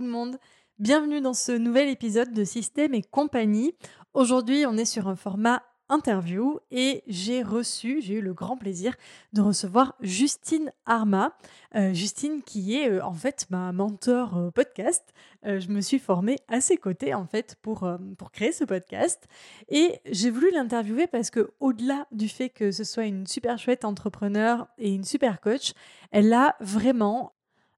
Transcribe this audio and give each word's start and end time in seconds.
Le 0.00 0.06
monde. 0.06 0.38
Bienvenue 0.78 1.20
dans 1.20 1.32
ce 1.32 1.52
nouvel 1.52 1.88
épisode 1.88 2.32
de 2.32 2.44
Système 2.44 2.94
et 2.94 3.02
compagnie. 3.02 3.74
Aujourd'hui, 4.14 4.66
on 4.66 4.76
est 4.76 4.84
sur 4.84 5.08
un 5.08 5.16
format 5.16 5.62
interview 5.88 6.58
et 6.70 7.02
j'ai 7.06 7.42
reçu, 7.42 8.00
j'ai 8.02 8.14
eu 8.14 8.20
le 8.20 8.34
grand 8.34 8.56
plaisir 8.56 8.94
de 9.32 9.40
recevoir 9.40 9.94
Justine 10.00 10.72
Arma. 10.84 11.36
Euh, 11.76 11.94
Justine 11.94 12.42
qui 12.42 12.76
est 12.76 12.90
euh, 12.90 13.04
en 13.04 13.14
fait 13.14 13.46
ma 13.50 13.72
mentor 13.72 14.36
euh, 14.36 14.50
podcast. 14.50 15.14
je 15.44 15.68
me 15.68 15.80
suis 15.80 16.00
formée 16.00 16.38
à 16.48 16.60
ses 16.60 16.76
côtés 16.76 17.14
en 17.14 17.24
fait 17.24 17.56
pour, 17.62 17.88
pour 18.18 18.32
créer 18.32 18.50
ce 18.50 18.64
podcast 18.64 19.28
et 19.68 20.00
j'ai 20.10 20.30
voulu 20.30 20.50
l'interviewer 20.50 21.06
parce 21.06 21.30
que 21.30 21.52
au-delà 21.60 22.06
du 22.10 22.28
fait 22.28 22.50
que 22.50 22.72
ce 22.72 22.82
soit 22.82 23.04
une 23.04 23.26
super 23.26 23.56
chouette 23.56 23.84
entrepreneur 23.84 24.66
et 24.76 24.92
une 24.92 25.04
super 25.04 25.40
coach, 25.40 25.72
elle 26.10 26.32
a 26.32 26.56
vraiment 26.60 27.32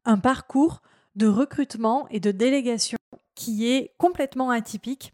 un 0.07 0.19
parcours 0.19 0.81
de 1.17 1.27
recrutement 1.27 2.07
et 2.11 2.21
de 2.21 2.31
délégation 2.31 2.99
qui 3.35 3.71
est 3.71 3.95
complètement 3.99 4.51
atypique 4.51 5.13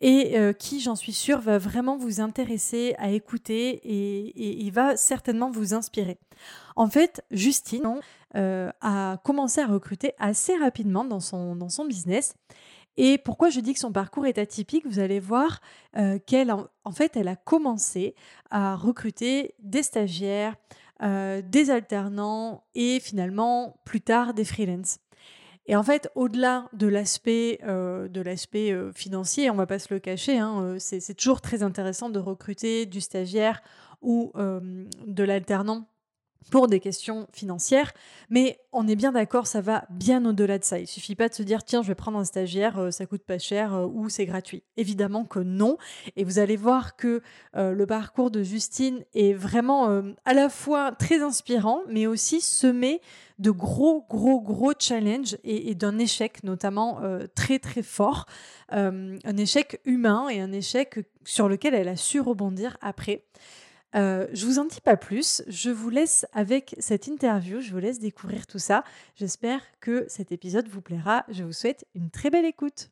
et 0.00 0.38
euh, 0.38 0.52
qui, 0.52 0.80
j'en 0.80 0.96
suis 0.96 1.12
sûre, 1.12 1.40
va 1.40 1.58
vraiment 1.58 1.96
vous 1.96 2.20
intéresser 2.20 2.94
à 2.98 3.10
écouter 3.10 3.80
et, 3.82 4.62
il 4.62 4.70
va 4.70 4.96
certainement 4.96 5.50
vous 5.50 5.74
inspirer. 5.74 6.18
En 6.76 6.88
fait, 6.88 7.24
Justine 7.30 8.00
euh, 8.36 8.70
a 8.80 9.18
commencé 9.24 9.60
à 9.60 9.66
recruter 9.66 10.12
assez 10.18 10.54
rapidement 10.56 11.04
dans 11.04 11.20
son, 11.20 11.56
dans 11.56 11.68
son 11.68 11.84
business. 11.84 12.34
Et 12.96 13.18
pourquoi 13.18 13.48
je 13.48 13.60
dis 13.60 13.72
que 13.72 13.80
son 13.80 13.92
parcours 13.92 14.26
est 14.26 14.38
atypique? 14.38 14.86
Vous 14.86 14.98
allez 15.00 15.20
voir 15.20 15.60
euh, 15.96 16.18
qu'elle, 16.18 16.52
en, 16.52 16.92
fait, 16.92 17.16
elle 17.16 17.28
a 17.28 17.36
commencé 17.36 18.14
à 18.50 18.76
recruter 18.76 19.54
des 19.58 19.82
stagiaires, 19.82 20.54
des 21.02 21.70
alternants 21.70 22.64
et 22.74 22.98
finalement, 22.98 23.76
plus 23.84 24.00
tard, 24.00 24.32
des 24.32 24.44
freelances. 24.44 25.00
Et 25.66 25.76
en 25.76 25.82
fait, 25.82 26.10
au-delà 26.14 26.68
de 26.74 26.86
l'aspect 26.86 27.58
euh, 27.64 28.08
euh, 28.14 28.92
financier, 28.92 29.50
on 29.50 29.54
va 29.54 29.66
pas 29.66 29.78
se 29.78 29.92
le 29.92 29.98
cacher, 29.98 30.38
hein, 30.38 30.60
euh, 30.62 30.76
c'est 30.78 31.14
toujours 31.14 31.40
très 31.40 31.62
intéressant 31.62 32.10
de 32.10 32.18
recruter 32.18 32.84
du 32.84 33.00
stagiaire 33.00 33.62
ou 34.02 34.32
de 34.36 35.24
l'alternant 35.24 35.88
pour 36.50 36.68
des 36.68 36.80
questions 36.80 37.26
financières, 37.32 37.92
mais 38.30 38.58
on 38.72 38.86
est 38.86 38.96
bien 38.96 39.12
d'accord, 39.12 39.46
ça 39.46 39.60
va 39.60 39.84
bien 39.90 40.24
au-delà 40.24 40.58
de 40.58 40.64
ça. 40.64 40.78
Il 40.78 40.86
suffit 40.86 41.14
pas 41.14 41.28
de 41.28 41.34
se 41.34 41.42
dire 41.42 41.64
tiens, 41.64 41.82
je 41.82 41.88
vais 41.88 41.94
prendre 41.94 42.18
un 42.18 42.24
stagiaire, 42.24 42.78
euh, 42.78 42.90
ça 42.90 43.06
coûte 43.06 43.22
pas 43.22 43.38
cher 43.38 43.74
euh, 43.74 43.86
ou 43.86 44.08
c'est 44.08 44.26
gratuit. 44.26 44.62
Évidemment 44.76 45.24
que 45.24 45.38
non. 45.38 45.78
Et 46.16 46.24
vous 46.24 46.38
allez 46.38 46.56
voir 46.56 46.96
que 46.96 47.22
euh, 47.56 47.72
le 47.72 47.86
parcours 47.86 48.30
de 48.30 48.42
Justine 48.42 49.04
est 49.14 49.32
vraiment 49.32 50.02
à 50.24 50.34
la 50.34 50.48
fois 50.48 50.92
très 50.92 51.22
inspirant, 51.22 51.80
mais 51.88 52.06
aussi 52.06 52.40
semé 52.40 53.00
de 53.38 53.50
gros, 53.50 54.04
gros, 54.08 54.40
gros 54.40 54.72
challenges 54.78 55.36
et, 55.44 55.70
et 55.70 55.74
d'un 55.74 55.98
échec 55.98 56.42
notamment 56.44 57.00
très, 57.34 57.58
très 57.58 57.82
fort. 57.82 58.26
un 58.70 59.36
échec 59.36 59.80
humain 59.84 60.28
et 60.28 60.40
un 60.40 60.52
échec 60.52 61.00
sur 61.24 61.48
lequel 61.48 61.74
elle 61.74 61.88
a 61.88 61.96
su 61.96 62.20
rebondir 62.20 62.76
après. 62.80 63.24
Euh, 63.94 64.26
je 64.32 64.46
vous 64.46 64.58
en 64.58 64.64
dis 64.64 64.80
pas 64.80 64.96
plus. 64.96 65.42
Je 65.46 65.70
vous 65.70 65.90
laisse 65.90 66.26
avec 66.32 66.74
cette 66.78 67.06
interview. 67.06 67.60
Je 67.60 67.72
vous 67.72 67.78
laisse 67.78 68.00
découvrir 68.00 68.46
tout 68.46 68.58
ça. 68.58 68.84
J'espère 69.14 69.62
que 69.80 70.04
cet 70.08 70.32
épisode 70.32 70.68
vous 70.68 70.82
plaira. 70.82 71.24
Je 71.28 71.44
vous 71.44 71.52
souhaite 71.52 71.86
une 71.94 72.10
très 72.10 72.30
belle 72.30 72.44
écoute. 72.44 72.90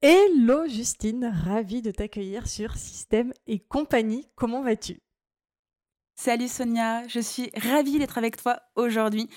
Hello 0.00 0.68
Justine, 0.68 1.32
ravie 1.44 1.82
de 1.82 1.90
t'accueillir 1.90 2.46
sur 2.46 2.76
Système 2.76 3.32
et 3.48 3.58
compagnie. 3.58 4.28
Comment 4.36 4.62
vas-tu? 4.62 5.00
Salut 6.20 6.48
Sonia, 6.48 7.06
je 7.06 7.20
suis 7.20 7.48
ravie 7.54 8.00
d'être 8.00 8.18
avec 8.18 8.36
toi 8.36 8.58
aujourd'hui. 8.74 9.28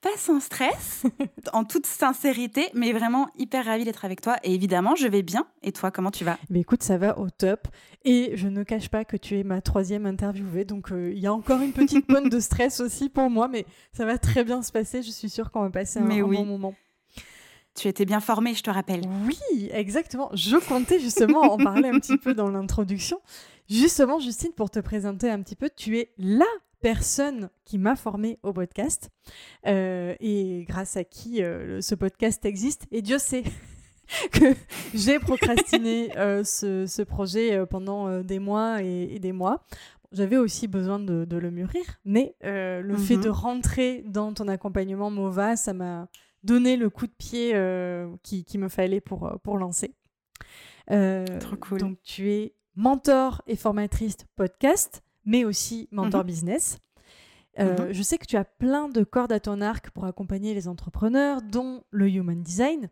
Pas 0.00 0.16
sans 0.16 0.38
stress, 0.38 1.02
en 1.52 1.64
toute 1.64 1.84
sincérité, 1.84 2.68
mais 2.74 2.92
vraiment 2.92 3.28
hyper 3.36 3.64
ravie 3.64 3.84
d'être 3.84 4.04
avec 4.04 4.20
toi. 4.20 4.36
Et 4.44 4.54
évidemment, 4.54 4.94
je 4.94 5.08
vais 5.08 5.22
bien. 5.22 5.48
Et 5.64 5.72
toi, 5.72 5.90
comment 5.90 6.12
tu 6.12 6.24
vas? 6.24 6.38
Mais 6.48 6.60
écoute, 6.60 6.84
ça 6.84 6.96
va 6.96 7.18
au 7.18 7.28
top. 7.28 7.66
Et 8.04 8.36
je 8.36 8.46
ne 8.46 8.62
cache 8.62 8.88
pas 8.88 9.04
que 9.04 9.16
tu 9.16 9.36
es 9.36 9.42
ma 9.42 9.60
troisième 9.60 10.06
interviewée, 10.06 10.64
donc 10.64 10.92
euh, 10.92 11.10
il 11.12 11.18
y 11.18 11.26
a 11.26 11.34
encore 11.34 11.60
une 11.60 11.72
petite 11.72 12.06
pointe 12.08 12.30
de 12.30 12.38
stress 12.38 12.78
aussi 12.78 13.08
pour 13.08 13.28
moi, 13.30 13.48
mais 13.48 13.66
ça 13.92 14.06
va 14.06 14.16
très 14.16 14.44
bien 14.44 14.62
se 14.62 14.70
passer. 14.70 15.02
Je 15.02 15.10
suis 15.10 15.28
sûre 15.28 15.50
qu'on 15.50 15.62
va 15.62 15.70
passer 15.70 15.98
un, 15.98 16.04
bon 16.04 16.44
moment. 16.44 16.74
Tu 17.74 17.88
étais 17.88 18.04
bien 18.04 18.20
formée, 18.20 18.54
je 18.54 18.62
te 18.62 18.70
rappelle. 18.70 19.02
Oui, 19.26 19.70
exactement. 19.72 20.30
Je 20.34 20.56
comptais 20.56 21.00
justement 21.00 21.40
en 21.52 21.56
parler 21.56 21.88
un 21.88 21.98
petit 21.98 22.16
peu 22.16 22.32
dans 22.32 22.48
l'introduction. 22.48 23.20
Justement, 23.68 24.18
Justine, 24.18 24.52
pour 24.52 24.70
te 24.70 24.80
présenter 24.80 25.30
un 25.30 25.42
petit 25.42 25.56
peu, 25.56 25.68
tu 25.68 25.98
es 25.98 26.14
la 26.16 26.46
personne 26.80 27.50
qui 27.66 27.76
m'a 27.76 27.96
formée 27.96 28.38
au 28.42 28.54
podcast 28.54 29.10
euh, 29.66 30.14
et 30.20 30.64
grâce 30.66 30.96
à 30.96 31.04
qui 31.04 31.42
euh, 31.42 31.82
ce 31.82 31.94
podcast 31.94 32.46
existe. 32.46 32.86
Et 32.92 33.02
Dieu 33.02 33.18
sait 33.18 33.44
que 34.32 34.54
j'ai 34.94 35.18
procrastiné 35.18 36.16
euh, 36.16 36.44
ce, 36.44 37.02
projet 37.02 37.66
pendant 37.66 38.22
des 38.22 38.38
mois 38.38 38.82
et, 38.82 39.18
des 39.18 39.32
mois. 39.32 39.66
J'avais 40.12 40.38
aussi 40.38 40.66
besoin 40.66 40.98
de, 40.98 41.36
le 41.36 41.50
mûrir, 41.50 41.84
mais 42.06 42.36
le 42.40 42.96
fait 42.96 43.18
de 43.18 43.28
rentrer 43.28 44.02
dans 44.06 44.32
ton 44.32 44.48
accompagnement 44.48 45.10
MOVA, 45.10 45.56
ça 45.56 45.74
m'a 45.74 46.08
donné 46.42 46.78
le 46.78 46.88
coup 46.88 47.06
de 47.06 47.12
pied 47.12 47.50
qu'il 48.22 48.44
qui 48.46 48.56
me 48.56 48.70
fallait 48.70 49.02
pour, 49.02 49.38
pour 49.42 49.58
lancer. 49.58 49.94
Trop 50.86 51.56
cool. 51.60 51.80
Donc 51.80 51.98
tu 52.02 52.32
es 52.32 52.54
mentor 52.78 53.42
et 53.48 53.56
formatrice 53.56 54.16
podcast, 54.36 55.02
mais 55.24 55.44
aussi 55.44 55.88
mentor 55.90 56.20
mhm. 56.20 56.26
business. 56.26 56.78
Euh, 57.58 57.88
mhm. 57.88 57.92
Je 57.92 58.02
sais 58.02 58.18
que 58.18 58.26
tu 58.26 58.36
as 58.36 58.44
plein 58.44 58.88
de 58.88 59.02
cordes 59.02 59.32
à 59.32 59.40
ton 59.40 59.60
arc 59.60 59.90
pour 59.90 60.04
accompagner 60.04 60.54
les 60.54 60.68
entrepreneurs, 60.68 61.42
dont 61.42 61.82
le 61.90 62.08
Human 62.08 62.40
Design. 62.40 62.88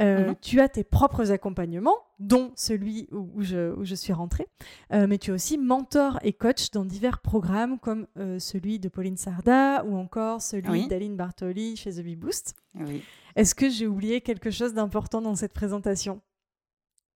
Euh, 0.00 0.30
mhm. 0.30 0.34
Tu 0.42 0.60
as 0.60 0.68
tes 0.68 0.82
propres 0.82 1.30
accompagnements, 1.30 1.96
dont 2.18 2.50
celui 2.56 3.08
où, 3.12 3.40
je, 3.40 3.94
suis 3.94 4.12
rentrée, 4.12 4.48
euh, 4.92 5.06
mais 5.06 5.18
tu 5.18 5.30
es 5.30 5.34
aussi 5.34 5.58
mentor 5.58 6.18
et 6.22 6.32
coach 6.32 6.72
dans 6.72 6.84
divers 6.84 7.20
programmes 7.20 7.78
comme 7.78 8.08
celui 8.40 8.80
de 8.80 8.88
Pauline 8.88 9.16
Sarda 9.16 9.84
ou 9.84 9.96
encore 9.96 10.42
celui 10.42 10.88
d'Aline 10.88 11.16
Bartoli 11.16 11.76
chez 11.76 11.92
The 11.92 12.00
Bee 12.00 12.16
Boost. 12.16 12.56
Est-ce 13.36 13.54
que 13.54 13.68
j'ai 13.70 13.86
oublié 13.86 14.22
quelque 14.22 14.50
chose 14.50 14.74
d'important 14.74 15.22
dans 15.22 15.36
cette 15.36 15.52
présentation? 15.52 16.20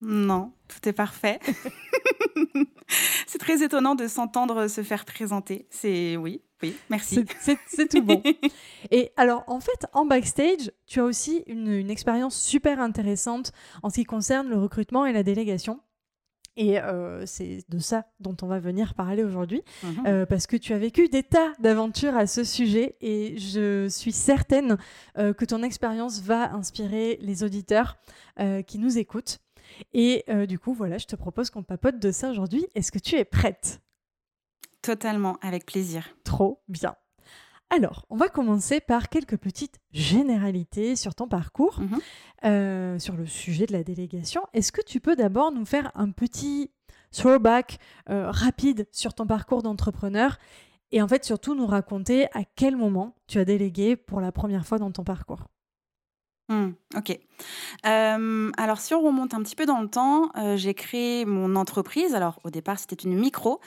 Non, 0.00 0.52
tout 0.68 0.88
est 0.88 0.92
parfait. 0.92 1.40
c'est 3.26 3.38
très 3.38 3.62
étonnant 3.62 3.94
de 3.94 4.06
s'entendre 4.06 4.68
se 4.68 4.82
faire 4.82 5.04
présenter. 5.04 5.66
C'est 5.70 6.16
oui, 6.16 6.42
oui, 6.62 6.76
merci. 6.90 7.24
C'est 7.66 7.88
tout 7.88 8.02
bon. 8.02 8.22
Et 8.90 9.12
alors, 9.16 9.44
en 9.46 9.60
fait, 9.60 9.86
en 9.92 10.06
backstage, 10.06 10.72
tu 10.86 11.00
as 11.00 11.04
aussi 11.04 11.44
une, 11.46 11.90
expérience 11.90 12.40
super 12.40 12.80
intéressante 12.80 13.52
en 13.82 13.90
ce 13.90 13.96
qui 13.96 14.04
concerne 14.04 14.48
le 14.48 14.58
recrutement 14.58 15.06
et 15.06 15.12
la 15.12 15.22
délégation. 15.22 15.80
Et 16.56 16.80
euh, 16.80 17.24
c'est 17.24 17.60
de 17.68 17.78
ça 17.78 18.06
dont 18.18 18.36
on 18.42 18.48
va 18.48 18.58
venir 18.58 18.94
parler 18.94 19.22
aujourd'hui, 19.22 19.62
mhm. 19.84 20.06
euh, 20.06 20.26
parce 20.26 20.48
que 20.48 20.56
tu 20.56 20.72
as 20.72 20.78
vécu 20.78 21.08
des 21.08 21.22
tas 21.22 21.52
d'aventures 21.60 22.16
à 22.16 22.26
ce 22.26 22.42
sujet, 22.42 22.96
et 23.00 23.38
je 23.38 23.88
suis 23.88 24.10
certaine 24.10 24.76
euh, 25.18 25.32
que 25.32 25.44
ton 25.44 25.62
expérience 25.62 26.20
va 26.20 26.52
inspirer 26.52 27.18
les 27.20 27.44
auditeurs 27.44 27.96
qui 28.68 28.78
nous 28.78 28.98
écoutent. 28.98 29.40
Et 29.92 30.24
euh, 30.28 30.46
du 30.46 30.58
coup, 30.58 30.74
voilà, 30.74 30.98
je 30.98 31.06
te 31.06 31.16
propose 31.16 31.50
qu'on 31.50 31.62
papote 31.62 31.98
de 31.98 32.10
ça 32.10 32.30
aujourd'hui. 32.30 32.66
Est-ce 32.74 32.92
que 32.92 32.98
tu 32.98 33.16
es 33.16 33.24
prête? 33.24 33.80
Totalement, 34.82 35.36
avec 35.42 35.66
plaisir. 35.66 36.08
Trop 36.24 36.62
bien. 36.68 36.94
Alors, 37.70 38.06
on 38.08 38.16
va 38.16 38.28
commencer 38.28 38.80
par 38.80 39.10
quelques 39.10 39.36
petites 39.36 39.78
généralités 39.92 40.96
sur 40.96 41.14
ton 41.14 41.28
parcours, 41.28 41.80
mhm. 41.80 41.98
euh, 42.44 42.98
sur 42.98 43.14
le 43.14 43.26
sujet 43.26 43.66
de 43.66 43.72
la 43.72 43.84
délégation. 43.84 44.42
Est-ce 44.54 44.72
que 44.72 44.80
tu 44.80 45.00
peux 45.00 45.16
d'abord 45.16 45.52
nous 45.52 45.66
faire 45.66 45.92
un 45.94 46.10
petit 46.10 46.70
throwback 47.10 47.78
euh, 48.08 48.30
rapide 48.30 48.86
sur 48.90 49.12
ton 49.12 49.26
parcours 49.26 49.62
d'entrepreneur 49.62 50.38
et 50.92 51.02
en 51.02 51.08
fait 51.08 51.24
surtout 51.24 51.54
nous 51.54 51.66
raconter 51.66 52.26
à 52.32 52.44
quel 52.56 52.76
moment 52.76 53.14
tu 53.26 53.38
as 53.38 53.44
délégué 53.44 53.96
pour 53.96 54.20
la 54.20 54.32
première 54.32 54.66
fois 54.66 54.78
dans 54.78 54.90
ton 54.90 55.04
parcours? 55.04 55.44
Mmh, 56.48 56.68
ok. 56.96 57.18
Euh, 57.86 58.50
alors, 58.56 58.80
si 58.80 58.94
on 58.94 59.02
remonte 59.02 59.34
un 59.34 59.42
petit 59.42 59.54
peu 59.54 59.66
dans 59.66 59.82
le 59.82 59.88
temps, 59.88 60.30
euh, 60.38 60.56
j'ai 60.56 60.72
créé 60.72 61.26
mon 61.26 61.56
entreprise. 61.56 62.14
Alors, 62.14 62.40
au 62.42 62.48
départ, 62.50 62.78
c'était 62.78 62.96
une 62.96 63.18
micro. 63.18 63.60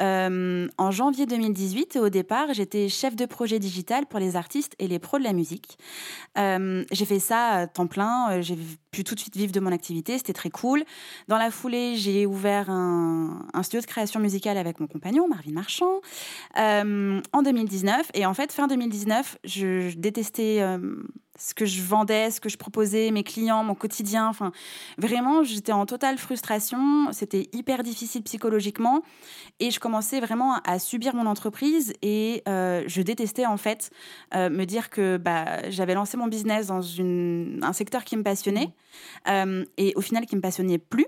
euh, 0.00 0.66
en 0.76 0.90
janvier 0.90 1.26
2018, 1.26 1.94
et 1.96 2.00
au 2.00 2.08
départ, 2.08 2.52
j'étais 2.52 2.88
chef 2.88 3.14
de 3.14 3.24
projet 3.26 3.60
digital 3.60 4.06
pour 4.06 4.18
les 4.18 4.34
artistes 4.34 4.74
et 4.80 4.88
les 4.88 4.98
pros 4.98 5.18
de 5.18 5.24
la 5.24 5.32
musique. 5.32 5.78
J'ai 6.36 7.04
fait 7.04 7.20
ça 7.20 7.50
à 7.50 7.66
temps 7.68 7.86
plein. 7.86 8.40
J'ai 8.40 8.58
pu 8.90 9.04
tout 9.04 9.14
de 9.14 9.20
suite 9.20 9.36
vivre 9.36 9.52
de 9.52 9.60
mon 9.60 9.70
activité. 9.70 10.18
C'était 10.18 10.32
très 10.32 10.50
cool. 10.50 10.84
Dans 11.28 11.38
la 11.38 11.52
foulée, 11.52 11.94
j'ai 11.94 12.26
ouvert 12.26 12.68
un, 12.68 13.46
studio 13.62 13.80
de 13.80 13.86
création 13.86 14.18
musicale 14.18 14.58
avec 14.58 14.80
mon 14.80 14.88
compagnon, 14.88 15.28
Marvin 15.28 15.52
Marchand, 15.52 16.00
en 16.56 17.42
2019. 17.42 18.10
Et 18.14 18.26
en 18.26 18.34
fait, 18.34 18.50
fin 18.50 18.66
2019, 18.66 19.38
je, 19.44 19.94
détestais 19.96 20.60
ce 21.38 21.54
que 21.54 21.66
je 21.66 21.82
vendais, 21.82 22.30
ce 22.30 22.40
que 22.40 22.48
je 22.48 22.56
proposais, 22.56 23.10
mes 23.10 23.24
clients, 23.24 23.64
mon 23.64 23.74
quotidien. 23.74 24.28
Enfin, 24.28 24.52
vraiment, 24.98 25.42
j'étais 25.42 25.72
en 25.72 25.86
totale 25.86 26.18
frustration. 26.18 27.12
C'était 27.12 27.48
hyper 27.52 27.82
difficile 27.82 28.22
psychologiquement. 28.22 29.02
Et 29.60 29.70
je 29.70 29.80
commençais 29.80 30.20
vraiment 30.20 30.54
à 30.64 30.78
subir 30.78 31.14
mon 31.14 31.26
entreprise. 31.26 31.92
Et 32.02 32.42
euh, 32.48 32.84
je 32.86 33.02
détestais, 33.02 33.46
en 33.46 33.56
fait, 33.56 33.90
euh, 34.34 34.48
me 34.48 34.64
dire 34.64 34.90
que 34.90 35.16
bah, 35.16 35.68
j'avais 35.70 35.94
lancé 35.94 36.16
mon 36.16 36.28
business 36.28 36.68
dans 36.68 36.82
un 37.00 37.72
secteur 37.72 38.04
qui 38.04 38.16
me 38.16 38.22
passionnait. 38.22 38.74
euh, 39.28 39.64
et 39.76 39.92
au 39.96 40.00
final, 40.00 40.26
qui 40.26 40.36
me 40.36 40.40
passionnait 40.40 40.78
plus. 40.78 41.06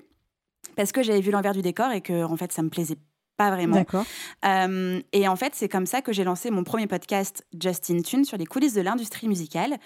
Parce 0.75 0.93
que 0.93 1.03
j'avais 1.03 1.21
vu 1.21 1.31
l'envers 1.31 1.55
du 1.55 1.63
décor 1.63 1.91
et 1.93 2.01
que, 2.01 2.25
en 2.25 2.37
fait, 2.37 2.53
ça 2.53 2.63
me 2.63 2.69
plaisait 2.69 2.99
pas 3.37 3.51
vraiment. 3.51 3.77
D'accord. 3.77 4.05
Euh, 4.45 5.01
et 5.13 5.29
en 5.29 5.37
fait, 5.37 5.55
c'est 5.55 5.69
comme 5.69 5.87
ça 5.87 6.03
que 6.03 6.13
j'ai 6.13 6.25
lancé 6.25 6.51
mon 6.51 6.65
premier 6.65 6.87
podcast 6.87 7.47
Justin 7.61 8.03
Tune 8.03 8.25
sur 8.25 8.37
les 8.37 8.47
coulisses 8.47 8.75
de 8.75 8.81
l'industrie 8.81 9.29
musicale, 9.29 9.77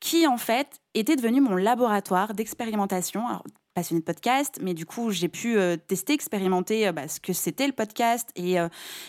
qui 0.00 0.26
en 0.26 0.36
fait 0.36 0.80
était 0.94 1.16
devenu 1.16 1.40
mon 1.40 1.56
laboratoire 1.56 2.34
d'expérimentation. 2.34 3.26
Alors, 3.26 3.44
passionnée 3.74 4.02
de 4.02 4.04
podcast, 4.04 4.60
mais 4.62 4.72
du 4.72 4.86
coup, 4.86 5.10
j'ai 5.10 5.26
pu 5.26 5.56
euh, 5.58 5.76
tester, 5.76 6.12
expérimenter 6.12 6.86
euh, 6.86 6.92
bah, 6.92 7.08
ce 7.08 7.18
que 7.18 7.32
c'était 7.32 7.66
le 7.66 7.72
podcast 7.72 8.28
et 8.36 8.60
euh, 8.60 8.68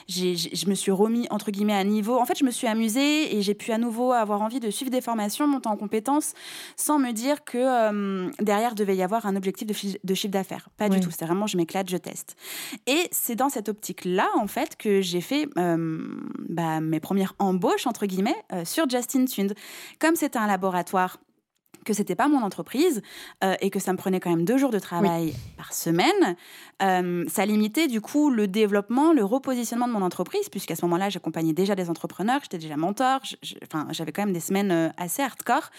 je 0.09 0.67
me 0.67 0.73
suis 0.73 0.89
remis 0.91 1.27
entre 1.29 1.51
guillemets 1.51 1.75
à 1.75 1.83
niveau. 1.83 2.17
En 2.17 2.25
fait, 2.25 2.35
je 2.35 2.43
me 2.43 2.49
suis 2.49 2.65
amusée 2.65 3.37
et 3.37 3.43
j'ai 3.43 3.53
pu 3.53 3.71
à 3.71 3.77
nouveau 3.77 4.11
avoir 4.11 4.41
envie 4.41 4.59
de 4.59 4.71
suivre 4.71 4.89
des 4.89 5.01
formations, 5.01 5.45
monter 5.47 5.69
en 5.69 5.77
compétences, 5.77 6.33
sans 6.77 6.97
me 6.97 7.11
dire 7.11 7.43
que 7.43 8.41
derrière 8.43 8.73
devait 8.73 8.95
y 8.95 9.03
avoir 9.03 9.27
un 9.27 9.35
objectif 9.35 9.67
de, 9.67 9.73
chi- 9.73 9.99
de 10.03 10.13
chiffre 10.15 10.31
d'affaires. 10.33 10.67
Pas 10.77 10.85
Oui. 10.87 10.99
du 10.99 10.99
tout. 10.99 11.11
C'est 11.11 11.25
vraiment, 11.25 11.45
je 11.45 11.57
m'éclate, 11.57 11.87
je 11.87 11.97
teste. 11.97 12.35
Et 12.87 13.07
c'est 13.11 13.35
dans 13.35 13.49
cette 13.49 13.69
optique-là, 13.69 14.29
en 14.35 14.47
fait, 14.47 14.77
que 14.77 14.99
j'ai 15.01 15.21
fait 15.21 15.47
bah, 15.55 16.79
mes 16.81 16.99
premières 16.99 17.35
embauches, 17.37 17.85
entre 17.85 18.07
guillemets, 18.07 18.35
sur 18.63 18.89
Justin 18.89 19.25
Tund. 19.25 19.53
Comme 19.99 20.15
c'était 20.15 20.39
un 20.39 20.47
laboratoire, 20.47 21.17
que 21.85 21.93
c'était 21.93 22.15
pas 22.15 22.27
mon 22.27 22.41
entreprise 22.41 23.01
euh, 23.43 23.55
et 23.61 23.69
que 23.69 23.79
ça 23.79 23.93
me 23.93 23.97
prenait 23.97 24.19
quand 24.19 24.29
même 24.29 24.43
deux 24.43 24.57
jours 24.57 24.71
de 24.71 24.79
travail 24.79 25.33
par 25.57 25.73
semaine, 25.73 26.35
euh, 26.81 27.23
ça 27.29 27.45
limitait 27.45 27.87
du 27.87 28.01
coup 28.01 28.29
le 28.29 28.47
développement, 28.47 29.13
le 29.13 29.23
repositionnement 29.23 29.87
de 29.87 29.93
mon 29.93 30.01
entreprise, 30.01 30.49
puisqu'à 30.49 30.75
ce 30.75 30.83
moment-là, 30.85 31.09
j'accompagnais 31.09 31.53
déjà 31.53 31.75
des 31.75 31.89
entrepreneurs, 31.89 32.39
j'étais 32.41 32.57
déjà 32.57 32.75
mentor, 32.75 33.21
j'avais 33.91 34.11
quand 34.11 34.23
même 34.23 34.33
des 34.33 34.39
semaines 34.39 34.71
euh, 34.71 34.89
assez 34.97 35.21
hardcore 35.21 35.69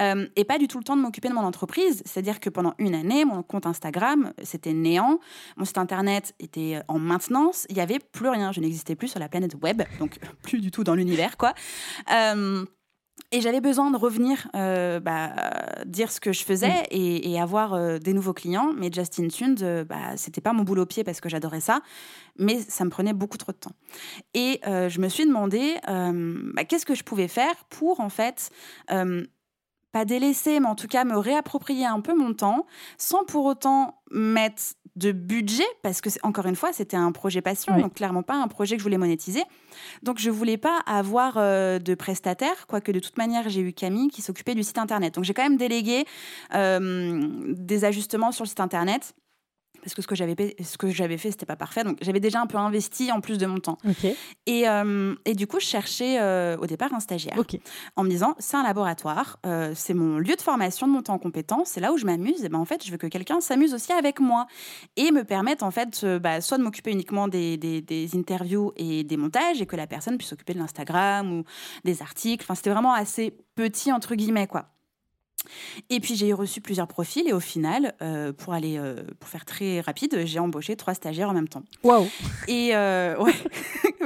euh, 0.00 0.26
et 0.36 0.44
pas 0.44 0.58
du 0.58 0.68
tout 0.68 0.78
le 0.78 0.84
temps 0.84 0.96
de 0.96 1.02
m'occuper 1.02 1.28
de 1.28 1.34
mon 1.34 1.44
entreprise. 1.44 2.02
C'est-à-dire 2.04 2.40
que 2.40 2.50
pendant 2.50 2.74
une 2.78 2.94
année, 2.94 3.24
mon 3.24 3.42
compte 3.42 3.66
Instagram, 3.66 4.32
c'était 4.42 4.74
néant, 4.74 5.20
mon 5.56 5.64
site 5.64 5.78
internet 5.78 6.34
était 6.38 6.80
en 6.88 6.98
maintenance, 6.98 7.66
il 7.70 7.76
y 7.76 7.80
avait 7.80 7.98
plus 7.98 8.28
rien, 8.28 8.52
je 8.52 8.60
n'existais 8.60 8.94
plus 8.94 9.08
sur 9.08 9.20
la 9.20 9.28
planète 9.28 9.54
web, 9.62 9.82
donc 9.98 10.18
plus 10.42 10.60
du 10.60 10.70
tout 10.70 10.84
dans 10.84 10.94
l'univers, 10.94 11.36
quoi. 11.36 11.54
Et 13.30 13.40
j'avais 13.40 13.62
besoin 13.62 13.90
de 13.90 13.96
revenir 13.96 14.48
euh, 14.54 15.00
bah, 15.00 15.32
dire 15.86 16.12
ce 16.12 16.20
que 16.20 16.32
je 16.32 16.44
faisais 16.44 16.84
et, 16.90 17.30
et 17.30 17.40
avoir 17.40 17.72
euh, 17.72 17.98
des 17.98 18.12
nouveaux 18.12 18.34
clients. 18.34 18.72
Mais 18.76 18.90
Justin 18.92 19.28
Tund, 19.28 19.62
euh, 19.62 19.84
bah, 19.84 20.16
c'était 20.16 20.42
pas 20.42 20.52
mon 20.52 20.64
boulot 20.64 20.82
au 20.82 20.86
pied 20.86 21.02
parce 21.02 21.20
que 21.20 21.30
j'adorais 21.30 21.60
ça, 21.60 21.80
mais 22.38 22.60
ça 22.60 22.84
me 22.84 22.90
prenait 22.90 23.14
beaucoup 23.14 23.38
trop 23.38 23.52
de 23.52 23.56
temps. 23.56 23.72
Et 24.34 24.60
euh, 24.66 24.90
je 24.90 25.00
me 25.00 25.08
suis 25.08 25.26
demandé 25.26 25.76
bah, 25.86 26.64
qu'est-ce 26.64 26.84
que 26.84 26.94
je 26.94 27.04
pouvais 27.04 27.28
faire 27.28 27.54
pour 27.70 28.00
en 28.00 28.10
fait 28.10 28.50
pas 29.92 30.04
délaisser, 30.06 30.58
mais 30.58 30.68
en 30.68 30.74
tout 30.74 30.88
cas 30.88 31.04
me 31.04 31.16
réapproprier 31.16 31.84
un 31.84 32.00
peu 32.00 32.16
mon 32.16 32.32
temps 32.32 32.66
sans 32.96 33.24
pour 33.24 33.44
autant 33.44 34.00
mettre 34.10 34.62
de 34.96 35.12
budget, 35.12 35.64
parce 35.82 36.00
que 36.00 36.10
encore 36.22 36.46
une 36.46 36.56
fois, 36.56 36.72
c'était 36.72 36.96
un 36.96 37.12
projet 37.12 37.40
passion, 37.40 37.74
Oui. 37.74 37.82
donc 37.82 37.94
clairement 37.94 38.22
pas 38.22 38.34
un 38.34 38.48
projet 38.48 38.76
que 38.76 38.80
je 38.80 38.84
voulais 38.84 38.98
monétiser. 38.98 39.42
Donc 40.02 40.18
je 40.18 40.28
voulais 40.30 40.58
pas 40.58 40.80
avoir 40.86 41.34
euh, 41.38 41.78
de 41.78 41.94
prestataire, 41.94 42.66
quoique 42.66 42.92
de 42.92 42.98
toute 42.98 43.16
manière 43.16 43.48
j'ai 43.48 43.60
eu 43.62 43.72
Camille 43.72 44.08
qui 44.08 44.20
s'occupait 44.20 44.54
du 44.54 44.62
site 44.62 44.78
internet. 44.78 45.14
Donc 45.14 45.24
j'ai 45.24 45.32
quand 45.34 45.42
même 45.44 45.56
délégué 45.56 46.04
euh, 46.54 47.26
des 47.48 47.84
ajustements 47.84 48.32
sur 48.32 48.44
le 48.44 48.48
site 48.48 48.60
internet. 48.60 49.14
Parce 49.82 49.94
que 49.94 50.02
ce 50.02 50.06
que 50.06 50.14
j'avais 50.14 50.34
fait, 50.34 50.54
ce 50.62 50.78
que 50.78 50.90
j'avais 50.90 51.18
fait, 51.18 51.30
c'était 51.32 51.46
pas 51.46 51.56
parfait. 51.56 51.82
Donc 51.84 51.98
j'avais 52.02 52.20
déjà 52.20 52.40
un 52.40 52.46
peu 52.46 52.56
investi 52.56 53.10
en 53.12 53.20
plus 53.20 53.36
de 53.38 53.46
mon 53.46 53.58
temps. 53.58 53.78
Et, 54.46 54.68
euh, 54.68 55.14
et 55.24 55.34
du 55.34 55.46
coup, 55.46 55.58
je 55.60 55.66
cherchais 55.66 56.18
euh, 56.20 56.56
au 56.58 56.66
départ 56.66 56.94
un 56.94 57.00
stagiaire 57.00 57.38
en 57.96 58.04
me 58.04 58.08
disant 58.08 58.34
c'est 58.38 58.56
un 58.56 58.62
laboratoire, 58.62 59.38
euh, 59.44 59.72
c'est 59.74 59.94
mon 59.94 60.18
lieu 60.18 60.36
de 60.36 60.40
formation, 60.40 60.86
de 60.86 60.92
monter 60.92 61.10
en 61.10 61.18
compétences, 61.18 61.68
c'est 61.70 61.80
là 61.80 61.92
où 61.92 61.98
je 61.98 62.06
m'amuse. 62.06 62.44
Et 62.44 62.48
ben 62.48 62.58
en 62.58 62.64
fait, 62.64 62.84
je 62.86 62.90
veux 62.90 62.96
que 62.98 63.06
quelqu'un 63.08 63.40
s'amuse 63.40 63.74
aussi 63.74 63.92
avec 63.92 64.20
moi 64.20 64.46
et 64.96 65.10
me 65.10 65.24
permette 65.24 65.62
en 65.62 65.70
fait 65.70 66.04
bah, 66.20 66.40
soit 66.40 66.58
de 66.58 66.62
m'occuper 66.62 66.92
uniquement 66.92 67.28
des, 67.28 67.56
des- 67.56 67.80
des 67.82 68.16
interviews 68.16 68.72
et 68.76 69.04
des 69.04 69.16
montages 69.16 69.60
et 69.60 69.66
que 69.66 69.76
la 69.76 69.86
personne 69.86 70.16
puisse 70.16 70.30
s'occuper 70.30 70.54
de 70.54 70.58
l'Instagram 70.58 71.32
ou 71.32 71.44
des 71.84 72.02
articles. 72.02 72.44
Enfin, 72.44 72.54
c'était 72.54 72.70
vraiment 72.70 72.92
assez 72.94 73.36
petit 73.54 73.92
entre 73.92 74.14
guillemets 74.14 74.46
quoi. 74.46 74.68
Et 75.90 76.00
puis 76.00 76.14
j'ai 76.14 76.32
reçu 76.32 76.60
plusieurs 76.60 76.86
profils 76.86 77.26
et 77.26 77.32
au 77.32 77.40
final, 77.40 77.94
euh, 78.02 78.32
pour 78.32 78.52
aller 78.52 78.78
euh, 78.78 79.02
pour 79.18 79.28
faire 79.28 79.44
très 79.44 79.80
rapide, 79.80 80.22
j'ai 80.24 80.38
embauché 80.38 80.76
trois 80.76 80.94
stagiaires 80.94 81.30
en 81.30 81.34
même 81.34 81.48
temps. 81.48 81.62
Waouh. 81.82 82.06
Et 82.48 82.74
euh, 82.74 83.16
ouais, 83.22 83.34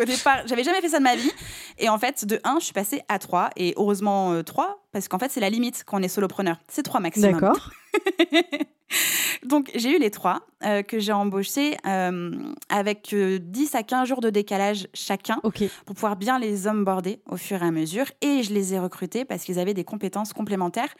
au 0.00 0.04
départ, 0.04 0.46
j'avais 0.46 0.64
jamais 0.64 0.80
fait 0.80 0.88
ça 0.88 0.98
de 0.98 1.04
ma 1.04 1.16
vie. 1.16 1.30
Et 1.78 1.88
en 1.88 1.98
fait, 1.98 2.24
de 2.24 2.40
1, 2.44 2.58
je 2.60 2.64
suis 2.64 2.72
passée 2.72 3.02
à 3.08 3.18
3. 3.18 3.50
Et 3.56 3.74
heureusement 3.76 4.42
3, 4.42 4.85
parce 4.96 5.08
qu'en 5.08 5.18
fait, 5.18 5.30
c'est 5.30 5.40
la 5.40 5.50
limite 5.50 5.84
quand 5.86 5.98
on 6.00 6.02
est 6.02 6.08
solopreneur. 6.08 6.56
C'est 6.68 6.82
3 6.82 7.00
maximum. 7.00 7.32
D'accord. 7.32 7.70
Donc, 9.42 9.70
j'ai 9.74 9.94
eu 9.94 9.98
les 9.98 10.10
trois 10.10 10.40
euh, 10.64 10.82
que 10.82 10.98
j'ai 10.98 11.12
embauchés 11.12 11.76
euh, 11.86 12.30
avec 12.70 13.12
euh, 13.12 13.38
10 13.38 13.74
à 13.74 13.82
15 13.82 14.08
jours 14.08 14.20
de 14.22 14.30
décalage 14.30 14.88
chacun 14.94 15.38
pour 15.84 15.94
pouvoir 15.94 16.16
bien 16.16 16.38
les 16.38 16.66
onboarder 16.66 17.20
au 17.28 17.36
fur 17.36 17.62
et 17.62 17.66
à 17.66 17.70
mesure. 17.70 18.06
Et 18.22 18.42
je 18.42 18.54
les 18.54 18.72
ai 18.72 18.78
recrutés 18.78 19.26
parce 19.26 19.44
qu'ils 19.44 19.58
avaient 19.58 19.74
des 19.74 19.84
compétences 19.84 20.32
complémentaires 20.32 20.94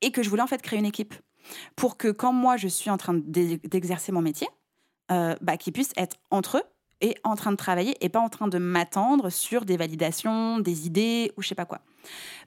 et 0.00 0.12
que 0.12 0.22
je 0.22 0.30
voulais 0.30 0.42
en 0.42 0.46
fait 0.46 0.62
créer 0.62 0.78
une 0.78 0.86
équipe 0.86 1.14
pour 1.74 1.96
que 1.96 2.08
quand 2.08 2.32
moi 2.32 2.56
je 2.56 2.68
suis 2.68 2.90
en 2.90 2.98
train 2.98 3.14
d'e- 3.14 3.58
d'exercer 3.68 4.12
mon 4.12 4.22
métier, 4.22 4.46
euh, 5.10 5.34
bah, 5.40 5.56
qu'ils 5.56 5.72
puissent 5.72 5.92
être 5.96 6.16
entre 6.30 6.58
eux 6.58 6.62
et 7.04 7.14
en 7.22 7.36
train 7.36 7.52
de 7.52 7.56
travailler 7.56 7.94
et 8.00 8.08
pas 8.08 8.20
en 8.20 8.28
train 8.28 8.48
de 8.48 8.58
m'attendre 8.58 9.28
sur 9.30 9.64
des 9.64 9.76
validations, 9.76 10.58
des 10.58 10.86
idées 10.86 11.32
ou 11.36 11.42
je 11.42 11.48
sais 11.48 11.54
pas 11.54 11.66
quoi. 11.66 11.80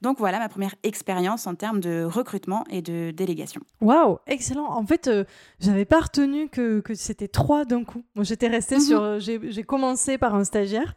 Donc 0.01 0.17
voilà 0.19 0.39
ma 0.39 0.49
première 0.49 0.75
expérience 0.83 1.47
en 1.47 1.55
termes 1.55 1.79
de 1.79 2.03
recrutement 2.03 2.63
et 2.69 2.81
de 2.81 3.11
délégation. 3.11 3.61
Waouh, 3.81 4.17
excellent. 4.27 4.67
En 4.71 4.85
fait, 4.85 5.07
euh, 5.07 5.23
j'avais 5.59 5.85
pas 5.85 5.99
retenu 6.01 6.49
que, 6.49 6.79
que 6.81 6.93
c'était 6.95 7.27
trois 7.27 7.65
d'un 7.65 7.83
coup. 7.83 8.03
Moi, 8.15 8.23
j'étais 8.23 8.47
restée 8.47 8.75
Mhm. 8.75 8.81
sur. 8.81 9.19
J'ai 9.19 9.39
j'ai 9.51 9.63
commencé 9.63 10.17
par 10.17 10.35
un 10.35 10.43
stagiaire. 10.43 10.95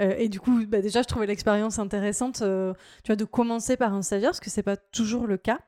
euh, 0.00 0.14
et 0.18 0.28
du 0.28 0.40
coup, 0.40 0.64
bah, 0.66 0.80
déjà, 0.80 1.02
je 1.02 1.08
trouvais 1.08 1.26
l'expérience 1.26 1.78
intéressante, 1.78 2.40
euh, 2.42 2.72
tu 3.04 3.08
vois, 3.08 3.16
de 3.16 3.24
commencer 3.26 3.76
par 3.76 3.92
un 3.92 4.02
stagiaire, 4.02 4.30
parce 4.30 4.40
que 4.40 4.48
c'est 4.50 4.62
pas 4.62 4.76
toujours 4.76 5.26
le 5.26 5.36
cas. 5.36 5.58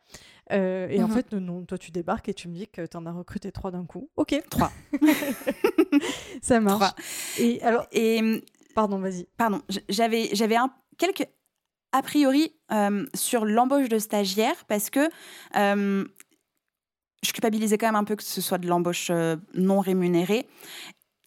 Euh, 0.51 0.89
et 0.91 1.03
en 1.03 1.07
Mhm. 1.09 1.13
fait, 1.15 1.33
non, 1.33 1.65
toi, 1.65 1.79
tu 1.79 1.91
débarques 1.93 2.29
et 2.29 2.35
tu 2.35 2.49
me 2.49 2.55
dis 2.55 2.67
que 2.67 2.85
tu 2.85 2.97
en 2.97 3.07
as 3.07 3.13
recruté 3.13 3.53
trois 3.53 3.71
d'un 3.71 3.85
coup. 3.87 4.11
Ok, 4.17 4.35
Trois. 4.51 4.73
ça 6.43 6.61
marche. 6.61 6.79
Trois. 6.79 6.95
Et 7.41 7.63
alors, 7.63 7.87
Et 7.93 8.43
pardon, 8.75 8.99
vas-y. 8.99 9.27
pardon, 9.37 9.63
j'avais 9.89 10.29
j'avais 10.33 10.57
un 10.57 10.71
quelques 10.99 11.27
a 11.93 12.03
priori 12.03 12.55
euh, 12.73 13.07
sur 13.15 13.45
l'embauche 13.45 13.89
de 13.89 13.99
stagiaires 13.99 14.65
parce 14.67 14.91
que 14.91 15.09
euh, 15.57 16.05
je 17.23 17.33
culpabilisais 17.33 17.79
quand 17.79 17.87
même 17.87 17.97
un 17.97 18.05
peu 18.05 18.17
que 18.17 18.23
ce 18.23 18.41
soit 18.41 18.59
de 18.59 18.67
l'embauche 18.67 19.09
euh, 19.11 19.37
non 19.55 19.81
rémunérée. 19.81 20.49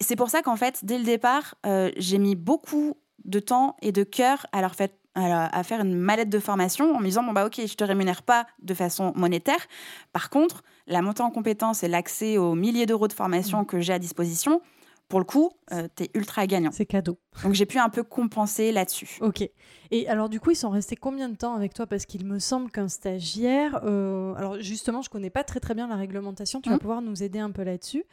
C'est 0.00 0.16
pour 0.16 0.28
ça 0.28 0.42
qu'en 0.42 0.56
fait, 0.56 0.84
dès 0.84 0.98
le 0.98 1.04
départ, 1.04 1.54
euh, 1.64 1.90
j'ai 1.96 2.18
mis 2.18 2.34
beaucoup 2.36 2.96
de 3.24 3.38
temps 3.40 3.76
et 3.80 3.92
de 3.92 4.02
cœur 4.04 4.46
à 4.52 4.60
leur 4.60 4.74
faire 4.74 4.88
à 5.24 5.62
faire 5.62 5.80
une 5.80 5.94
mallette 5.96 6.28
de 6.28 6.38
formation 6.38 6.94
en 6.94 7.00
me 7.00 7.06
disant 7.06 7.22
bon 7.22 7.32
bah 7.32 7.46
ok 7.46 7.60
je 7.66 7.74
te 7.74 7.84
rémunère 7.84 8.22
pas 8.22 8.46
de 8.62 8.74
façon 8.74 9.12
monétaire 9.16 9.66
par 10.12 10.28
contre 10.30 10.62
la 10.86 11.00
montée 11.02 11.22
en 11.22 11.30
compétences 11.30 11.82
et 11.82 11.88
l'accès 11.88 12.36
aux 12.38 12.54
milliers 12.54 12.86
d'euros 12.86 13.08
de 13.08 13.12
formation 13.14 13.64
que 13.64 13.80
j'ai 13.80 13.94
à 13.94 13.98
disposition 13.98 14.60
pour 15.08 15.18
le 15.20 15.24
coup 15.24 15.50
euh, 15.72 15.88
t'es 15.94 16.10
ultra 16.14 16.46
gagnant 16.46 16.70
C'est 16.72 16.84
cadeau. 16.86 17.16
donc 17.44 17.54
j'ai 17.54 17.64
pu 17.66 17.78
un 17.78 17.88
peu 17.88 18.02
compenser 18.02 18.72
là-dessus. 18.72 19.18
Ok. 19.20 19.48
Et 19.92 20.08
alors, 20.08 20.28
du 20.28 20.40
coup, 20.40 20.50
ils 20.50 20.56
sont 20.56 20.70
restés 20.70 20.96
combien 20.96 21.28
de 21.28 21.36
temps 21.36 21.54
avec 21.54 21.72
toi? 21.74 21.86
Parce 21.86 22.06
qu'il 22.06 22.24
me 22.26 22.40
semble 22.40 22.72
qu'un 22.72 22.88
stagiaire. 22.88 23.80
euh, 23.84 24.34
alors, 24.34 24.60
justement, 24.60 25.02
je 25.02 25.08
connais 25.08 25.30
pas 25.30 25.44
très 25.44 25.60
très 25.60 25.74
bien 25.74 25.86
la 25.86 25.94
réglementation. 25.94 26.60
Tu 26.60 26.70
vas 26.70 26.74
Mhm. 26.74 26.80
pouvoir 26.80 27.02
nous 27.02 27.22
aider 27.22 27.38
un 27.38 27.52
peu 27.52 27.62
là-dessus. 27.62 28.04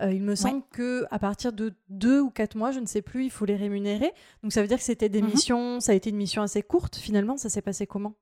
Euh, 0.00 0.12
il 0.12 0.22
me 0.22 0.34
semble 0.36 0.62
que 0.70 1.04
à 1.10 1.18
partir 1.18 1.52
de 1.52 1.72
deux 1.88 2.20
ou 2.20 2.30
quatre 2.30 2.54
mois, 2.56 2.70
je 2.70 2.80
ne 2.80 2.86
sais 2.86 3.02
plus, 3.02 3.24
il 3.24 3.30
faut 3.30 3.44
les 3.44 3.56
rémunérer. 3.56 4.12
Donc, 4.42 4.52
ça 4.52 4.62
veut 4.62 4.68
dire 4.68 4.78
que 4.78 4.84
c'était 4.84 5.08
des 5.08 5.22
Mhm. 5.22 5.30
missions. 5.30 5.80
Ça 5.80 5.92
a 5.92 5.94
été 5.94 6.10
une 6.10 6.16
mission 6.16 6.42
assez 6.42 6.62
courte. 6.62 6.96
Finalement, 6.96 7.36
ça 7.36 7.48
s'est 7.48 7.62
passé 7.62 7.86
comment? 7.86 8.14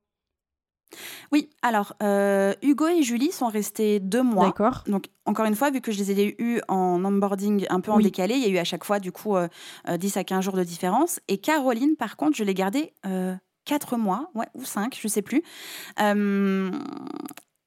Oui, 1.33 1.51
alors 1.63 1.95
euh, 2.01 2.55
Hugo 2.63 2.87
et 2.87 3.03
Julie 3.03 3.33
sont 3.33 3.49
restés 3.49 3.99
deux 3.99 4.23
mois. 4.23 4.47
D'accord. 4.47 4.85
Donc, 4.87 5.07
encore 5.25 5.45
une 5.47 5.57
fois, 5.57 5.71
vu 5.73 5.81
que 5.81 5.91
je 5.91 5.99
les 5.99 6.13
ai 6.21 6.37
eus 6.41 6.61
en 6.69 7.05
onboarding 7.05 7.67
un 7.71 7.81
peu 7.81 7.91
en 7.91 7.99
décalé, 7.99 8.37
il 8.37 8.43
y 8.43 8.47
a 8.47 8.49
eu 8.49 8.59
à 8.59 8.65
chaque 8.65 8.85
fois, 8.85 9.01
du 9.01 9.11
coup, 9.11 9.35
euh, 9.37 9.49
euh, 9.89 9.97
10 9.97 10.17
à 10.17 10.23
15 10.25 10.45
jours 10.45 10.57
de 10.57 10.63
différence. 10.63 11.19
Et 11.27 11.39
Caroline, 11.39 11.97
par 11.97 12.17
contre, 12.17 12.37
je 12.37 12.45
l'ai 12.45 12.55
gardée 12.55 12.93
euh, 13.05 13.35
4 13.65 13.97
mois, 13.97 14.31
ouais, 14.37 14.47
ou 14.55 14.65
5, 14.65 14.97
je 14.99 15.09
sais 15.09 15.23
plus. 15.23 15.43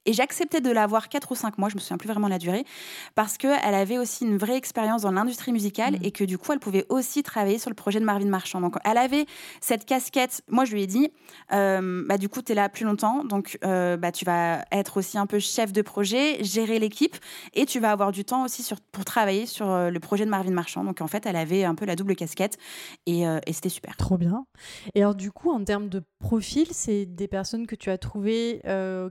Et 0.09 0.13
j'ai 0.13 0.23
accepté 0.23 0.59
de 0.59 0.71
l'avoir 0.71 1.07
4 1.07 1.31
ou 1.31 1.35
5 1.35 1.59
mois, 1.59 1.69
je 1.69 1.75
me 1.75 1.79
souviens 1.79 1.97
plus 1.97 2.07
vraiment 2.07 2.25
de 2.25 2.31
la 2.31 2.39
durée, 2.39 2.65
parce 3.13 3.37
qu'elle 3.37 3.75
avait 3.75 3.99
aussi 3.99 4.25
une 4.25 4.37
vraie 4.37 4.57
expérience 4.57 5.03
dans 5.03 5.11
l'industrie 5.11 5.51
musicale 5.51 5.93
Mhm. 5.93 5.99
et 6.03 6.11
que 6.11 6.23
du 6.23 6.39
coup, 6.39 6.51
elle 6.51 6.59
pouvait 6.59 6.87
aussi 6.89 7.21
travailler 7.21 7.59
sur 7.59 7.69
le 7.69 7.75
projet 7.75 7.99
de 7.99 8.05
Marvin 8.05 8.25
Marchand. 8.25 8.59
Donc, 8.59 8.77
elle 8.83 8.97
avait 8.97 9.27
cette 9.61 9.85
casquette. 9.85 10.41
Moi, 10.47 10.65
je 10.65 10.73
lui 10.73 10.81
ai 10.81 10.87
dit, 10.87 11.11
euh, 11.53 12.03
bah, 12.07 12.17
du 12.17 12.27
coup, 12.27 12.41
tu 12.41 12.53
es 12.53 12.55
là 12.55 12.69
plus 12.69 12.85
longtemps, 12.85 13.23
donc 13.23 13.59
euh, 13.63 13.97
bah, 13.97 14.11
tu 14.11 14.25
vas 14.25 14.65
être 14.71 14.97
aussi 14.97 15.19
un 15.19 15.27
peu 15.27 15.37
chef 15.37 15.71
de 15.73 15.83
projet, 15.83 16.43
gérer 16.43 16.79
l'équipe, 16.79 17.15
et 17.53 17.67
tu 17.67 17.79
vas 17.79 17.91
avoir 17.91 18.11
du 18.11 18.25
temps 18.25 18.43
aussi 18.43 18.63
sur, 18.63 18.81
pour 18.91 19.05
travailler 19.05 19.45
sur 19.45 19.69
euh, 19.69 19.91
le 19.91 19.99
projet 19.99 20.25
de 20.25 20.31
Marvin 20.31 20.49
Marchand. 20.51 20.83
Donc, 20.83 21.01
en 21.01 21.07
fait, 21.07 21.27
elle 21.27 21.35
avait 21.35 21.65
un 21.65 21.75
peu 21.75 21.85
la 21.85 21.95
double 21.95 22.15
casquette, 22.15 22.57
et, 23.05 23.25
et 23.45 23.53
c'était 23.53 23.69
super. 23.69 23.95
Trop 23.95 24.17
bien. 24.17 24.47
Et 24.95 25.01
alors, 25.03 25.13
du 25.13 25.31
coup, 25.31 25.51
en 25.51 25.63
termes 25.63 25.87
de 25.89 26.01
profil, 26.17 26.65
c'est 26.71 27.05
des 27.05 27.27
personnes 27.27 27.67
que 27.67 27.75
tu 27.75 27.91
as 27.91 27.99
trouvées 27.99 28.61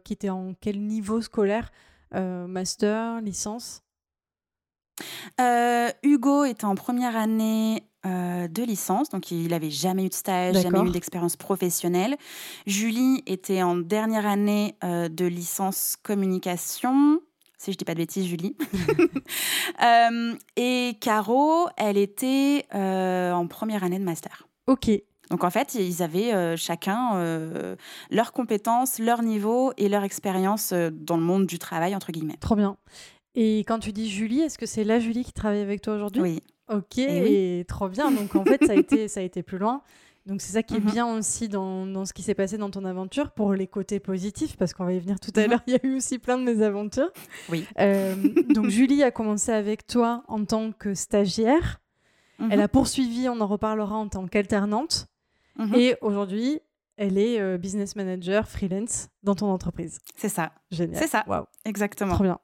qui 0.05 0.13
étaient 0.13 0.29
en 0.31 0.55
quel 0.61 0.81
niveau 0.89 1.21
scolaire 1.21 1.71
Euh, 2.15 2.47
Master, 2.47 3.21
licence? 3.21 3.83
Euh, 5.41 5.91
Hugo 6.03 6.45
était 6.45 6.65
en 6.65 6.75
première 6.75 7.17
année 7.17 7.85
euh, 8.07 8.49
de 8.49 8.63
licence, 8.63 9.11
donc 9.11 9.31
il 9.31 9.49
n'avait 9.49 9.71
jamais 9.71 10.07
eu 10.07 10.09
de 10.09 10.15
stage, 10.15 10.57
jamais 10.57 10.81
eu 10.81 10.91
d'expérience 10.91 11.37
professionnelle. 11.37 12.17
Julie 12.67 13.23
était 13.27 13.63
en 13.63 13.77
dernière 13.77 14.27
année 14.27 14.77
euh, 14.85 15.09
de 15.09 15.27
licence 15.27 15.97
communication. 16.03 17.21
Si 17.59 17.73
je 17.73 17.77
dis 17.77 17.85
pas 17.85 17.95
de 17.95 17.99
bêtises, 17.99 18.27
Julie. 18.27 18.57
Euh, 19.83 20.35
et 20.57 20.97
Caro, 21.01 21.69
elle 21.77 21.99
était 21.99 22.67
en 22.73 23.47
première 23.47 23.85
année 23.85 23.99
de 24.01 24.05
master. 24.05 24.49
Ok, 24.67 24.91
Donc 25.31 25.45
en 25.45 25.51
fait, 25.51 25.75
ils 25.75 26.03
avaient 26.03 26.33
euh, 26.33 26.57
chacun 26.57 27.17
euh, 27.17 27.77
leurs 28.11 28.33
compétences, 28.33 28.99
leur 28.99 29.23
niveau 29.23 29.73
et 29.77 29.89
leur 29.89 30.03
expérience 30.05 30.73
euh, 30.73 30.91
dans 30.93 31.17
le 31.17 31.23
monde 31.23 31.47
du 31.47 31.59
travail, 31.59 31.95
entre 31.95 32.13
guillemets. 32.13 32.37
trop 32.41 32.57
bien. 32.57 32.77
Et 33.35 33.61
quand 33.61 33.79
tu 33.79 33.93
dis 33.93 34.09
Julie, 34.11 34.41
est-ce 34.41 34.59
que 34.59 34.67
c'est 34.67 34.85
la 34.85 34.99
Julie 35.01 35.25
qui 35.25 35.33
travaille 35.33 35.61
avec 35.61 35.83
toi 35.83 35.95
aujourd'hui? 35.95 36.23
Oui. 36.23 36.43
Ok, 36.71 36.99
Eh 36.99 37.23
oui. 37.61 37.65
trop 37.67 37.89
bien. 37.89 38.11
Donc 38.11 38.35
en 38.37 38.45
fait, 38.45 38.65
ça 38.67 38.73
a 38.73 38.75
été, 38.77 39.09
ça 39.09 39.21
a 39.21 39.23
été 39.23 39.43
plus 39.43 39.59
loin. 39.59 39.83
Donc 40.27 40.43
c'est 40.43 40.53
ça 40.53 40.63
qui 40.63 40.77
est 40.77 40.81
Mhm. 40.81 40.91
bien 40.91 41.17
aussi 41.17 41.49
dans, 41.49 41.87
dans 41.87 42.05
ce 42.05 42.13
qui 42.13 42.23
s'est 42.23 42.35
passé 42.35 42.59
dans 42.59 42.69
ton 42.71 42.85
aventure 42.85 43.31
pour 43.31 43.55
les 43.55 43.67
côtés 43.67 43.99
positifs, 44.01 44.57
parce 44.59 44.75
qu'on 44.75 44.85
va 44.85 44.93
y 44.93 44.99
venir 44.99 45.21
tout 45.21 45.31
à 45.37 45.43
Mhm. 45.45 45.51
l'heure. 45.51 45.63
Il 45.67 45.73
y 45.73 45.77
a 45.77 45.87
eu 45.87 45.97
aussi 45.97 46.19
plein 46.19 46.37
de 46.37 46.43
mésaventures. 46.43 47.11
Oui. 47.51 47.65
Euh, 47.79 48.15
donc 48.49 48.69
Julie 48.69 49.03
a 49.03 49.11
commencé 49.11 49.53
avec 49.53 49.87
toi 49.87 50.25
en 50.29 50.45
tant 50.45 50.73
que 50.73 50.95
stagiaire. 50.95 51.81
Mhm. 52.39 52.49
Elle 52.53 52.61
a 52.61 52.69
poursuivi, 52.69 53.29
on 53.29 53.41
en 53.41 53.47
reparlera, 53.47 53.95
en 53.97 54.09
tant 54.09 54.27
qu'alternante. 54.27 55.07
Mhm. 55.59 55.75
Et 55.75 55.97
aujourd'hui, 56.01 56.61
elle 56.97 57.19
est 57.19 57.41
euh, 57.41 57.59
business 57.59 57.95
manager 57.97 58.49
freelance 58.49 59.09
dans 59.23 59.35
ton 59.35 59.47
entreprise. 59.47 59.99
C'est 60.17 60.29
ça, 60.29 60.53
Génial. 60.71 61.01
C'est 61.01 61.09
ça. 61.09 61.25
Waouh. 61.27 61.45
exactement. 61.65 62.15
Trop 62.15 62.25
bien. 62.25 62.39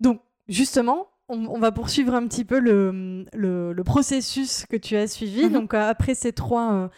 Donc, 0.00 0.20
justement, 0.48 1.08
on, 1.28 1.46
on 1.46 1.58
va 1.58 1.72
poursuivre 1.72 2.14
un 2.14 2.26
petit 2.26 2.44
peu 2.44 2.58
le, 2.58 3.24
le- 3.32 3.72
le 3.72 3.84
processus 3.84 4.66
que 4.66 4.76
tu 4.76 4.96
as 4.96 5.06
suivi. 5.06 5.44
Mhm. 5.46 5.52
Donc, 5.52 5.74
euh, 5.74 5.88
après 5.88 6.14
ces 6.14 6.32
trois, 6.32 6.90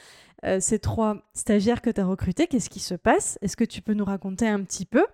euh, 0.45 0.61
ces 0.61 0.79
trois 0.79 1.23
stagiaires 1.35 1.83
que 1.83 1.91
tu 1.91 2.01
as 2.01 2.05
recrutés, 2.07 2.47
qu'est-ce 2.47 2.71
qui 2.71 2.81
se 2.81 2.95
passe? 2.95 3.39
Est-ce 3.43 3.57
que 3.57 3.65
tu 3.65 3.83
peux 3.83 3.95
nous 3.95 4.05
raconter 4.05 4.49
un 4.49 4.63
petit 4.63 4.87
peu? 4.87 5.05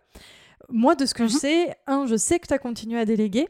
Moi, 0.69 0.95
de 0.95 1.07
ce 1.07 1.15
que 1.15 1.27
je 1.27 1.35
Mhm. 1.35 1.39
sais, 1.41 1.77
un, 1.87 2.07
je 2.07 2.17
sais 2.17 2.39
que 2.39 2.47
tu 2.47 2.55
as 2.55 2.59
continué 2.59 2.99
à 2.99 3.05
déléguer. 3.05 3.49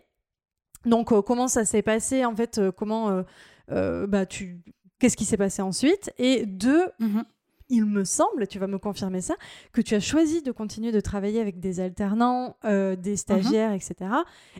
Donc, 0.87 1.09
comment 1.25 1.47
ça 1.47 1.65
s'est 1.65 1.83
passé? 1.83 2.25
En 2.25 2.35
fait, 2.35 2.61
comment 2.77 3.23
bah, 3.69 4.27
tu... 4.27 4.63
Qu'est-ce 5.03 5.17
qui 5.17 5.25
s'est 5.25 5.37
passé 5.37 5.63
ensuite 5.63 6.13
Et 6.17 6.47
deux, 6.47 6.87
Mhm. 7.01 7.25
il 7.69 7.85
me 7.87 8.05
semble, 8.05 8.47
tu 8.47 8.61
vas 8.61 8.69
me 8.69 8.79
confirmer 8.79 9.21
ça, 9.21 9.35
que 9.73 9.81
tu 9.81 9.97
as 9.97 10.01
choisi 10.01 10.43
de 10.43 10.53
continuer 10.53 10.93
de 10.93 11.01
travailler 11.01 11.41
avec 11.41 11.59
des 11.59 11.81
alternants, 11.81 12.57
euh, 12.65 12.95
des 12.95 13.17
stagiaires, 13.17 13.73
etc. 13.73 13.95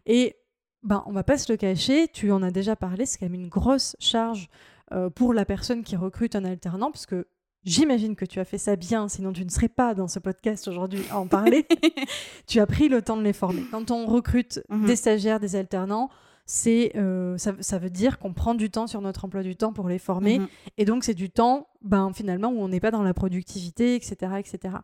Et 0.05 0.35
ben, 0.83 1.05
on 1.07 1.13
va 1.13 1.23
pas 1.23 1.39
se 1.39 1.53
le 1.53 1.57
cacher, 1.57 2.09
tu 2.09 2.33
en 2.33 2.43
as 2.43 2.51
déjà 2.51 2.75
parlé, 2.75 3.07
c'est 3.07 3.19
quand 3.19 3.27
même 3.27 3.41
une 3.41 3.49
grosse 3.49 3.95
charge 4.01 4.49
euh, 4.91 5.11
pour 5.11 5.33
la 5.33 5.45
personne 5.45 5.85
qui 5.85 5.95
recrute 5.95 6.35
un 6.35 6.45
alternant, 6.45 6.91
parce 6.91 7.07
que 7.07 7.29
j'imagine 7.63 8.17
que 8.17 8.25
tu 8.25 8.41
as 8.41 8.45
fait 8.45 8.59
ça 8.59 8.75
bien, 8.75 9.07
sinon 9.07 9.33
tu 9.33 9.45
ne 9.45 9.49
serais 9.51 9.69
pas 9.69 9.95
dans 9.95 10.09
ce 10.09 10.19
podcast 10.19 10.67
aujourd'hui 10.67 11.05
à 11.13 11.21
en 11.21 11.29
parler. 11.29 11.69
tu 12.49 12.59
as 12.59 12.67
pris 12.67 12.89
le 12.89 13.01
temps 13.01 13.17
de 13.17 13.23
les 13.23 13.33
former. 13.33 13.63
Quand 13.71 13.93
on 13.93 14.07
recrute 14.07 14.61
Mhm. 14.71 14.87
des 14.87 14.97
stagiaires, 14.97 15.39
des 15.39 15.55
alternants, 15.55 16.11
c'est 16.55 16.93
euh, 16.97 17.39
ça, 17.39 17.55
ça 17.61 17.79
veut 17.79 17.89
dire 17.89 18.19
qu'on 18.19 18.35
prend 18.35 18.55
du 18.55 18.69
temps 18.71 18.87
sur 18.87 19.01
notre 19.01 19.25
emploi 19.25 19.43
du 19.43 19.57
temps 19.57 19.73
pour 19.73 19.89
les 19.89 19.99
former. 19.99 20.39
Mhm. 20.41 20.49
Et 20.77 20.85
donc, 20.85 21.03
c'est 21.03 21.15
du 21.15 21.31
temps, 21.31 21.69
ben, 21.81 22.13
finalement, 22.13 22.49
où 22.51 22.59
on 22.61 22.69
n'est 22.69 22.79
pas 22.79 22.91
dans 22.91 23.03
la 23.03 23.15
productivité, 23.15 23.95
etc. 23.95 24.33
etc. 24.39 24.75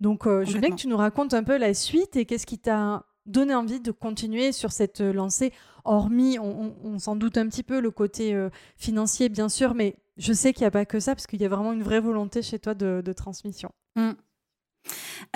Donc, 0.00 0.26
euh, 0.26 0.44
je 0.44 0.52
veux 0.54 0.58
bien 0.60 0.70
que 0.70 0.74
tu 0.80 0.88
nous 0.88 0.96
racontes 0.96 1.32
un 1.32 1.44
peu 1.44 1.58
la 1.58 1.74
suite 1.74 2.16
et 2.16 2.24
qu'est-ce 2.24 2.44
qui 2.46 2.58
t'a 2.58 3.04
donné 3.24 3.54
envie 3.54 3.78
de 3.80 3.92
continuer 3.92 4.50
sur 4.50 4.72
cette 4.72 5.00
euh, 5.00 5.12
lancée, 5.12 5.52
hormis, 5.84 6.40
on, 6.40 6.62
on- 6.64 6.74
on 6.82 6.98
s'en 6.98 7.14
doute 7.14 7.38
un 7.38 7.46
petit 7.48 7.62
peu, 7.62 7.78
le 7.80 7.92
côté 7.92 8.34
euh, 8.34 8.50
financier, 8.76 9.28
bien 9.28 9.48
sûr, 9.48 9.74
mais 9.74 9.94
je 10.16 10.32
sais 10.32 10.52
qu'il 10.52 10.62
n'y 10.62 10.66
a 10.68 10.70
pas 10.72 10.86
que 10.86 10.98
ça, 10.98 11.14
parce 11.14 11.28
qu'il 11.28 11.40
y 11.40 11.44
a 11.44 11.48
vraiment 11.48 11.72
une 11.72 11.82
vraie 11.84 12.00
volonté 12.00 12.42
chez 12.42 12.58
toi 12.58 12.74
de, 12.74 13.00
de 13.04 13.12
transmission. 13.12 13.70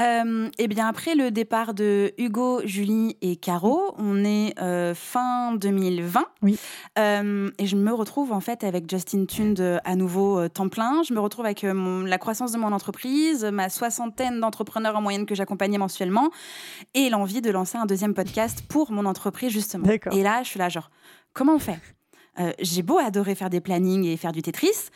Euh, 0.00 0.48
et 0.58 0.68
bien 0.68 0.86
après 0.88 1.14
le 1.14 1.30
départ 1.30 1.74
de 1.74 2.12
Hugo, 2.18 2.60
Julie 2.64 3.16
et 3.22 3.36
Caro, 3.36 3.94
on 3.98 4.24
est 4.24 4.54
euh, 4.60 4.94
fin 4.94 5.54
2020. 5.54 6.24
Oui. 6.42 6.58
Euh, 6.98 7.50
et 7.58 7.66
je 7.66 7.76
me 7.76 7.92
retrouve 7.92 8.32
en 8.32 8.40
fait 8.40 8.64
avec 8.64 8.88
Justin 8.90 9.24
Tund 9.26 9.80
à 9.84 9.96
nouveau 9.96 10.48
temps 10.48 10.68
plein. 10.68 11.02
Je 11.02 11.12
me 11.14 11.20
retrouve 11.20 11.44
avec 11.44 11.64
mon- 11.64 12.02
la 12.02 12.18
croissance 12.18 12.52
de 12.52 12.58
mon 12.58 12.72
entreprise, 12.72 13.44
ma 13.44 13.68
soixantaine 13.68 14.40
d'entrepreneurs 14.40 14.96
en 14.96 15.02
moyenne 15.02 15.26
que 15.26 15.34
j'accompagnais 15.34 15.78
mensuellement 15.78 16.30
et 16.94 17.10
l'envie 17.10 17.40
de 17.40 17.50
lancer 17.50 17.78
un 17.78 17.86
deuxième 17.86 18.14
podcast 18.14 18.62
pour 18.68 18.92
mon 18.92 19.06
entreprise 19.06 19.50
justement. 19.52 19.86
D'accord. 19.86 20.12
Et 20.14 20.22
là, 20.22 20.42
je 20.42 20.48
suis 20.48 20.58
là 20.58 20.68
genre, 20.68 20.90
comment 21.32 21.54
on 21.54 21.58
fait? 21.58 21.78
Euh, 22.38 22.52
J'ai 22.60 22.82
beau 22.82 22.98
adorer 22.98 23.34
faire 23.34 23.50
des 23.50 23.60
plannings 23.60 24.04
et 24.04 24.16
faire 24.16 24.32
du 24.32 24.40
Tetris. 24.42 24.88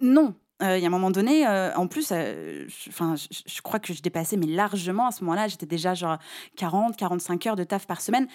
Non, 0.00 0.34
Euh, 0.62 0.76
il 0.76 0.82
y 0.82 0.84
a 0.84 0.88
un 0.88 0.90
moment 0.90 1.10
donné, 1.10 1.46
euh, 1.46 1.74
en 1.74 1.86
plus, 1.86 2.10
euh, 2.12 2.66
je, 2.68 3.62
crois 3.62 3.80
que 3.80 3.94
je 3.94 4.02
dépassais, 4.02 4.36
mais 4.36 4.46
largement 4.46 5.06
à 5.06 5.10
ce 5.10 5.24
moment-là, 5.24 5.48
j'étais 5.48 5.66
déjà 5.66 5.94
genre 5.94 6.18
40, 6.56 6.96
45 6.96 7.46
heures 7.46 7.56
de 7.56 7.64
taf 7.64 7.86
par 7.86 8.00
semaine. 8.00 8.26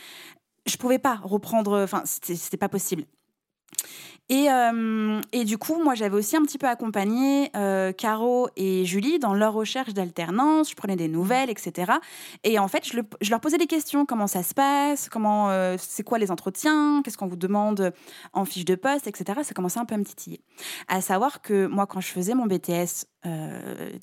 Je 0.65 0.77
pouvais 0.77 0.99
pas 0.99 1.19
reprendre, 1.23 1.83
enfin, 1.83 2.01
c'était 2.05 2.57
pas 2.57 2.69
possible. 2.69 3.05
Et, 4.29 4.49
euh, 4.49 5.21
et 5.33 5.43
du 5.45 5.57
coup, 5.59 5.81
moi, 5.83 5.93
j'avais 5.93 6.15
aussi 6.15 6.35
un 6.35 6.41
petit 6.41 6.57
peu 6.57 6.67
accompagné 6.67 7.51
euh, 7.55 7.91
Caro 7.91 8.49
et 8.55 8.83
Julie 8.83 9.19
dans 9.19 9.33
leur 9.35 9.53
recherche 9.53 9.93
d'alternance. 9.93 10.71
Je 10.71 10.75
prenais 10.75 10.95
des 10.95 11.07
nouvelles, 11.07 11.49
etc. 11.51 11.91
Et 12.43 12.57
en 12.57 12.67
fait, 12.67 12.87
je, 12.87 12.97
le- 12.97 13.03
je 13.21 13.29
leur 13.29 13.39
posais 13.39 13.57
des 13.59 13.67
questions. 13.67 14.05
Comment 14.07 14.25
ça 14.27 14.41
se 14.41 14.55
passe? 14.55 15.09
Comment 15.09 15.51
euh, 15.51 15.75
C'est 15.79 16.01
quoi 16.03 16.17
les 16.17 16.31
entretiens? 16.31 17.01
Qu'est-ce 17.03 17.17
qu'on 17.17 17.27
vous 17.27 17.35
demande 17.35 17.93
en 18.33 18.45
fiche 18.45 18.65
de 18.65 18.73
poste, 18.75 19.05
etc. 19.05 19.41
Ça 19.43 19.53
commençait 19.53 19.79
un 19.79 19.85
peu 19.85 19.93
à 19.93 19.97
me 19.99 20.05
titiller. 20.05 20.41
À 20.87 21.01
savoir 21.01 21.41
que 21.43 21.67
moi, 21.67 21.85
quand 21.85 22.01
je 22.01 22.07
faisais 22.07 22.33
mon 22.33 22.47
BTS, 22.47 23.05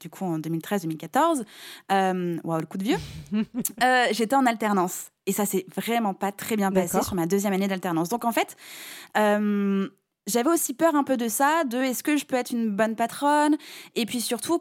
du 0.00 0.10
coup 0.10 0.24
en 0.24 0.38
2013-2014, 0.40 1.44
euh, 1.92 2.38
waouh, 2.42 2.60
le 2.60 2.66
coup 2.66 2.78
de 2.78 2.84
vieux, 2.84 2.96
j'étais 4.12 4.34
en 4.36 4.46
alternance. 4.46 5.06
Et 5.26 5.32
ça 5.32 5.46
s'est 5.46 5.66
vraiment 5.76 6.14
pas 6.14 6.32
très 6.32 6.56
bien 6.56 6.70
passé 6.72 6.98
sur 7.04 7.14
ma 7.14 7.26
deuxième 7.26 7.52
année 7.52 7.68
d'alternance. 7.68 8.08
Donc 8.08 8.24
en 8.24 8.32
fait, 8.32 8.56
euh, 9.16 9.88
j'avais 10.26 10.50
aussi 10.50 10.74
peur 10.74 10.94
un 10.94 11.04
peu 11.04 11.16
de 11.16 11.28
ça, 11.28 11.64
de 11.64 11.78
est-ce 11.78 12.02
que 12.02 12.16
je 12.16 12.24
peux 12.24 12.36
être 12.36 12.50
une 12.50 12.70
bonne 12.70 12.96
patronne? 12.96 13.56
Et 13.94 14.06
puis 14.06 14.20
surtout, 14.20 14.60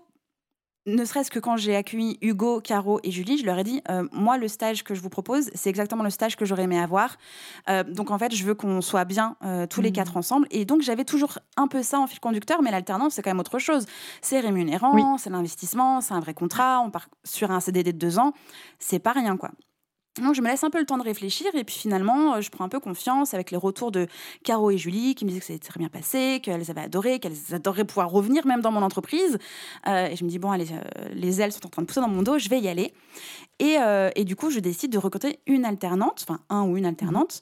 ne 0.88 1.06
serait-ce 1.06 1.30
que 1.30 1.38
quand 1.38 1.58
j'ai 1.58 1.76
accueilli 1.76 2.18
Hugo, 2.24 2.60
Caro 2.60 3.00
et 3.04 3.12
Julie, 3.12 3.38
je 3.38 3.46
leur 3.46 3.60
ai 3.60 3.64
dit, 3.64 3.84
euh, 3.92 4.08
moi, 4.12 4.40
le 4.40 4.48
stage 4.48 4.84
que 4.84 4.96
je 4.96 5.02
vous 5.02 5.10
propose, 5.10 5.52
c'est 5.54 5.70
exactement 5.70 6.04
le 6.04 6.10
stage 6.10 6.36
que 6.36 6.44
j'aurais 6.44 6.64
aimé 6.64 6.80
avoir. 6.80 7.18
Euh, 7.70 7.84
donc, 7.84 8.10
en 8.10 8.18
fait, 8.18 8.34
je 8.34 8.44
veux 8.44 8.56
qu'on 8.56 8.82
soit 8.82 9.06
bien 9.06 9.36
euh, 9.44 9.68
tous 9.68 9.82
les 9.82 9.90
Mhm. 9.90 9.94
quatre 9.96 10.18
ensemble. 10.18 10.48
Et 10.50 10.66
donc, 10.66 10.82
j'avais 10.82 11.06
toujours 11.06 11.38
un 11.56 11.68
peu 11.68 11.84
ça 11.84 12.00
en 12.00 12.08
fil 12.08 12.20
conducteur, 12.20 12.64
mais 12.64 12.72
l'alternance, 12.72 13.14
c'est 13.14 13.22
quand 13.22 13.30
même 13.30 13.40
autre 13.40 13.60
chose. 13.60 13.86
C'est 14.24 14.40
rémunérant, 14.40 14.96
Oui. 14.96 15.04
c'est 15.20 15.30
l'investissement, 15.30 16.02
c'est 16.02 16.16
un 16.16 16.20
vrai 16.20 16.34
contrat, 16.34 16.82
on 16.84 16.90
part 16.90 17.10
sur 17.24 17.52
un 17.52 17.60
CDD 17.60 17.94
de 17.94 18.00
deux 18.00 18.18
ans. 18.18 18.34
C'est 18.80 18.98
pas 19.00 19.12
rien, 19.12 19.38
quoi. 19.38 19.52
Donc, 20.22 20.36
je 20.36 20.42
me 20.42 20.48
laisse 20.48 20.64
un 20.64 20.70
peu 20.70 20.80
le 20.80 20.86
temps 20.86 20.98
de 20.98 21.04
réfléchir 21.04 21.48
et 21.54 21.64
puis 21.64 21.76
finalement, 21.76 22.36
euh, 22.36 22.42
je 22.42 22.50
prends 22.50 22.66
un 22.66 22.70
peu 22.70 22.80
confiance 22.82 23.34
avec 23.34 23.50
les 23.52 23.58
retours 23.58 23.92
de 23.92 24.08
Caro 24.44 24.70
et 24.72 24.78
Julie 24.78 25.16
qui 25.16 25.24
me 25.24 25.30
disaient 25.30 25.40
que 25.40 25.46
c'était 25.46 25.68
très 25.68 25.80
bien 25.80 25.88
passé, 25.88 26.42
qu'elles 26.44 26.70
avaient 26.70 26.82
adoré, 26.82 27.20
qu'elles 27.20 27.54
adoreraient 27.54 27.86
pouvoir 27.86 28.10
revenir 28.10 28.46
même 28.46 28.62
dans 28.62 28.72
mon 28.72 28.82
entreprise. 28.82 29.38
Euh, 29.88 30.08
et 30.08 30.16
je 30.18 30.26
me 30.26 30.30
dis, 30.30 30.38
bon, 30.40 30.52
allez, 30.52 30.68
euh, 30.72 31.10
les 31.14 31.40
ailes 31.40 31.54
sont 31.54 31.66
en 31.66 31.70
train 31.70 31.82
de 31.82 31.88
pousser 31.88 32.02
dans 32.02 32.10
mon 32.10 32.24
dos, 32.24 32.38
je 32.40 32.50
vais 32.50 32.60
y 32.60 32.68
aller. 32.68 32.94
Et, 33.60 33.78
euh, 33.80 34.10
et 34.16 34.26
du 34.26 34.36
coup, 34.36 34.50
je 34.50 34.60
décide 34.60 34.92
de 34.92 34.98
recruter 34.98 35.40
une 35.48 35.64
alternante, 35.64 36.26
enfin 36.28 36.42
un 36.50 36.64
ou 36.64 36.76
une 36.76 36.86
alternante, 36.86 37.42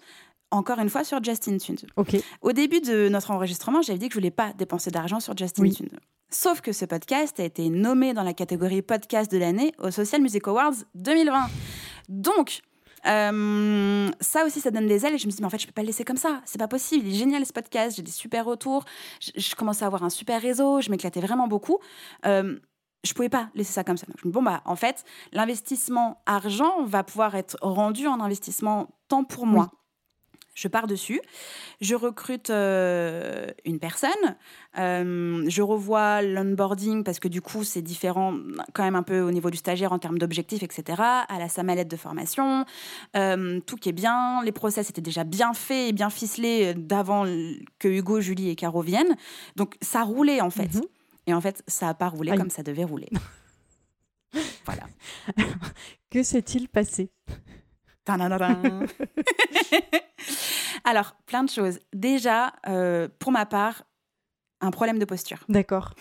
encore 0.52 0.80
une 0.80 0.90
fois 0.90 1.04
sur 1.04 1.24
Justin 1.24 1.58
Tunes. 1.58 1.78
Ok. 1.96 2.18
Au 2.42 2.52
début 2.52 2.82
de 2.82 3.10
notre 3.10 3.32
enregistrement, 3.32 3.82
j'avais 3.82 4.00
dit 4.00 4.10
que 4.10 4.14
je 4.14 4.20
voulais 4.20 4.32
pas 4.32 4.54
dépenser 4.54 4.92
d'argent 4.92 5.20
sur 5.20 5.36
Justin 5.36 5.64
Oui. 5.64 5.74
Tunes. 5.74 5.90
Sauf 6.32 6.62
que 6.62 6.72
ce 6.74 6.86
podcast 6.86 7.40
a 7.40 7.44
été 7.44 7.70
nommé 7.70 8.14
dans 8.14 8.22
la 8.22 8.34
catégorie 8.34 8.84
podcast 8.84 9.32
de 9.32 9.40
l'année 9.40 9.74
au 9.80 9.90
Social 9.90 10.22
Music 10.22 10.48
Awards 10.48 10.76
2020. 10.94 11.40
Donc, 12.10 12.62
euh, 13.06 14.10
ça 14.20 14.46
aussi, 14.46 14.60
ça 14.60 14.72
donne 14.72 14.88
des 14.88 15.06
ailes. 15.06 15.14
Et 15.14 15.18
je 15.18 15.28
me 15.28 15.32
dit, 15.32 15.38
mais 15.40 15.46
en 15.46 15.50
fait, 15.50 15.60
je 15.60 15.68
peux 15.68 15.72
pas 15.74 15.82
le 15.82 15.88
laisser 15.88 16.04
comme 16.04 16.18
ça. 16.18 16.42
C'est 16.46 16.58
pas 16.58 16.68
possible. 16.68 17.08
Il 17.08 17.16
est 17.16 17.18
génial 17.18 17.46
ce 17.46 17.54
podcast. 17.54 17.96
J'ai 17.96 18.02
des 18.02 18.12
super 18.12 18.46
retours. 18.46 18.84
Je, 19.22 19.32
je 19.40 19.56
commençais 19.56 19.84
à 19.84 19.88
avoir 19.88 20.04
un 20.04 20.10
super 20.10 20.42
réseau. 20.42 20.82
Je 20.82 20.90
m'éclatais 20.90 21.22
vraiment 21.22 21.48
beaucoup. 21.48 21.80
Euh, 22.26 22.60
je 23.04 23.14
pouvais 23.14 23.30
pas 23.30 23.50
laisser 23.56 23.72
ça 23.72 23.84
comme 23.84 23.98
ça. 23.98 24.06
Je 24.08 24.28
me 24.28 24.32
dis, 24.32 24.36
bon, 24.36 24.44
bah, 24.44 24.62
en 24.66 24.76
fait, 24.76 25.06
l'investissement 25.32 26.22
argent 26.26 26.84
va 26.84 27.04
pouvoir 27.04 27.36
être 27.36 27.58
rendu 27.62 28.08
en 28.08 28.20
investissement 28.20 28.90
temps 29.08 29.24
pour 29.24 29.46
moi. 29.46 29.70
Je 30.60 30.68
pars 30.68 30.88
dessus, 30.88 31.22
je 31.80 31.96
recrute 31.96 32.50
euh, 32.50 33.48
une 33.64 33.80
personne, 33.80 34.10
euh, 34.78 35.46
je 35.48 35.62
revois 35.62 36.22
l'onboarding 36.22 37.06
parce 37.06 37.22
que 37.22 37.30
du 37.30 37.42
coup 37.42 37.64
c'est 37.64 37.82
différent 37.82 38.36
quand 38.74 38.84
même 38.84 38.98
un 38.98 39.04
peu 39.04 39.22
au 39.22 39.32
niveau 39.32 39.52
du 39.52 39.56
stagiaire 39.56 39.94
en 39.94 40.00
termes 40.00 40.18
d'objectifs, 40.18 40.62
etc. 40.62 41.02
Elle 41.34 41.42
a 41.42 41.48
sa 41.48 41.64
mallette 41.64 41.88
de 41.88 41.96
formation, 41.96 42.66
euh, 43.16 43.62
tout 43.66 43.78
qui 43.78 43.88
est 43.88 43.94
bien, 43.94 44.44
les 44.44 44.52
process 44.52 44.90
étaient 44.90 45.00
déjà 45.00 45.24
bien 45.24 45.54
faits 45.54 45.92
et 45.92 45.94
bien 45.94 46.10
ficelés 46.10 46.74
d'avant 46.74 47.24
que 47.80 47.88
Hugo, 47.88 48.20
Julie 48.20 48.50
et 48.50 48.58
Caro 48.58 48.82
viennent. 48.82 49.16
Donc 49.56 49.78
ça 49.82 50.04
roulait 50.04 50.42
en 50.42 50.50
fait. 50.50 50.76
Mhm. 50.76 50.84
Et 51.28 51.34
en 51.34 51.40
fait 51.40 51.64
ça 51.68 51.86
n'a 51.86 51.94
pas 51.94 52.10
roulé 52.10 52.32
Aïe. 52.32 52.38
comme 52.38 52.50
ça 52.50 52.64
devait 52.64 52.84
rouler. 52.84 53.08
voilà. 54.66 54.84
Que 56.12 56.22
s'est-il 56.22 56.68
passé? 56.68 57.12
Alors, 60.84 61.16
plein 61.26 61.44
de 61.44 61.50
choses. 61.50 61.80
Déjà, 61.94 62.54
euh, 62.68 63.08
pour 63.20 63.32
ma 63.32 63.46
part, 63.46 63.84
un 64.62 64.72
problème 64.72 65.00
de 65.00 65.06
posture. 65.06 65.40
D'accord. 65.50 65.94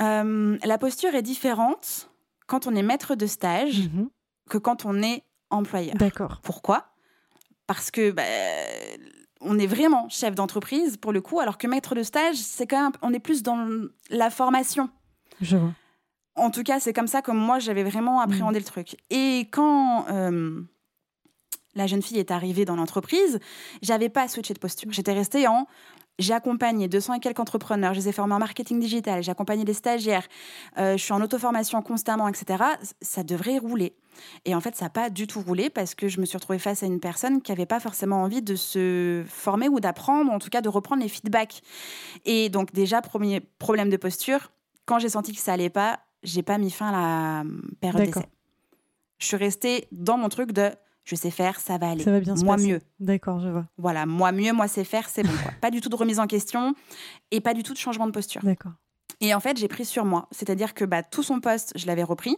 Euh, 0.00 0.58
la 0.64 0.78
posture 0.78 1.14
est 1.14 1.22
différente 1.22 2.10
quand 2.46 2.66
on 2.66 2.74
est 2.74 2.82
maître 2.82 3.14
de 3.14 3.26
stage 3.26 3.88
Mhm. 3.88 4.08
que 4.48 4.58
quand 4.58 4.84
on 4.84 5.02
est 5.02 5.24
employeur. 5.50 5.94
D'accord. 5.96 6.40
Pourquoi? 6.42 6.86
Parce 7.66 7.90
que 7.90 8.10
bah, 8.10 8.22
on 9.40 9.58
est 9.58 9.66
vraiment 9.66 10.08
chef 10.08 10.34
d'entreprise 10.34 10.96
pour 10.96 11.12
le 11.12 11.20
coup, 11.20 11.40
alors 11.40 11.58
que 11.58 11.66
maître 11.66 11.94
de 11.94 12.02
stage, 12.02 12.36
c'est 12.36 12.66
quand 12.66 12.82
même, 12.82 12.92
on 13.02 13.12
est 13.12 13.20
plus 13.20 13.42
dans 13.42 13.68
la 14.10 14.30
formation. 14.30 14.90
Je 15.40 15.56
vois. 15.56 15.72
En 16.36 16.50
tout 16.50 16.62
cas, 16.62 16.80
c'est 16.80 16.92
comme 16.92 17.06
ça 17.08 17.22
que 17.22 17.30
moi, 17.32 17.58
j'avais 17.58 17.82
vraiment 17.84 18.20
appréhendé 18.20 18.58
le 18.58 18.64
truc. 18.64 18.96
Et 19.10 19.48
quand 19.52 20.06
euh, 20.08 20.62
la 21.74 21.86
jeune 21.86 22.02
fille 22.02 22.18
est 22.18 22.30
arrivée 22.30 22.64
dans 22.64 22.76
l'entreprise, 22.76 23.38
j'avais 23.82 24.08
pas 24.08 24.28
switché 24.28 24.54
de 24.54 24.58
posture. 24.58 24.92
J'étais 24.92 25.12
restée 25.12 25.46
en... 25.46 25.66
J'ai 26.18 26.34
accompagné 26.34 26.86
200 26.86 27.14
et 27.14 27.20
quelques 27.20 27.40
entrepreneurs, 27.40 27.94
je 27.94 28.00
les 28.00 28.08
ai 28.10 28.12
formés 28.12 28.34
en 28.34 28.38
marketing 28.38 28.78
digital, 28.78 29.22
j'ai 29.22 29.30
accompagné 29.30 29.64
des 29.64 29.72
stagiaires, 29.72 30.28
euh, 30.76 30.98
je 30.98 31.02
suis 31.02 31.14
en 31.14 31.22
auto-formation 31.22 31.80
constamment, 31.80 32.28
etc. 32.28 32.62
Ça 33.00 33.22
devrait 33.22 33.56
rouler. 33.56 33.94
Et 34.44 34.54
en 34.54 34.60
fait, 34.60 34.76
ça 34.76 34.84
n'a 34.84 34.90
pas 34.90 35.08
du 35.08 35.26
tout 35.26 35.40
roulé 35.40 35.70
parce 35.70 35.94
que 35.94 36.08
je 36.08 36.20
me 36.20 36.26
suis 36.26 36.36
retrouvée 36.36 36.58
face 36.58 36.82
à 36.82 36.86
une 36.86 37.00
personne 37.00 37.40
qui 37.40 37.52
n'avait 37.52 37.64
pas 37.64 37.80
forcément 37.80 38.22
envie 38.22 38.42
de 38.42 38.54
se 38.54 39.24
former 39.28 39.70
ou 39.70 39.80
d'apprendre, 39.80 40.30
ou 40.30 40.34
en 40.34 40.38
tout 40.38 40.50
cas 40.50 40.60
de 40.60 40.68
reprendre 40.68 41.02
les 41.02 41.08
feedbacks. 41.08 41.62
Et 42.26 42.50
donc 42.50 42.72
déjà, 42.72 43.00
premier 43.00 43.40
problème 43.40 43.88
de 43.88 43.96
posture, 43.96 44.52
quand 44.84 44.98
j'ai 44.98 45.08
senti 45.08 45.32
que 45.32 45.40
ça 45.40 45.54
allait 45.54 45.70
pas, 45.70 46.00
j'ai 46.22 46.42
pas 46.42 46.58
mis 46.58 46.70
fin 46.70 46.88
à 46.88 46.92
la 46.92 47.40
euh, 47.48 47.62
période 47.80 48.06
d'essai. 48.06 48.26
Je 49.18 49.26
suis 49.26 49.36
restée 49.36 49.86
dans 49.92 50.18
mon 50.18 50.28
truc 50.28 50.52
de 50.52 50.70
je 51.10 51.16
sais 51.16 51.32
faire, 51.32 51.58
ça 51.58 51.76
va 51.76 51.90
aller. 51.90 52.04
Ça 52.04 52.12
va 52.12 52.20
bien 52.20 52.34
moi 52.36 52.56
mieux. 52.56 52.80
D'accord, 53.00 53.40
je 53.40 53.48
vois. 53.48 53.66
Voilà, 53.78 54.06
moi 54.06 54.30
mieux, 54.30 54.52
moi 54.52 54.68
c'est 54.68 54.84
faire, 54.84 55.08
c'est 55.08 55.24
bon. 55.24 55.32
quoi. 55.42 55.50
pas 55.60 55.72
du 55.72 55.80
tout 55.80 55.88
de 55.88 55.96
remise 55.96 56.20
en 56.20 56.28
question 56.28 56.74
et 57.32 57.40
pas 57.40 57.52
du 57.52 57.64
tout 57.64 57.72
de 57.72 57.78
changement 57.78 58.06
de 58.06 58.12
posture. 58.12 58.42
D'accord. 58.44 58.72
Et 59.22 59.34
en 59.34 59.40
fait, 59.40 59.58
j'ai 59.58 59.68
pris 59.68 59.84
sur 59.84 60.04
moi. 60.06 60.28
C'est-à-dire 60.30 60.72
que 60.72 60.84
bah, 60.84 61.02
tout 61.02 61.22
son 61.22 61.40
poste, 61.40 61.72
je 61.76 61.86
l'avais 61.86 62.02
repris. 62.02 62.36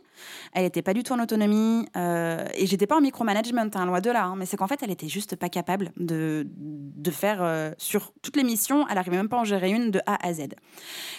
Elle 0.52 0.64
n'était 0.64 0.82
pas 0.82 0.94
du 0.94 1.04
tout 1.04 1.12
en 1.12 1.20
autonomie. 1.20 1.86
euh, 1.96 2.44
et 2.54 2.66
j'étais 2.66 2.86
pas 2.88 2.96
en 2.96 3.00
micromanagement, 3.00 3.70
hein, 3.74 3.86
loin 3.86 4.00
de 4.00 4.10
là. 4.10 4.24
hein, 4.24 4.34
mais 4.36 4.46
c'est 4.46 4.56
qu'en 4.56 4.66
fait, 4.66 4.82
elle 4.82 4.90
était 4.90 5.08
juste 5.08 5.36
pas 5.36 5.48
capable 5.48 5.92
de, 5.96 6.46
de 6.56 7.10
faire 7.12 7.38
euh, 7.40 7.70
sur 7.78 8.12
toutes 8.22 8.36
les 8.36 8.42
missions. 8.42 8.86
Elle 8.88 8.96
n'arrivait 8.96 9.16
même 9.16 9.28
pas 9.28 9.36
à 9.36 9.40
en 9.40 9.44
gérer 9.44 9.70
une 9.70 9.90
de 9.92 10.00
A 10.06 10.26
à 10.26 10.32
Z. 10.32 10.48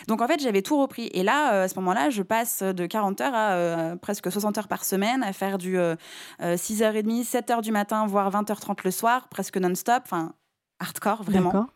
Donc 0.08 0.22
en 0.22 0.28
fait, 0.28 0.42
j'avais 0.42 0.62
tout 0.62 0.80
repris. 0.82 1.10
Et 1.14 1.24
là, 1.24 1.54
euh, 1.54 1.64
à 1.64 1.68
ce 1.70 1.76
moment-là, 1.76 2.10
je 2.10 2.24
passe 2.24 2.62
de 2.62 2.86
40 2.86 3.22
heures 3.22 3.34
à 3.34 3.54
euh, 3.54 3.96
presque 3.96 4.30
60 4.32 4.58
heures 4.58 4.68
par 4.68 4.84
semaine 4.84 5.24
à 5.24 5.32
faire 5.32 5.58
du 5.58 5.78
euh, 5.78 5.96
euh, 6.42 6.56
6h30, 6.56 7.24
7h 7.24 7.62
du 7.62 7.72
matin, 7.72 8.06
voire 8.06 8.30
20h30 8.32 8.80
le 8.84 8.92
soir, 8.92 9.30
presque 9.30 9.58
non-stop. 9.58 10.04
Enfin, 10.06 10.34
hardcore, 10.80 11.24
vraiment. 11.24 11.68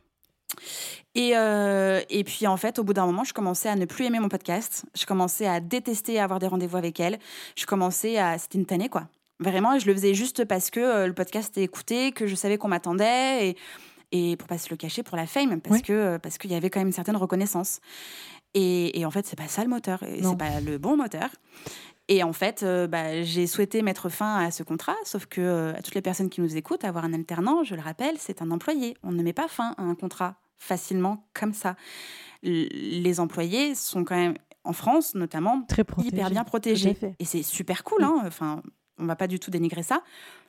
Et, 1.16 1.36
euh, 1.36 2.02
et 2.10 2.24
puis 2.24 2.46
en 2.48 2.58
fait, 2.58 2.80
au 2.80 2.84
bout 2.84 2.94
d'un 2.94 3.06
moment, 3.06 3.24
je 3.24 3.34
commençais 3.34 3.70
à 3.70 3.76
ne 3.76 3.86
plus 3.86 4.06
aimer 4.06 4.20
mon 4.20 4.30
podcast. 4.30 4.86
Je 4.96 5.06
commençais 5.06 5.48
à 5.48 5.60
détester 5.60 6.20
avoir 6.20 6.40
des 6.40 6.48
rendez-vous 6.48 6.78
avec 6.78 7.00
elle. 7.00 7.18
Je 7.56 7.66
commençais 7.66 8.18
à... 8.18 8.38
C'était 8.38 8.58
une 8.60 8.66
tannée, 8.66 8.90
quoi. 8.90 9.08
Vraiment, 9.40 9.74
et 9.74 9.80
je 9.80 9.86
le 9.88 9.94
faisais 9.94 10.14
juste 10.14 10.46
parce 10.46 10.70
que 10.70 10.80
euh, 10.80 11.08
le 11.08 11.14
podcast 11.14 11.50
était 11.52 11.64
écouté, 11.64 12.12
que 12.12 12.26
je 12.28 12.36
savais 12.36 12.58
qu'on 12.58 12.68
m'attendait, 12.70 13.50
et, 13.50 13.58
et 14.12 14.36
pour 14.38 14.48
pas 14.48 14.58
se 14.58 14.70
le 14.70 14.78
cacher, 14.78 15.04
pour 15.04 15.16
la 15.18 15.28
fame, 15.28 15.62
parce 15.62 15.76
Oui. 15.78 15.82
que 15.84 15.94
euh, 15.94 16.18
parce 16.20 16.38
qu'il 16.40 16.52
y 16.52 16.56
avait 16.56 16.70
quand 16.72 16.80
même 16.80 16.88
une 16.88 16.94
certaine 16.94 17.18
reconnaissance. 17.18 17.80
Et, 18.56 19.00
et 19.00 19.06
en 19.06 19.12
fait, 19.12 19.28
c'est 19.28 19.36
pas 19.36 19.48
ça 19.48 19.62
le 19.64 19.70
moteur, 19.70 20.00
c'est 20.02 20.38
pas 20.38 20.60
le 20.62 20.78
bon 20.80 20.98
moteur. 20.98 21.30
Et 22.08 22.24
en 22.24 22.34
fait, 22.34 22.64
euh, 22.64 22.88
bah, 22.88 23.22
j'ai 23.22 23.46
souhaité 23.46 23.82
mettre 23.84 24.10
fin 24.10 24.38
à 24.38 24.50
ce 24.50 24.64
contrat, 24.64 24.96
sauf 25.04 25.26
que 25.26 25.42
euh, 25.42 25.74
à 25.76 25.82
toutes 25.82 25.94
les 25.96 26.02
personnes 26.02 26.30
qui 26.30 26.42
nous 26.42 26.56
écoutent, 26.56 26.86
avoir 26.86 27.04
un 27.04 27.14
alternant, 27.14 27.64
je 27.64 27.76
le 27.76 27.82
rappelle, 27.82 28.16
c'est 28.18 28.42
un 28.42 28.50
employé. 28.50 28.96
On 29.04 29.12
ne 29.12 29.22
met 29.22 29.34
pas 29.34 29.48
fin 29.50 29.76
à 29.78 29.84
un 29.84 29.94
contrat 29.94 30.36
facilement 30.58 31.28
comme 31.34 31.54
ça. 31.54 31.76
Les 32.44 33.20
employés 33.20 33.76
sont 33.76 34.04
quand 34.04 34.16
même, 34.16 34.36
en 34.64 34.74
France 34.74 35.16
notamment, 35.16 35.64
Très 35.64 35.84
protégé. 35.84 36.16
hyper 36.16 36.30
bien 36.30 36.44
protégés. 36.44 36.98
Et 37.20 37.26
c'est 37.26 37.44
super 37.44 37.84
cool, 37.84 38.04
hein. 38.04 38.22
enfin, 38.26 38.62
on 38.98 39.06
va 39.06 39.16
pas 39.16 39.28
du 39.28 39.40
tout 39.40 39.52
dénigrer 39.52 39.84
ça. 39.84 40.02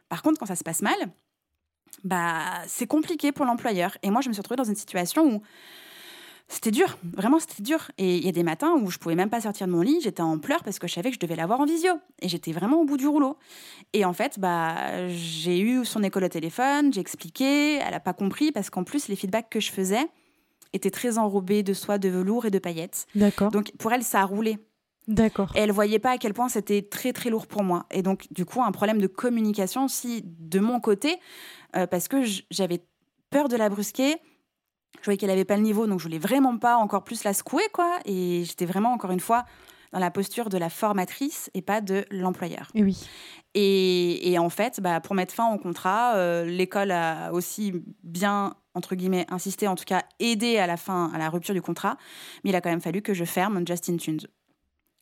Par 0.09 0.23
contre, 0.23 0.39
quand 0.41 0.47
ça 0.47 0.57
se 0.57 0.65
passe 0.65 0.83
mal, 0.83 0.97
bah, 2.05 2.63
c'est 2.67 2.87
compliqué 2.87 3.33
pour 3.33 3.45
l'employeur. 3.45 3.97
Et 4.03 4.11
moi, 4.11 4.21
je 4.21 4.29
me 4.29 4.33
suis 4.33 4.41
retrouvée 4.41 4.57
dans 4.57 4.65
une 4.65 4.77
situation 4.77 5.25
où 5.27 5.43
c'était 6.49 6.71
dur, 6.71 6.99
vraiment 7.03 7.39
c'était 7.39 7.63
dur. 7.63 7.91
Et 7.99 8.17
il 8.17 8.25
y 8.25 8.29
a 8.29 8.33
des 8.33 8.43
matins 8.43 8.73
où 8.81 8.91
je 8.91 8.99
pouvais 8.99 9.15
même 9.15 9.29
pas 9.29 9.43
sortir 9.43 9.67
de 9.67 9.73
mon 9.73 9.83
lit, 9.83 10.01
j'étais 10.03 10.23
en 10.23 10.39
pleurs 10.39 10.65
parce 10.65 10.79
que 10.79 10.89
je 10.89 10.95
savais 10.95 11.11
que 11.11 11.15
je 11.15 11.21
devais 11.21 11.37
l'avoir 11.37 11.61
en 11.61 11.67
visio. 11.67 11.93
Et 12.21 12.29
j'étais 12.29 12.53
vraiment 12.53 12.81
au 12.81 12.85
bout 12.85 12.97
du 12.97 13.07
rouleau. 13.07 13.37
Et 13.93 14.05
en 14.05 14.13
fait, 14.13 14.39
bah, 14.39 15.09
j'ai 15.09 15.61
eu 15.61 15.85
son 15.85 16.03
école 16.03 16.25
au 16.25 16.29
téléphone, 16.29 16.93
j'ai 16.93 17.01
expliqué, 17.01 17.77
elle 17.77 17.95
a 17.95 18.01
pas 18.01 18.15
compris 18.15 18.51
parce 18.51 18.71
qu'en 18.71 18.85
plus, 18.85 19.09
les 19.09 19.17
feedbacks 19.17 19.51
que 19.51 19.61
je 19.61 19.71
faisais 19.71 20.09
étaient 20.73 20.91
très 20.91 21.19
enrobés 21.19 21.63
de 21.63 21.75
soie, 21.75 21.99
de 21.99 22.09
velours 22.09 22.47
et 22.47 22.51
de 22.51 22.59
paillettes. 22.59 23.07
D'accord. 23.15 23.51
Donc 23.51 23.73
pour 23.79 23.93
elle, 23.93 24.03
ça 24.03 24.21
a 24.21 24.25
roulé. 24.25 24.59
D'accord. 25.07 25.51
Et 25.55 25.61
elle 25.61 25.73
voyait 25.73 25.99
pas 25.99 26.13
à 26.13 26.19
quel 26.19 26.35
point 26.35 26.49
c'était 26.49 26.83
très 26.83 27.13
très 27.13 27.31
lourd 27.31 27.47
pour 27.47 27.63
moi. 27.63 27.87
Et 27.91 28.03
donc 28.03 28.27
du 28.31 28.45
coup 28.45 28.63
un 28.63 28.73
problème 28.73 29.01
de 29.01 29.07
communication 29.07 29.87
aussi 29.87 30.23
de 30.25 30.61
mon 30.61 30.81
côté 30.81 31.17
euh, 31.77 31.87
parce 31.87 32.09
que 32.09 32.23
j'avais 32.51 32.83
peur 33.31 33.49
de 33.49 33.57
la 33.57 33.71
brusquer. 33.71 34.17
Je 35.01 35.05
voyais 35.05 35.17
qu'elle 35.17 35.31
avait 35.31 35.45
pas 35.45 35.57
le 35.57 35.63
niveau, 35.63 35.87
donc 35.87 35.99
je 35.99 36.05
voulais 36.05 36.19
vraiment 36.19 36.59
pas 36.59 36.77
encore 36.77 37.05
plus 37.05 37.25
la 37.25 37.33
secouer 37.33 37.63
quoi. 37.73 37.99
Et 38.05 38.45
j'étais 38.45 38.67
vraiment 38.67 38.93
encore 38.93 39.11
une 39.11 39.21
fois 39.21 39.45
dans 39.93 39.99
la 39.99 40.11
posture 40.11 40.49
de 40.49 40.59
la 40.59 40.69
formatrice 40.69 41.51
et 41.55 41.63
pas 41.63 41.81
de 41.81 42.05
l'employeur. 42.11 42.71
Et 42.75 42.83
oui. 42.83 43.09
Et, 43.55 44.31
et 44.31 44.39
en 44.39 44.51
fait, 44.51 44.81
bah, 44.81 45.01
pour 45.01 45.15
mettre 45.15 45.35
fin 45.35 45.53
au 45.55 45.59
contrat, 45.59 46.17
euh, 46.17 46.45
l'école 46.45 46.91
a 46.91 47.33
aussi 47.33 47.73
bien, 48.03 48.55
entre 48.75 48.95
guillemets, 48.95 49.27
insisté, 49.31 49.67
en 49.67 49.75
tout 49.75 49.87
cas 49.87 50.05
aidé 50.21 50.59
à 50.59 50.67
la 50.67 50.77
fin, 50.77 51.11
à 51.15 51.19
la 51.19 51.31
rupture 51.31 51.55
du 51.55 51.63
contrat. 51.63 51.97
Mais 52.45 52.51
il 52.51 52.57
a 52.57 52.61
quand 52.61 52.71
même 52.71 52.81
fallu 52.81 53.03
que 53.03 53.15
je 53.15 53.25
ferme 53.25 53.67
Justin 53.67 53.97
Tunes 53.97 54.21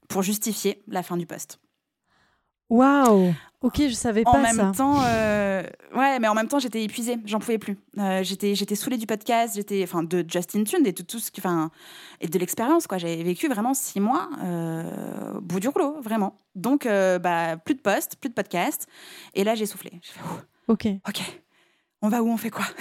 pour 0.08 0.22
justifier 0.22 0.82
la 0.86 1.02
fin 1.02 1.16
du 1.16 1.26
poste. 1.26 1.58
Waouh. 2.70 3.32
Ok, 3.62 3.78
je 3.80 3.94
savais 3.94 4.22
En 4.26 4.32
pas 4.32 4.42
même 4.42 4.56
ça. 4.56 4.72
temps, 4.76 5.00
euh, 5.02 5.62
ouais, 5.94 6.18
mais 6.18 6.28
en 6.28 6.34
même 6.34 6.46
temps, 6.46 6.58
j'étais 6.58 6.82
épuisée, 6.84 7.16
j'en 7.24 7.38
pouvais 7.38 7.58
plus. 7.58 7.76
Euh, 7.98 8.22
j'étais, 8.22 8.54
j'étais 8.54 8.74
saoulée 8.74 8.98
du 8.98 9.06
podcast, 9.06 9.54
j'étais, 9.56 9.82
enfin, 9.82 10.02
de 10.02 10.24
Justin 10.28 10.62
Tunes 10.64 10.86
et 10.86 10.92
de 10.92 11.02
tout 11.02 11.18
ce 11.18 11.30
qui, 11.30 11.40
enfin, 11.40 11.70
et 12.20 12.28
de 12.28 12.38
l'expérience, 12.38 12.86
quoi. 12.86 12.98
J'avais 12.98 13.22
vécu 13.22 13.48
vraiment 13.48 13.72
six 13.74 13.98
mois 13.98 14.28
euh, 14.44 15.40
bout 15.40 15.58
du 15.58 15.68
rouleau, 15.68 16.00
vraiment. 16.00 16.38
Donc, 16.54 16.86
euh, 16.86 17.18
bah, 17.18 17.56
plus 17.56 17.74
de 17.74 17.80
poste, 17.80 18.16
plus 18.20 18.28
de 18.28 18.34
podcast. 18.34 18.86
Et 19.34 19.42
là, 19.42 19.54
j'ai 19.54 19.66
soufflé. 19.66 19.92
J'ai 20.02 20.12
fait, 20.12 20.20
Ok. 20.68 20.86
ok, 21.08 21.40
on 22.02 22.08
va 22.08 22.22
où, 22.22 22.28
on 22.28 22.36
fait 22.36 22.50
quoi? 22.50 22.66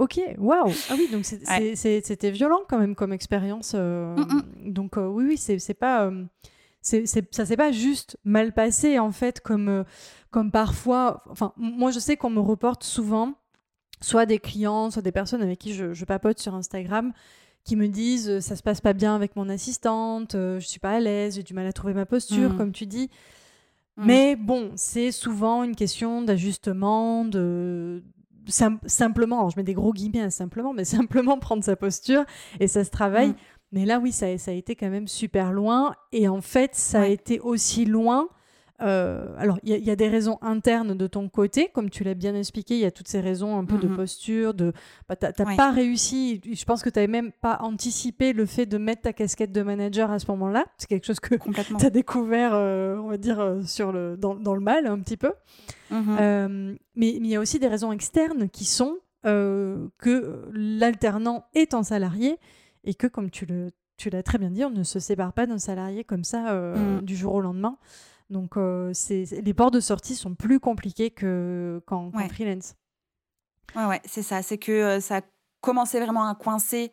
Ok, 0.00 0.20
waouh. 0.38 0.70
Ah 0.90 0.94
oui, 0.96 1.08
donc 1.10 1.24
c'est- 1.24 1.38
Ouais. 1.48 1.58
c'est- 1.58 1.74
c'est- 1.74 2.06
c'était 2.06 2.30
violent 2.30 2.60
quand 2.68 2.78
même 2.78 2.94
comme 2.94 3.12
expérience. 3.12 3.72
euh, 3.74 4.14
Mm, 4.14 4.72
Donc 4.72 4.96
euh, 4.96 5.08
oui, 5.08 5.24
oui, 5.26 5.36
c'est 5.36 5.58
c'est 5.58 5.74
pas, 5.74 6.04
euh, 6.04 6.24
c'est 6.80 7.06
c'est- 7.06 7.34
ça 7.34 7.44
s'est 7.46 7.56
pas 7.56 7.72
juste 7.72 8.16
mal 8.24 8.52
passé 8.52 8.98
en 8.98 9.10
fait 9.12 9.40
comme 9.40 9.68
euh, 9.68 9.84
comme 10.30 10.50
parfois. 10.50 11.22
Enfin, 11.30 11.52
moi 11.56 11.90
je 11.90 11.98
sais 11.98 12.16
qu'on 12.16 12.30
me 12.30 12.40
reporte 12.40 12.84
souvent, 12.84 13.34
soit 14.00 14.26
des 14.26 14.38
clients, 14.38 14.90
soit 14.90 15.02
des 15.02 15.12
personnes 15.12 15.42
avec 15.42 15.58
qui 15.58 15.74
je, 15.74 15.92
je 15.92 16.04
papote 16.04 16.38
sur 16.38 16.54
Instagram, 16.54 17.12
qui 17.64 17.76
me 17.76 17.88
disent 17.88 18.28
euh, 18.30 18.40
ça 18.40 18.54
se 18.56 18.62
passe 18.62 18.80
pas 18.80 18.92
bien 18.92 19.14
avec 19.14 19.36
mon 19.36 19.48
assistante, 19.48 20.34
euh, 20.34 20.60
je 20.60 20.66
suis 20.66 20.80
pas 20.80 20.92
à 20.92 21.00
l'aise, 21.00 21.34
j'ai 21.36 21.42
du 21.42 21.54
mal 21.54 21.66
à 21.66 21.72
trouver 21.72 21.94
ma 21.94 22.06
posture, 22.06 22.52
Mm. 22.52 22.56
comme 22.56 22.72
tu 22.72 22.86
dis. 22.86 23.10
Mm. 23.96 24.04
Mais 24.06 24.36
bon, 24.36 24.70
c'est 24.76 25.10
souvent 25.12 25.64
une 25.64 25.74
question 25.74 26.22
d'ajustement, 26.22 27.24
de 27.24 28.02
simplement, 28.86 29.38
alors 29.38 29.50
je 29.50 29.56
mets 29.58 29.62
des 29.64 29.74
gros 29.74 29.92
guillemets 29.92 30.22
à 30.22 30.30
simplement, 30.30 30.72
mais 30.72 30.84
simplement 31.08 31.38
prendre 31.38 31.62
sa 31.64 31.76
posture 31.76 32.24
et 32.60 32.68
ça 32.68 32.84
se 32.84 32.90
travaille. 32.90 33.30
Mm. 33.30 33.36
Mais 33.72 33.84
là, 33.84 33.98
oui, 33.98 34.12
ça, 34.12 34.38
ça, 34.38 34.50
a 34.50 34.54
été 34.54 34.74
quand 34.76 34.90
même 34.90 35.08
super 35.08 35.52
loin. 35.52 35.94
Et 36.12 36.28
en 36.28 36.40
fait, 36.40 36.74
ça 36.74 37.02
a 37.02 37.06
été 37.06 37.40
aussi 37.40 37.84
loin 37.84 38.28
euh, 38.80 39.26
alors, 39.38 39.58
il 39.64 39.76
y, 39.76 39.90
a 39.90 39.96
des 39.96 40.08
raisons 40.08 40.38
internes 40.40 40.96
de 40.96 41.06
ton 41.08 41.28
côté, 41.28 41.68
comme 41.74 41.90
tu 41.90 42.04
l'as 42.04 42.14
bien 42.14 42.34
expliqué, 42.36 42.74
il 42.74 42.80
y 42.80 42.84
a 42.84 42.92
toutes 42.92 43.08
ces 43.08 43.20
raisons 43.20 43.58
un 43.58 43.64
peu 43.64 43.76
de 43.76 43.88
mhm. 43.88 43.96
posture, 43.96 44.54
de 44.54 44.72
bah, 45.08 45.16
tu 45.16 45.26
n'as 45.26 45.56
pas 45.56 45.72
réussi, 45.72 46.40
je 46.44 46.64
pense 46.64 46.82
que 46.82 46.88
tu 46.88 46.98
n'avais 46.98 47.10
même 47.10 47.32
pas 47.32 47.58
anticipé 47.60 48.32
le 48.32 48.46
fait 48.46 48.66
de 48.66 48.78
mettre 48.78 49.02
ta 49.02 49.12
casquette 49.12 49.50
de 49.50 49.62
manager 49.62 50.12
à 50.12 50.20
ce 50.20 50.30
moment-là. 50.30 50.64
C'est 50.76 50.86
quelque 50.86 51.06
chose 51.06 51.18
que 51.18 51.34
tu 51.34 51.86
as 51.86 51.90
découvert, 51.90 52.52
euh, 52.54 52.96
on 52.98 53.08
va 53.08 53.16
dire, 53.16 53.40
euh, 53.40 53.62
sur 53.62 53.90
le, 53.90 54.16
dans, 54.16 54.36
dans, 54.36 54.54
le 54.54 54.60
mal 54.60 54.86
un 54.86 55.00
petit 55.00 55.16
peu. 55.16 55.32
Mhm. 55.90 56.76
mais 56.94 57.08
il 57.08 57.26
y 57.26 57.34
a 57.34 57.40
aussi 57.40 57.58
des 57.58 57.66
raisons 57.66 57.90
externes 57.92 58.48
qui 58.48 58.64
sont 58.64 58.98
que 59.24 60.48
l'alternant 60.54 61.44
est 61.54 61.74
un 61.74 61.82
salarié 61.82 62.38
et 62.84 62.94
que, 62.94 63.06
comme 63.06 63.30
tu 63.30 63.46
le 63.46 63.70
tu 63.96 64.10
l'as 64.10 64.22
très 64.22 64.38
bien 64.38 64.50
dit, 64.50 64.64
on 64.64 64.70
ne 64.70 64.84
se 64.84 65.00
sépare 65.00 65.32
pas 65.32 65.46
d'un 65.46 65.58
salarié 65.58 66.04
comme 66.04 66.22
ça 66.22 66.54
mm. 66.54 67.00
du 67.00 67.16
jour 67.16 67.34
au 67.34 67.40
lendemain. 67.40 67.78
Donc, 68.30 68.56
euh, 68.56 68.92
les 69.10 69.54
ports 69.54 69.70
de 69.70 69.80
sortie 69.80 70.14
sont 70.14 70.34
plus 70.34 70.60
compliqués 70.60 71.10
qu'en 71.10 72.10
freelance. 72.30 72.74
Ouais, 73.74 73.86
ouais, 73.86 74.00
c'est 74.04 74.22
ça. 74.22 74.42
C'est 74.42 74.58
que 74.58 74.72
euh, 74.72 75.00
ça 75.00 75.22
commençait 75.60 76.00
vraiment 76.00 76.28
à 76.28 76.34
coincer. 76.34 76.92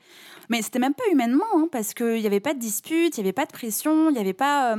Mais 0.50 0.62
c'était 0.62 0.80
même 0.80 0.94
pas 0.94 1.04
humainement, 1.12 1.44
hein, 1.56 1.68
parce 1.72 1.94
qu'il 1.94 2.20
n'y 2.20 2.26
avait 2.26 2.40
pas 2.40 2.54
de 2.54 2.60
dispute, 2.60 3.18
il 3.18 3.22
n'y 3.22 3.28
avait 3.28 3.34
pas 3.34 3.46
de 3.46 3.52
pression, 3.52 4.10
il 4.10 4.14
n'y 4.14 4.20
avait 4.20 4.34
pas. 4.34 4.78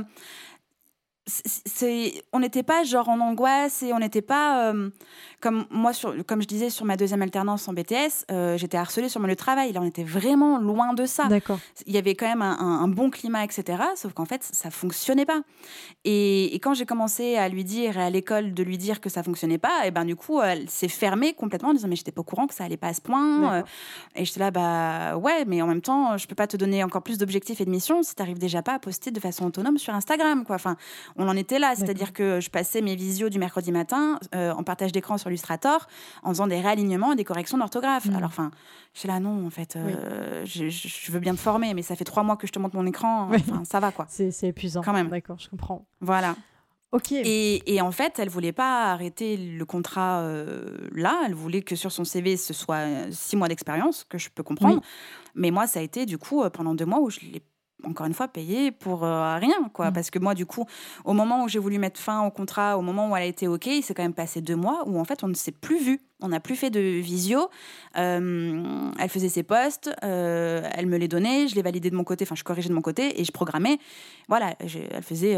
C'est 1.27 2.23
on 2.31 2.39
n'était 2.39 2.63
pas 2.63 2.83
genre 2.83 3.09
en 3.09 3.19
angoisse 3.19 3.83
et 3.83 3.91
on 3.91 3.99
n'était 3.99 4.21
pas 4.21 4.71
euh, 4.71 4.89
comme 5.41 5.65
moi 5.69 5.91
sur 5.91 6.15
comme 6.25 6.41
je 6.41 6.47
disais 6.47 6.69
sur 6.69 6.85
ma 6.85 6.95
deuxième 6.95 7.21
alternance 7.21 7.67
en 7.67 7.73
BTS 7.73 8.25
euh, 8.31 8.57
j'étais 8.57 8.77
harcelée 8.77 9.09
sur 9.09 9.19
mon 9.19 9.27
lieu 9.27 9.33
de 9.33 9.37
travail. 9.37 9.73
Là 9.73 9.81
on 9.81 9.85
était 9.85 10.03
vraiment 10.03 10.57
loin 10.57 10.93
de 10.93 11.05
ça. 11.05 11.25
D'accord. 11.25 11.59
Il 11.85 11.93
y 11.93 11.97
avait 11.97 12.15
quand 12.15 12.27
même 12.27 12.41
un, 12.41 12.87
bon 12.87 13.09
climat 13.09 13.43
etc 13.43 13.83
sauf 13.95 14.13
qu'en 14.13 14.25
fait 14.25 14.41
ça 14.43 14.71
fonctionnait 14.71 15.25
pas. 15.25 15.41
Et, 16.05 16.53
quand 16.63 16.73
j'ai 16.73 16.85
commencé 16.85 17.35
à 17.35 17.49
lui 17.49 17.63
dire 17.63 17.97
et 17.97 18.03
à 18.03 18.09
l'école 18.09 18.53
de 18.53 18.63
lui 18.63 18.77
dire 18.77 18.99
que 19.01 19.09
ça 19.09 19.21
fonctionnait 19.21 19.57
pas 19.57 19.85
et 19.85 19.91
ben 19.91 20.05
du 20.05 20.15
coup 20.15 20.41
elle 20.41 20.69
s'est 20.69 20.87
fermée 20.87 21.33
complètement 21.33 21.69
en 21.69 21.73
disant 21.73 21.87
mais 21.87 21.95
j'étais 21.95 22.11
pas 22.11 22.21
au 22.21 22.25
courant 22.25 22.47
que 22.47 22.53
ça 22.53 22.63
allait 22.63 22.77
pas 22.77 22.87
à 22.87 22.93
ce 22.93 23.01
point 23.01 23.53
euh. 23.53 23.63
et 24.15 24.25
j'étais 24.25 24.39
là 24.39 24.51
bah 24.51 25.17
ouais 25.17 25.45
mais 25.45 25.61
en 25.61 25.67
même 25.67 25.81
temps 25.81 26.17
je 26.17 26.27
peux 26.27 26.35
pas 26.35 26.47
te 26.47 26.57
donner 26.57 26.83
encore 26.83 27.03
plus 27.03 27.17
d'objectifs 27.17 27.61
et 27.61 27.65
de 27.65 27.69
missions 27.69 28.01
si 28.03 28.15
tu 28.15 28.21
n'arrives 28.21 28.39
déjà 28.39 28.61
pas 28.61 28.73
à 28.73 28.79
poster 28.79 29.11
de 29.11 29.19
façon 29.19 29.45
autonome 29.45 29.77
sur 29.77 29.93
Instagram 29.93 30.43
quoi. 30.45 30.55
Enfin 30.55 30.77
on 31.17 31.27
en 31.27 31.35
était 31.35 31.59
là. 31.59 31.73
C'est-à-dire 31.75 32.13
que 32.13 32.39
je 32.39 32.49
passais 32.49 32.81
mes 32.81 32.95
visios 32.95 33.29
du 33.29 33.39
mercredi 33.39 33.71
matin 33.71 34.19
euh, 34.35 34.51
en 34.51 34.63
partage 34.63 34.91
d'écran 34.91 35.17
sur 35.17 35.29
Illustrator 35.29 35.87
en 36.23 36.29
faisant 36.29 36.47
des 36.47 36.59
réalignements 36.59 37.13
et 37.13 37.15
des 37.15 37.23
corrections 37.23 37.57
d'orthographe. 37.57 38.05
Mm. 38.05 38.15
Alors, 38.15 38.29
enfin, 38.29 38.51
je 38.93 38.99
suis 38.99 39.07
là, 39.07 39.19
non, 39.19 39.45
en 39.45 39.49
fait, 39.49 39.75
euh, 39.75 40.45
je, 40.45 41.11
veux 41.11 41.19
bien 41.19 41.33
te 41.33 41.39
former, 41.39 41.73
mais 41.73 41.81
ça 41.81 41.95
fait 41.95 42.05
trois 42.05 42.23
mois 42.23 42.37
que 42.37 42.47
je 42.47 42.51
te 42.51 42.59
montre 42.59 42.75
mon 42.75 42.85
écran. 42.85 43.29
Enfin, 43.37 43.63
ça 43.65 43.79
va, 43.79 43.91
quoi. 43.91 44.05
C'est 44.09 44.31
épuisant. 44.43 44.81
Quand 44.83 44.93
même. 44.93 45.09
D'accord, 45.09 45.37
je 45.39 45.49
comprends. 45.49 45.85
Voilà. 46.01 46.35
Ok. 46.91 47.11
Et, 47.11 47.79
en 47.81 47.91
fait, 47.91 48.19
elle 48.19 48.29
voulait 48.29 48.51
pas 48.51 48.91
arrêter 48.91 49.37
le 49.37 49.65
contrat 49.65 50.21
euh, 50.21 50.89
là. 50.93 51.21
Elle 51.25 51.33
voulait 51.33 51.61
que 51.61 51.75
sur 51.75 51.91
son 51.91 52.03
CV, 52.03 52.37
ce 52.37 52.53
soit 52.53 53.11
six 53.11 53.35
mois 53.35 53.47
d'expérience, 53.47 54.03
que 54.03 54.17
je 54.17 54.29
peux 54.29 54.43
comprendre. 54.43 54.81
Mais 55.35 55.51
moi, 55.51 55.67
ça 55.67 55.79
a 55.79 55.83
été 55.83 56.05
du 56.05 56.17
coup 56.17 56.43
pendant 56.49 56.73
deux 56.73 56.85
mois 56.85 56.99
où 56.99 57.09
je 57.09 57.19
l'ai 57.19 57.41
encore 57.83 58.07
une 58.07 58.13
fois, 58.13 58.27
payé 58.27 58.71
pour 58.71 59.03
euh, 59.03 59.37
rien, 59.37 59.69
quoi. 59.73 59.89
Mm. 59.89 59.93
Parce 59.93 60.09
que 60.09 60.19
moi, 60.19 60.33
du 60.33 60.45
coup, 60.45 60.65
au 61.05 61.13
moment 61.13 61.43
où 61.43 61.47
j'ai 61.47 61.59
voulu 61.59 61.77
mettre 61.77 61.99
fin 61.99 62.25
au 62.25 62.31
contrat, 62.31 62.77
au 62.77 62.81
moment 62.81 63.09
où 63.09 63.15
elle 63.15 63.23
a 63.23 63.27
été 63.27 63.47
OK, 63.47 63.67
il 63.67 63.83
s'est 63.83 63.93
quand 63.93 64.03
même 64.03 64.13
passé 64.13 64.41
deux 64.41 64.55
mois 64.55 64.83
où, 64.87 64.99
en 64.99 65.05
fait, 65.05 65.23
on 65.23 65.27
ne 65.27 65.33
s'est 65.33 65.51
plus 65.51 65.79
vu. 65.79 66.01
On 66.19 66.29
n'a 66.29 66.39
plus 66.39 66.55
fait 66.55 66.71
de 66.71 66.79
visio. 66.79 67.49
Euh, 67.97 68.91
elle 68.99 69.09
faisait 69.09 69.29
ses 69.29 69.43
postes, 69.43 69.91
euh, 70.03 70.67
elle 70.73 70.87
me 70.87 70.97
les 70.97 71.07
donnait, 71.07 71.47
je 71.47 71.53
les 71.53 71.61
validais 71.61 71.91
de 71.91 71.95
mon 71.95 72.03
côté, 72.03 72.25
enfin, 72.25 72.33
je 72.33 72.43
corrigeais 72.43 72.69
de 72.69 72.73
mon 72.73 72.81
côté 72.81 73.21
et 73.21 73.23
je 73.23 73.31
programmais. 73.31 73.77
Voilà, 74.27 74.55
elle 74.59 75.03
faisait 75.03 75.37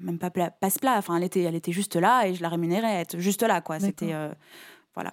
même 0.00 0.18
pas 0.18 0.30
passe-plat. 0.30 0.96
Enfin, 0.98 1.16
elle 1.16 1.24
était, 1.24 1.42
elle 1.42 1.54
était 1.54 1.70
juste 1.70 1.94
là 1.94 2.26
et 2.26 2.34
je 2.34 2.42
la 2.42 2.48
rémunérais, 2.48 3.00
être 3.00 3.18
juste 3.18 3.42
là, 3.42 3.60
quoi. 3.60 3.78
C'était. 3.78 4.12
voilà. 4.94 5.12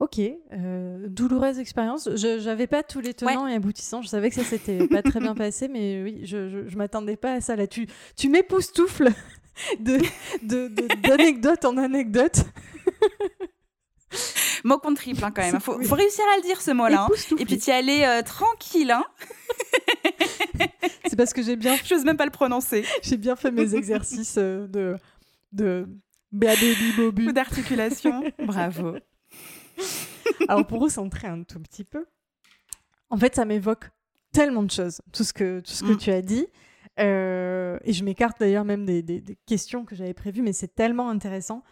Ok, 0.00 0.18
euh, 0.18 1.08
douloureuse 1.08 1.58
expérience. 1.58 2.08
Je 2.16 2.42
n'avais 2.42 2.66
pas 2.66 2.82
tous 2.82 3.00
les 3.00 3.12
tenants 3.12 3.46
et 3.46 3.54
aboutissants. 3.54 4.00
Je 4.00 4.08
savais 4.08 4.30
que 4.30 4.36
ça 4.36 4.44
s'était 4.44 4.88
pas 4.88 5.02
très 5.02 5.20
bien 5.20 5.34
passé, 5.34 5.68
mais 5.68 6.02
oui, 6.02 6.22
je 6.24 6.38
ne 6.38 6.76
m'attendais 6.76 7.16
pas 7.16 7.34
à 7.34 7.42
ça. 7.42 7.54
Là, 7.54 7.66
tu, 7.66 7.86
tu 8.16 8.30
m'époustoufles 8.30 9.10
d'anecdote 9.78 11.62
de, 11.62 11.66
en 11.66 11.76
anecdote. 11.76 12.44
Mot 14.64 14.78
contre 14.78 15.02
triple 15.02 15.22
hein, 15.22 15.32
quand 15.34 15.42
même. 15.42 15.56
Il 15.80 15.86
faut, 15.86 15.94
réussir 15.94 16.24
à 16.34 16.36
le 16.38 16.42
dire 16.44 16.62
ce 16.62 16.70
mot-là. 16.70 17.06
Hein. 17.10 17.36
Et 17.38 17.44
puis 17.44 17.58
tu 17.58 17.68
y 17.68 17.72
aller 17.72 18.02
euh, 18.02 18.22
tranquille. 18.22 18.90
Hein. 18.90 19.04
C'est 21.06 21.16
parce 21.16 21.32
que 21.32 21.42
j'ai 21.42 21.56
bien. 21.56 21.76
J'ose 21.84 22.04
même 22.04 22.16
pas 22.16 22.24
le 22.24 22.30
prononcer. 22.30 22.84
J'ai 23.02 23.16
bien 23.16 23.36
fait 23.36 23.50
mes 23.50 23.74
exercices 23.74 24.36
euh, 24.38 24.66
de 24.66 24.96
de 25.52 25.86
Ou 27.28 27.32
d'articulation. 27.32 28.24
Bravo. 28.38 28.96
Alors 30.48 30.66
pour 30.66 30.80
recentrer 30.80 31.28
un 31.28 31.42
tout 31.42 31.60
petit 31.60 31.84
peu, 31.84 32.06
en 33.10 33.16
fait, 33.16 33.34
ça 33.34 33.44
m'évoque 33.44 33.90
tellement 34.32 34.62
de 34.62 34.70
choses, 34.70 35.00
tout 35.12 35.24
ce 35.24 35.32
que, 35.32 35.60
tout 35.60 35.72
ce 35.72 35.84
que 35.84 35.92
mm. 35.92 35.98
tu 35.98 36.10
as 36.10 36.22
dit. 36.22 36.46
Euh, 36.98 37.78
et 37.84 37.92
je 37.92 38.04
m'écarte 38.04 38.38
d'ailleurs 38.40 38.64
même 38.64 38.84
des, 38.84 39.02
des, 39.02 39.22
questions 39.46 39.84
que 39.84 39.94
j'avais 39.94 40.14
prévues, 40.14 40.42
mais 40.42 40.52
c'est 40.52 40.74
tellement 40.74 41.08
intéressant. 41.08 41.62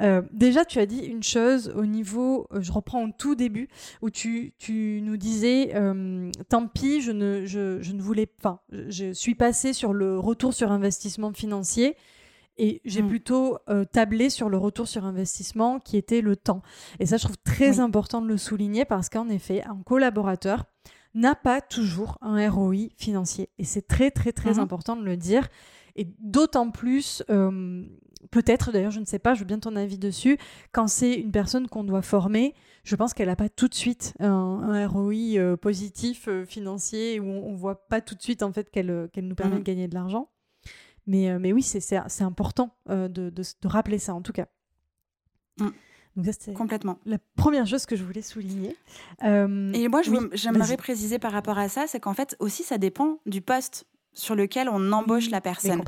Euh, 0.00 0.22
déjà, 0.32 0.64
tu 0.64 0.78
as 0.78 0.86
dit 0.86 1.00
une 1.00 1.22
chose 1.22 1.72
au 1.74 1.86
niveau, 1.86 2.46
euh, 2.52 2.60
je 2.60 2.70
reprends 2.70 3.04
au 3.04 3.10
tout 3.16 3.34
début, 3.34 3.68
où 4.02 4.10
tu, 4.10 4.52
tu 4.58 5.00
nous 5.02 5.16
disais, 5.16 5.74
tant 6.48 6.68
pis, 6.68 7.00
je 7.00 7.12
ne, 7.12 7.46
je, 7.46 7.80
je 7.80 7.92
ne 7.92 8.02
voulais 8.02 8.26
pas, 8.26 8.64
je 8.70 9.12
suis 9.12 9.34
passée 9.34 9.72
sur 9.72 9.92
le 9.92 10.18
retour 10.18 10.54
sur 10.54 10.70
investissement 10.70 11.32
financier 11.32 11.96
et 12.58 12.80
j'ai 12.84 13.02
mm. 13.02 13.08
plutôt 13.08 13.58
euh, 13.68 13.84
tablé 13.84 14.30
sur 14.30 14.48
le 14.48 14.56
retour 14.56 14.88
sur 14.88 15.04
investissement 15.04 15.80
qui 15.80 15.96
était 15.96 16.20
le 16.20 16.36
temps. 16.36 16.62
Et 17.00 17.06
ça, 17.06 17.16
je 17.16 17.24
trouve 17.24 17.38
très 17.44 17.80
important 17.80 18.20
de 18.20 18.28
le 18.28 18.36
souligner 18.36 18.84
parce 18.84 19.08
qu'en 19.08 19.28
effet, 19.28 19.62
un 19.64 19.82
collaborateur 19.84 20.64
n'a 21.14 21.34
pas 21.34 21.60
toujours 21.60 22.18
un 22.20 22.48
ROI 22.48 22.88
financier. 22.96 23.50
Et 23.58 23.64
c'est 23.64 23.86
très, 23.86 24.10
très, 24.10 24.32
très 24.32 24.54
mm-hmm. 24.54 24.60
important 24.60 24.96
de 24.96 25.04
le 25.04 25.16
dire. 25.16 25.48
Et 25.96 26.08
d'autant 26.18 26.70
plus, 26.70 27.22
euh, 27.30 27.84
peut-être, 28.30 28.70
d'ailleurs, 28.70 28.90
je 28.90 29.00
ne 29.00 29.06
sais 29.06 29.18
pas, 29.18 29.34
je 29.34 29.40
veux 29.40 29.46
bien 29.46 29.58
ton 29.58 29.76
avis 29.76 29.96
dessus, 29.96 30.38
quand 30.72 30.88
c'est 30.88 31.14
une 31.14 31.32
personne 31.32 31.68
qu'on 31.68 31.84
doit 31.84 32.02
former, 32.02 32.54
je 32.84 32.96
pense 32.96 33.14
qu'elle 33.14 33.28
n'a 33.28 33.36
pas 33.36 33.48
tout 33.48 33.68
de 33.68 33.74
suite 33.74 34.14
un, 34.20 34.86
ROI 34.86 35.14
euh, 35.36 35.56
positif 35.56 36.28
financier 36.46 37.18
où 37.18 37.24
on 37.24 37.52
ne 37.52 37.56
voit 37.56 37.88
pas 37.88 38.02
tout 38.02 38.14
de 38.14 38.22
suite 38.22 38.42
en 38.42 38.52
fait 38.52 38.70
qu'elle 38.70 39.08
qu'elle 39.12 39.26
nous 39.26 39.34
permet 39.34 39.56
de 39.56 39.62
gagner 39.62 39.88
de 39.88 39.94
l'argent. 39.94 40.28
Mais, 41.06 41.30
euh, 41.30 41.38
mais 41.38 41.52
oui, 41.52 41.62
c'est 41.62 42.22
important 42.22 42.74
euh, 42.90 43.08
de, 43.08 43.30
de, 43.30 43.44
rappeler 43.64 43.98
ça, 43.98 44.14
en 44.14 44.22
tout 44.22 44.32
cas. 44.32 44.46
Mm. 45.58 45.68
Donc 46.16 46.34
ça, 46.38 46.52
Complètement. 46.52 46.98
La 47.04 47.18
première 47.36 47.66
chose 47.66 47.84
que 47.84 47.94
je 47.94 48.02
voulais 48.02 48.22
souligner. 48.22 48.74
Euh, 49.22 49.72
Et 49.74 49.88
moi, 49.88 50.00
j'aimerais 50.32 50.76
préciser 50.76 51.18
par 51.18 51.32
rapport 51.32 51.58
à 51.58 51.68
ça, 51.68 51.86
c'est 51.86 52.00
qu'en 52.00 52.14
fait, 52.14 52.36
aussi, 52.40 52.62
ça 52.62 52.78
dépend 52.78 53.18
du 53.26 53.42
poste 53.42 53.86
sur 54.14 54.34
lequel 54.34 54.70
on 54.70 54.92
embauche 54.92 55.28
la 55.28 55.42
personne. 55.42 55.82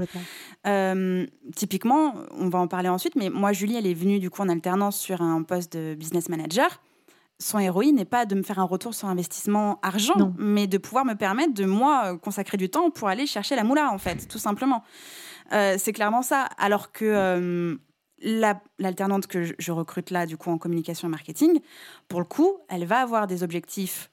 typiquement, 1.56 2.14
on 2.32 2.48
va 2.50 2.58
en 2.58 2.68
parler 2.68 2.90
ensuite, 2.90 3.16
mais 3.16 3.30
moi, 3.30 3.52
Julie, 3.52 3.76
elle 3.76 3.86
est 3.86 3.94
venue 3.94 4.18
du 4.18 4.28
coup 4.28 4.42
en 4.42 4.50
alternance 4.50 4.98
sur 4.98 5.22
un 5.22 5.42
poste 5.42 5.76
de 5.76 5.94
business 5.94 6.28
manager 6.28 6.80
son 7.40 7.58
héroïne 7.58 7.96
n'est 7.96 8.04
pas 8.04 8.26
de 8.26 8.34
me 8.34 8.42
faire 8.42 8.58
un 8.58 8.64
retour 8.64 8.94
sur 8.94 9.08
investissement 9.08 9.78
argent, 9.82 10.32
mais 10.38 10.66
de 10.66 10.78
pouvoir 10.78 11.04
me 11.04 11.14
permettre 11.14 11.54
de 11.54 11.64
moi 11.64 12.12
euh, 12.12 12.16
consacrer 12.16 12.56
du 12.56 12.68
temps 12.68 12.90
pour 12.90 13.08
aller 13.08 13.26
chercher 13.26 13.54
la 13.54 13.64
moula, 13.64 13.90
en 13.92 13.98
fait, 13.98 14.26
tout 14.26 14.38
simplement. 14.38 14.82
Euh, 15.52 15.76
c'est 15.78 15.92
clairement 15.92 16.22
ça. 16.22 16.48
Alors 16.58 16.90
que 16.90 17.04
euh, 17.04 17.76
l'alternante 18.78 19.28
que 19.28 19.44
je, 19.56 19.72
recrute 19.72 20.10
là, 20.10 20.26
du 20.26 20.36
coup, 20.36 20.50
en 20.50 20.58
communication 20.58 21.06
et 21.06 21.10
marketing, 21.10 21.60
pour 22.08 22.18
le 22.18 22.26
coup, 22.26 22.58
elle 22.68 22.86
va 22.86 22.98
avoir 22.98 23.28
des 23.28 23.44
objectifs 23.44 24.10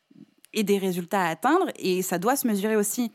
et 0.54 0.64
des 0.64 0.78
résultats 0.78 1.24
à 1.24 1.30
atteindre, 1.30 1.72
et 1.78 2.02
ça 2.02 2.20
doit 2.20 2.36
se 2.36 2.48
mesurer 2.48 2.76
aussi 2.76 3.12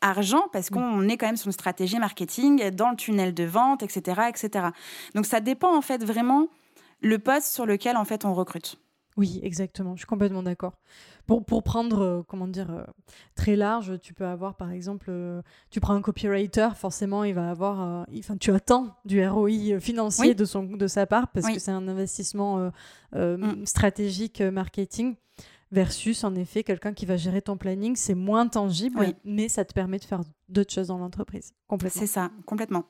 argent 0.00 0.44
parce 0.52 0.70
qu'on 0.70 1.08
est 1.08 1.16
quand 1.16 1.26
même 1.26 1.36
sur 1.36 1.48
une 1.48 1.52
stratégie 1.52 1.98
marketing 1.98 2.70
dans 2.70 2.90
le 2.90 2.96
tunnel 2.96 3.34
de 3.34 3.42
vente, 3.42 3.82
etc., 3.82 4.28
etc. 4.28 4.66
Donc 5.16 5.26
ça 5.26 5.40
dépend 5.40 5.76
en 5.76 5.80
fait 5.80 6.04
vraiment 6.04 6.46
le 7.00 7.18
poste 7.18 7.52
sur 7.52 7.66
lequel 7.66 7.96
en 7.96 8.04
fait 8.04 8.24
on 8.24 8.32
recrute. 8.32 8.78
Oui, 9.18 9.40
exactement. 9.42 9.96
Je 9.96 9.98
suis 9.98 10.06
complètement 10.06 10.44
d'accord. 10.44 10.78
Pour, 11.26 11.44
pour 11.44 11.64
prendre, 11.64 12.00
euh, 12.00 12.22
comment 12.22 12.46
dire, 12.46 12.70
euh, 12.70 12.84
très 13.34 13.56
large, 13.56 13.98
tu 14.00 14.14
peux 14.14 14.24
avoir, 14.24 14.54
par 14.56 14.70
exemple, 14.70 15.06
euh, 15.08 15.42
tu 15.70 15.80
prends 15.80 15.94
un 15.94 16.00
copywriter, 16.00 16.68
forcément, 16.76 17.24
il 17.24 17.34
va 17.34 17.50
avoir, 17.50 18.06
enfin, 18.16 18.36
tu 18.36 18.52
attends 18.52 18.96
du 19.04 19.26
ROI 19.26 19.80
financier 19.80 20.36
de, 20.36 20.44
son, 20.44 20.62
de 20.62 20.86
sa 20.86 21.04
part 21.06 21.28
parce 21.32 21.48
que 21.48 21.58
c'est 21.58 21.72
un 21.72 21.88
investissement 21.88 22.70
mm. 23.12 23.66
stratégique 23.66 24.40
marketing 24.40 25.16
versus, 25.72 26.22
en 26.22 26.36
effet, 26.36 26.62
quelqu'un 26.62 26.94
qui 26.94 27.04
va 27.04 27.16
gérer 27.16 27.42
ton 27.42 27.56
planning. 27.56 27.96
C'est 27.96 28.14
moins 28.14 28.46
tangible, 28.46 29.00
mais 29.24 29.48
ça 29.48 29.64
te 29.64 29.74
permet 29.74 29.98
de 29.98 30.04
faire 30.04 30.20
d'autres 30.48 30.72
choses 30.72 30.86
dans 30.86 30.98
l'entreprise. 30.98 31.54
Complètement. 31.66 32.00
C'est 32.00 32.06
ça, 32.06 32.30
complètement. 32.46 32.84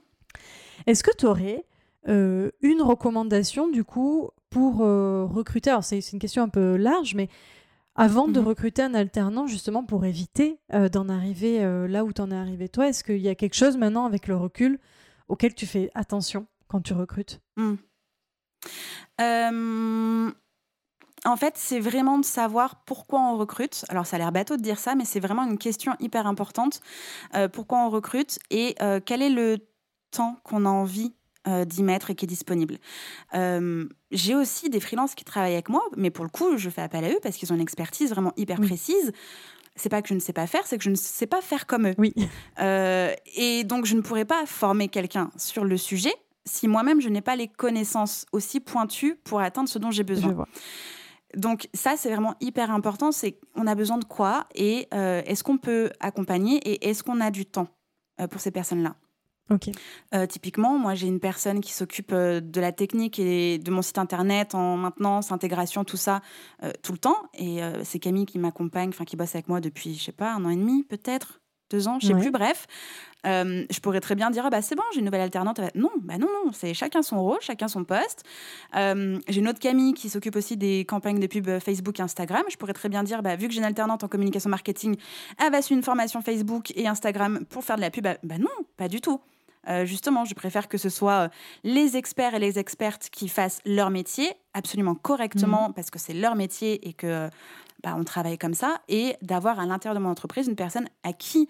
Est-ce 0.86 1.02
que 1.02 1.16
tu 1.16 1.24
aurais 1.24 1.64
une 2.06 2.82
recommandation, 2.82 3.68
du 3.70 3.82
coup, 3.82 4.30
pour 4.50 4.78
recruter, 4.78 5.70
alors 5.70 5.84
c'est 5.84 5.98
une 6.12 6.18
question 6.18 6.42
un 6.42 6.48
peu 6.48 6.76
large, 6.76 7.14
mais 7.14 7.28
avant 7.94 8.28
de 8.28 8.40
Mhm. 8.40 8.46
recruter 8.46 8.82
un 8.82 8.94
alternant, 8.94 9.46
justement 9.46 9.84
pour 9.84 10.04
éviter 10.04 10.58
d'en 10.92 11.08
arriver 11.08 11.60
là 11.88 12.04
où 12.04 12.12
tu 12.12 12.20
en 12.22 12.30
es 12.30 12.34
arrivé 12.36 12.68
toi, 12.68 12.88
est-ce 12.88 13.02
qu'il 13.04 13.18
y 13.18 13.28
a 13.28 13.34
quelque 13.34 13.54
chose 13.56 13.76
maintenant 13.76 14.06
avec 14.06 14.26
le 14.26 14.36
recul 14.36 14.78
auquel 15.28 15.54
tu 15.54 15.66
fais 15.66 15.90
attention 15.94 16.46
quand 16.68 16.80
tu 16.80 16.92
recrutes? 16.94 17.40
Hmm. 17.56 17.74
Euh, 19.20 20.30
en 21.24 21.36
fait, 21.36 21.54
c'est 21.56 21.80
vraiment 21.80 22.18
de 22.18 22.24
savoir 22.24 22.84
pourquoi 22.84 23.20
on 23.20 23.36
recrute. 23.36 23.84
Alors, 23.88 24.06
ça 24.06 24.16
a 24.16 24.18
l'air 24.18 24.32
bateau 24.32 24.56
de 24.56 24.62
dire 24.62 24.78
ça, 24.78 24.94
mais 24.94 25.04
c'est 25.04 25.20
vraiment 25.20 25.44
une 25.44 25.58
question 25.58 25.94
hyper 26.00 26.26
importante. 26.26 26.80
Euh, 27.34 27.48
pourquoi 27.48 27.78
on 27.78 27.90
recrute 27.90 28.38
et 28.50 28.76
euh, 28.80 29.00
quel 29.04 29.22
est 29.22 29.30
le 29.30 29.58
temps 30.10 30.36
qu'on 30.44 30.64
a 30.64 30.68
envie 30.70 31.14
euh, 31.46 31.64
d'y 31.64 31.82
mettre 31.82 32.10
et 32.10 32.14
qui 32.14 32.24
est 32.24 32.28
disponible. 32.28 32.78
Euh, 33.34 33.86
J'ai 34.10 34.34
aussi 34.34 34.68
des 34.70 34.80
freelances 34.80 35.14
qui 35.14 35.24
travaillent 35.24 35.52
avec 35.54 35.68
moi, 35.68 35.82
mais 35.96 36.10
pour 36.10 36.24
le 36.24 36.30
coup, 36.30 36.56
je 36.56 36.68
fais 36.70 36.82
appel 36.82 37.04
à 37.04 37.10
eux 37.10 37.18
parce 37.22 37.36
qu'ils 37.36 37.52
ont 37.52 37.56
une 37.56 37.62
expertise 37.62 38.10
vraiment 38.10 38.32
hyper 38.36 38.58
Oui. 38.60 38.66
précise. 38.66 39.12
C'est 39.76 39.88
pas 39.88 40.02
que 40.02 40.08
je 40.08 40.14
ne 40.14 40.18
sais 40.18 40.32
pas 40.32 40.48
faire, 40.48 40.66
c'est 40.66 40.76
que 40.76 40.82
je 40.82 40.90
ne 40.90 40.96
sais 40.96 41.26
pas 41.28 41.40
faire 41.40 41.66
comme 41.66 41.86
eux. 41.86 41.94
Oui. 41.98 42.12
Euh, 42.58 43.14
et 43.36 43.62
donc, 43.62 43.84
je 43.84 43.94
ne 43.94 44.00
pourrais 44.00 44.24
pas 44.24 44.44
former 44.46 44.88
quelqu'un 44.88 45.30
sur 45.36 45.64
le 45.64 45.76
sujet 45.76 46.12
si 46.44 46.66
moi-même 46.66 47.00
je 47.00 47.08
n'ai 47.10 47.20
pas 47.20 47.36
les 47.36 47.46
connaissances 47.46 48.24
aussi 48.32 48.58
pointues 48.58 49.14
pour 49.22 49.40
atteindre 49.40 49.68
ce 49.68 49.78
dont 49.78 49.90
j'ai 49.90 49.98
Je 50.02 50.06
besoin. 50.14 50.32
vois. 50.32 50.48
Donc 51.36 51.68
ça, 51.74 51.94
c'est 51.98 52.08
vraiment 52.08 52.34
hyper 52.40 52.70
important. 52.70 53.12
C'est 53.12 53.38
on 53.54 53.66
a 53.66 53.74
besoin 53.74 53.98
de 53.98 54.04
quoi 54.04 54.46
et 54.54 54.88
euh, 54.94 55.20
est-ce 55.26 55.44
qu'on 55.44 55.58
peut 55.58 55.90
accompagner 56.00 56.56
et 56.68 56.88
est-ce 56.88 57.02
qu'on 57.04 57.20
a 57.20 57.30
du 57.30 57.44
temps 57.44 57.68
pour 58.30 58.40
ces 58.40 58.50
personnes-là? 58.50 58.96
Euh, 60.14 60.26
typiquement, 60.26 60.78
moi, 60.78 60.94
j'ai 60.94 61.06
une 61.06 61.20
personne 61.20 61.60
qui 61.60 61.72
s'occupe 61.72 62.12
euh, 62.12 62.40
de 62.40 62.60
la 62.60 62.72
technique 62.72 63.18
et 63.18 63.58
de 63.58 63.70
mon 63.70 63.82
site 63.82 63.98
internet 63.98 64.54
en 64.54 64.76
maintenance, 64.76 65.32
intégration, 65.32 65.84
tout 65.84 65.96
ça, 65.96 66.20
euh, 66.62 66.72
tout 66.82 66.92
le 66.92 66.98
temps. 66.98 67.16
Et 67.34 67.62
euh, 67.62 67.82
c'est 67.84 67.98
Camille 67.98 68.26
qui 68.26 68.38
m'accompagne, 68.38 68.90
enfin 68.90 69.04
qui 69.04 69.16
bosse 69.16 69.34
avec 69.34 69.48
moi 69.48 69.60
depuis, 69.60 69.94
je 69.94 70.04
sais 70.04 70.12
pas, 70.12 70.32
un 70.32 70.44
an 70.44 70.50
et 70.50 70.56
demi, 70.56 70.82
peut-être, 70.84 71.40
deux 71.70 71.86
ans, 71.88 71.98
je 72.00 72.06
sais 72.08 72.14
Ouais. 72.14 72.20
plus. 72.20 72.30
Bref, 72.30 72.66
Euh, 73.26 73.66
je 73.68 73.80
pourrais 73.80 73.98
très 74.00 74.14
bien 74.14 74.30
dire, 74.30 74.44
ah 74.46 74.48
bah 74.50 74.62
c'est 74.62 74.76
bon, 74.76 74.82
j'ai 74.92 75.00
une 75.00 75.04
nouvelle 75.06 75.22
alternante. 75.22 75.58
Elle 75.58 75.64
va- 75.64 75.70
Non, 75.74 75.90
bah 76.02 76.18
non, 76.18 76.28
non, 76.28 76.52
c'est 76.52 76.72
chacun 76.72 77.02
son 77.02 77.20
rôle, 77.20 77.38
chacun 77.40 77.66
son 77.66 77.82
poste. 77.82 78.22
Euh, 78.76 79.18
j'ai 79.26 79.40
une 79.40 79.48
autre 79.48 79.58
Camille 79.58 79.92
qui 79.92 80.08
s'occupe 80.08 80.36
aussi 80.36 80.56
des 80.56 80.84
campagnes 80.84 81.18
de 81.18 81.26
pub 81.26 81.48
Facebook 81.58 81.98
et 81.98 82.02
Instagram. 82.04 82.44
Je 82.48 82.56
pourrais 82.56 82.74
très 82.74 82.88
bien 82.88 83.02
dire, 83.02 83.20
bah, 83.20 83.34
vu 83.34 83.48
que 83.48 83.52
j'ai 83.54 83.58
une 83.58 83.64
alternante 83.64 84.04
en 84.04 84.08
communication 84.08 84.48
marketing, 84.50 84.94
elle 85.44 85.50
va 85.50 85.62
suivre 85.62 85.78
une 85.78 85.84
formation 85.84 86.22
Facebook 86.22 86.70
et 86.76 86.86
Instagram 86.86 87.44
pour 87.50 87.64
faire 87.64 87.74
de 87.74 87.80
la 87.80 87.90
pub. 87.90 88.04
Bah, 88.04 88.18
bah 88.22 88.38
non, 88.38 88.46
pas 88.76 88.86
du 88.86 89.00
tout. 89.00 89.20
Euh, 89.68 89.84
justement, 89.84 90.24
je 90.24 90.34
préfère 90.34 90.68
que 90.68 90.78
ce 90.78 90.88
soit 90.88 91.12
euh, 91.24 91.28
les 91.64 91.96
experts 91.96 92.34
et 92.34 92.38
les 92.38 92.58
expertes 92.58 93.08
qui 93.10 93.28
fassent 93.28 93.60
leur 93.66 93.90
métier 93.90 94.32
absolument 94.54 94.94
correctement 94.94 95.72
parce 95.72 95.90
que 95.90 95.98
c'est 95.98 96.14
leur 96.14 96.34
métier 96.36 96.88
et 96.88 96.92
que 96.94 97.06
euh, 97.06 97.28
bah, 97.82 97.94
on 97.98 98.04
travaille 98.04 98.38
comme 98.38 98.54
ça 98.54 98.80
et 98.88 99.16
d'avoir 99.22 99.60
à 99.60 99.66
l'intérieur 99.66 99.94
de 99.98 100.02
mon 100.02 100.10
entreprise 100.10 100.48
une 100.48 100.56
personne 100.56 100.88
à 101.02 101.12
qui 101.12 101.48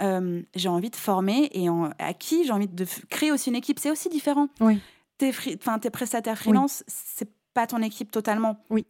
euh, 0.00 0.42
j'ai 0.56 0.68
envie 0.68 0.90
de 0.90 0.96
former 0.96 1.48
et 1.52 1.68
en- 1.68 1.90
à 2.00 2.12
qui 2.14 2.44
j'ai 2.44 2.50
envie 2.50 2.66
de 2.66 2.84
créer 3.08 3.30
aussi 3.30 3.50
une 3.50 3.56
équipe. 3.56 3.78
C'est 3.78 3.90
aussi 3.92 4.08
différent. 4.08 4.48
Oui. 4.60 4.80
Tes, 5.18 5.30
free- 5.30 5.56
tes 5.80 5.90
prestataires 5.90 6.36
freelance, 6.36 6.82
c'est 6.88 7.30
pas 7.54 7.68
ton 7.68 7.80
équipe 7.82 8.10
totalement. 8.10 8.56
Oui. 8.70 8.84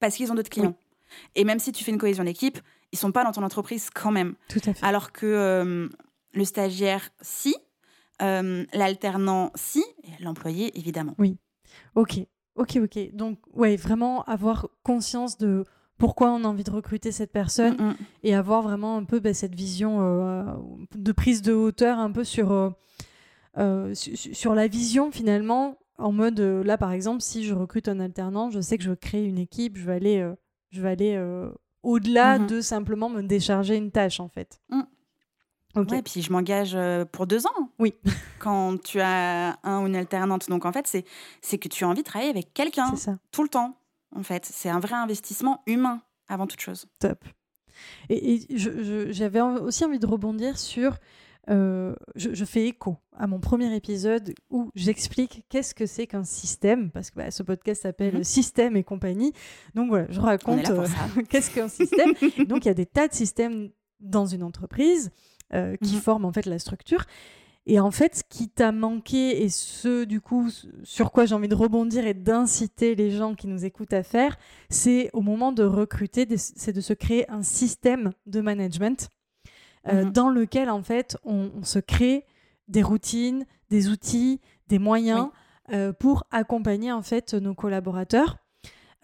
Parce 0.00 0.16
qu'ils 0.16 0.30
ont 0.32 0.34
d'autres 0.34 0.50
clients. 0.50 0.74
Et 1.36 1.44
même 1.44 1.60
si 1.60 1.70
tu 1.70 1.84
fais 1.84 1.92
une 1.92 1.98
cohésion 1.98 2.24
d'équipe, 2.24 2.58
ils 2.90 2.98
sont 2.98 3.12
pas 3.12 3.22
dans 3.22 3.30
ton 3.32 3.44
entreprise 3.44 3.88
quand 3.94 4.10
même. 4.10 4.34
Tout 4.48 4.60
à 4.66 4.74
fait. 4.74 4.84
Alors 4.84 5.12
que 5.12 5.26
euh, 5.26 5.88
le 6.32 6.44
stagiaire, 6.44 7.08
si. 7.20 7.54
Euh, 8.22 8.64
L'alternant, 8.72 9.52
si. 9.54 9.84
Et 10.04 10.22
l'employé, 10.22 10.76
évidemment. 10.78 11.14
Ok, 11.94 12.18
ok, 12.56 12.78
ok. 12.82 13.14
Donc, 13.14 13.38
ouais, 13.54 13.76
vraiment 13.76 14.22
avoir 14.24 14.68
conscience 14.82 15.38
de 15.38 15.64
pourquoi 15.98 16.30
on 16.32 16.44
a 16.44 16.48
envie 16.48 16.64
de 16.64 16.70
recruter 16.70 17.10
cette 17.12 17.32
personne 17.32 17.74
Mm, 17.76 17.88
mm. 17.90 17.96
et 18.24 18.34
avoir 18.34 18.62
vraiment 18.62 18.96
un 18.96 19.04
peu 19.04 19.18
bah, 19.20 19.34
cette 19.34 19.54
vision 19.54 19.98
euh, 20.00 20.44
de 20.94 21.12
prise 21.12 21.42
de 21.42 21.52
hauteur 21.52 21.98
un 21.98 22.10
peu 22.12 22.24
sur, 22.24 22.52
euh, 23.58 23.94
su- 23.94 24.16
su- 24.16 24.34
sur 24.34 24.54
la 24.54 24.68
vision 24.68 25.10
finalement. 25.10 25.76
En 26.00 26.12
mode, 26.12 26.38
là 26.38 26.78
par 26.78 26.92
exemple, 26.92 27.22
si 27.22 27.42
je 27.44 27.52
recrute 27.54 27.88
un 27.88 27.98
alternant, 27.98 28.50
je 28.50 28.60
sais 28.60 28.78
que 28.78 28.84
je 28.84 28.90
veux 28.90 28.96
créer 28.96 29.24
une 29.24 29.38
équipe, 29.38 29.76
je 29.76 29.84
vais 29.84 29.94
aller, 29.94 30.30
je 30.70 30.80
vais 30.80 30.90
aller 30.90 31.48
au-delà 31.82 32.38
Mhm. 32.38 32.46
de 32.46 32.60
simplement 32.60 33.08
me 33.08 33.20
décharger 33.22 33.76
une 33.76 33.90
tâche 33.90 34.20
en 34.20 34.28
fait. 34.28 34.60
Ok. 35.76 35.90
Ouais, 35.90 36.02
puis 36.02 36.22
je 36.22 36.32
m'engage 36.32 36.72
euh, 36.74 37.04
pour 37.04 37.26
deux 37.26 37.46
ans. 37.46 37.70
Oui. 37.78 37.94
Quand 38.40 38.78
tu 38.82 39.00
as 39.00 39.58
un 39.62 39.82
ou 39.82 39.86
une 39.86 39.96
alternante. 39.96 40.48
Donc 40.48 40.64
en 40.64 40.72
fait, 40.72 40.86
c'est 40.86 41.04
c'est 41.42 41.58
que 41.58 41.68
tu 41.68 41.84
as 41.84 41.88
envie 41.88 42.02
de 42.02 42.06
travailler 42.06 42.30
avec 42.30 42.52
quelqu'un 42.54 42.94
tout 43.32 43.42
le 43.42 43.48
temps. 43.48 43.76
En 44.16 44.22
fait, 44.22 44.44
c'est 44.46 44.70
un 44.70 44.80
vrai 44.80 44.94
investissement 44.94 45.62
humain 45.66 46.00
avant 46.28 46.46
toute 46.46 46.60
chose. 46.60 46.86
Top. 46.98 47.24
Et, 48.08 48.34
et 48.34 48.46
je- 48.58 48.82
je- 48.82 49.12
j'avais 49.12 49.40
aussi 49.40 49.84
envie 49.84 49.98
de 49.98 50.06
rebondir 50.06 50.58
sur. 50.58 50.96
euh, 51.50 51.94
je, 52.14 52.34
je 52.34 52.44
fais 52.44 52.66
écho 52.66 52.96
à 53.16 53.26
mon 53.26 53.38
premier 53.40 53.74
épisode 53.74 54.34
où 54.50 54.70
j'explique 54.74 55.44
qu'est-ce 55.48 55.74
que 55.74 55.86
c'est 55.86 56.06
qu'un 56.06 56.24
système, 56.24 56.90
parce 56.90 57.10
que 57.10 57.16
bah, 57.16 57.30
ce 57.30 57.42
podcast 57.42 57.82
s'appelle 57.82 58.16
Mhm. 58.18 58.24
Système 58.24 58.76
et 58.76 58.84
compagnie. 58.84 59.32
Donc 59.74 59.88
voilà, 59.88 60.06
je 60.10 60.20
raconte 60.20 60.68
euh, 60.70 60.86
qu'est-ce 61.30 61.50
qu'un 61.50 61.68
système. 61.68 62.12
Donc 62.46 62.64
il 62.64 62.68
y 62.68 62.70
a 62.70 62.74
des 62.74 62.84
tas 62.86 63.08
de 63.08 63.14
systèmes 63.14 63.70
dans 64.00 64.26
une 64.26 64.42
entreprise 64.42 65.10
euh, 65.54 65.76
qui 65.76 65.94
Mhm. 65.96 66.00
forment 66.00 66.24
en 66.26 66.32
fait 66.32 66.46
la 66.46 66.58
structure. 66.58 67.04
Et 67.70 67.80
en 67.80 67.90
fait, 67.90 68.16
ce 68.16 68.22
qui 68.26 68.48
t'a 68.48 68.72
manqué 68.72 69.42
et 69.42 69.50
ce, 69.50 70.04
du 70.04 70.22
coup, 70.22 70.48
sur 70.84 71.12
quoi 71.12 71.26
j'ai 71.26 71.34
envie 71.34 71.48
de 71.48 71.54
rebondir 71.54 72.06
et 72.06 72.14
d'inciter 72.14 72.94
les 72.94 73.10
gens 73.10 73.34
qui 73.34 73.46
nous 73.46 73.66
écoutent 73.66 73.92
à 73.92 74.02
faire, 74.02 74.38
c'est 74.70 75.10
au 75.12 75.20
moment 75.20 75.52
de 75.52 75.64
recruter, 75.64 76.26
c'est 76.38 76.72
de 76.72 76.80
se 76.80 76.94
créer 76.94 77.30
un 77.30 77.42
système 77.42 78.12
de 78.26 78.40
management 78.40 79.08
euh, 79.86 80.04
Mhm. 80.04 80.12
dans 80.12 80.30
lequel, 80.30 80.70
en 80.70 80.82
fait, 80.82 81.18
on, 81.24 81.50
on 81.60 81.62
se 81.64 81.78
crée 81.78 82.24
des 82.68 82.82
routines, 82.82 83.44
des 83.70 83.88
outils, 83.90 84.40
des 84.68 84.78
moyens 84.78 85.28
euh, 85.72 85.92
pour 85.92 86.24
accompagner, 86.30 86.90
en 86.90 87.02
fait, 87.02 87.34
nos 87.34 87.54
collaborateurs. 87.54 88.38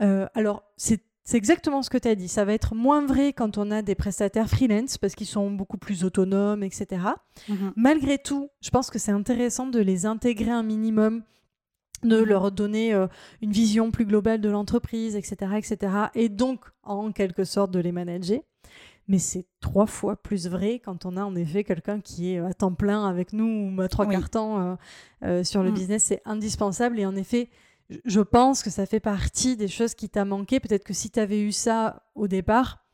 Euh, 0.00 0.26
alors, 0.34 0.62
c'est 0.78 1.02
c'est 1.24 1.36
exactement 1.36 1.82
ce 1.82 1.90
que 1.90 1.98
tu 1.98 2.08
as 2.08 2.14
dit. 2.14 2.28
Ça 2.28 2.44
va 2.44 2.52
être 2.52 2.74
moins 2.74 3.04
vrai 3.04 3.32
quand 3.32 3.56
on 3.58 3.70
a 3.70 3.82
des 3.82 3.94
prestataires 3.94 4.48
freelance 4.48 4.98
parce 4.98 5.14
qu'ils 5.14 5.26
sont 5.26 5.50
beaucoup 5.50 5.78
plus 5.78 6.04
autonomes, 6.04 6.62
etc. 6.62 7.02
Mhm. 7.48 7.72
Malgré 7.76 8.18
tout, 8.18 8.48
je 8.60 8.70
pense 8.70 8.90
que 8.90 8.98
c'est 8.98 9.12
intéressant 9.12 9.66
de 9.66 9.80
les 9.80 10.04
intégrer 10.06 10.50
un 10.50 10.62
minimum, 10.62 11.22
de 12.02 12.20
Mhm. 12.20 12.24
leur 12.26 12.52
donner 12.52 12.92
euh, 12.92 13.06
une 13.40 13.52
vision 13.52 13.90
plus 13.90 14.04
globale 14.04 14.40
de 14.42 14.50
l'entreprise, 14.50 15.16
etc., 15.16 15.52
etc. 15.56 15.92
Et 16.14 16.28
donc, 16.28 16.60
en 16.82 17.10
quelque 17.12 17.44
sorte, 17.44 17.70
de 17.70 17.78
les 17.80 17.92
manager. 17.92 18.40
Mais 19.08 19.18
c'est 19.18 19.44
trois 19.60 19.86
fois 19.86 20.16
plus 20.16 20.46
vrai 20.48 20.80
quand 20.82 21.04
on 21.04 21.18
a 21.18 21.24
en 21.24 21.36
effet 21.36 21.62
quelqu'un 21.62 22.00
qui 22.00 22.32
est 22.32 22.38
à 22.38 22.54
temps 22.54 22.72
plein 22.72 23.06
avec 23.06 23.34
nous 23.34 23.70
ou 23.76 23.80
à 23.82 23.88
trois 23.88 24.06
Oui. 24.06 24.14
quarts 24.14 24.30
temps 24.30 24.60
euh, 24.60 24.74
euh, 25.24 25.44
sur 25.44 25.62
le 25.62 25.70
Mm. 25.70 25.74
business. 25.74 26.04
C'est 26.04 26.22
indispensable. 26.24 26.98
Et 26.98 27.04
en 27.06 27.14
effet, 27.14 27.50
je- 28.04 28.20
pense 28.20 28.62
que 28.62 28.70
ça 28.70 28.86
fait 28.86 29.00
partie 29.00 29.56
des 29.56 29.68
choses 29.68 29.94
qui 29.94 30.08
t'a 30.08 30.24
manqué. 30.24 30.60
Peut-être 30.60 30.84
que 30.84 30.94
si 30.94 31.10
tu 31.10 31.20
avais 31.20 31.40
eu 31.40 31.52
ça 31.52 32.02
au 32.14 32.28
départ, 32.28 32.84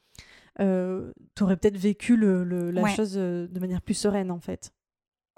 tu 0.59 1.43
aurais 1.43 1.57
peut-être 1.57 1.77
vécu 1.79 2.17
le- 2.17 2.45
le- 2.45 2.71
la 2.71 2.83
Ouais. 2.83 2.95
chose 2.95 3.15
euh, 3.17 3.47
de 3.49 3.61
manière 3.61 3.81
plus 3.83 3.95
sereine, 3.95 4.31
en 4.31 4.41
fait. 4.41 4.73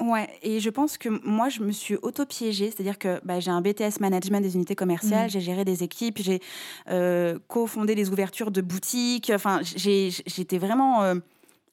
Ouais, 0.00 0.28
et 0.42 0.58
je 0.58 0.68
pense 0.70 0.98
que 0.98 1.08
moi, 1.08 1.48
je 1.48 1.60
me 1.62 1.70
suis 1.70 1.94
auto-piégée, 2.02 2.70
c'est-à-dire 2.72 2.98
que 2.98 3.20
bah, 3.24 3.38
j'ai 3.38 3.52
un 3.52 3.60
BTS 3.60 4.00
management 4.00 4.40
des 4.40 4.56
unités 4.56 4.74
commerciales, 4.74 5.24
Mhm. 5.26 5.30
j'ai 5.30 5.40
géré 5.40 5.64
des 5.64 5.84
équipes, 5.84 6.18
j'ai 6.18 6.40
euh, 6.88 7.38
cofondé 7.46 7.94
des 7.94 8.10
ouvertures 8.10 8.50
de 8.50 8.62
boutiques, 8.62 9.30
enfin, 9.32 9.60
j'étais 9.62 10.58
vraiment 10.58 11.04
euh, 11.04 11.14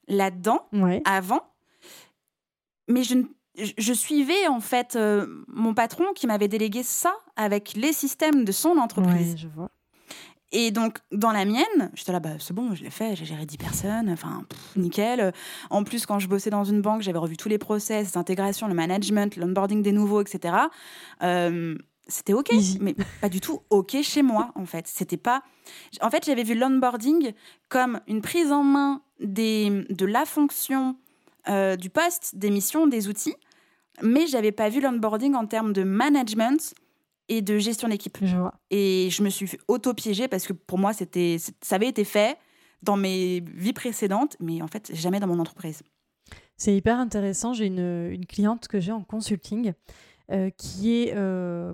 là-dedans 0.08 0.60
Ouais. 0.74 1.02
avant, 1.06 1.42
mais 2.88 3.04
je, 3.04 3.16
ne- 3.16 3.24
je- 3.58 3.94
suivais 3.94 4.48
en 4.48 4.60
fait 4.60 4.96
euh, 4.96 5.44
mon 5.48 5.74
patron 5.74 6.06
qui 6.16 6.28
m'avait 6.28 6.48
délégué 6.48 6.84
ça 6.84 7.14
avec 7.36 7.74
les 7.76 7.94
systèmes 7.94 8.46
de 8.46 8.52
son 8.52 8.78
entreprise. 8.78 9.32
Ouais, 9.34 9.38
je 9.38 9.48
vois. 9.48 9.70
Et 10.52 10.72
donc, 10.72 10.98
dans 11.12 11.32
la 11.32 11.46
mienne, 11.46 11.92
j'étais 11.94 12.12
là, 12.12 12.20
bah, 12.20 12.32
c'est 12.40 12.54
bon, 12.56 12.74
je 12.74 12.84
l'ai 12.84 12.90
fait, 12.90 13.16
j'ai 13.16 13.24
géré 13.26 13.46
10 13.46 13.58
personnes, 13.58 14.10
enfin, 14.10 14.46
nickel. 14.76 15.32
En 15.70 15.84
plus, 15.84 16.08
quand 16.08 16.18
je 16.18 16.28
bossais 16.28 16.50
dans 16.50 16.64
une 16.64 16.82
banque, 16.82 17.04
j'avais 17.04 17.20
revu 17.20 17.38
tous 17.38 17.50
les 17.50 17.60
process, 17.60 18.16
l'intégration, 18.16 18.68
le 18.68 18.74
management, 18.74 19.36
l'onboarding 19.36 19.84
des 19.84 19.92
nouveaux, 19.92 20.22
etc. 20.22 20.56
Euh, 21.22 21.76
c'était 22.08 22.34
OK, 22.34 22.52
Easy. 22.52 22.80
mais 22.82 22.96
pas 23.22 23.30
du 23.30 23.42
tout 23.42 23.60
OK 23.70 23.96
chez 24.02 24.24
moi, 24.24 24.52
en 24.56 24.66
fait. 24.66 24.88
C'était 24.88 25.18
pas... 25.18 25.44
En 26.02 26.10
fait, 26.10 26.26
j'avais 26.26 26.42
vu 26.42 26.56
l'onboarding 26.56 27.34
comme 27.68 28.02
une 28.08 28.22
prise 28.24 28.52
en 28.52 28.64
main 28.64 29.04
des, 29.20 29.86
de 29.92 30.06
la 30.08 30.26
fonction, 30.26 30.96
euh, 31.50 31.76
du 31.76 31.90
poste, 31.90 32.36
des 32.36 32.50
missions, 32.50 32.88
des 32.88 33.08
outils, 33.08 33.36
mais 34.02 34.28
j'avais 34.28 34.52
pas 34.52 34.70
vu 34.70 34.82
l'onboarding 34.82 35.34
en 35.36 35.46
termes 35.46 35.74
de 35.74 35.84
management 35.84 36.74
et 37.28 37.42
de 37.42 37.58
gestion 37.58 37.88
d'équipe. 37.88 38.18
Et 38.70 39.10
je 39.12 39.24
me 39.24 39.30
suis 39.30 39.50
auto-piégée 39.68 40.28
parce 40.28 40.46
que 40.46 40.54
pour 40.54 40.78
moi, 40.78 40.94
c'était, 40.94 41.38
ça 41.62 41.76
avait 41.76 41.88
été 41.88 42.04
fait 42.04 42.38
dans 42.82 42.98
mes 42.98 43.44
vies 43.54 43.74
précédentes, 43.74 44.38
mais 44.40 44.62
en 44.62 44.68
fait, 44.68 44.92
jamais 44.94 45.20
dans 45.20 45.28
mon 45.28 45.40
entreprise. 45.40 45.82
C'est 46.56 46.76
hyper 46.76 46.98
intéressant. 46.98 47.54
J'ai 47.54 47.66
une, 47.66 48.10
une 48.12 48.26
cliente 48.26 48.68
que 48.68 48.80
j'ai 48.80 48.92
en 48.92 49.04
consulting 49.04 49.74
euh, 50.32 50.50
qui 50.52 51.02
est, 51.02 51.14
euh, 51.16 51.74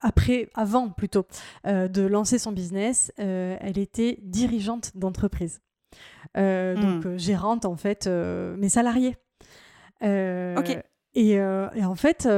après, 0.00 0.48
avant 0.54 0.88
plutôt, 0.88 1.26
de 1.64 2.02
lancer 2.02 2.38
son 2.38 2.52
business, 2.52 3.12
elle 3.16 3.78
était 3.78 4.18
dirigeante 4.22 4.92
d'entreprise. 4.94 5.60
Hmm. 6.34 6.74
Donc 6.74 7.16
gérante 7.16 7.64
en 7.64 7.76
fait 7.76 8.06
mes 8.06 8.68
salariés. 8.68 9.16
ok. 10.02 10.78
Et, 11.14 11.30
et, 11.30 11.84
en 11.84 11.94
fait, 11.94 12.28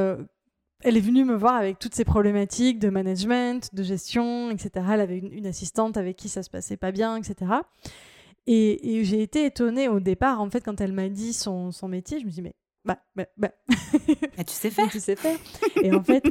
elle 0.85 0.97
est 0.97 1.01
venue 1.01 1.25
me 1.25 1.35
voir 1.35 1.57
avec 1.57 1.79
toutes 1.79 1.95
ces 1.95 2.05
problématiques 2.05 2.79
de 2.79 2.89
management, 2.89 3.75
de 3.75 3.83
gestion, 3.83 4.51
etc. 4.51 4.87
Elle 4.93 5.01
avait 5.01 5.19
une, 5.19 5.47
assistante 5.47 5.97
avec 5.97 6.17
qui 6.17 6.29
ça 6.29 6.43
se 6.43 6.51
passait 6.51 6.77
pas 6.77 6.93
bien, 6.93 7.17
etc. 7.17 7.53
Et, 8.47 9.05
j'ai 9.05 9.23
été 9.23 9.45
étonnée 9.45 9.89
au 9.89 10.01
départ, 10.01 10.41
en 10.41 10.49
fait, 10.51 10.63
quand 10.63 10.81
elle 10.81 10.93
m'a 10.93 11.09
dit 11.09 11.33
son, 11.33 11.73
son, 11.73 11.89
métier, 11.89 12.21
je 12.21 12.25
me 12.25 12.31
suis 12.31 12.43
dit, 12.43 12.49
mais 12.49 12.55
bah, 12.85 12.99
bah, 13.17 13.27
bah. 13.37 13.51
bah 14.37 14.45
tu 14.45 14.55
sais 14.55 14.71
faire. 14.71 14.89
tu 14.89 15.01
sais 15.01 15.17
faire. 15.17 15.39
Et 15.83 15.93
en 15.93 16.03
fait, 16.03 16.25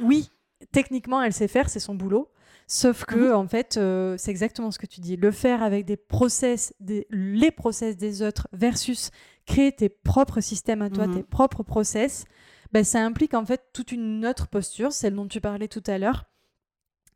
oui, 0.00 0.30
techniquement, 0.72 1.20
elle 1.20 1.32
sait 1.32 1.48
faire, 1.48 1.68
c'est 1.68 1.80
son 1.80 1.94
boulot. 1.94 2.30
Sauf 2.72 3.04
que, 3.04 3.30
mhm. 3.30 3.34
en 3.34 3.48
fait, 3.48 3.78
euh, 3.78 4.14
c'est 4.16 4.30
exactement 4.30 4.70
ce 4.70 4.78
que 4.78 4.86
tu 4.86 5.00
dis. 5.00 5.16
Le 5.16 5.32
faire 5.32 5.60
avec 5.60 5.84
des 5.84 5.96
process, 5.96 6.72
des, 6.78 7.04
les 7.10 7.50
process 7.50 7.96
des 7.96 8.22
autres 8.22 8.46
versus 8.52 9.10
créer 9.44 9.72
tes 9.72 9.88
propres 9.88 10.40
systèmes 10.40 10.80
à 10.80 10.88
toi, 10.88 11.08
mhm. 11.08 11.16
tes 11.16 11.22
propres 11.24 11.64
process, 11.64 12.26
bah, 12.70 12.84
ça 12.84 13.04
implique 13.04 13.34
en 13.34 13.44
fait 13.44 13.60
toute 13.72 13.90
une 13.90 14.24
autre 14.24 14.46
posture, 14.46 14.92
celle 14.92 15.16
dont 15.16 15.26
tu 15.26 15.40
parlais 15.40 15.66
tout 15.66 15.82
à 15.88 15.98
l'heure. 15.98 16.26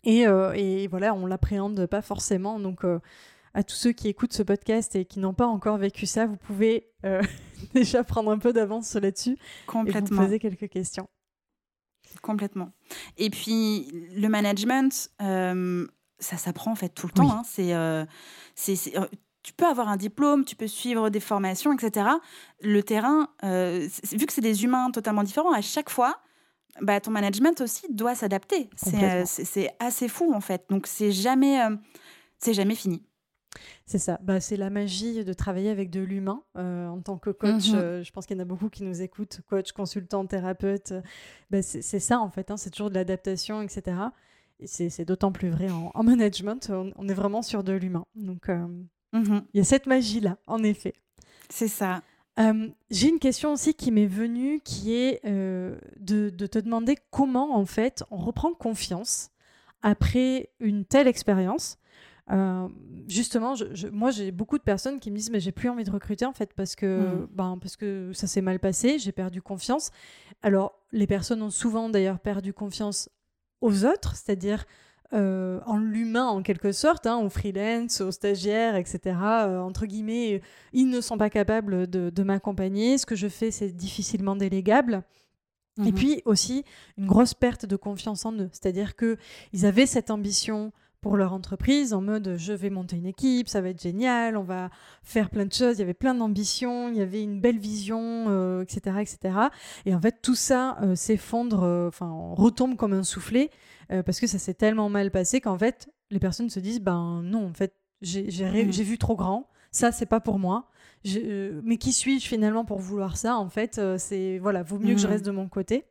Et, 0.03 0.27
euh, 0.27 0.53
et, 0.57 0.88
voilà, 0.88 1.14
on 1.14 1.25
l'appréhende 1.25 1.87
pas 1.87 2.03
forcément. 2.03 2.59
Donc, 2.59 2.85
euh, 2.85 2.99
à 3.55 3.62
tous 3.62 3.77
ceux 3.77 3.93
qui 3.93 4.09
écoutent 4.09 4.33
ce 4.33 4.43
podcast 4.43 4.97
et 4.97 5.05
qui 5.05 5.21
n'ont 5.21 5.35
pas 5.35 5.47
encore 5.47 5.79
vécu 5.79 6.05
ça, 6.05 6.27
vous 6.27 6.37
pouvez 6.37 6.90
euh, 7.05 7.23
déjà 7.75 8.03
prendre 8.03 8.33
un 8.33 8.38
peu 8.38 8.53
d'avance 8.53 8.93
là-dessus. 8.95 9.38
Complètement. 9.69 10.01
Et 10.01 10.11
vous 10.11 10.25
poser 10.25 10.38
quelques 10.40 10.69
questions. 10.69 11.09
Complètement. 12.22 12.72
Et 13.16 13.31
puis, 13.31 13.88
le 14.16 14.29
management, 14.29 15.11
ça 15.18 16.37
s'apprend 16.37 16.72
en 16.72 16.77
fait 16.77 16.90
tout 16.90 17.07
le 17.07 17.12
temps. 17.12 17.31
Hein. 17.31 17.42
C'est, 17.44 17.74
c'est, 18.55 18.92
tu 19.44 19.53
peux 19.53 19.66
avoir 19.66 19.88
un 19.88 19.96
diplôme, 19.96 20.44
tu 20.44 20.57
peux 20.57 20.66
suivre 20.66 21.11
des 21.11 21.20
formations, 21.20 21.72
etc. 21.72 22.09
Le 22.62 22.83
terrain, 22.83 23.29
euh, 23.44 23.87
vu 24.11 24.27
que 24.27 24.33
c'est 24.33 24.40
des 24.40 24.64
humains 24.64 24.90
totalement 24.90 25.22
différents, 25.22 25.53
à 25.53 25.61
chaque 25.61 25.90
fois, 25.90 26.18
bah, 26.81 26.98
ton 27.00 27.11
management 27.11 27.61
aussi 27.61 27.87
doit 27.90 28.14
s'adapter. 28.14 28.70
Euh, 28.94 29.22
c'est 29.27 29.70
assez 29.79 30.09
fou, 30.09 30.33
en 30.35 30.40
fait. 30.40 30.64
Donc, 30.70 30.87
c'est 30.87 31.12
jamais, 31.12 31.62
euh, 31.62 31.77
c'est 32.38 32.55
jamais 32.55 32.74
fini. 32.74 33.03
C'est 33.87 33.99
ça. 33.99 34.19
Bah, 34.23 34.40
c'est 34.40 34.57
la 34.57 34.71
magie 34.71 35.25
de 35.25 35.33
travailler 35.33 35.71
avec 35.71 35.90
de 35.90 36.01
l'humain 36.01 36.43
en 36.55 37.01
tant 37.01 37.19
que 37.19 37.31
coach. 37.31 37.71
Mhm. 37.71 38.03
je 38.03 38.11
pense 38.12 38.27
qu'il 38.27 38.37
y 38.37 38.40
en 38.40 38.43
a 38.43 38.47
beaucoup 38.47 38.69
qui 38.69 38.83
nous 38.85 39.03
écoutent, 39.03 39.40
coach, 39.49 39.73
consultant, 39.73 40.27
thérapeute. 40.27 40.95
Bah, 41.51 41.62
c'est 41.62 41.83
ça, 41.83 42.21
en 42.21 42.31
fait. 42.31 42.51
Hein. 42.51 42.57
c'est 42.57 42.71
toujours 42.71 42.90
de 42.90 42.95
l'adaptation, 42.95 43.62
etc. 43.62 43.97
Et 44.61 44.67
c'est 44.67 45.05
d'autant 45.05 45.33
plus 45.33 45.51
vrai 45.51 45.69
en, 45.71 46.03
management. 46.03 46.71
On, 46.71 47.09
est 47.09 47.14
vraiment 47.14 47.43
sur 47.43 47.64
de 47.64 47.73
l'humain. 47.73 48.07
Donc, 48.14 48.49
Mhm. 49.14 49.45
Il 49.55 49.59
y 49.59 49.61
a 49.61 49.64
cette 49.64 49.87
magie-là, 49.87 50.37
en 50.47 50.62
effet. 50.62 50.93
C'est 51.49 51.69
ça. 51.69 52.03
Euh, 52.40 52.69
j'ai 52.90 53.09
une 53.09 53.21
question 53.21 53.53
aussi 53.53 53.75
qui 53.75 53.93
m'est 53.93 54.07
venue, 54.07 54.61
qui 54.64 54.93
est 54.95 55.21
euh, 55.25 55.79
de, 56.01 56.31
te 56.31 56.59
demander 56.59 56.97
comment, 57.11 57.57
en 57.57 57.64
fait, 57.64 58.03
on 58.11 58.17
reprend 58.17 58.53
confiance 58.53 59.31
après 59.83 60.51
une 60.59 60.85
telle 60.85 61.07
expérience. 61.07 61.79
Euh, 62.33 62.69
justement, 63.07 63.55
moi, 63.93 64.11
j'ai 64.11 64.31
beaucoup 64.31 64.59
de 64.59 64.63
personnes 64.63 64.99
qui 64.99 65.11
me 65.11 65.17
disent, 65.17 65.31
mais 65.31 65.41
j'ai 65.41 65.53
plus 65.53 65.69
envie 65.69 65.85
de 65.85 65.91
recruter, 65.91 66.25
en 66.25 66.33
fait, 66.33 66.53
parce 66.55 66.75
que, 66.75 66.99
mhm. 66.99 67.29
ben, 67.33 67.59
parce 67.61 67.77
que 67.77 68.13
ça 68.13 68.27
s'est 68.27 68.41
mal 68.41 68.59
passé, 68.59 68.99
j'ai 68.99 69.13
perdu 69.13 69.43
confiance. 69.43 69.91
Alors, 70.43 70.79
les 70.93 71.07
personnes 71.07 71.43
ont 71.43 71.51
souvent, 71.51 71.89
d'ailleurs, 71.89 72.19
perdu 72.19 72.53
confiance 72.53 73.09
aux 73.61 73.85
autres, 73.85 74.17
c'est-à-dire 74.17 74.65
euh, 75.13 75.61
en 75.67 75.77
l'humain 75.77 76.27
en 76.27 76.43
quelque 76.43 76.73
sorte, 76.73 77.07
hein, 77.07 77.19
aux 77.19 77.29
freelance, 77.29 78.01
aux 78.01 78.11
stagiaires, 78.11 78.75
etc. 78.75 79.17
Euh, 79.23 79.61
entre 79.61 79.87
guillemets, 79.87 80.41
ils 80.73 80.89
ne 80.89 81.01
sont 81.01 81.19
pas 81.19 81.31
capables 81.31 81.87
de, 81.87 82.23
m'accompagner. 82.23 82.99
Ce 82.99 83.07
que 83.07 83.15
je 83.15 83.29
fais, 83.29 83.51
c'est 83.51 83.71
difficilement 83.71 84.35
délégable. 84.35 85.03
Et 85.79 85.91
mhm. 85.91 85.95
puis 85.95 86.23
aussi 86.25 86.65
une 86.97 87.07
grosse 87.07 87.35
perte 87.35 87.67
de 87.67 87.77
confiance 87.77 88.25
en 88.25 88.33
eux. 88.33 88.49
C'est-à-dire 88.53 88.95
qu'ils 88.97 89.67
avaient 89.67 89.87
cette 89.87 90.11
ambition 90.11 90.73
pour 91.05 91.19
leur 91.19 91.35
entreprise 91.35 91.93
en 91.93 92.01
mode 92.01 92.37
je 92.38 92.55
vais 92.55 92.71
monter 92.71 92.97
une 92.97 93.05
équipe, 93.05 93.47
ça 93.47 93.61
va 93.61 93.69
être 93.69 93.83
génial, 93.83 94.38
on 94.38 94.43
va 94.43 94.71
faire 95.03 95.29
plein 95.29 95.45
de 95.45 95.53
choses. 95.53 95.77
Il 95.77 95.81
y 95.81 95.83
avait 95.83 95.93
plein 95.93 96.14
d'ambitions, 96.14 96.88
il 96.88 96.97
y 96.97 97.03
avait 97.03 97.23
une 97.23 97.43
belle 97.43 97.59
vision, 97.59 98.62
etc., 98.62 98.81
euh, 98.87 99.01
etc. 99.01 99.19
Et 99.85 99.95
en 99.95 100.01
fait, 100.01 100.23
tout 100.23 100.35
ça 100.35 100.79
s'effondre, 100.95 101.62
enfin, 101.87 102.11
retombe 102.35 102.77
comme 102.77 102.95
un 102.95 103.03
soufflet 103.03 103.51
euh, 103.93 104.03
parce 104.03 104.19
que 104.19 104.27
ça 104.27 104.38
s'est 104.38 104.55
tellement 104.55 104.88
mal 104.88 105.11
passé 105.11 105.43
qu'en 105.43 105.59
fait, 105.59 105.90
les 106.11 106.19
personnes 106.19 106.49
se 106.49 106.59
disent 106.59 106.81
ben 106.81 107.21
non, 107.23 107.47
en 107.47 107.53
fait, 107.53 107.75
j'ai 108.01 108.25
mmh. 108.25 108.71
vu 108.71 108.97
trop 108.97 109.14
grand, 109.14 109.51
ça, 109.73 109.93
c'est 109.93 110.07
pas 110.07 110.21
pour 110.21 110.38
moi. 110.38 110.71
Euh, 111.17 111.61
mais 111.64 111.77
qui 111.77 111.93
suis-je 111.93 112.27
finalement 112.27 112.64
pour 112.64 112.79
vouloir 112.79 113.19
ça? 113.19 113.37
En 113.37 113.51
fait, 113.51 113.77
euh, 113.79 113.99
c'est 113.99 114.38
voilà, 114.38 114.62
vaut 114.62 114.79
mieux 114.79 114.95
que 114.95 115.01
je 115.03 115.07
mmh. 115.07 115.11
reste 115.11 115.27
de 115.27 115.33
mon 115.33 115.49
côté. 115.49 115.85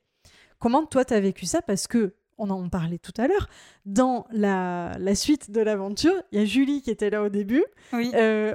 Comment 0.57 0.87
toi, 0.87 1.05
tu 1.05 1.13
as 1.13 1.19
vécu 1.19 1.45
ça? 1.45 1.61
Parce 1.61 1.85
que 1.85 2.15
on 2.37 2.49
en 2.49 2.69
parlait 2.69 2.97
tout 2.97 3.13
à 3.17 3.27
l'heure. 3.27 3.47
Dans 3.85 4.25
la, 4.31 4.95
la, 4.99 5.15
suite 5.15 5.51
de 5.51 5.61
l'aventure, 5.61 6.13
il 6.31 6.39
y 6.39 6.41
a 6.41 6.45
Julie 6.45 6.81
qui 6.81 6.91
était 6.91 7.09
là 7.09 7.23
au 7.23 7.29
début. 7.29 7.63
Oui. 7.91 8.11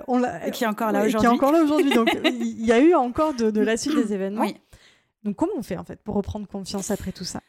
on 0.07 0.23
Et 0.47 0.51
qui 0.51 0.65
est 0.65 0.67
encore 0.67 0.93
là 0.93 1.07
aujourd'hui. 1.07 1.21
Qui 1.21 1.27
est 1.27 1.29
encore 1.29 1.53
là 1.53 1.63
aujourd'hui. 1.63 1.95
Donc, 1.95 2.09
il 2.25 2.65
y 2.65 2.73
a 2.73 2.81
eu 2.81 2.95
encore 2.95 3.35
de, 3.35 3.51
de 3.51 3.61
la 3.61 3.77
suite 3.77 3.95
des 3.95 4.13
événements. 4.13 4.43
Oui. 4.43 4.57
Donc, 5.25 5.37
comment 5.37 5.53
on 5.57 5.63
fait 5.63 5.77
en 5.77 5.85
fait 5.85 6.01
pour 6.03 6.15
reprendre 6.15 6.47
confiance 6.47 6.91
après 6.91 7.13
tout 7.13 7.25
ça? 7.25 7.41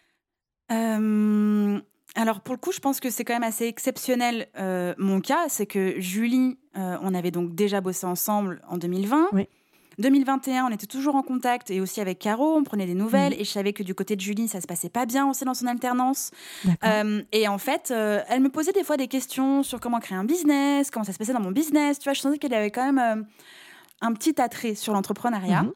Euh, 0.72 1.80
alors 2.15 2.42
pour 2.42 2.54
le 2.54 2.60
coup, 2.60 2.72
je 2.72 2.80
pense 2.80 3.00
que 3.00 3.10
c'est 3.10 3.24
quand 3.24 3.34
même 3.34 3.44
assez 3.44 3.65
exceptionnel 3.65 4.48
euh, 4.58 4.94
mon 4.98 5.22
cas, 5.22 5.48
c'est 5.50 5.65
que 5.65 6.00
Julie, 6.00 6.58
euh, 6.78 6.98
on 7.02 7.13
avait 7.13 7.32
donc 7.32 7.56
déjà 7.56 7.82
bossé 7.82 8.06
ensemble 8.06 8.62
en 8.68 8.78
2020. 8.78 9.30
Oui. 9.34 9.48
2021, 9.99 10.65
on 10.65 10.69
était 10.69 10.88
toujours 10.88 11.15
en 11.15 11.23
contact 11.23 11.69
et 11.69 11.81
aussi 11.81 12.01
avec 12.01 12.19
Caro, 12.19 12.55
on 12.55 12.63
prenait 12.63 12.85
des 12.85 12.93
nouvelles 12.93 13.33
et 13.33 13.43
je 13.43 13.49
savais 13.49 13.73
que 13.73 13.83
du 13.83 13.93
côté 13.93 14.15
de 14.15 14.21
Julie, 14.21 14.47
ça 14.47 14.62
se 14.62 14.67
passait 14.67 14.89
pas 14.89 15.05
bien 15.05 15.29
aussi 15.29 15.45
dans 15.45 15.53
son 15.53 15.67
alternance. 15.67 16.31
et 17.31 17.47
en 17.47 17.57
fait, 17.57 17.91
elle 17.91 18.41
me 18.41 18.49
posait 18.49 18.71
des 18.71 18.83
fois 18.83 18.97
des 18.97 19.07
questions 19.07 19.63
sur 19.63 19.79
comment 19.79 19.99
créer 19.99 20.17
un 20.17 20.23
business, 20.23 20.89
comment 20.89 21.03
ça 21.03 21.13
se 21.13 21.17
passait 21.17 21.33
dans 21.33 21.41
mon 21.41 21.51
business. 21.51 21.99
Tu 21.99 22.05
vois, 22.05 22.13
je 22.13 22.21
sentais 22.21 22.38
qu'elle 22.38 22.53
avait 22.53 22.71
quand 22.71 22.91
même 22.91 23.25
un 24.01 24.13
petit 24.13 24.39
attrait 24.41 24.75
sur 24.75 24.93
l'entrepreneuriat. 24.93 25.63
Mhm. 25.63 25.73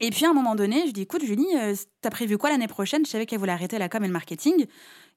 Et 0.00 0.10
puis 0.10 0.24
à 0.24 0.30
un 0.30 0.32
moment 0.32 0.54
donné, 0.54 0.86
je 0.86 0.92
dis 0.92 1.02
écoute 1.02 1.24
Julie, 1.24 1.46
euh, 1.56 1.74
t'as 2.00 2.10
prévu 2.10 2.38
quoi 2.38 2.50
l'année 2.50 2.68
prochaine? 2.68 3.04
Je 3.04 3.10
savais 3.10 3.26
qu'elle 3.26 3.38
voulait 3.38 3.52
arrêter 3.52 3.78
la 3.78 3.88
com 3.88 4.02
et 4.04 4.06
le 4.06 4.12
marketing. 4.12 4.66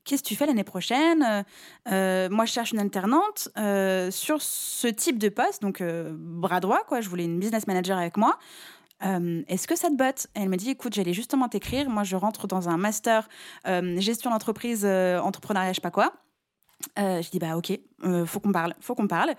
Qu'est-ce 0.03 0.23
que 0.23 0.27
tu 0.27 0.35
fais 0.35 0.45
l'année 0.45 0.63
prochaine? 0.63 1.23
Euh, 1.23 1.43
euh, 1.91 2.29
Moi, 2.29 2.45
je 2.45 2.51
cherche 2.53 2.71
une 2.71 2.79
alternante 2.79 3.49
sur 4.11 4.41
ce 4.41 4.87
type 4.87 5.17
de 5.17 5.29
poste, 5.29 5.61
donc 5.61 5.83
bras 5.83 6.59
droit, 6.59 6.83
quoi. 6.87 7.01
Je 7.01 7.09
voulais 7.09 7.25
une 7.25 7.39
business 7.39 7.67
manager 7.67 7.97
avec 7.97 8.17
moi. 8.17 8.37
Est-ce 9.01 9.67
que 9.67 9.75
ça 9.75 9.89
te 9.89 9.95
botte? 9.95 10.27
Elle 10.33 10.49
me 10.49 10.57
dit 10.57 10.71
écoute, 10.71 10.93
j'allais 10.93 11.13
justement 11.13 11.47
t'écrire. 11.47 11.89
Moi, 11.89 12.03
je 12.03 12.15
rentre 12.15 12.47
dans 12.47 12.69
un 12.69 12.77
master 12.77 13.29
gestion 13.97 14.31
d'entreprise, 14.31 14.85
entrepreneuriat, 14.85 15.71
je 15.71 15.75
sais 15.75 15.81
pas 15.81 15.91
quoi. 15.91 16.13
je 16.97 17.29
dis 17.29 17.39
bah 17.39 17.55
ok, 17.55 17.79
faut 18.25 18.39
qu'on 18.39 18.51
parle, 18.51 18.75
faut 18.79 18.95
qu'on 18.95 19.07
parle. 19.07 19.33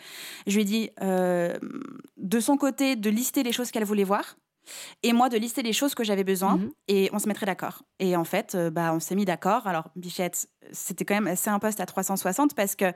Je 0.47 0.55
lui 0.55 0.63
ai 0.63 0.65
dit 0.65 0.91
de 1.01 2.41
son 2.41 2.57
côté 2.57 2.97
de 2.97 3.11
lister 3.11 3.43
les 3.43 3.53
choses 3.53 3.71
qu'elle 3.71 3.85
voulait 3.85 4.05
voir, 4.05 4.37
et 5.03 5.13
moi 5.13 5.29
de 5.29 5.37
lister 5.37 5.63
les 5.63 5.73
choses 5.73 5.95
que 5.95 6.05
j'avais 6.05 6.25
besoin 6.25 6.57
mhm. 6.57 6.71
et 6.89 7.11
on 7.13 7.19
se 7.19 7.29
mettrait 7.29 7.47
d'accord. 7.47 7.83
Et 7.99 8.17
en 8.17 8.25
fait, 8.25 8.55
euh, 8.55 8.71
bah, 8.71 8.93
on 8.95 9.01
s'est 9.01 9.15
mis 9.15 9.25
d'accord. 9.25 9.67
Alors, 9.67 9.91
Bichette, 9.97 10.49
c'était 10.73 11.05
quand 11.05 11.15
même 11.15 11.27
assez 11.27 11.51
un 11.51 11.59
poste 11.59 11.81
à 11.81 11.87
360 11.87 12.55
parce 12.55 12.77
que 12.77 12.93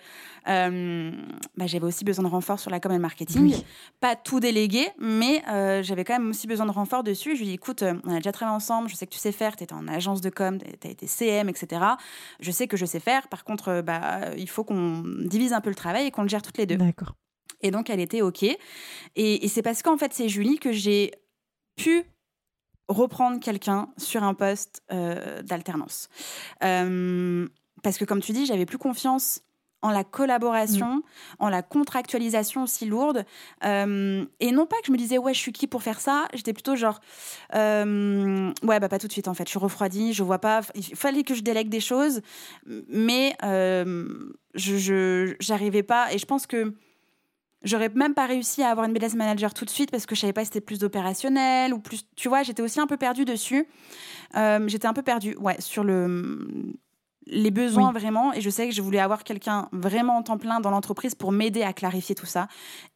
euh, 0.49 1.11
bah, 1.57 1.67
j'avais 1.67 1.85
aussi 1.85 2.05
besoin 2.05 2.25
de 2.25 2.31
renfort 2.31 2.59
sur 2.59 2.71
la 2.71 2.81
com 2.81 2.93
et 2.93 2.97
le 2.97 3.01
marketing. 3.01 3.55
Pas 4.01 4.17
tout 4.17 4.41
délégué, 4.41 4.87
mais 4.99 5.43
euh, 5.51 5.83
j'avais 5.83 6.05
quand 6.05 6.19
même 6.19 6.31
aussi 6.31 6.47
besoin 6.47 6.67
de 6.67 6.71
renfort 6.71 7.03
dessus. 7.03 7.37
je 7.37 7.41
lui 7.41 7.49
ai 7.49 7.51
dit, 7.51 7.55
écoute, 7.55 7.83
on 8.05 8.13
a 8.13 8.17
déjà 8.17 8.33
travaillé 8.33 8.55
ensemble, 8.55 8.89
je 8.89 8.95
sais 8.95 9.07
que 9.07 9.13
tu 9.13 9.19
sais 9.19 9.33
faire, 9.33 9.57
tu 9.57 9.65
étais 9.65 9.75
en 9.75 9.89
agence 9.89 10.21
de 10.21 10.31
com, 10.31 10.59
tu 10.59 10.87
as 10.87 10.91
été 10.91 11.07
CM, 11.07 11.49
etc. 11.49 11.83
Je 12.41 12.51
sais 12.51 12.67
que 12.67 12.77
je 12.77 12.87
sais 12.87 13.01
faire. 13.01 13.29
Par 13.29 13.45
contre, 13.45 13.83
bah, 13.83 14.35
il 14.37 14.49
faut 14.49 14.65
qu'on 14.65 15.03
divise 15.05 15.53
un 15.53 15.61
peu 15.61 15.71
le 15.71 15.77
travail 15.77 16.07
et 16.07 16.11
qu'on 16.11 16.23
le 16.23 16.29
gère 16.29 16.43
toutes 16.43 16.59
les 16.59 16.67
deux. 16.67 16.77
D'accord. 16.77 17.15
Et 17.61 17.71
donc, 17.71 17.89
elle 17.89 18.01
était 18.01 18.21
OK. 18.21 18.43
Et, 18.43 18.57
et 19.17 19.49
c'est 19.49 19.63
parce 19.63 19.83
qu'en 19.83 19.97
fait, 19.97 20.13
c'est 20.13 20.29
Julie 20.29 20.59
que 20.59 20.71
j'ai 20.71 21.13
pu 21.77 22.05
reprendre 22.89 23.41
quelqu'un 23.41 23.89
sur 23.97 24.23
un 24.23 24.35
poste 24.35 24.83
euh, 24.93 25.43
d'alternance. 25.43 26.09
Euh, 26.63 27.49
parce 27.83 27.99
que 27.99 28.05
comme 28.05 28.21
tu 28.21 28.33
dis, 28.33 28.47
j'avais 28.47 28.67
plus 28.67 28.79
confiance 28.79 29.41
en 29.83 29.91
la 29.91 30.03
collaboration, 30.03 30.97
mm. 30.97 31.03
en 31.41 31.49
la 31.51 31.63
contractualisation 31.63 32.63
aussi 32.63 32.87
lourde. 32.87 33.27
Euh, 33.65 34.25
et 34.41 34.51
non 34.51 34.65
pas 34.65 34.77
que 34.77 34.87
je 34.87 34.93
me 34.93 34.97
disais, 34.97 35.19
ouais, 35.19 35.35
je 35.35 35.39
suis 35.39 35.53
qui 35.53 35.67
pour 35.67 35.83
faire 35.83 36.01
ça. 36.01 36.27
J'étais 36.33 36.55
plutôt 36.55 36.75
genre, 36.75 37.01
ouais, 37.53 38.81
bah 38.81 38.89
pas 38.89 38.99
tout 38.99 39.09
de 39.09 39.13
suite 39.13 39.29
en 39.29 39.35
fait. 39.35 39.45
Je 39.45 39.51
suis 39.51 39.59
refroidie, 39.59 40.15
je 40.15 40.23
vois 40.23 40.39
pas. 40.39 40.63
Il 40.75 40.97
fallait 40.97 41.23
que 41.23 41.35
je 41.35 41.43
délègue 41.43 41.69
des 41.69 41.81
choses, 41.81 42.23
mais 42.89 43.37
je 44.55 45.35
j'arrivais 45.39 45.83
pas. 45.83 46.15
Et 46.15 46.19
je 46.19 46.25
pense 46.25 46.47
que 46.47 46.75
J'aurais 47.65 47.89
même 47.89 48.15
pas 48.15 48.27
réussi 48.27 48.63
à 48.63 48.71
avoir 48.71 48.87
une 48.87 48.93
business 48.93 49.15
manager 49.15 49.55
tout 49.55 49.65
de 49.65 49.71
suite 49.71 49.91
parce 49.91 50.07
que 50.07 50.15
je 50.15 50.21
savais 50.21 50.33
pas 50.33 50.43
si 50.43 50.47
c'était 50.47 50.61
plus 50.61 50.79
d'opérationnel 50.79 51.73
ou 51.73 51.79
plus. 51.79 52.05
Tu 52.17 52.29
vois, 52.29 52.43
j'étais 52.43 52.63
aussi 52.63 52.79
un 52.81 52.87
peu 52.87 52.97
perdue 52.97 53.25
dessus. 53.25 53.67
Euh, 54.37 54.69
j'étais 54.69 54.87
un 54.87 54.93
peu 54.93 55.03
perdue, 55.03 55.37
ouais, 55.37 55.57
sur 55.61 55.85
le 55.85 56.75
les 57.27 57.51
besoins 57.51 57.93
vraiment. 57.93 58.33
Et 58.33 58.41
je 58.41 58.51
sais 58.51 58.69
que 58.69 58.75
je 58.75 58.83
voulais 58.83 58.99
avoir 58.99 59.25
quelqu'un 59.25 59.69
vraiment 59.73 60.19
en 60.19 60.23
temps 60.23 60.39
plein 60.39 60.61
dans 60.61 60.71
l'entreprise 60.71 61.15
pour 61.15 61.33
m'aider 61.33 61.63
à 61.63 61.73
clarifier 61.73 62.15
tout 62.15 62.27
ça. 62.27 62.49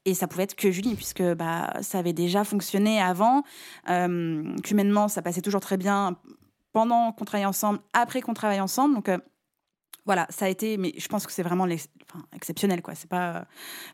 Et 0.05 0.15
ça 0.15 0.27
pouvait 0.27 0.45
être 0.45 0.55
que 0.55 0.71
Julie, 0.71 0.95
puisque 0.95 1.23
bah, 1.23 1.73
ça 1.81 1.99
avait 1.99 2.13
déjà 2.13 2.45
fonctionné 2.45 3.01
avant. 3.01 3.43
Euh, 3.89 4.43
Humainement, 4.71 5.09
ça 5.09 5.23
passait 5.23 5.41
toujours 5.41 5.61
très 5.61 5.77
bien 5.77 6.17
pendant 6.73 7.13
qu'on 7.13 7.25
travaillait 7.25 7.47
ensemble, 7.47 7.81
après 7.93 8.21
qu'on 8.21 8.35
travaille 8.35 8.61
ensemble. 8.61 8.95
Donc, 8.95 9.09
euh, 9.09 9.19
voilà, 10.09 10.27
ça 10.31 10.47
a 10.47 10.49
été, 10.49 10.79
mais 10.79 10.95
je 10.97 11.07
pense 11.07 11.27
que 11.27 11.33
c'est 11.33 11.43
vraiment 11.43 11.67
exceptionnel, 12.35 12.81
quoi. 12.81 12.95
C'est 12.95 13.11
pas, 13.11 13.45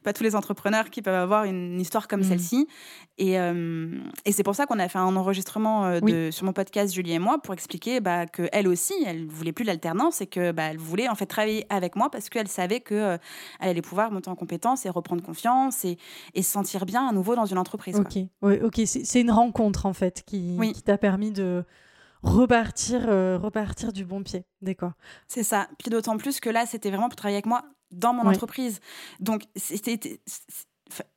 pas 0.05 0.13
tous 0.13 0.23
les 0.23 0.37
entrepreneurs 0.37 0.89
qui 0.91 1.03
peuvent 1.03 1.13
avoir 1.13 1.43
une 1.43 1.81
histoire 1.81 2.07
comme 2.07 2.21
mmh. 2.21 2.29
celle-ci. 2.29 2.69
Et, 3.19 3.37
euh, 3.41 3.99
et 4.25 4.31
c'est 4.31 4.45
pour 4.45 4.55
ça 4.55 4.67
qu'on 4.67 4.79
a 4.79 4.87
fait 4.89 5.01
un 5.01 5.17
enregistrement 5.17 5.87
euh, 5.87 6.31
sur 6.31 6.45
mon 6.45 6.53
podcast, 6.53 6.95
Julie 6.95 7.15
et 7.15 7.19
moi, 7.19 7.39
pour 7.43 7.53
expliquer 7.53 7.99
bah, 7.99 8.27
qu'elle 8.27 8.69
aussi, 8.69 8.95
elle 9.05 9.27
voulait 9.27 9.51
plus 9.51 9.65
l'alternance 9.65 10.21
et 10.21 10.29
que 10.29 10.53
bah, 10.53 10.67
elle 10.71 10.79
voulait 10.79 11.09
en 11.09 11.17
fait 11.17 11.27
travailler 11.27 11.67
avec 11.69 11.97
moi 11.97 12.09
parce 12.11 12.29
qu'elle 12.29 12.47
savait 12.47 12.79
qu'elle 12.79 12.99
euh, 12.99 13.19
elle 13.59 13.71
allait 13.71 13.83
pouvoir 13.83 14.13
monter 14.13 14.31
en 14.31 14.37
compétence 14.37 14.87
et 14.87 14.91
reprendre 14.91 15.21
confiance 15.21 15.85
et, 15.85 15.99
et, 16.35 16.43
se 16.43 16.53
sentir 16.53 16.87
bien 16.87 17.09
à 17.09 17.13
nouveau 17.13 17.35
dans 17.35 17.47
une 17.47 17.59
entreprise. 17.59 17.97
Ok, 17.97 18.19
ok, 18.41 18.83
c'est 18.85 19.21
une 19.21 19.33
rencontre 19.33 19.87
en 19.87 19.95
fait 19.95 20.23
qui, 20.25 20.57
qui 20.75 20.83
t'a 20.85 20.97
permis 20.97 21.33
de 21.33 21.65
repartir, 22.25 23.09
euh, 23.09 23.39
repartir 23.39 23.93
du 23.93 24.05
bon 24.05 24.23
pied. 24.23 24.45
D'accord. 24.63 24.93
C'est 25.29 25.43
ça. 25.43 25.69
Puis 25.79 25.91
d'autant 25.91 26.17
plus 26.17 26.41
que 26.41 26.51
là, 26.51 26.67
c'était 26.67 26.91
vraiment 26.91 27.09
pour 27.09 27.17
travailler 27.17 27.37
avec 27.37 27.47
moi 27.47 27.65
dans 27.91 28.13
mon 28.13 28.27
entreprise. 28.29 28.81
Donc, 29.21 29.45
c'était, 29.57 30.21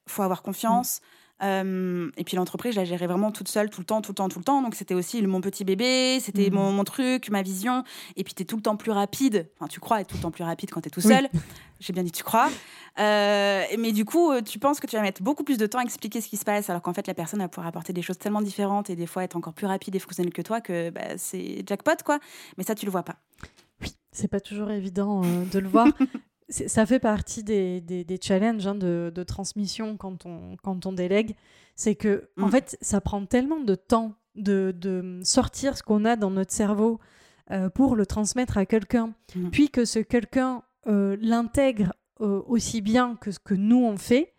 faut 0.08 0.22
avoir 0.22 0.44
confiance. 0.44 1.02
Euh, 1.44 2.10
et 2.18 2.24
puis 2.24 2.36
l'entreprise, 2.36 2.74
je 2.74 2.80
la 2.80 2.86
gérais 2.86 3.08
vraiment 3.08 3.32
toute 3.32 3.48
seule, 3.48 3.70
tout 3.70 3.82
le 3.82 3.86
temps, 3.86 4.02
tout 4.02 4.12
le 4.12 4.16
temps, 4.16 4.30
tout 4.30 4.40
le 4.40 4.44
temps. 4.44 4.62
Donc 4.62 4.76
c'était 4.76 4.94
aussi 4.94 5.22
mon 5.22 5.42
petit 5.42 5.64
bébé, 5.64 6.20
c'était 6.20 6.50
mon, 6.50 6.72
mon, 6.72 6.84
truc, 6.84 7.30
ma 7.30 7.42
vision. 7.42 7.84
Et 8.16 8.24
puis 8.24 8.34
tu 8.34 8.44
es 8.44 8.46
tout 8.46 8.56
le 8.56 8.62
temps 8.62 8.76
plus 8.76 8.92
rapide. 8.92 9.48
Enfin, 9.56 9.68
tu 9.68 9.80
crois 9.80 10.02
être 10.02 10.08
tout 10.08 10.18
le 10.18 10.22
temps 10.22 10.32
plus 10.32 10.44
rapide 10.44 10.72
quand 10.72 10.82
tu 10.82 10.88
es 10.88 10.92
tout 10.92 11.02
seul. 11.02 11.30
J'ai 11.80 11.94
bien 11.94 12.04
dit 12.04 12.12
tu 12.12 12.24
crois. 12.24 12.50
Euh, 13.00 13.64
mais 13.78 13.92
du 13.92 14.04
coup, 14.04 14.32
euh, 14.32 14.42
tu 14.42 14.58
penses 14.58 14.80
que 14.80 14.88
tu 14.88 14.96
vas 14.96 15.02
mettre 15.02 15.22
beaucoup 15.22 15.44
plus 15.44 15.58
de 15.58 15.68
temps 15.68 15.80
à 15.80 15.84
expliquer 15.84 16.22
ce 16.22 16.28
qui 16.28 16.38
se 16.38 16.46
passe, 16.46 16.70
alors 16.70 16.82
qu'en 16.82 16.94
fait, 16.94 17.06
la 17.06 17.14
personne 17.14 17.40
va 17.40 17.48
pouvoir 17.48 17.68
apporter 17.68 17.94
des 17.94 18.02
choses 18.02 18.18
tellement 18.18 18.42
différentes 18.42 18.90
et 18.90 18.96
des 18.96 19.06
fois 19.06 19.24
être 19.24 19.36
encore 19.36 19.54
plus 19.54 19.68
rapide 19.68 19.96
et 19.96 20.00
fonctionnelle 20.00 20.34
que 20.34 20.42
toi 20.42 20.62
que 20.62 20.90
bah, 20.90 21.18
c'est 21.18 21.64
jackpot, 21.68 22.04
quoi. 22.04 22.20
Mais 22.58 22.64
ça, 22.64 22.74
tu 22.74 22.86
le 22.86 22.92
vois 22.92 23.04
pas. 23.04 23.18
Oui, 23.82 23.94
c'est 24.12 24.28
pas 24.28 24.40
toujours 24.40 24.72
évident 24.72 25.22
de 25.22 25.60
le 25.60 25.68
voir. 25.68 25.88
ça 26.50 26.86
fait 26.86 27.00
partie 27.00 27.44
des, 27.44 27.82
des, 27.82 28.20
challenges 28.22 28.66
hein, 28.68 28.76
de, 28.76 29.12
de, 29.14 29.24
transmission 29.24 29.98
quand 29.98 30.26
on, 30.26 30.56
quand 30.64 30.86
on 30.86 30.94
délègue. 30.94 31.36
C'est 31.76 31.96
que, 31.96 32.30
en 32.40 32.48
mm. 32.48 32.52
fait, 32.52 32.78
ça 32.82 33.02
prend 33.02 33.26
tellement 33.26 33.60
de 33.60 33.76
temps 33.76 34.16
de, 34.36 34.74
de 34.76 35.20
sortir 35.24 35.78
ce 35.78 35.84
qu'on 35.84 36.06
a 36.06 36.16
dans 36.16 36.32
notre 36.32 36.54
cerveau 36.54 37.00
euh, 37.52 37.70
pour 37.70 37.96
le 37.96 38.06
transmettre 38.06 38.58
à 38.58 38.66
quelqu'un, 38.66 39.14
mm. 39.36 39.50
puis 39.50 39.70
que 39.70 39.86
ce 39.86 40.00
quelqu'un 40.00 40.64
euh, 40.88 41.18
l'intègre 41.22 41.94
euh, 42.22 42.42
aussi 42.48 42.82
bien 42.82 43.16
que 43.16 43.32
ce 43.32 43.40
que 43.40 43.54
nous 43.54 43.84
on 43.84 43.98
fait, 43.98 44.34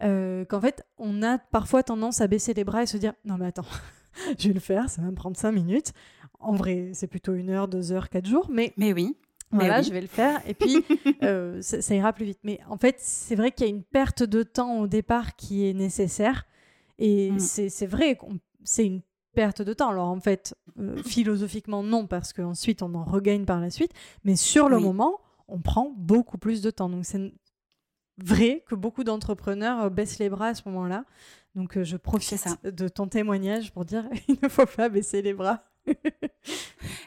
qu'en 0.00 0.60
fait, 0.60 0.84
on 0.98 1.22
a 1.22 1.38
parfois 1.38 1.82
tendance 1.82 2.20
à 2.20 2.26
baisser 2.26 2.52
les 2.52 2.64
bras 2.64 2.82
et 2.82 2.86
se 2.86 2.98
dire 2.98 3.14
Non, 3.24 3.38
mais 3.38 3.46
attends, 3.46 3.64
je 4.38 4.48
vais 4.48 4.54
le 4.54 4.60
faire, 4.60 4.90
ça 4.90 5.02
va 5.02 5.10
me 5.10 5.14
prendre 5.14 5.36
cinq 5.36 5.52
minutes. 5.52 5.92
En 6.40 6.52
vrai, 6.52 6.90
c'est 6.92 7.06
plutôt 7.06 7.34
une 7.34 7.48
heure, 7.48 7.68
deux 7.68 7.92
heures, 7.92 8.10
quatre 8.10 8.26
jours, 8.26 8.48
mais. 8.52 8.74
Mais 8.76 8.92
oui. 8.92 9.16
Voilà, 9.54 9.82
je 9.82 9.92
vais 9.92 10.00
le 10.00 10.06
faire. 10.06 10.40
Et 10.46 10.54
puis, 10.54 10.84
euh, 11.22 11.60
ça, 11.62 11.94
ira 11.94 12.12
plus 12.12 12.24
vite. 12.24 12.40
Mais 12.42 12.60
en 12.68 12.76
fait, 12.76 12.96
c'est 12.98 13.34
vrai 13.34 13.52
qu'il 13.52 13.66
y 13.66 13.70
a 13.70 13.72
une 13.72 13.82
perte 13.82 14.22
de 14.22 14.42
temps 14.42 14.80
au 14.80 14.86
départ 14.86 15.36
qui 15.36 15.68
est 15.68 15.74
nécessaire. 15.74 16.46
Et 16.98 17.30
mm. 17.30 17.38
c'est 17.38 17.86
vrai, 17.86 18.18
c'est 18.64 18.86
une 18.86 19.00
perte 19.34 19.62
de 19.62 19.72
temps. 19.72 19.90
Alors 19.90 20.08
en 20.08 20.20
fait, 20.20 20.54
euh, 20.78 20.96
philosophiquement, 21.02 21.82
non, 21.82 22.06
parce 22.06 22.32
qu'ensuite, 22.32 22.82
on 22.82 22.94
en 22.94 23.04
regagne 23.04 23.44
par 23.44 23.60
la 23.60 23.70
suite. 23.70 23.92
Mais 24.24 24.36
sur 24.36 24.68
le 24.68 24.78
moment, 24.78 25.20
on 25.48 25.60
prend 25.60 25.92
beaucoup 25.96 26.38
plus 26.38 26.62
de 26.62 26.70
temps. 26.70 26.88
Donc 26.88 27.04
c'est 27.04 27.32
vrai 28.18 28.64
que 28.66 28.74
beaucoup 28.74 29.04
d'entrepreneurs 29.04 29.84
euh, 29.84 29.90
baissent 29.90 30.18
les 30.18 30.28
bras 30.28 30.48
à 30.48 30.54
ce 30.54 30.62
moment-là. 30.66 31.04
Donc 31.54 31.80
je 31.80 31.96
profite 31.96 32.46
de 32.64 32.88
ton 32.88 33.06
témoignage 33.06 33.72
pour 33.72 33.84
dire 33.84 34.08
il 34.28 34.38
ne 34.42 34.48
faut 34.48 34.66
pas 34.66 34.88
baisser 34.88 35.22
les 35.22 35.34
bras. 35.34 35.64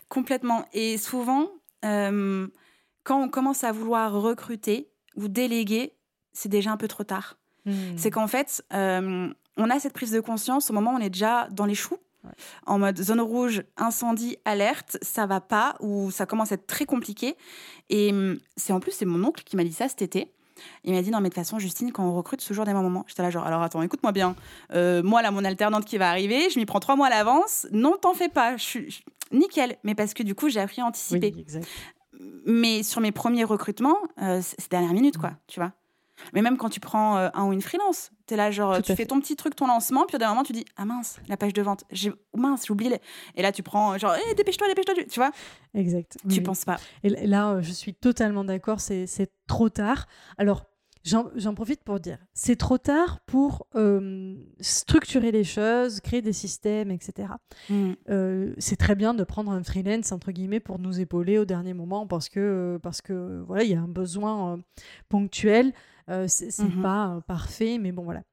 Complètement. 0.09 0.65
Et 0.73 0.97
souvent, 0.97 1.49
euh, 1.85 2.47
quand 3.03 3.21
on 3.21 3.29
commence 3.29 3.63
à 3.63 3.71
vouloir 3.71 4.13
recruter 4.13 4.89
ou 5.15 5.27
déléguer, 5.27 5.93
c'est 6.33 6.49
déjà 6.49 6.71
un 6.71 6.77
peu 6.77 6.87
trop 6.87 7.03
tard. 7.03 7.37
Hmm. 7.65 7.97
C'est 7.97 8.11
qu'en 8.11 8.27
fait, 8.27 8.63
euh, 8.73 9.29
on 9.57 9.69
a 9.69 9.79
cette 9.79 9.93
prise 9.93 10.11
de 10.11 10.19
conscience 10.19 10.69
au 10.69 10.73
moment 10.73 10.93
où 10.93 10.95
on 10.95 11.01
est 11.01 11.09
déjà 11.09 11.47
dans 11.51 11.65
les 11.65 11.75
choux. 11.75 11.97
En 12.65 12.77
mode 12.77 13.01
zone 13.01 13.21
rouge, 13.21 13.63
incendie, 13.77 14.35
alerte, 14.43 14.97
ça 15.01 15.25
va 15.25 15.39
pas 15.39 15.75
ou 15.79 16.11
ça 16.11 16.25
commence 16.25 16.51
à 16.51 16.55
être 16.55 16.67
très 16.67 16.85
compliqué. 16.85 17.37
Et 17.89 18.11
hum, 18.11 18.37
c'est 18.57 18.73
en 18.73 18.81
plus, 18.81 18.91
c'est 18.91 19.05
mon 19.05 19.23
oncle 19.25 19.43
qui 19.45 19.55
m'a 19.55 19.63
dit 19.63 19.71
ça 19.71 19.87
cet 19.87 20.01
été. 20.01 20.33
Il 20.83 20.93
m'a 20.93 21.01
dit 21.01 21.11
non 21.11 21.19
mais 21.19 21.29
de 21.29 21.33
toute 21.33 21.43
façon 21.43 21.59
Justine 21.59 21.91
quand 21.91 22.03
on 22.03 22.13
recrute 22.13 22.41
ce 22.41 22.47
toujours 22.47 22.65
des 22.65 22.73
moments. 22.73 23.05
J'étais 23.07 23.21
là 23.21 23.29
genre 23.29 23.45
alors 23.45 23.61
attends 23.61 23.81
écoute-moi 23.81 24.11
bien. 24.11 24.35
Euh, 24.73 25.03
moi 25.03 25.21
là 25.21 25.31
mon 25.31 25.45
alternante 25.45 25.85
qui 25.85 25.97
va 25.97 26.09
arriver, 26.09 26.49
je 26.49 26.59
m'y 26.59 26.65
prends 26.65 26.79
trois 26.79 26.95
mois 26.95 27.07
à 27.07 27.09
l'avance. 27.09 27.67
Non 27.71 27.95
t'en 28.01 28.13
fais 28.13 28.29
pas. 28.29 28.57
Je 28.57 28.63
suis 28.63 29.03
nickel. 29.31 29.77
Mais 29.83 29.95
parce 29.95 30.13
que 30.13 30.23
du 30.23 30.35
coup 30.35 30.49
j'ai 30.49 30.59
appris 30.59 30.81
à 30.81 30.85
anticiper. 30.85 31.33
Mais 32.45 32.83
sur 32.83 33.01
mes 33.01 33.11
premiers 33.11 33.43
recrutements, 33.43 33.97
euh, 34.21 34.41
c'est 34.41 34.71
dernière 34.71 34.93
minute 34.93 35.17
quoi, 35.17 35.33
tu 35.47 35.59
vois. 35.59 35.73
Mais 36.33 36.41
même 36.41 36.57
quand 36.57 36.69
tu 36.69 36.79
prends 36.79 37.17
euh, 37.17 37.29
un 37.33 37.45
ou 37.45 37.53
une 37.53 37.61
freelance, 37.61 38.11
tu 38.27 38.33
es 38.33 38.37
là, 38.37 38.51
genre, 38.51 38.81
tu 38.81 38.95
fais 38.95 39.05
ton 39.05 39.19
petit 39.19 39.35
truc, 39.35 39.55
ton 39.55 39.67
lancement, 39.67 40.05
puis 40.05 40.15
au 40.15 40.19
dernier 40.19 40.33
moment, 40.33 40.43
tu 40.43 40.53
dis 40.53 40.65
Ah 40.75 40.85
mince, 40.85 41.19
la 41.27 41.37
page 41.37 41.53
de 41.53 41.61
vente, 41.61 41.83
j'ai 41.91 42.11
mince, 42.35 42.65
j'ai 42.65 42.71
oublié. 42.73 42.99
Et 43.35 43.41
là, 43.41 43.51
tu 43.51 43.63
prends, 43.63 43.97
genre, 43.97 44.15
hey, 44.15 44.35
dépêche-toi, 44.35 44.67
dépêche-toi, 44.67 44.95
tu 45.09 45.19
vois 45.19 45.31
Exact. 45.73 46.17
Tu 46.29 46.41
penses 46.41 46.65
pas. 46.65 46.77
Et 47.03 47.09
là, 47.09 47.61
je 47.61 47.71
suis 47.71 47.93
totalement 47.93 48.43
d'accord, 48.43 48.79
c'est 48.79 49.31
trop 49.47 49.69
tard. 49.69 50.07
Alors, 50.37 50.65
J'en 51.07 51.53
profite 51.55 51.83
pour 51.83 52.01
dire, 52.01 52.17
c'est 52.33 52.57
trop 52.57 52.77
tard 52.77 53.21
pour 53.25 53.65
euh, 53.75 54.35
structurer 54.59 55.31
les 55.31 55.45
choses, 55.45 56.01
créer 56.01 56.21
des 56.21 56.33
systèmes, 56.33 56.91
etc. 56.91 57.29
Mm. 57.69 57.93
Euh, 58.09 58.53
c'est 58.57 58.75
très 58.75 58.95
bien 58.95 59.13
de 59.13 59.23
prendre 59.23 59.51
un 59.51 59.63
freelance 59.63 60.11
entre 60.11 60.31
guillemets 60.31 60.59
pour 60.59 60.79
nous 60.79 60.99
épauler 60.99 61.37
au 61.37 61.45
dernier 61.45 61.73
moment 61.73 62.07
parce 62.07 62.27
que 62.27 62.77
parce 62.83 63.01
que 63.01 63.41
voilà, 63.47 63.63
il 63.63 63.71
y 63.71 63.75
a 63.75 63.79
un 63.79 63.87
besoin 63.87 64.53
euh, 64.53 64.57
ponctuel. 65.07 65.71
c'est 66.07 66.49
mm-hmm. 66.49 66.81
pas 66.81 67.21
parfait, 67.25 67.77
mais 67.77 67.93
bon 67.93 68.03
voilà. 68.03 68.23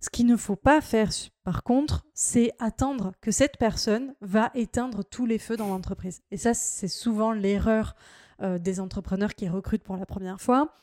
Ce 0.00 0.10
qu'il 0.10 0.26
ne 0.26 0.36
faut 0.36 0.56
pas 0.56 0.82
faire, 0.82 1.08
par 1.42 1.62
contre, 1.62 2.04
c'est 2.12 2.52
attendre 2.58 3.12
que 3.22 3.30
cette 3.30 3.56
personne 3.56 4.14
va 4.20 4.50
éteindre 4.54 5.02
tous 5.02 5.24
les 5.24 5.38
feux 5.38 5.56
dans 5.56 5.68
l'entreprise. 5.68 6.20
Et 6.30 6.36
ça, 6.36 6.52
c'est 6.52 6.88
souvent 6.88 7.32
l'erreur 7.32 7.94
des 8.42 8.80
entrepreneurs 8.80 9.34
qui 9.34 9.48
recrutent 9.48 9.84
pour 9.84 9.96
la 9.96 10.04
première 10.04 10.42
fois 10.42 10.74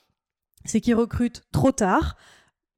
c'est 0.65 0.81
qu'ils 0.81 0.95
recrutent 0.95 1.43
trop 1.51 1.71
tard. 1.71 2.15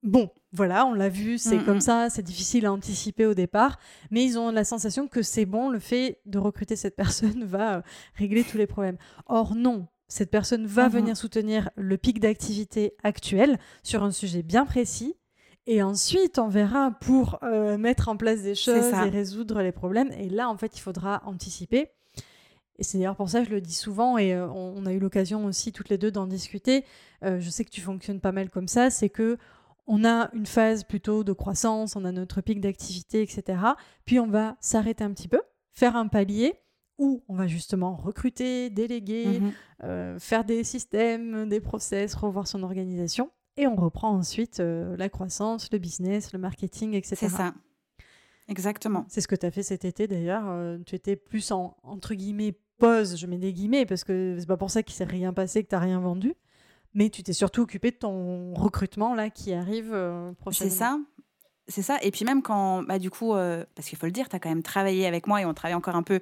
Bon, 0.04 0.32
voilà, 0.52 0.86
on 0.86 0.94
l'a 0.94 1.10
vu, 1.10 1.38
c'est 1.38 1.58
mm, 1.58 1.66
comme 1.66 1.78
mm. 1.78 1.82
ça, 1.82 2.10
c'est 2.10 2.22
difficile 2.22 2.66
à 2.66 2.72
anticiper 2.72 3.26
au 3.26 3.34
départ, 3.34 3.80
mais 4.12 4.24
ils 4.24 4.38
ont 4.38 4.52
la 4.52 4.64
sensation 4.64 5.08
que 5.08 5.22
c'est 5.22 5.46
bon, 5.46 5.70
le 5.70 5.80
fait 5.80 6.20
de 6.26 6.38
recruter 6.38 6.76
cette 6.76 6.96
personne 6.96 7.44
va 7.46 7.78
euh, 7.78 7.82
régler 8.16 8.44
tous 8.44 8.58
les 8.58 8.68
problèmes. 8.68 8.98
Or 9.26 9.56
non, 9.56 9.88
cette 10.08 10.30
personne 10.30 10.68
va 10.68 10.88
mm-hmm. 10.88 10.92
venir 10.92 11.18
soutenir 11.18 11.70
le 11.76 11.98
pic 11.98 12.20
d'activité 12.20 12.96
actuel 13.04 13.58
sur 13.82 14.04
un 14.04 14.12
sujet 14.12 14.44
bien 14.44 14.66
précis, 14.66 15.16
et 15.66 15.82
ensuite 15.82 16.40
on 16.40 16.50
verra 16.50 16.92
pour 16.92 17.40
euh, 17.44 17.78
mettre 17.78 18.10
en 18.10 18.18
place 18.18 18.42
des 18.42 18.56
choses 18.56 18.92
et 18.94 19.10
résoudre 19.10 19.62
les 19.62 19.72
problèmes. 19.72 20.12
Et 20.12 20.30
là, 20.30 20.50
en 20.50 20.58
fait, 20.58 20.78
il 20.78 20.82
faudra 20.82 21.24
anticiper. 21.26 21.90
Et 22.80 22.84
c'est 22.84 22.98
d'ailleurs 22.98 23.16
pour 23.16 23.30
ça 23.30 23.42
que 23.42 23.46
je 23.46 23.52
le 23.52 23.62
dis 23.62 23.74
souvent, 23.74 24.18
et 24.18 24.34
euh, 24.34 24.48
on, 24.50 24.86
a 24.86 24.94
eu 24.94 25.00
l'occasion 25.00 25.46
aussi 25.46 25.72
toutes 25.72 25.90
les 25.90 25.98
deux 25.98 26.12
d'en 26.12 26.26
discuter. 26.26 26.86
Euh, 27.24 27.40
je 27.40 27.50
sais 27.50 27.64
que 27.64 27.70
tu 27.70 27.82
fonctionnes 27.82 28.20
pas 28.20 28.32
mal 28.32 28.50
comme 28.50 28.68
ça, 28.68 28.90
c'est 28.90 29.10
que 29.10 29.38
on 29.86 30.06
a 30.06 30.30
une 30.34 30.46
phase 30.46 30.84
plutôt 30.86 31.24
de 31.24 31.34
croissance, 31.34 31.96
on 31.96 32.06
a 32.06 32.12
notre 32.12 32.42
pic 32.42 32.62
d'activité, 32.62 33.22
etc. 33.22 33.60
Puis 34.06 34.20
on 34.20 34.28
va 34.28 34.56
s'arrêter 34.62 35.04
un 35.04 35.12
petit 35.12 35.28
peu, 35.28 35.42
faire 35.72 35.96
un 35.98 36.08
palier 36.08 36.54
où 36.98 37.22
on 37.28 37.36
va 37.36 37.48
justement 37.48 37.96
recruter, 37.96 38.70
déléguer, 38.70 39.40
mhm. 39.40 39.52
euh, 39.84 40.20
faire 40.20 40.46
des 40.46 40.64
systèmes, 40.64 41.50
des 41.50 41.60
process, 41.60 42.16
revoir 42.16 42.48
son 42.48 42.64
organisation, 42.64 43.30
et 43.58 43.68
on 43.68 43.76
reprend 43.76 44.16
ensuite 44.16 44.60
la 44.60 45.10
croissance, 45.10 45.70
le 45.72 45.80
business, 45.80 46.34
le 46.34 46.40
marketing, 46.40 46.94
etc. 46.94 47.16
C'est 47.20 47.30
ça. 47.30 47.54
Exactement. 48.48 49.06
C'est 49.10 49.22
ce 49.22 49.28
que 49.28 49.36
tu 49.36 49.46
as 49.46 49.52
fait 49.52 49.64
cet 49.64 49.86
été 49.86 50.08
d'ailleurs. 50.08 50.80
tu 50.86 50.96
étais 50.96 51.16
plus 51.16 51.52
en, 51.52 51.78
entre 51.84 52.14
guillemets, 52.14 52.56
pause, 52.84 53.16
je 53.18 53.28
mets 53.28 53.38
des 53.38 53.54
guillemets 53.54 53.86
parce 53.86 54.04
que 54.04 54.36
c'est 54.38 54.46
pas 54.46 54.58
pour 54.58 54.70
ça 54.70 54.84
qu'il 54.84 54.94
s'est 54.94 55.06
rien 55.06 55.32
passé, 55.32 55.64
que 55.64 55.70
tu 55.70 55.76
n'as 55.76 55.82
rien 55.82 56.00
vendu. 56.00 56.34
Mais 56.94 57.10
tu 57.10 57.24
t'es 57.24 57.34
surtout 57.34 57.62
occupé 57.62 57.92
de 57.92 57.96
ton 57.96 58.54
recrutement 58.54 59.16
là 59.16 59.30
qui 59.30 59.54
arrive 59.54 59.92
euh, 59.94 60.34
prochainement. 60.34 60.70
C'est 60.72 60.78
ça. 60.78 61.00
C'est 61.70 61.82
ça. 61.82 61.98
Et 62.02 62.12
puis 62.12 62.26
même 62.26 62.42
quand, 62.42 62.84
bah, 62.84 63.00
du 63.00 63.10
coup, 63.10 63.34
euh, 63.34 63.64
parce 63.74 63.88
qu'il 63.88 63.98
faut 63.98 64.06
le 64.06 64.12
dire, 64.12 64.28
tu 64.28 64.36
as 64.36 64.40
quand 64.40 64.50
même 64.50 64.64
travaillé 64.64 65.08
avec 65.08 65.28
moi 65.28 65.42
et 65.42 65.46
on 65.46 65.54
travaille 65.54 65.76
encore 65.76 65.96
un 65.96 66.04
peu 66.04 66.20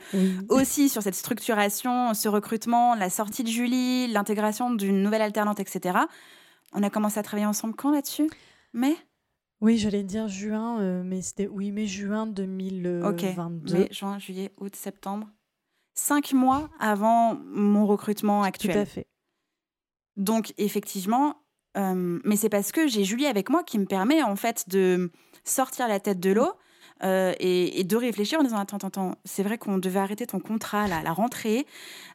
aussi 0.49 0.87
sur 0.87 1.01
cette 1.01 1.15
structuration, 1.15 2.13
ce 2.13 2.29
recrutement, 2.29 2.93
la 2.93 3.09
sortie 3.09 3.43
de 3.43 3.49
Julie, 3.49 4.07
l'intégration 4.07 4.71
d'une 4.71 5.01
nouvelle 5.01 5.23
alternante, 5.23 5.59
etc. 5.59 5.97
On 6.73 6.83
a 6.83 6.91
commencé 6.91 7.19
à 7.19 7.23
travailler 7.23 7.47
ensemble 7.47 7.73
quand 7.73 7.89
là-dessus? 7.89 8.29
Mais 8.73 8.95
Oui, 9.61 9.79
j'allais 9.79 10.03
dire 10.03 10.27
juin, 10.27 10.79
euh, 10.79 11.01
mais 11.03 11.23
c'était 11.23 11.47
oui, 11.47 11.71
mai 11.71 11.87
juin 11.87 12.27
2022. 12.27 13.01
Ok, 13.03 13.73
mai, 13.73 13.89
juin, 13.91 14.19
juillet, 14.19 14.53
août, 14.57 14.75
septembre 14.75 15.27
cinq 16.01 16.33
mois 16.33 16.69
avant 16.79 17.37
mon 17.45 17.85
recrutement 17.85 18.43
actuel. 18.43 18.73
Tout 18.73 18.79
à 18.79 18.85
fait. 18.85 19.07
Donc, 20.17 20.53
effectivement, 20.57 21.35
euh, 21.77 22.19
mais 22.23 22.35
c'est 22.35 22.49
parce 22.49 22.71
que 22.71 22.87
j'ai 22.87 23.03
Julie 23.03 23.27
avec 23.27 23.49
moi 23.49 23.63
qui 23.63 23.77
me 23.79 23.85
permet, 23.85 24.23
en 24.23 24.35
fait, 24.35 24.67
de 24.67 25.11
sortir 25.43 25.87
la 25.87 25.99
tête 25.99 26.19
de 26.19 26.31
l'eau. 26.31 26.51
Euh, 27.03 27.33
et, 27.39 27.83
de 27.83 27.95
réfléchir 27.95 28.39
en 28.39 28.43
disant 28.43 28.59
attends, 28.59 28.77
attends, 28.77 28.87
attends 28.87 29.15
c'est 29.25 29.41
vrai 29.41 29.57
qu'on 29.57 29.79
devait 29.79 29.99
arrêter 29.99 30.27
ton 30.27 30.39
contrat 30.39 30.87
là, 30.87 31.01
la 31.01 31.13
rentrée. 31.13 31.65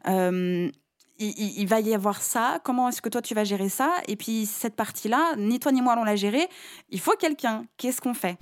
Euh, 0.06 0.70
il, 1.18 1.66
va 1.66 1.80
y 1.80 1.92
avoir 1.92 2.22
ça. 2.22 2.60
Comment 2.62 2.88
est-ce 2.88 3.02
que 3.02 3.08
toi 3.08 3.20
tu 3.20 3.34
vas 3.34 3.42
gérer 3.42 3.68
ça? 3.68 3.92
Et 4.06 4.14
puis 4.14 4.46
cette 4.46 4.76
partie-là, 4.76 5.34
ni 5.38 5.58
toi 5.58 5.72
ni 5.72 5.82
moi 5.82 5.94
allons 5.94 6.04
la 6.04 6.14
gérer. 6.14 6.46
Il 6.90 7.00
faut 7.00 7.16
quelqu'un. 7.18 7.64
Qu'est-ce 7.78 8.00
qu'on 8.00 8.14
fait? 8.14 8.38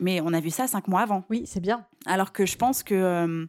Mais 0.00 0.22
on 0.22 0.32
a 0.32 0.40
vu 0.40 0.48
ça 0.48 0.66
cinq 0.66 0.88
mois 0.88 1.02
avant. 1.02 1.24
Oui, 1.28 1.42
c'est 1.44 1.60
bien. 1.60 1.84
Alors 2.06 2.32
que 2.32 2.46
je 2.46 2.56
pense 2.56 2.82
que 2.82 3.46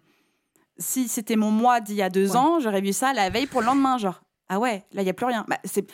si 0.79 1.07
c'était 1.07 1.35
mon 1.35 1.51
mois 1.51 1.81
d'il 1.81 1.95
y 1.95 2.01
a 2.01 2.09
deux 2.09 2.35
ans, 2.35 2.59
j'aurais 2.59 2.81
vu 2.81 2.93
ça 2.93 3.13
la 3.13 3.29
veille 3.29 3.47
pour 3.47 3.61
le 3.61 3.67
lendemain, 3.67 3.97
genre 3.97 4.21
ah 4.47 4.59
ouais, 4.59 4.83
là 4.93 5.03
il 5.03 5.05
y 5.05 5.09
a 5.09 5.13
plus 5.13 5.25
rien. 5.25 5.45
Bah, 5.47 5.59
c'est 5.63 5.85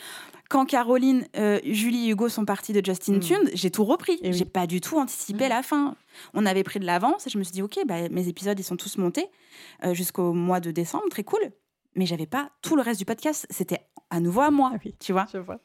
quand 0.48 0.64
Caroline, 0.64 1.26
euh, 1.36 1.60
Julie 1.64 2.06
et 2.06 2.12
Hugo 2.12 2.28
sont 2.28 2.44
partis 2.44 2.72
de 2.72 2.84
Justin 2.84 3.14
mm. 3.14 3.20
Tune, 3.20 3.50
j'ai 3.52 3.70
tout 3.70 3.84
repris. 3.84 4.18
Eh 4.22 4.32
j'ai 4.32 4.44
pas 4.44 4.66
du 4.66 4.80
tout 4.80 4.96
anticipé 4.98 5.46
mm. 5.46 5.50
la 5.50 5.62
fin. 5.62 5.96
On 6.34 6.46
avait 6.46 6.62
pris 6.62 6.78
de 6.78 6.86
l'avance 6.86 7.26
et 7.26 7.30
je 7.30 7.38
me 7.38 7.42
suis 7.42 7.52
dit 7.52 7.62
ok, 7.62 7.80
bah, 7.86 8.08
mes 8.08 8.28
épisodes 8.28 8.58
ils 8.58 8.64
sont 8.64 8.76
tous 8.76 8.96
montés 8.96 9.26
euh, 9.84 9.92
jusqu'au 9.92 10.32
mois 10.32 10.60
de 10.60 10.70
décembre, 10.70 11.04
très 11.10 11.24
cool. 11.24 11.40
Mais 11.96 12.06
j'avais 12.06 12.26
pas 12.26 12.50
tout 12.62 12.76
le 12.76 12.82
reste 12.82 12.98
du 12.98 13.04
podcast. 13.04 13.46
C'était 13.50 13.80
à 14.10 14.20
nouveau 14.20 14.42
à 14.42 14.50
moi, 14.50 14.72
ah 14.74 14.88
tu 15.00 15.12
vois. 15.12 15.26
Je 15.32 15.38
vois. 15.38 15.58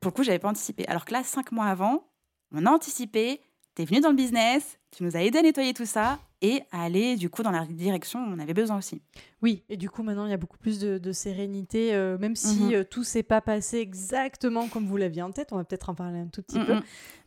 Pour 0.00 0.10
le 0.10 0.16
coup, 0.16 0.24
j'avais 0.24 0.40
pas 0.40 0.48
anticipé. 0.48 0.84
Alors 0.88 1.04
que 1.04 1.12
là, 1.12 1.22
cinq 1.22 1.52
mois 1.52 1.66
avant, 1.66 2.08
on 2.52 2.66
a 2.66 2.70
anticipé. 2.70 3.40
T'es 3.74 3.84
venu 3.84 4.00
dans 4.00 4.10
le 4.10 4.16
business, 4.16 4.78
tu 4.90 5.02
nous 5.02 5.16
as 5.16 5.22
aidé 5.22 5.38
à 5.38 5.42
nettoyer 5.42 5.72
tout 5.72 5.86
ça 5.86 6.18
et 6.42 6.62
à 6.72 6.82
aller 6.82 7.16
du 7.16 7.30
coup 7.30 7.42
dans 7.42 7.52
la 7.52 7.64
direction 7.64 8.18
où 8.18 8.26
on 8.26 8.38
avait 8.40 8.52
besoin 8.52 8.76
aussi. 8.76 9.00
Oui, 9.40 9.62
et 9.68 9.76
du 9.76 9.88
coup 9.88 10.02
maintenant 10.02 10.26
il 10.26 10.30
y 10.30 10.34
a 10.34 10.38
beaucoup 10.38 10.58
plus 10.58 10.80
de, 10.80 11.12
sérénité, 11.12 11.94
euh, 11.94 12.18
même 12.18 12.36
si 12.36 12.64
mhm. 12.64 12.74
euh, 12.74 12.84
tout 12.84 13.04
s'est 13.04 13.22
pas 13.22 13.40
passé 13.40 13.78
exactement 13.78 14.66
comme 14.68 14.86
vous 14.86 14.96
l'aviez 14.96 15.22
en 15.22 15.30
tête, 15.30 15.52
on 15.52 15.56
va 15.56 15.64
peut-être 15.64 15.88
en 15.88 15.94
parler 15.94 16.18
un 16.18 16.26
tout 16.26 16.42
petit 16.42 16.58
peu. 16.58 16.80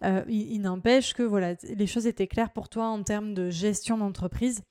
Euh, 0.03 0.23
il, 0.27 0.59
n'empêche 0.59 1.13
que 1.13 1.23
voilà, 1.23 1.55
les 1.63 1.87
choses 1.87 2.05
étaient 2.05 2.27
claires 2.27 2.51
pour 2.51 2.67
toi 2.67 2.87
en 2.87 3.01
termes 3.01 3.33
de 3.33 3.49
gestion 3.49 3.97
d'entreprise. 3.97 4.61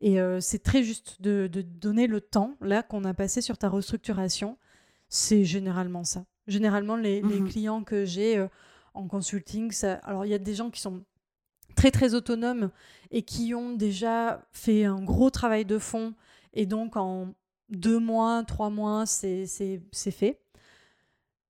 Et 0.00 0.18
c'est 0.40 0.62
très 0.62 0.82
juste 0.82 1.20
de, 1.20 1.46
donner 1.48 2.06
le 2.06 2.22
temps, 2.22 2.56
là, 2.62 2.82
qu'on 2.82 3.04
a 3.04 3.12
passé 3.12 3.42
sur 3.42 3.58
ta 3.58 3.68
restructuration. 3.68 4.56
C'est 5.10 5.44
généralement 5.44 6.04
ça. 6.04 6.24
Généralement, 6.46 6.96
les, 6.96 7.20
les 7.20 7.40
mhm. 7.40 7.48
clients 7.48 7.84
que 7.84 8.06
j'ai 8.06 8.46
en 8.94 9.06
consulting, 9.06 9.70
ça... 9.72 9.94
alors 9.94 10.24
il 10.24 10.30
y 10.30 10.34
a 10.34 10.38
des 10.38 10.54
gens 10.54 10.70
qui 10.70 10.80
sont 10.80 11.04
très 11.74 11.90
très 11.90 12.14
autonomes 12.14 12.70
et 13.10 13.22
qui 13.22 13.54
ont 13.54 13.72
déjà 13.72 14.46
fait 14.52 14.84
un 14.84 15.02
gros 15.02 15.30
travail 15.30 15.64
de 15.64 15.78
fond 15.78 16.14
et 16.52 16.66
donc 16.66 16.96
en 16.96 17.34
deux 17.68 17.98
mois, 17.98 18.42
trois 18.46 18.70
mois, 18.70 19.06
c'est 19.06 19.46
fait. 20.10 20.40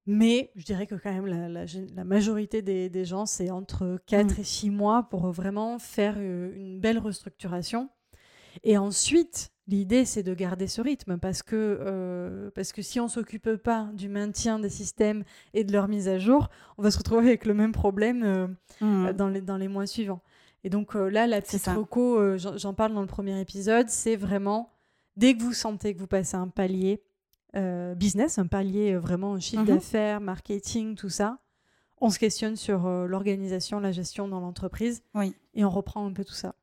Mais 0.07 0.51
je 0.57 0.65
dirais 0.65 0.87
que 0.87 0.95
quand 0.95 1.13
même 1.13 1.27
la, 1.27 1.49
la, 1.49 2.05
majorité 2.05 2.63
des, 2.63 2.89
des 2.89 3.05
gens, 3.05 3.27
c'est 3.27 3.51
entre 3.51 4.01
4 4.07 4.39
mm. 4.39 4.41
et 4.41 4.45
6 4.45 4.71
mois 4.71 5.03
pour 5.05 5.31
vraiment 5.31 5.79
faire 5.79 6.17
euh, 6.19 6.53
une 6.57 6.81
belle 6.81 6.99
restructuration. 6.99 7.89
Et 8.65 8.77
ensuite, 8.77 9.53
l'idée, 9.71 10.05
c'est 10.05 10.23
de 10.23 10.35
garder 10.35 10.67
ce 10.67 10.83
rythme 10.83 11.17
parce 11.19 11.43
que, 11.43 11.79
euh, 11.81 12.51
parce 12.55 12.73
que 12.73 12.83
si 12.83 13.01
on 13.01 13.05
ne 13.05 13.09
s'occupe 13.09 13.57
pas 13.57 13.89
du 13.95 14.09
maintien 14.09 14.59
des 14.59 14.69
systèmes 14.69 15.25
et 15.55 15.65
de 15.65 15.73
leur 15.73 15.89
mise 15.89 16.09
à 16.09 16.19
jour, 16.19 16.49
on 16.77 16.83
va 16.83 16.91
se 16.91 16.99
retrouver 16.99 17.29
avec 17.29 17.47
le 17.47 17.55
même 17.55 17.73
problème 17.73 18.23
euh, 18.25 18.47
mmh. 18.81 19.13
dans, 19.13 19.29
les, 19.29 19.41
dans 19.41 19.57
les 19.57 19.69
mois 19.69 19.87
suivants. 19.87 20.21
Et 20.65 20.71
donc 20.71 20.95
euh, 20.95 21.09
là, 21.09 21.27
la 21.27 21.41
petite 21.41 21.69
j'en 22.57 22.75
parle 22.75 22.93
dans 22.93 23.01
le 23.01 23.07
premier 23.07 23.41
épisode, 23.41 23.89
c'est 23.89 24.17
vraiment 24.17 24.71
dès 25.17 25.35
que 25.35 25.43
vous 25.43 25.55
sentez 25.55 25.95
que 25.95 25.99
vous 25.99 26.07
passez 26.07 26.37
un 26.37 26.49
palier 26.49 27.03
business, 27.97 28.39
un 28.39 28.47
palier 28.47 28.95
vraiment 28.95 29.39
chiffre 29.41 29.63
mmh 29.63 29.67
d'affaires, 29.67 30.21
marketing, 30.21 30.95
tout 30.95 31.09
ça, 31.09 31.39
on 32.01 32.09
se 32.09 32.21
questionne 32.21 32.55
sur 32.55 32.89
l'organisation, 33.09 33.81
la 33.81 33.91
gestion 33.91 34.29
dans 34.29 34.39
l'entreprise 34.39 35.03
oui. 35.15 35.35
et 35.55 35.65
on 35.65 35.71
reprend 35.71 36.07
un 36.07 36.13
peu 36.13 36.25
tout 36.25 36.35
ça. 36.35 36.55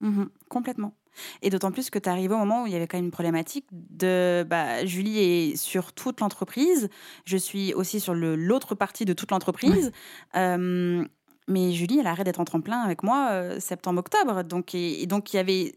Mmh 0.00 0.26
complètement. 0.48 0.94
Et 1.42 1.50
d'autant 1.50 1.72
plus 1.72 1.90
que 1.90 1.98
tu 1.98 2.08
arrives 2.08 2.32
au 2.32 2.36
moment 2.36 2.62
où 2.62 2.66
il 2.66 2.72
y 2.72 2.76
avait 2.76 2.86
quand 2.86 2.98
même 2.98 3.06
une 3.06 3.10
problématique 3.10 3.66
de 3.72 4.44
bah, 4.48 4.84
Julie 4.84 5.18
est 5.18 5.56
sur 5.56 5.92
toute 5.92 6.20
l'entreprise, 6.20 6.88
je 7.24 7.36
suis 7.36 7.74
aussi 7.74 8.00
sur 8.00 8.14
l'autre 8.14 8.74
partie 8.74 9.04
de 9.04 9.12
toute 9.12 9.30
l'entreprise. 9.30 9.92
mais 10.34 11.72
Julie, 11.72 11.98
elle 11.98 12.06
arrête 12.06 12.24
d'être 12.24 12.40
en 12.40 12.44
tremplin 12.44 12.80
avec 12.80 13.02
moi 13.02 13.28
euh, 13.30 13.60
septembre-octobre. 13.60 14.44
Donc, 14.44 14.74
et, 14.74 15.06
donc, 15.06 15.32
il 15.32 15.36
y 15.36 15.40
avait 15.40 15.74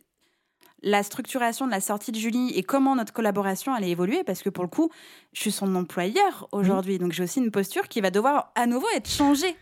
la 0.83 1.01
structuration 1.01 1.65
de 1.65 1.71
la 1.71 1.79
sortie 1.79 2.11
de 2.11 2.17
Julie 2.17 2.51
et 2.55 2.63
comment 2.63 2.95
notre 2.95 3.13
collaboration 3.13 3.73
allait 3.73 3.89
évoluer 3.89 4.23
parce 4.23 4.43
que 4.43 4.49
pour 4.49 4.63
le 4.63 4.69
coup, 4.69 4.89
je 5.31 5.41
suis 5.41 5.51
son 5.51 5.73
employeur 5.75 6.47
aujourd'hui. 6.51 6.99
Donc, 6.99 7.13
j'ai 7.13 7.23
aussi 7.23 7.39
une 7.39 7.51
posture 7.51 7.87
qui 7.87 8.01
va 8.01 8.11
devoir 8.11 8.51
à 8.55 8.67
nouveau 8.67 8.87
être 8.95 9.09
changée. 9.09 9.55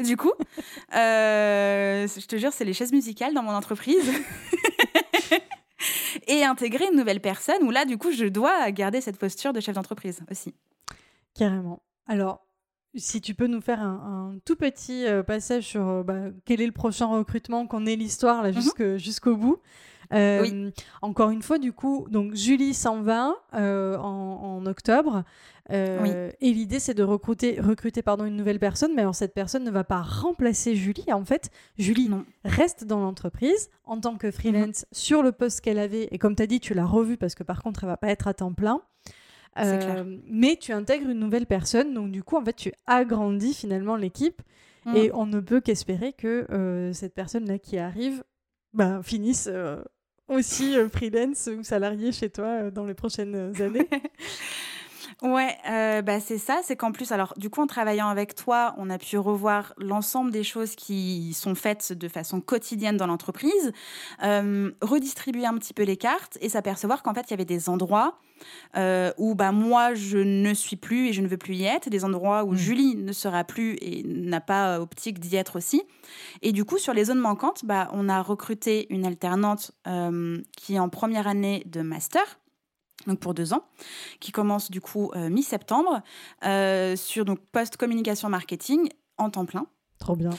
Du 0.00 0.16
coup, 0.16 0.32
euh, 0.96 2.08
je 2.08 2.26
te 2.26 2.36
jure, 2.36 2.52
c'est 2.52 2.64
les 2.64 2.72
chaises 2.72 2.92
musicales 2.92 3.32
dans 3.32 3.44
mon 3.44 3.52
entreprise. 3.52 4.10
et 6.26 6.44
intégrer 6.44 6.86
une 6.90 6.96
nouvelle 6.96 7.20
personne 7.20 7.62
où 7.62 7.70
là, 7.70 7.84
du 7.84 7.98
coup, 7.98 8.12
je 8.12 8.26
dois 8.26 8.70
garder 8.70 9.00
cette 9.00 9.18
posture 9.18 9.52
de 9.52 9.60
chef 9.60 9.74
d'entreprise 9.74 10.20
aussi. 10.30 10.54
Carrément. 11.34 11.82
Alors, 12.06 12.44
si 12.96 13.20
tu 13.20 13.34
peux 13.34 13.46
nous 13.46 13.60
faire 13.60 13.82
un, 13.82 14.36
tout 14.44 14.56
petit 14.56 15.06
euh, 15.06 15.22
passage 15.22 15.64
sur 15.64 15.88
euh, 15.88 16.02
bah, 16.02 16.30
quel 16.44 16.60
est 16.60 16.66
le 16.66 16.72
prochain 16.72 17.06
recrutement, 17.06 17.66
qu'on 17.66 17.86
ait 17.86 17.96
l'histoire 17.96 18.42
là 18.42 18.52
mhm. 18.52 18.96
jusqu'au 18.98 19.36
bout. 19.36 19.58
Euh, 20.14 20.70
encore 21.02 21.30
une 21.30 21.42
fois, 21.42 21.58
du 21.58 21.72
coup, 21.72 22.06
donc 22.10 22.34
Julie 22.34 22.74
s'en 22.74 23.02
va 23.02 23.34
en, 23.52 24.64
octobre. 24.66 25.24
Euh, 25.70 26.30
et 26.40 26.52
l'idée, 26.52 26.78
c'est 26.78 26.94
de 26.94 27.02
recruter, 27.02 27.58
recruter 27.60 28.02
pardon, 28.02 28.24
une 28.24 28.36
nouvelle 28.36 28.58
personne, 28.58 28.92
mais 28.94 29.02
alors 29.02 29.14
cette 29.14 29.34
personne 29.34 29.64
ne 29.64 29.70
va 29.70 29.84
pas 29.84 30.02
remplacer 30.02 30.76
Julie. 30.76 31.10
En 31.12 31.24
fait, 31.24 31.50
Julie 31.78 32.10
reste 32.44 32.84
dans 32.84 33.00
l'entreprise 33.00 33.70
en 33.84 33.98
tant 33.98 34.16
que 34.16 34.30
freelance 34.30 34.82
mhm. 34.82 34.86
sur 34.92 35.22
le 35.22 35.32
poste 35.32 35.62
qu'elle 35.62 35.78
avait. 35.78 36.08
Et 36.10 36.18
comme 36.18 36.36
tu 36.36 36.42
as 36.42 36.46
dit, 36.46 36.60
tu 36.60 36.74
l'as 36.74 36.84
revue 36.84 37.16
parce 37.16 37.34
que 37.34 37.42
par 37.42 37.62
contre, 37.62 37.84
elle 37.84 37.90
va 37.90 37.96
pas 37.96 38.08
être 38.08 38.28
à 38.28 38.34
temps 38.34 38.52
plein. 38.52 38.82
Euh, 39.58 40.18
mais 40.26 40.56
tu 40.60 40.72
intègres 40.72 41.08
une 41.08 41.20
nouvelle 41.20 41.46
personne, 41.46 41.94
donc 41.94 42.10
du 42.10 42.24
coup, 42.24 42.36
en 42.36 42.44
fait, 42.44 42.56
tu 42.56 42.72
agrandis 42.86 43.54
finalement 43.54 43.96
l'équipe. 43.96 44.42
Mhm. 44.84 44.96
Et 44.96 45.10
on 45.14 45.24
ne 45.24 45.40
peut 45.40 45.60
qu'espérer 45.60 46.12
que 46.12 46.46
euh, 46.50 46.92
cette 46.92 47.14
personne-là 47.14 47.58
qui 47.58 47.78
arrive 47.78 48.22
bah, 48.74 49.00
finisse 49.02 49.48
aussi 50.28 50.74
freelance 50.92 51.48
ou 51.48 51.62
salarié 51.62 52.12
chez 52.12 52.30
toi 52.30 52.70
dans 52.70 52.84
les 52.84 52.94
prochaines 52.94 53.52
années. 53.60 53.88
Ouais, 55.22 55.56
euh, 55.68 56.02
bah 56.02 56.20
c'est 56.20 56.38
ça, 56.38 56.60
c'est 56.62 56.76
qu'en 56.76 56.92
plus, 56.92 57.12
alors 57.12 57.34
du 57.36 57.50
coup, 57.50 57.62
en 57.62 57.66
travaillant 57.66 58.08
avec 58.08 58.34
toi, 58.34 58.74
on 58.78 58.90
a 58.90 58.98
pu 58.98 59.18
revoir 59.18 59.74
l'ensemble 59.78 60.30
des 60.30 60.44
choses 60.44 60.74
qui 60.74 61.32
sont 61.34 61.54
faites 61.54 61.92
de 61.92 62.08
façon 62.08 62.40
quotidienne 62.40 62.96
dans 62.96 63.06
l'entreprise, 63.06 63.72
euh, 64.22 64.70
redistribuer 64.80 65.46
un 65.46 65.54
petit 65.54 65.74
peu 65.74 65.82
les 65.82 65.96
cartes 65.96 66.38
et 66.40 66.48
s'apercevoir 66.48 67.02
qu'en 67.02 67.14
fait, 67.14 67.22
il 67.28 67.30
y 67.30 67.34
avait 67.34 67.44
des 67.44 67.68
endroits 67.68 68.18
euh, 68.76 69.12
où 69.16 69.34
bah, 69.34 69.52
moi, 69.52 69.94
je 69.94 70.18
ne 70.18 70.52
suis 70.52 70.76
plus 70.76 71.08
et 71.08 71.12
je 71.12 71.22
ne 71.22 71.28
veux 71.28 71.38
plus 71.38 71.54
y 71.54 71.64
être, 71.64 71.88
des 71.88 72.04
endroits 72.04 72.44
où 72.44 72.52
mmh. 72.52 72.56
Julie 72.56 72.96
ne 72.96 73.12
sera 73.12 73.44
plus 73.44 73.76
et 73.80 74.02
n'a 74.04 74.40
pas 74.40 74.80
optique 74.80 75.20
d'y 75.20 75.36
être 75.36 75.56
aussi. 75.56 75.82
Et 76.42 76.52
du 76.52 76.64
coup, 76.64 76.78
sur 76.78 76.92
les 76.92 77.04
zones 77.04 77.20
manquantes, 77.20 77.64
bah, 77.64 77.88
on 77.92 78.08
a 78.08 78.20
recruté 78.22 78.86
une 78.90 79.06
alternante 79.06 79.72
qui 80.56 80.74
est 80.74 80.78
en 80.78 80.88
première 80.88 81.26
année 81.26 81.62
de 81.66 81.82
master 81.82 82.38
donc 83.06 83.20
pour 83.20 83.34
deux 83.34 83.52
ans, 83.52 83.64
qui 84.20 84.32
commence 84.32 84.70
du 84.70 84.80
coup 84.80 85.10
euh, 85.14 85.28
mi-septembre, 85.28 86.02
euh, 86.44 86.96
sur 86.96 87.24
donc 87.24 87.40
post-communication 87.52 88.28
marketing 88.28 88.88
en 89.18 89.30
temps 89.30 89.46
plein. 89.46 89.66
Trop 90.04 90.16
bien. 90.16 90.30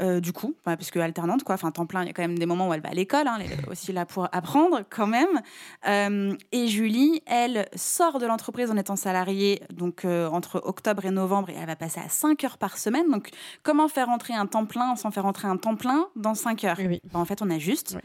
Euh, 0.00 0.20
du 0.20 0.32
coup, 0.32 0.54
parce 0.64 0.90
que 0.90 0.98
alternante, 0.98 1.44
quoi, 1.44 1.54
enfin 1.54 1.70
temps 1.70 1.84
plein, 1.84 2.02
il 2.02 2.06
y 2.06 2.10
a 2.10 2.14
quand 2.14 2.22
même 2.22 2.38
des 2.38 2.46
moments 2.46 2.68
où 2.68 2.72
elle 2.72 2.80
va 2.80 2.88
à 2.88 2.94
l'école, 2.94 3.28
hein, 3.28 3.36
elle 3.40 3.52
est 3.52 3.68
aussi 3.68 3.92
là 3.92 4.06
pour 4.06 4.26
apprendre 4.32 4.84
quand 4.88 5.06
même. 5.06 5.42
Euh, 5.86 6.34
et 6.50 6.66
Julie, 6.66 7.22
elle 7.26 7.68
sort 7.74 8.18
de 8.18 8.24
l'entreprise 8.24 8.70
en 8.70 8.78
étant 8.78 8.96
salariée, 8.96 9.60
donc 9.70 10.06
euh, 10.06 10.28
entre 10.28 10.62
octobre 10.64 11.04
et 11.04 11.10
novembre, 11.10 11.50
et 11.50 11.56
elle 11.60 11.66
va 11.66 11.76
passer 11.76 12.00
à 12.00 12.08
5 12.08 12.42
heures 12.44 12.56
par 12.56 12.78
semaine. 12.78 13.10
Donc, 13.10 13.28
comment 13.62 13.86
faire 13.86 14.08
entrer 14.08 14.32
un 14.32 14.46
temps 14.46 14.64
plein 14.64 14.96
sans 14.96 15.10
faire 15.10 15.26
entrer 15.26 15.46
un 15.46 15.58
temps 15.58 15.76
plein 15.76 16.08
dans 16.16 16.34
5 16.34 16.64
heures 16.64 16.78
ben, 16.78 16.98
En 17.12 17.26
fait, 17.26 17.42
on 17.42 17.50
a 17.50 17.58
juste. 17.58 17.98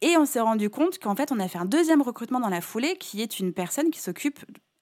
Et 0.00 0.16
on 0.16 0.24
s'est 0.24 0.40
rendu 0.40 0.70
compte 0.70 0.98
qu'en 0.98 1.14
fait, 1.14 1.32
on 1.32 1.38
a 1.38 1.48
fait 1.48 1.58
un 1.58 1.66
deuxième 1.66 2.00
recrutement 2.00 2.40
dans 2.40 2.48
la 2.48 2.62
foulée, 2.62 2.96
qui 2.98 3.20
est 3.20 3.40
une 3.40 3.52
personne 3.52 3.90
qui 3.90 4.00
s'occupe 4.00 4.40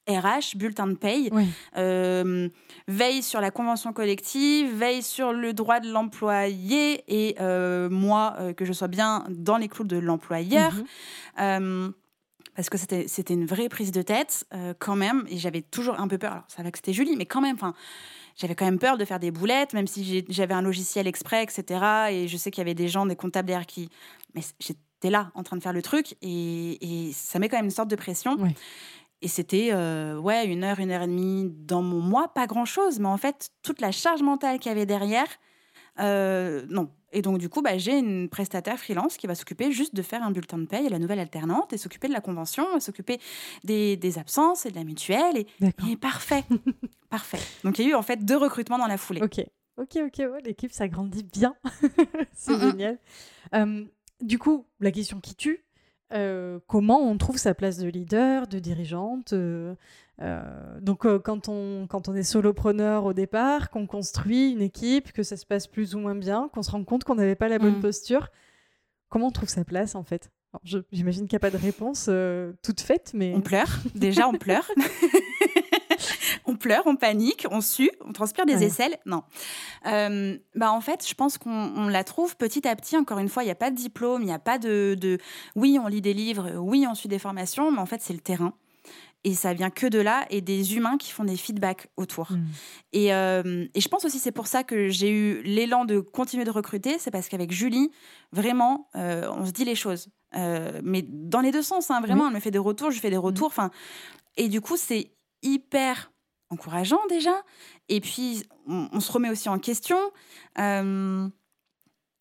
RH, 0.09 0.57
bulletin 0.57 0.87
de 0.87 0.95
paye, 0.95 1.31
euh, 1.77 2.49
veille 2.89 3.23
sur 3.23 3.41
la 3.41 3.51
convention 3.51 3.93
collective, 3.93 4.75
veille 4.75 5.03
sur 5.03 5.33
le 5.33 5.53
droit 5.53 5.81
de 5.81 5.91
l'employé 5.91 7.05
et 7.09 7.37
euh, 7.41 7.89
moi, 7.89 8.37
euh, 8.39 8.53
que 8.53 8.65
je 8.65 8.73
sois 8.73 8.89
bien 8.89 9.25
dans 9.31 9.57
les 9.57 9.69
clous 9.69 9.85
de 9.85 9.97
l'employeur. 9.97 10.73
Mhm. 11.39 11.93
parce 12.55 12.71
que 12.71 12.79
c'était 12.79 13.35
une 13.35 13.47
vraie 13.47 13.69
prise 13.69 13.91
de 13.91 14.03
tête 14.03 14.47
quand 14.79 14.95
même, 14.95 15.25
et 15.29 15.39
j'avais 15.39 15.63
toujours 15.63 15.99
un 15.99 16.07
peu 16.07 16.19
peur. 16.19 16.33
Alors, 16.33 16.45
ça 16.49 16.63
va 16.63 16.71
que 16.71 16.79
c'était 16.79 16.93
Julie, 16.93 17.17
mais 17.17 17.27
quand 17.27 17.41
même, 17.41 17.57
enfin, 17.57 17.75
j'avais 18.37 18.55
quand 18.55 18.65
même 18.65 18.79
peur 18.79 18.97
de 18.97 19.05
faire 19.05 19.19
des 19.19 19.33
boulettes, 19.33 19.73
même 19.73 19.89
si 19.89 20.25
j'avais 20.29 20.55
un 20.55 20.63
logiciel 20.63 21.09
exprès, 21.09 21.43
etc. 21.43 21.85
Et 22.11 22.29
je 22.29 22.37
sais 22.37 22.53
qu'il 22.53 22.61
y 22.61 22.67
avait 22.67 22.75
des 22.75 22.87
gens, 22.87 23.07
des 23.07 23.17
comptables 23.17 23.49
derrière 23.49 23.67
qui. 23.67 23.89
Mais 24.35 24.43
es 25.05 25.11
là 25.11 25.31
en 25.35 25.43
train 25.43 25.57
de 25.57 25.63
faire 25.63 25.73
le 25.73 25.83
truc 25.83 26.17
et, 26.23 27.09
et, 27.09 27.13
ça 27.13 27.39
met 27.39 27.49
quand 27.49 27.57
même 27.57 27.67
une 27.67 27.71
sorte 27.71 27.91
de 27.91 27.97
pression. 27.97 28.37
Et 29.23 29.29
c'était 29.29 29.71
euh, 29.73 30.19
ouais, 30.19 30.47
une 30.47 30.65
heure, 30.65 30.81
une 30.81 30.91
heure 30.91 31.03
et 31.03 31.07
demie 31.07 31.51
dans 31.51 31.83
mon 31.83 32.01
mois, 32.01 32.29
pas 32.29 32.47
grand-chose, 32.47 32.99
mais 32.99 33.09
en 33.09 33.17
fait, 33.17 33.51
toute 33.63 33.81
la 33.81 33.91
charge 33.91 34.23
mentale 34.23 34.59
qu'il 34.59 34.71
y 34.71 34.75
avait 34.75 34.87
derrière, 34.87 35.29
euh, 36.01 36.67
non. 36.69 36.91
Et 37.13 37.23
donc, 37.23 37.39
du 37.39 37.49
coup, 37.49 37.63
bah, 37.63 37.79
j'ai 37.79 37.97
une 37.97 38.29
prestataire 38.29 38.77
freelance 38.77 39.17
qui 39.17 39.29
va 39.29 39.37
s'occuper 39.37 39.71
juste 39.71 39.95
de 39.95 40.03
faire 40.03 40.23
un 40.23 40.33
bulletin 40.33 40.59
de 40.59 40.67
paye 40.67 40.87
et 40.87 40.89
la 40.89 40.99
nouvelle 40.99 41.21
alternante 41.21 41.73
et 41.73 41.79
s'occuper 41.79 42.09
de 42.09 42.13
la 42.13 42.21
convention, 42.21 42.81
s'occuper 42.81 43.21
des, 43.63 43.97
des, 43.97 44.19
absences 44.19 44.67
et 44.67 44.71
de 44.71 44.75
la 44.75 44.83
mutuelle. 44.83 45.37
Et, 45.37 45.47
et 45.91 45.97
parfait. 45.97 46.43
parfait. 47.11 47.39
Donc, 47.63 47.79
il 47.79 47.85
y 47.85 47.89
a 47.89 47.91
eu 47.93 47.95
en 47.95 48.03
fait 48.03 48.25
deux 48.25 48.37
recrutements 48.37 48.79
dans 48.79 48.89
la 48.89 48.99
foulée. 48.99 49.23
Ok. 49.23 49.45
Ok, 49.77 49.99
ok, 50.05 50.23
l'équipe 50.45 50.73
s'agrandit 50.73 51.25
bien. 51.25 51.55
C'est 52.33 52.59
génial. 52.59 52.99
du 54.21 54.39
coup, 54.39 54.67
la 54.81 54.93
question 54.93 55.21
qui 55.21 55.35
tue, 55.35 55.64
euh, 56.15 56.59
comment 56.67 57.01
on 57.01 57.17
trouve 57.19 57.39
sa 57.39 57.55
place 57.55 57.79
de 57.79 57.89
leader, 57.89 58.47
de 58.47 58.59
dirigeante. 58.59 59.33
Euh, 59.33 59.75
euh, 60.23 60.43
donc 60.81 61.07
quand, 61.23 61.49
on, 61.49 61.87
quand 61.89 62.09
on 62.09 62.15
est 62.15 62.23
solopreneur 62.23 63.05
au 63.05 63.13
départ, 63.13 63.71
qu'on 63.71 63.87
construit 63.87 64.53
une 64.53 64.63
équipe, 64.63 65.13
que 65.13 65.23
ça 65.23 65.37
se 65.37 65.45
passe 65.45 65.67
plus 65.67 65.95
ou 65.95 65.99
moins 65.99 66.15
bien, 66.15 66.49
qu'on 66.53 66.63
se 66.63 66.71
rend 66.71 66.85
compte 66.85 67.05
qu'on 67.05 67.17
n'avait 67.17 67.35
pas 67.35 67.49
la 67.49 67.59
bonne 67.59 67.79
mmh. 67.79 67.83
posture, 67.83 68.29
comment 69.09 69.29
on 69.29 69.33
trouve 69.33 69.49
sa 69.49 69.65
place 69.65 69.95
en 69.95 70.05
fait? 70.05 70.31
J'imagine 70.93 71.27
qu'il 71.27 71.35
n'y 71.35 71.45
a 71.45 71.51
pas 71.51 71.51
de 71.51 71.61
réponse 71.61 72.09
toute 72.63 72.81
faite, 72.81 73.11
mais... 73.13 73.35
On 73.35 73.41
pleure, 73.41 73.81
déjà 73.97 74.29
on 74.29 74.35
pleure. 74.35 74.71
on 76.47 76.57
pleure, 76.57 76.83
on 76.87 76.97
panique, 76.97 77.47
on 77.51 77.61
sue, 77.61 77.91
on 78.05 78.13
transpire 78.13 78.47
des 78.47 78.65
aisselles. 78.65 78.97
Non. 79.07 79.23
Euh, 79.87 80.37
bah 80.55 80.73
en 80.73 80.81
fait, 80.81 81.07
je 81.07 81.15
pense 81.15 81.39
qu'on 81.39 81.89
la 81.89 82.05
trouve 82.05 82.37
petit 82.37 82.67
à 82.67 82.75
petit. 82.77 82.97
Encore 82.97 83.19
une 83.19 83.29
fois, 83.29 83.43
il 83.43 83.47
n'y 83.47 83.53
a 83.53 83.57
pas 83.57 83.71
de 83.71 83.77
diplôme, 83.77 84.23
il 84.23 84.27
n'y 84.27 84.33
a 84.33 84.39
pas 84.39 84.59
de, 84.59 84.97
de, 84.99 85.19
Oui, 85.57 85.79
on 85.83 85.89
lit 85.89 86.01
des 86.01 86.15
livres, 86.15 86.53
oui, 86.59 86.87
on 86.89 86.95
suit 86.95 87.09
des 87.09 87.19
formations, 87.19 87.71
mais 87.71 87.79
en 87.79 87.87
fait, 87.87 88.01
c'est 88.01 88.13
le 88.13 88.21
terrain. 88.21 88.55
Et 89.27 89.33
ça 89.33 89.55
vient 89.55 89.71
que 89.71 89.87
de 89.87 89.99
là 89.99 90.27
et 90.29 90.43
des 90.43 90.77
humains 90.77 90.99
qui 90.99 91.11
font 91.11 91.25
des 91.25 91.37
feedbacks 91.37 91.89
autour. 91.97 92.31
Mm. 92.31 92.45
Et, 92.93 93.15
euh, 93.15 93.67
et, 93.75 93.81
je 93.81 93.89
pense 93.89 94.05
aussi 94.05 94.19
c'est 94.19 94.33
pour 94.33 94.47
ça 94.47 94.65
que 94.65 94.91
j'ai 94.91 95.11
eu 95.11 95.41
l'élan 95.43 95.87
de 95.87 95.99
continuer 95.99 96.45
de 96.45 96.51
recruter. 96.51 96.99
C'est 96.99 97.11
parce 97.11 97.31
qu'avec 97.31 97.51
Julie, 97.51 97.91
vraiment, 98.33 98.91
euh, 98.97 99.27
on 99.33 99.47
se 99.47 99.53
dit 99.53 99.65
les 99.65 99.77
choses. 99.77 100.09
mais 100.35 101.03
dans 101.09 101.41
les 101.41 101.53
deux 101.53 101.63
sens, 101.63 101.91
hein, 101.91 102.01
vraiment, 102.03 102.29
elle 102.29 102.35
me 102.35 102.41
fait 102.41 102.51
des 102.51 102.59
retours, 102.59 102.91
je 102.91 103.01
fais 103.01 103.09
des 103.09 103.17
retours. 103.17 103.47
Enfin, 103.47 103.71
et 104.37 104.49
du 104.49 104.61
coup, 104.61 104.77
c'est 104.77 105.14
hyper 105.45 106.11
encourageant 106.51 107.01
déjà. 107.09 107.43
Et 107.89 108.01
puis, 108.01 108.45
on, 108.67 109.01
se 109.01 109.13
remet 109.13 109.31
aussi 109.31 109.49
en 109.49 109.59
question. 109.59 109.99
Euh, 110.59 111.29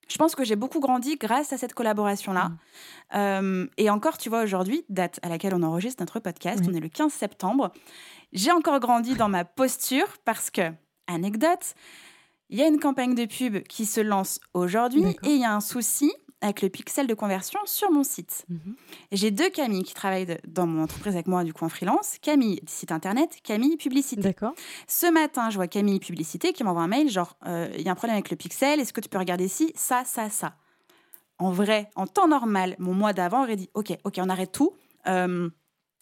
je 0.09 0.17
pense 0.17 0.35
que 0.35 0.43
j'ai 0.43 0.55
beaucoup 0.55 0.79
grandi 0.79 1.15
grâce 1.15 1.53
à 1.53 1.57
cette 1.57 1.73
collaboration-là. 1.73 2.49
Mmh. 2.49 2.57
Euh, 3.15 3.67
et 3.77 3.89
encore, 3.89 4.17
tu 4.17 4.29
vois, 4.29 4.43
aujourd'hui, 4.43 4.85
date 4.89 5.19
à 5.23 5.29
laquelle 5.29 5.55
on 5.55 5.63
enregistre 5.63 6.01
notre 6.01 6.19
podcast, 6.19 6.63
on 6.67 6.73
est 6.73 6.79
le 6.79 6.89
15 6.89 7.11
septembre. 7.11 7.71
J'ai 8.33 8.51
encore 8.51 8.79
grandi 8.79 9.15
dans 9.15 9.29
ma 9.29 9.45
posture 9.45 10.07
parce 10.25 10.51
que, 10.51 10.71
anecdote, 11.07 11.75
il 12.49 12.59
y 12.59 12.61
a 12.61 12.67
une 12.67 12.79
campagne 12.79 13.15
de 13.15 13.25
pub 13.25 13.63
qui 13.63 13.85
se 13.85 14.01
lance 14.01 14.39
aujourd'hui 14.53 15.05
et 15.23 15.29
il 15.29 15.41
y 15.41 15.45
a 15.45 15.55
un 15.55 15.61
souci 15.61 16.11
avec 16.43 16.61
le 16.61 16.69
pixel 16.69 17.07
de 17.07 17.13
conversion 17.13 17.59
sur 17.65 17.89
mon 17.89 18.03
site. 18.03 18.45
Mhm. 18.49 18.75
J'ai 19.13 19.31
deux 19.31 19.49
Camille 19.49 19.83
qui 19.83 19.93
travaillent 19.93 20.37
dans 20.45 20.67
mon 20.67 20.83
entreprise 20.83 21.13
avec 21.13 21.27
moi, 21.27 21.43
du 21.45 21.53
coup 21.53 21.63
en 21.63 21.69
freelance. 21.69 22.17
Camille, 22.21 22.59
site 22.67 22.91
internet, 22.91 23.37
Camille, 23.43 23.77
publicité. 23.77 24.21
D'accord. 24.21 24.53
Ce 24.87 25.09
matin, 25.09 25.49
je 25.49 25.55
vois 25.55 25.67
Camille, 25.67 25.99
publicité, 25.99 26.51
qui 26.51 26.63
m'envoie 26.63 26.83
un 26.83 26.87
mail 26.87 27.09
genre 27.09 27.37
euh, 27.47 27.69
il 27.75 27.81
y 27.81 27.87
a 27.87 27.91
un 27.93 27.95
problème 27.95 28.15
avec 28.15 28.29
le 28.29 28.35
pixel, 28.35 28.79
est-ce 28.79 28.91
que 28.91 28.99
tu 28.99 29.07
peux 29.07 29.17
regarder 29.17 29.45
ici 29.45 29.71
Ça, 29.75 30.03
ça, 30.05 30.29
ça. 30.29 30.55
En 31.39 31.51
vrai, 31.51 31.89
en 31.95 32.07
temps 32.07 32.27
normal, 32.27 32.75
mon 32.77 32.93
mois 32.93 33.13
d'avant 33.13 33.43
aurait 33.43 33.55
dit 33.55 33.69
ok, 33.73 33.97
ok, 34.03 34.15
on 34.17 34.29
arrête 34.29 34.51
tout. 34.51 34.73
Euh, 35.07 35.49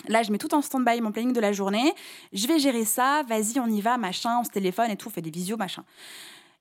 là, 0.08 0.24
je 0.24 0.32
mets 0.32 0.40
tout 0.40 0.54
en 0.56 0.62
stand-by, 0.62 1.02
mon 1.02 1.12
planning 1.12 1.34
de 1.34 1.40
la 1.40 1.54
journée. 1.54 1.94
Je 2.34 2.48
vais 2.48 2.58
gérer 2.58 2.86
ça. 2.86 3.24
Vas-y, 3.28 3.60
on 3.60 3.68
y 3.68 3.82
va, 3.82 3.98
machin. 3.98 4.40
On 4.40 4.44
se 4.44 4.50
téléphone 4.50 4.90
et 4.90 4.98
tout, 4.98 5.08
on 5.08 5.12
fait 5.12 5.22
des 5.22 5.32
visios, 5.32 5.58
machin. 5.58 5.84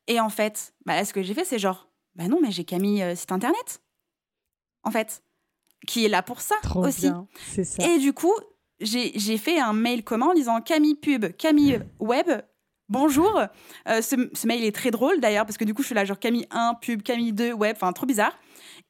Et 0.07 0.21
en 0.21 0.29
fait, 0.29 0.75
bah, 0.85 1.03
ce 1.05 1.15
que 1.15 1.23
j'ai 1.23 1.35
fait, 1.35 1.45
c'est 1.45 1.59
genre 1.59 1.90
bah 2.15 2.29
non, 2.29 2.39
mais 2.41 2.51
j'ai 2.51 2.65
Camille 2.65 3.03
euh, 3.03 3.15
site 3.15 3.33
internet, 3.33 3.83
en 4.83 4.91
fait, 4.91 5.23
qui 5.87 6.05
est 6.05 6.09
là 6.09 6.23
pour 6.23 6.41
ça 6.41 6.57
aussi. 6.75 7.11
ça. 7.65 7.85
Et 7.85 7.99
du 7.99 8.13
coup, 8.13 8.35
j'ai 8.81 9.39
fait 9.39 9.59
un 9.59 9.73
mail 9.73 10.05
commun 10.05 10.29
en 10.29 10.35
disant 10.35 10.61
Camille 10.61 10.97
pub, 10.97 11.27
Camille 11.37 11.81
web. 11.99 12.29
Bonjour, 12.89 13.39
euh, 13.89 14.03
ce, 14.03 14.47
mail 14.47 14.65
est 14.65 14.75
très 14.75 14.91
drôle 14.91 15.21
d'ailleurs 15.21 15.47
parce 15.47 15.57
que 15.57 15.65
du 15.65 15.75
coup 15.75 15.83
je 15.83 15.87
suis 15.87 15.95
là 15.95 16.05
genre 16.05 16.19
Camille 16.19 16.49
1 16.51 16.75
pub, 16.83 17.03
Camille 17.03 17.33
2 17.33 17.53
web, 17.53 17.77
enfin 17.77 17.93
trop 17.93 18.05
bizarre. 18.05 18.37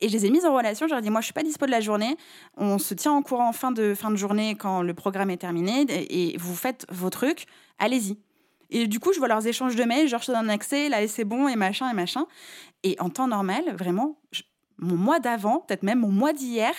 Et 0.01 0.09
je 0.09 0.15
les 0.15 0.27
ai 0.27 0.31
mises 0.31 0.47
en 0.47 0.55
relation. 0.55 0.87
Je 0.87 0.93
leur 0.93 1.01
ai 1.01 1.03
dit, 1.03 1.11
moi, 1.11 1.21
je 1.21 1.27
suis 1.27 1.35
pas 1.35 1.43
dispo 1.43 1.67
de 1.67 1.71
la 1.71 1.81
journée. 1.81 2.17
On 2.57 2.79
se 2.79 2.95
tient 2.95 3.13
en 3.13 3.23
courant 3.23 3.49
en 3.49 3.53
fin 3.53 3.71
de, 3.71 3.95
fin 3.95 4.11
de 4.11 4.17
journée 4.17 4.55
quand 4.55 4.83
le 4.83 4.95
programme 4.95 5.31
est 5.31 5.37
terminé 5.37 5.85
et 5.89 6.37
vous 6.39 6.55
faites 6.55 6.87
vos 6.91 7.11
trucs. 7.11 7.47
Allez-y. 7.79 8.19
Et 8.71 8.87
du 8.87 9.01
coup, 9.01 9.13
je 9.13 9.19
vois 9.19 9.29
leurs 9.29 9.47
échanges 9.47 9.77
de 9.77 9.85
mails, 9.85 10.09
genre 10.09 10.21
je 10.21 10.27
te 10.27 10.33
donne 10.33 10.47
un 10.47 10.55
accès, 10.55 10.89
là 10.89 11.07
c'est 11.09 11.25
bon, 11.25 11.49
et 11.49 11.57
machin, 11.57 11.91
et 11.91 11.95
machin. 11.95 12.27
Et 12.83 12.97
en 13.01 13.11
temps 13.11 13.29
normal, 13.29 13.77
vraiment, 13.77 14.19
mon 14.79 14.97
mois 14.97 15.21
d'avant, 15.21 15.61
peut-être 15.61 15.83
même 15.83 16.01
mon 16.01 16.11
mois 16.11 16.33
d'hier, 16.33 16.73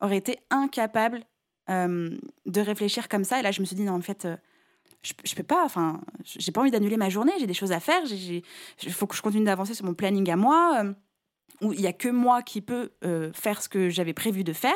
aurait 0.00 0.16
été 0.16 0.38
incapable 0.50 1.24
euh, 1.68 2.16
de 2.46 2.60
réfléchir 2.60 3.08
comme 3.08 3.24
ça. 3.24 3.40
Et 3.40 3.42
là, 3.42 3.50
je 3.50 3.60
me 3.60 3.66
suis 3.66 3.76
dit, 3.76 3.82
non, 3.82 3.94
en 3.94 4.00
fait, 4.00 4.24
euh, 4.24 4.36
je, 5.02 5.12
je 5.24 5.34
peux 5.34 5.42
pas, 5.42 5.64
enfin, 5.64 6.00
j'ai 6.24 6.52
pas 6.52 6.60
envie 6.60 6.70
d'annuler 6.70 6.96
ma 6.96 7.08
journée, 7.08 7.32
j'ai 7.38 7.46
des 7.46 7.54
choses 7.54 7.72
à 7.72 7.80
faire, 7.80 8.02
il 8.04 8.42
faut 8.92 9.06
que 9.06 9.16
je 9.16 9.22
continue 9.22 9.44
d'avancer 9.44 9.74
sur 9.74 9.84
mon 9.84 9.94
planning 9.94 10.30
à 10.30 10.36
moi. 10.36 10.82
Euh, 10.84 10.92
où 11.62 11.72
il 11.72 11.80
n'y 11.80 11.86
a 11.86 11.92
que 11.92 12.08
moi 12.08 12.42
qui 12.42 12.60
peux 12.60 12.90
euh, 13.04 13.32
faire 13.32 13.62
ce 13.62 13.68
que 13.68 13.88
j'avais 13.88 14.12
prévu 14.12 14.44
de 14.44 14.52
faire. 14.52 14.74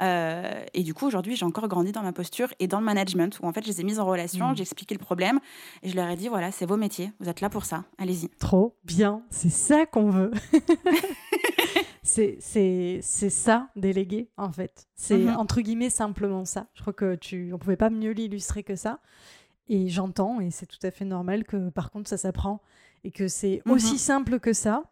Euh, 0.00 0.64
et 0.74 0.82
du 0.82 0.94
coup, 0.94 1.06
aujourd'hui, 1.06 1.36
j'ai 1.36 1.44
encore 1.44 1.68
grandi 1.68 1.92
dans 1.92 2.02
ma 2.02 2.12
posture 2.12 2.48
et 2.58 2.66
dans 2.66 2.78
le 2.78 2.84
management, 2.84 3.38
où 3.40 3.46
en 3.46 3.52
fait, 3.52 3.62
je 3.62 3.68
les 3.68 3.80
ai 3.80 3.84
mises 3.84 4.00
en 4.00 4.06
relation, 4.06 4.48
mmh. 4.48 4.56
j'ai 4.56 4.62
expliqué 4.62 4.94
le 4.94 5.00
problème, 5.00 5.40
et 5.82 5.88
je 5.88 5.96
leur 5.96 6.08
ai 6.08 6.16
dit, 6.16 6.28
voilà, 6.28 6.50
c'est 6.52 6.66
vos 6.66 6.76
métiers, 6.76 7.12
vous 7.20 7.28
êtes 7.28 7.40
là 7.40 7.48
pour 7.48 7.64
ça, 7.64 7.84
allez-y. 7.98 8.28
Trop 8.38 8.76
bien, 8.84 9.22
c'est 9.30 9.50
ça 9.50 9.86
qu'on 9.86 10.10
veut. 10.10 10.30
c'est 12.02 13.00
ça, 13.00 13.68
déléguer, 13.76 14.28
en 14.36 14.50
fait. 14.50 14.86
C'est 14.94 15.18
mmh 15.18 15.36
entre 15.36 15.60
guillemets 15.60 15.90
simplement 15.90 16.44
ça. 16.44 16.66
Je 16.74 16.80
crois 16.80 16.92
que 16.92 17.14
tu, 17.14 17.52
on 17.52 17.58
pouvait 17.58 17.76
pas 17.76 17.90
mieux 17.90 18.12
l'illustrer 18.12 18.62
que 18.62 18.76
ça. 18.76 19.00
Et 19.68 19.88
j'entends, 19.88 20.40
et 20.40 20.50
c'est 20.50 20.66
tout 20.66 20.78
à 20.82 20.90
fait 20.90 21.04
normal 21.04 21.44
que 21.44 21.68
par 21.70 21.90
contre, 21.90 22.08
ça 22.08 22.16
s'apprend, 22.16 22.62
et 23.04 23.10
que 23.10 23.28
c'est 23.28 23.62
mmh 23.66 23.70
aussi 23.70 23.98
simple 23.98 24.40
que 24.40 24.52
ça 24.52 24.84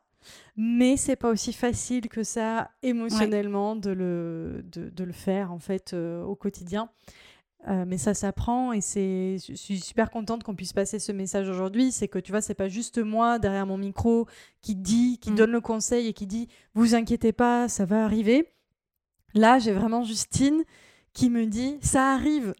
mais 0.56 0.96
c'est 0.96 1.16
pas 1.16 1.30
aussi 1.30 1.52
facile 1.52 2.08
que 2.08 2.22
ça 2.22 2.70
émotionnellement 2.82 3.76
de, 3.76 3.90
le, 3.90 4.64
de, 4.72 5.04
le 5.04 5.12
faire 5.12 5.52
en 5.52 5.58
fait 5.58 5.92
euh, 5.92 6.22
au 6.22 6.34
quotidien. 6.34 6.88
Euh, 7.66 7.86
mais 7.86 7.96
ça 7.96 8.12
s'apprend 8.12 8.74
et 8.74 8.82
c'est 8.82 9.38
je 9.48 9.54
suis 9.54 9.80
super 9.80 10.10
contente 10.10 10.42
qu'on 10.42 10.54
puisse 10.54 10.74
passer 10.74 10.98
ce 10.98 11.12
message 11.12 11.48
aujourd'hui. 11.48 11.92
C'est 11.92 12.08
que 12.08 12.18
tu 12.18 12.30
vois 12.30 12.42
c'est 12.42 12.54
pas 12.54 12.68
juste 12.68 12.98
moi 12.98 13.38
derrière 13.38 13.66
mon 13.66 13.78
micro 13.78 14.26
qui 14.60 14.74
dit 14.74 15.18
qui 15.18 15.30
mm. 15.32 15.34
donne 15.34 15.50
le 15.50 15.62
conseil 15.62 16.06
et 16.06 16.12
qui 16.12 16.26
dit 16.26 16.48
vous 16.74 16.94
inquiétez 16.94 17.32
pas 17.32 17.68
ça 17.68 17.86
va 17.86 18.04
arriver 18.04 18.52
là 19.32 19.58
j'ai 19.58 19.72
vraiment 19.72 20.04
Justine 20.04 20.62
qui 21.14 21.30
me 21.30 21.46
dit 21.46 21.78
ça 21.80 22.12
arrive. 22.12 22.52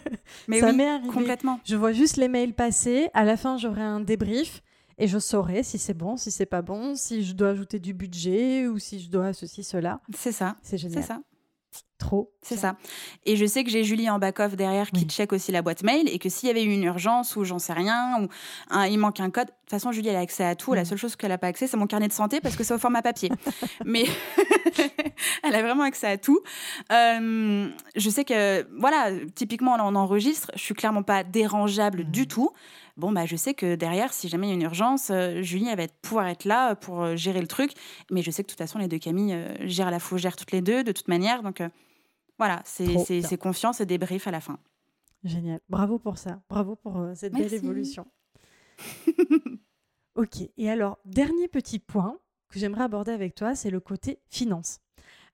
Mais 0.46 0.60
ça 0.60 0.72
m'est 0.72 0.88
arrivé. 0.88 1.08
complètement. 1.08 1.58
Je 1.64 1.74
vois 1.74 1.92
juste 1.92 2.16
les 2.16 2.28
mails 2.28 2.54
passer. 2.54 3.08
À 3.14 3.24
la 3.24 3.36
fin 3.36 3.56
j'aurai 3.56 3.82
un 3.82 3.98
débrief 3.98 4.62
et 5.02 5.08
je 5.08 5.18
saurai 5.18 5.64
si 5.64 5.78
c'est 5.78 5.94
bon, 5.94 6.16
si 6.16 6.30
c'est 6.30 6.46
pas 6.46 6.62
bon, 6.62 6.94
si 6.94 7.24
je 7.24 7.32
dois 7.32 7.48
ajouter 7.48 7.80
du 7.80 7.92
budget 7.92 8.68
ou 8.68 8.78
si 8.78 9.00
je 9.00 9.10
dois 9.10 9.32
ceci, 9.32 9.64
cela. 9.64 10.00
C'est 10.16 10.30
ça. 10.30 10.54
C'est 10.62 10.78
génial. 10.78 11.02
C'est 11.02 11.08
ça. 11.08 11.20
Trop. 11.98 12.32
C'est 12.40 12.56
ça. 12.56 12.76
Et 13.24 13.34
je 13.34 13.44
sais 13.44 13.64
que 13.64 13.70
j'ai 13.70 13.82
Julie 13.82 14.08
en 14.08 14.20
back-off 14.20 14.54
derrière 14.54 14.92
qui 14.92 15.04
check 15.06 15.32
aussi 15.32 15.50
la 15.50 15.60
boîte 15.60 15.82
mail 15.82 16.08
et 16.08 16.20
que 16.20 16.28
s'il 16.28 16.46
y 16.46 16.50
avait 16.50 16.62
eu 16.62 16.72
une 16.72 16.84
urgence 16.84 17.34
ou 17.34 17.42
j'en 17.42 17.58
sais 17.58 17.72
rien 17.72 18.22
ou 18.22 18.28
il 18.88 18.96
manque 18.98 19.18
un 19.18 19.30
code, 19.30 19.46
de 19.46 19.52
toute 19.52 19.70
façon 19.70 19.90
Julie 19.90 20.08
elle 20.08 20.16
a 20.16 20.20
accès 20.20 20.44
à 20.44 20.54
tout. 20.54 20.72
La 20.72 20.84
seule 20.84 20.98
chose 20.98 21.16
qu'elle 21.16 21.30
n'a 21.30 21.38
pas 21.38 21.48
accès 21.48 21.66
c'est 21.66 21.76
mon 21.76 21.88
carnet 21.88 22.06
de 22.06 22.12
santé 22.12 22.40
parce 22.40 22.54
que 22.54 22.62
c'est 22.62 22.74
au 22.74 22.78
format 22.78 23.02
papier. 23.02 23.30
Mais 23.84 24.04
elle 25.42 25.54
a 25.56 25.62
vraiment 25.62 25.82
accès 25.82 26.06
à 26.06 26.16
tout. 26.16 26.40
Euh, 26.92 27.68
je 27.96 28.10
sais 28.10 28.24
que 28.24 28.68
voilà, 28.78 29.10
typiquement 29.34 29.76
là 29.76 29.84
on 29.84 29.96
enregistre, 29.96 30.52
je 30.54 30.60
suis 30.60 30.74
clairement 30.74 31.02
pas 31.02 31.24
dérangeable 31.24 32.04
du 32.04 32.28
tout 32.28 32.52
bon, 32.96 33.12
bah, 33.12 33.26
je 33.26 33.36
sais 33.36 33.54
que 33.54 33.74
derrière, 33.74 34.12
si 34.12 34.28
jamais 34.28 34.48
il 34.48 34.50
y 34.50 34.52
a 34.52 34.56
une 34.56 34.62
urgence, 34.62 35.10
euh, 35.10 35.42
Julie, 35.42 35.68
elle 35.68 35.78
va 35.78 35.86
pouvoir 36.02 36.28
être 36.28 36.44
là 36.44 36.74
pour 36.74 37.02
euh, 37.02 37.16
gérer 37.16 37.40
le 37.40 37.46
truc. 37.46 37.72
Mais 38.10 38.22
je 38.22 38.30
sais 38.30 38.42
que 38.42 38.48
de 38.48 38.52
toute 38.52 38.58
façon, 38.58 38.78
les 38.78 38.88
deux 38.88 38.98
Camille 38.98 39.34
euh, 39.34 39.54
gèrent 39.66 39.90
la 39.90 39.98
gèrent 40.16 40.36
toutes 40.36 40.52
les 40.52 40.62
deux, 40.62 40.84
de 40.84 40.92
toute 40.92 41.08
manière. 41.08 41.42
Donc 41.42 41.62
voilà, 42.38 42.62
c'est 42.64 43.38
confiance 43.38 43.80
et 43.80 43.86
débrief 43.86 44.26
à 44.26 44.30
la 44.30 44.40
fin. 44.40 44.58
Génial. 45.24 45.60
Bravo 45.68 45.98
pour 45.98 46.18
ça. 46.18 46.42
Bravo 46.48 46.74
pour 46.76 47.00
cette 47.14 47.32
belle 47.32 47.54
évolution. 47.54 48.06
ok. 50.16 50.48
Et 50.56 50.70
alors, 50.70 50.98
dernier 51.04 51.46
petit 51.46 51.78
point 51.78 52.18
que 52.48 52.58
j'aimerais 52.58 52.84
aborder 52.84 53.12
avec 53.12 53.34
toi, 53.34 53.54
c'est 53.54 53.70
le 53.70 53.80
côté 53.80 54.18
finance. 54.28 54.80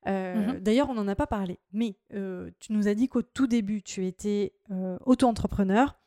Mhm. 0.06 0.60
D'ailleurs, 0.60 0.88
on 0.90 0.94
n'en 0.94 1.08
a 1.08 1.14
pas 1.14 1.26
parlé, 1.26 1.58
mais 1.72 1.96
tu 2.10 2.72
nous 2.72 2.88
as 2.88 2.94
dit 2.94 3.08
qu'au 3.08 3.22
tout 3.22 3.46
début, 3.46 3.82
tu 3.82 4.06
étais 4.06 4.52
auto-entrepreneur. 5.06 5.98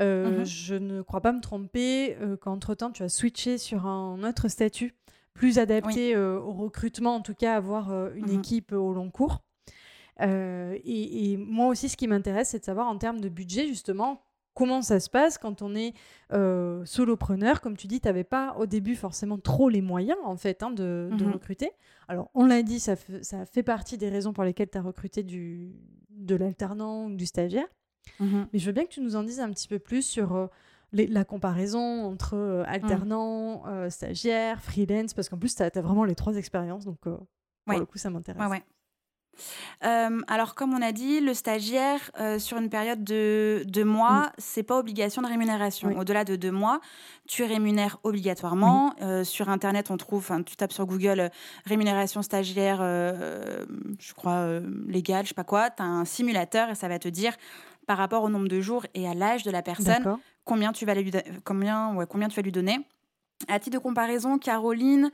Euh, 0.00 0.40
mmh 0.40 0.44
je 0.44 0.74
ne 0.74 1.02
crois 1.02 1.20
pas 1.20 1.32
me 1.32 1.40
tromper 1.40 2.16
euh, 2.20 2.36
qu'entre-temps, 2.36 2.90
tu 2.90 3.02
as 3.02 3.08
switché 3.08 3.58
sur 3.58 3.86
un 3.86 4.22
autre 4.24 4.48
statut 4.48 4.94
plus 5.34 5.58
adapté 5.58 6.16
au 6.16 6.52
recrutement, 6.52 7.16
en 7.16 7.20
tout 7.20 7.34
cas 7.34 7.56
avoir 7.56 7.90
une 8.14 8.26
mmh 8.26 8.38
équipe 8.38 8.72
au 8.72 8.92
long 8.92 9.10
cours. 9.10 9.42
et, 10.20 11.36
moi 11.38 11.66
aussi, 11.66 11.88
ce 11.88 11.96
qui 11.96 12.06
m'intéresse, 12.06 12.50
c'est 12.50 12.60
de 12.60 12.64
savoir 12.64 12.86
en 12.86 12.98
termes 12.98 13.20
de 13.20 13.28
budget, 13.28 13.66
justement, 13.66 14.22
comment 14.54 14.82
ça 14.82 15.00
se 15.00 15.10
passe 15.10 15.36
quand 15.36 15.60
on 15.60 15.74
est 15.74 15.92
euh, 16.32 16.84
solopreneur. 16.84 17.60
Comme 17.60 17.76
tu 17.76 17.86
dis, 17.86 18.00
tu 18.00 18.08
n'avais 18.08 18.24
pas 18.24 18.56
au 18.58 18.66
début 18.66 18.96
forcément 18.96 19.38
trop 19.38 19.68
les 19.68 19.82
moyens 19.82 20.18
en 20.24 20.36
fait 20.36 20.62
hein, 20.62 20.70
de, 20.70 21.10
mmh 21.12 21.32
recruter. 21.32 21.72
Alors 22.08 22.30
on 22.34 22.46
l'a 22.46 22.62
dit, 22.62 22.80
ça, 22.80 22.94
ça, 23.22 23.44
fait 23.44 23.62
partie 23.62 23.98
des 23.98 24.08
raisons 24.08 24.32
pour 24.32 24.44
lesquelles 24.44 24.70
tu 24.70 24.78
as 24.78 24.82
recruté 24.82 25.22
du, 25.22 25.72
de 26.10 26.34
l'alternant 26.36 27.06
ou 27.06 27.16
du 27.16 27.26
stagiaire. 27.26 27.66
Mmh 28.20 28.42
Mais 28.52 28.58
je 28.58 28.66
veux 28.66 28.72
bien 28.72 28.84
que 28.84 28.90
tu 28.90 29.00
nous 29.00 29.16
en 29.16 29.22
dises 29.22 29.40
un 29.40 29.50
petit 29.50 29.68
peu 29.68 29.78
plus 29.78 30.02
sur 30.02 30.34
euh, 30.34 30.46
la 30.92 31.24
comparaison 31.24 32.04
entre 32.04 32.34
euh, 32.34 32.62
mmh. 32.62 32.66
alternant, 32.68 33.90
stagiaire, 33.90 34.62
freelance, 34.62 35.14
parce 35.14 35.28
qu'en 35.28 35.38
plus 35.38 35.54
tu 35.54 35.62
as, 35.62 35.70
vraiment 35.80 36.04
les 36.04 36.14
trois 36.14 36.36
expériences, 36.36 36.84
donc 36.84 36.98
pour 37.00 37.26
le 37.66 37.86
coup 37.86 37.98
ça 37.98 38.10
m'intéresse. 38.10 38.50
Ouais, 38.50 38.62
euh, 39.84 40.20
alors, 40.28 40.54
comme 40.54 40.74
on 40.74 40.82
a 40.82 40.92
dit, 40.92 41.20
le 41.20 41.34
stagiaire, 41.34 42.00
euh, 42.20 42.38
sur 42.38 42.58
une 42.58 42.70
période 42.70 43.04
de 43.04 43.64
deux 43.66 43.84
mois, 43.84 44.26
mm. 44.26 44.32
c'est 44.38 44.62
pas 44.62 44.78
obligation 44.78 45.22
de 45.22 45.26
rémunération. 45.26 45.96
Au-delà 45.98 46.24
de 46.24 46.36
deux 46.36 46.50
mois, 46.50 46.80
tu 47.28 47.44
rémunères 47.44 47.98
obligatoirement. 48.02 48.94
Euh, 49.02 49.24
sur 49.24 49.48
Internet, 49.48 49.90
on 49.90 49.96
trouve, 49.96 50.30
tu 50.46 50.56
tapes 50.56 50.72
sur 50.72 50.86
Google 50.86 51.30
rémunération 51.64 52.22
stagiaire, 52.22 52.78
je 52.78 54.12
crois, 54.14 54.60
légale, 54.86 55.24
je 55.24 55.28
sais 55.28 55.34
pas 55.34 55.44
quoi, 55.44 55.70
tu 55.70 55.82
as 55.82 55.86
un 55.86 56.04
simulateur 56.04 56.70
et 56.70 56.74
ça 56.74 56.88
va 56.88 56.98
te 56.98 57.08
dire 57.08 57.34
par 57.86 57.98
rapport 57.98 58.22
au 58.22 58.28
nombre 58.28 58.48
de 58.48 58.60
jours 58.60 58.86
et 58.94 59.08
à 59.08 59.14
l'âge 59.14 59.42
de 59.42 59.50
la 59.50 59.62
personne 59.62 60.18
combien 60.44 60.72
tu 60.72 60.84
vas 60.84 60.94
lui, 60.94 61.10
combien, 61.44 61.94
ouais, 61.94 62.06
combien 62.08 62.28
tu 62.28 62.36
vas 62.36 62.42
lui 62.42 62.52
donner. 62.52 62.78
À 63.48 63.58
titre 63.58 63.78
de 63.78 63.82
comparaison, 63.82 64.38
Caroline, 64.38 65.10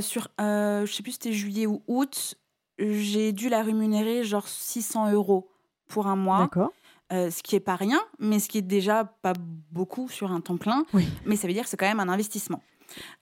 sur, 0.00 0.28
je 0.38 0.90
sais 0.90 1.02
plus 1.02 1.12
si 1.12 1.18
c'était 1.22 1.32
juillet 1.32 1.66
ou 1.66 1.82
août, 1.86 2.36
j'ai 2.78 3.32
dû 3.32 3.48
la 3.48 3.62
rémunérer 3.62 4.24
genre 4.24 4.46
600 4.46 5.12
euros 5.12 5.48
pour 5.88 6.06
un 6.06 6.16
mois. 6.16 6.40
D'accord. 6.40 6.72
Euh, 7.12 7.30
ce 7.30 7.40
qui 7.40 7.54
est 7.54 7.60
pas 7.60 7.76
rien, 7.76 8.00
mais 8.18 8.40
ce 8.40 8.48
qui 8.48 8.58
est 8.58 8.62
déjà 8.62 9.04
pas 9.04 9.32
beaucoup 9.70 10.08
sur 10.08 10.32
un 10.32 10.40
temps 10.40 10.56
plein. 10.56 10.84
Mais 11.24 11.36
ça 11.36 11.46
veut 11.46 11.52
dire 11.52 11.62
que 11.62 11.68
c'est 11.68 11.76
quand 11.76 11.86
même 11.86 12.00
un 12.00 12.08
investissement. 12.08 12.60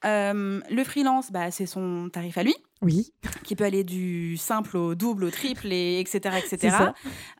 Euh, 0.05 0.61
le 0.71 0.85
freelance, 0.85 1.31
bah, 1.31 1.51
c'est 1.51 1.67
son 1.67 2.09
tarif 2.12 2.39
à 2.39 2.43
lui. 2.43 2.55
Oui. 2.83 3.12
Qui 3.45 3.57
peut 3.57 3.65
aller 3.65 3.83
du 3.83 4.37
simple 4.37 4.77
au 4.77 4.95
double, 4.95 5.25
au 5.25 5.31
triple, 5.31 5.73
et 5.73 6.01
etc. 6.01 6.37
etc. 6.37 6.77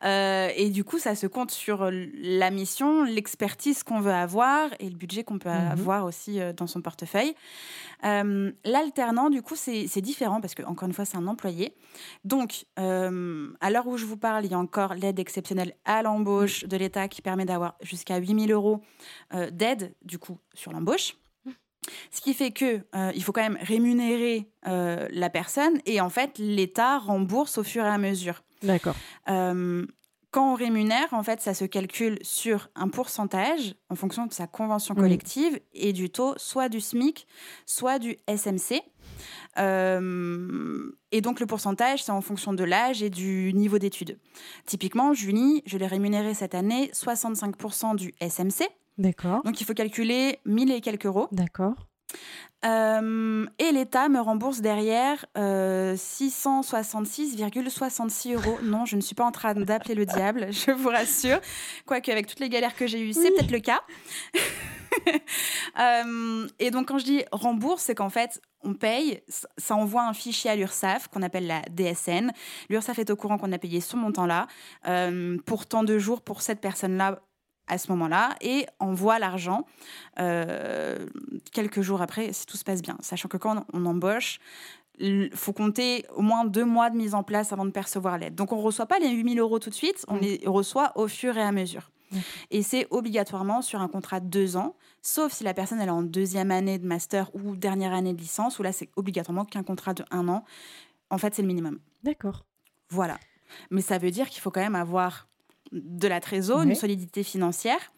Euh, 0.03 0.49
et 0.55 0.71
du 0.71 0.83
coup, 0.83 0.97
ça 0.97 1.13
se 1.13 1.27
compte 1.27 1.51
sur 1.51 1.91
la 1.91 2.49
mission, 2.49 3.03
l'expertise 3.03 3.83
qu'on 3.83 3.99
veut 3.99 4.13
avoir 4.13 4.69
et 4.79 4.89
le 4.89 4.95
budget 4.95 5.23
qu'on 5.23 5.37
peut 5.37 5.49
mhm. 5.49 5.71
avoir 5.71 6.05
aussi 6.05 6.39
euh, 6.39 6.51
dans 6.51 6.65
son 6.65 6.81
portefeuille. 6.81 7.35
L'alternant, 8.03 9.29
du 9.29 9.41
coup, 9.41 9.55
c'est 9.55 10.01
différent 10.01 10.41
parce 10.41 10.55
que, 10.55 10.63
encore 10.63 10.87
une 10.87 10.93
fois, 10.93 11.05
c'est 11.05 11.17
un 11.17 11.27
employé. 11.27 11.75
Donc, 12.23 12.65
à 12.77 13.69
l'heure 13.71 13.87
où 13.87 13.97
je 13.97 14.05
vous 14.05 14.17
parle, 14.17 14.45
il 14.45 14.51
y 14.51 14.53
a 14.53 14.59
encore 14.59 14.93
l'aide 14.93 15.19
exceptionnelle 15.19 15.73
à 15.85 16.03
l'embauche 16.03 16.65
de 16.65 16.77
l'État 16.77 17.07
qui 17.07 17.21
permet 17.21 17.45
d'avoir 17.45 17.75
jusqu'à 17.81 18.17
8000 18.17 18.51
euros 18.51 18.81
d'aide, 19.51 19.95
du 20.03 20.19
coup, 20.19 20.37
sur 20.53 20.71
l'embauche. 20.71 21.15
Ce 22.11 22.21
qui 22.21 22.33
fait 22.33 22.51
que 22.51 22.81
euh, 22.95 23.11
il 23.15 23.23
faut 23.23 23.31
quand 23.31 23.41
même 23.41 23.57
rémunérer 23.61 24.49
euh, 24.67 25.07
la 25.11 25.29
personne 25.29 25.79
et 25.85 26.01
en 26.01 26.09
fait 26.09 26.37
l'État 26.37 26.99
rembourse 26.99 27.57
au 27.57 27.63
fur 27.63 27.83
et 27.85 27.89
à 27.89 27.97
mesure. 27.97 28.43
D'accord. 28.63 28.95
Euh, 29.29 29.85
quand 30.31 30.51
on 30.51 30.55
rémunère, 30.55 31.13
en 31.13 31.23
fait, 31.23 31.39
ça 31.39 31.53
se 31.53 31.63
calcule 31.63 32.19
sur 32.21 32.69
un 32.75 32.89
pourcentage 32.89 33.75
en 33.89 33.95
fonction 33.95 34.25
de 34.25 34.33
sa 34.33 34.47
convention 34.47 34.93
collective 34.93 35.61
et 35.71 35.93
du 35.93 36.09
taux, 36.09 36.33
soit 36.35 36.67
du 36.67 36.81
SMIC, 36.81 37.25
soit 37.65 37.99
du 37.99 38.17
SMC. 38.27 38.81
et 39.55 41.21
donc 41.21 41.39
le 41.39 41.45
pourcentage, 41.45 42.03
c'est 42.03 42.11
en 42.11 42.19
fonction 42.19 42.51
de 42.51 42.65
l'âge 42.65 43.01
et 43.01 43.09
du 43.09 43.53
niveau 43.53 43.79
d'études. 43.79 44.19
Typiquement, 44.65 45.13
Julie, 45.13 45.63
je 45.65 45.77
l'ai 45.77 45.87
rémunéré 45.87 46.33
cette 46.33 46.53
année 46.53 46.91
65% 46.93 47.95
du 47.95 48.13
SMC. 48.19 48.67
D'accord. 48.97 49.43
Donc 49.43 49.61
il 49.61 49.65
faut 49.65 49.73
calculer 49.73 50.39
1000 50.45 50.71
et 50.71 50.81
quelques 50.81 51.05
euros. 51.05 51.27
D'accord. 51.31 51.75
Euh, 52.63 53.45
et 53.59 53.71
l'État 53.71 54.07
me 54.09 54.19
rembourse 54.19 54.61
derrière 54.61 55.25
666,66 55.35 58.31
euh, 58.31 58.35
euros. 58.35 58.57
Non, 58.63 58.85
je 58.85 58.95
ne 58.95 59.01
suis 59.01 59.13
pas 59.13 59.25
en 59.25 59.31
train 59.31 59.53
d'appeler 59.53 59.93
le 59.93 60.05
diable, 60.05 60.47
je 60.51 60.71
vous 60.71 60.89
rassure. 60.89 61.39
Quoique, 61.85 62.11
avec 62.11 62.25
toutes 62.27 62.39
les 62.39 62.49
galères 62.49 62.75
que 62.75 62.87
j'ai 62.87 63.01
eues, 63.01 63.13
c'est 63.13 63.29
peut-être 63.31 63.51
le 63.51 63.59
cas. 63.59 63.81
Euh, 65.77 66.47
et 66.57 66.71
donc, 66.71 66.87
quand 66.87 66.97
je 66.97 67.03
dis 67.03 67.25
rembourse, 67.33 67.83
c'est 67.83 67.95
qu'en 67.95 68.09
fait, 68.09 68.41
on 68.61 68.73
paye, 68.73 69.21
ça 69.57 69.75
envoie 69.75 70.07
un 70.07 70.13
fichier 70.13 70.49
à 70.49 70.55
l'URSSAF 70.55 71.09
qu'on 71.09 71.21
appelle 71.21 71.47
la 71.47 71.63
DSN. 71.69 72.31
L'URSSAF 72.69 72.99
est 72.99 73.09
au 73.09 73.17
courant 73.17 73.37
qu'on 73.37 73.51
a 73.51 73.57
payé 73.57 73.81
ce 73.81 73.97
montant-là 73.97 74.47
pour 75.45 75.65
tant 75.65 75.83
de 75.83 75.99
jours 75.99 76.21
pour 76.21 76.41
cette 76.41 76.61
personne-là 76.61 77.19
à 77.67 77.77
ce 77.77 77.91
moment-là 77.91 78.35
et 78.41 78.65
envoie 78.79 79.19
l'argent 79.19 79.65
euh, 80.19 81.05
quelques 81.51 81.81
jours 81.81 82.01
après 82.01 82.33
si 82.33 82.45
tout 82.45 82.57
se 82.57 82.63
passe 82.63 82.81
bien. 82.81 82.97
Sachant 83.01 83.27
que 83.27 83.37
quand 83.37 83.65
on 83.73 83.85
embauche, 83.85 84.39
il 84.99 85.29
faut 85.33 85.53
compter 85.53 86.05
au 86.15 86.21
moins 86.21 86.45
deux 86.45 86.65
mois 86.65 86.89
de 86.89 86.97
mise 86.97 87.15
en 87.15 87.23
place 87.23 87.51
avant 87.51 87.65
de 87.65 87.71
percevoir 87.71 88.17
l'aide. 88.17 88.35
Donc 88.35 88.51
on 88.51 88.57
ne 88.57 88.61
reçoit 88.61 88.85
pas 88.85 88.99
les 88.99 89.09
8000 89.09 89.39
euros 89.39 89.59
tout 89.59 89.69
de 89.69 89.75
suite, 89.75 90.05
on 90.07 90.17
les 90.17 90.41
reçoit 90.45 90.91
au 90.95 91.07
fur 91.07 91.37
et 91.37 91.41
à 91.41 91.51
mesure. 91.51 91.91
Et 92.51 92.61
c'est 92.61 92.87
obligatoirement 92.91 93.61
sur 93.61 93.81
un 93.81 93.87
contrat 93.87 94.19
de 94.19 94.27
deux 94.27 94.55
ans, 94.55 94.75
sauf 95.01 95.33
si 95.33 95.43
la 95.43 95.53
personne 95.53 95.81
elle 95.81 95.89
est 95.89 95.91
en 95.91 96.03
deuxième 96.03 96.51
année 96.51 96.77
de 96.77 96.85
master 96.85 97.29
ou 97.35 97.55
dernière 97.55 97.93
année 97.93 98.13
de 98.13 98.19
licence, 98.19 98.59
où 98.59 98.63
là 98.63 98.71
c'est 98.71 98.89
obligatoirement 98.95 99.43
qu'un 99.43 99.63
contrat 99.63 99.93
de 99.93 100.05
un 100.11 100.27
an. 100.29 100.45
En 101.09 101.17
fait, 101.17 101.35
c'est 101.35 101.41
le 101.41 101.47
minimum. 101.47 101.79
D'accord. 102.03 102.45
Voilà. 102.89 103.17
Mais 103.69 103.81
ça 103.81 103.97
veut 103.97 104.11
dire 104.11 104.29
qu'il 104.29 104.41
faut 104.41 104.51
quand 104.51 104.61
même 104.61 104.75
avoir 104.75 105.27
de 105.71 106.07
la 106.07 106.19
trésor, 106.19 106.61
une 106.61 106.75
solidité 106.75 107.23
financière. 107.23 107.91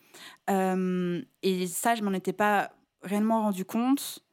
Euh, 0.49 1.22
et 1.43 1.68
ça, 1.68 1.95
je 1.95 2.03
m'en 2.03 2.13
étais 2.13 2.34
pas 2.34 2.72
réellement 3.03 3.41
rendu 3.41 3.65
compte 3.65 4.24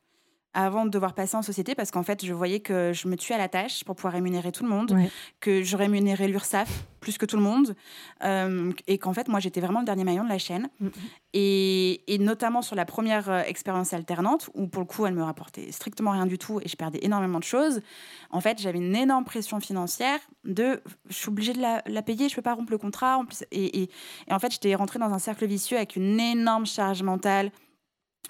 avant 0.54 0.84
de 0.84 0.90
devoir 0.90 1.14
passer 1.14 1.36
en 1.36 1.42
société 1.42 1.74
parce 1.74 1.90
qu'en 1.90 2.02
fait, 2.02 2.24
je 2.24 2.32
voyais 2.32 2.60
que 2.60 2.92
je 2.92 3.08
me 3.08 3.16
tuais 3.16 3.34
à 3.34 3.38
la 3.38 3.48
tâche 3.48 3.84
pour 3.84 3.96
pouvoir 3.96 4.14
rémunérer 4.14 4.52
tout 4.52 4.64
le 4.64 4.70
monde, 4.70 4.96
que 5.40 5.62
je 5.62 5.76
rémunérais 5.76 6.28
l'URSSAF 6.28 6.86
plus 7.00 7.18
que 7.18 7.26
tout 7.26 7.36
le 7.36 7.42
monde, 7.42 7.76
euh, 8.24 8.72
et 8.86 8.96
qu'en 8.96 9.12
fait, 9.12 9.28
moi, 9.28 9.38
j'étais 9.38 9.60
vraiment 9.60 9.80
le 9.80 9.84
dernier 9.84 10.04
maillon 10.04 10.24
de 10.24 10.30
la 10.30 10.38
chaîne. 10.38 10.70
Mm. 10.80 10.88
Et, 11.34 12.00
notamment 12.18 12.62
sur 12.62 12.74
la 12.74 12.86
première 12.86 13.28
euh, 13.28 13.42
expérience 13.42 13.92
alternante, 13.92 14.48
où 14.54 14.66
pour 14.66 14.80
le 14.80 14.86
coup, 14.86 15.04
elle 15.04 15.12
me 15.12 15.22
rapportait 15.22 15.70
strictement 15.70 16.12
rien 16.12 16.24
du 16.24 16.38
tout 16.38 16.60
et 16.62 16.68
je 16.68 16.76
perdais 16.76 17.00
énormément 17.02 17.38
de 17.38 17.44
choses. 17.44 17.82
En 18.30 18.40
fait, 18.40 18.58
j'avais 18.58 18.78
une 18.78 18.96
énorme 18.96 19.24
pression 19.24 19.60
financière 19.60 20.18
de 20.44 20.80
je 21.10 21.14
suis 21.14 21.28
obligée 21.28 21.52
de 21.52 21.60
la, 21.60 22.02
payer, 22.02 22.30
je 22.30 22.34
peux 22.34 22.42
pas 22.42 22.54
rompre 22.54 22.70
le 22.72 22.78
contrat. 22.78 23.18
En 23.18 23.26
plus, 23.26 23.44
et, 23.50 23.82
et 23.82 23.90
en 24.30 24.38
fait, 24.38 24.52
j'étais 24.52 24.74
rentrée 24.74 24.98
dans 24.98 25.12
un 25.12 25.18
cercle 25.18 25.44
vicieux 25.44 25.76
avec 25.76 25.96
une 25.96 26.18
énorme 26.18 26.64
charge 26.64 27.02
mentale 27.02 27.50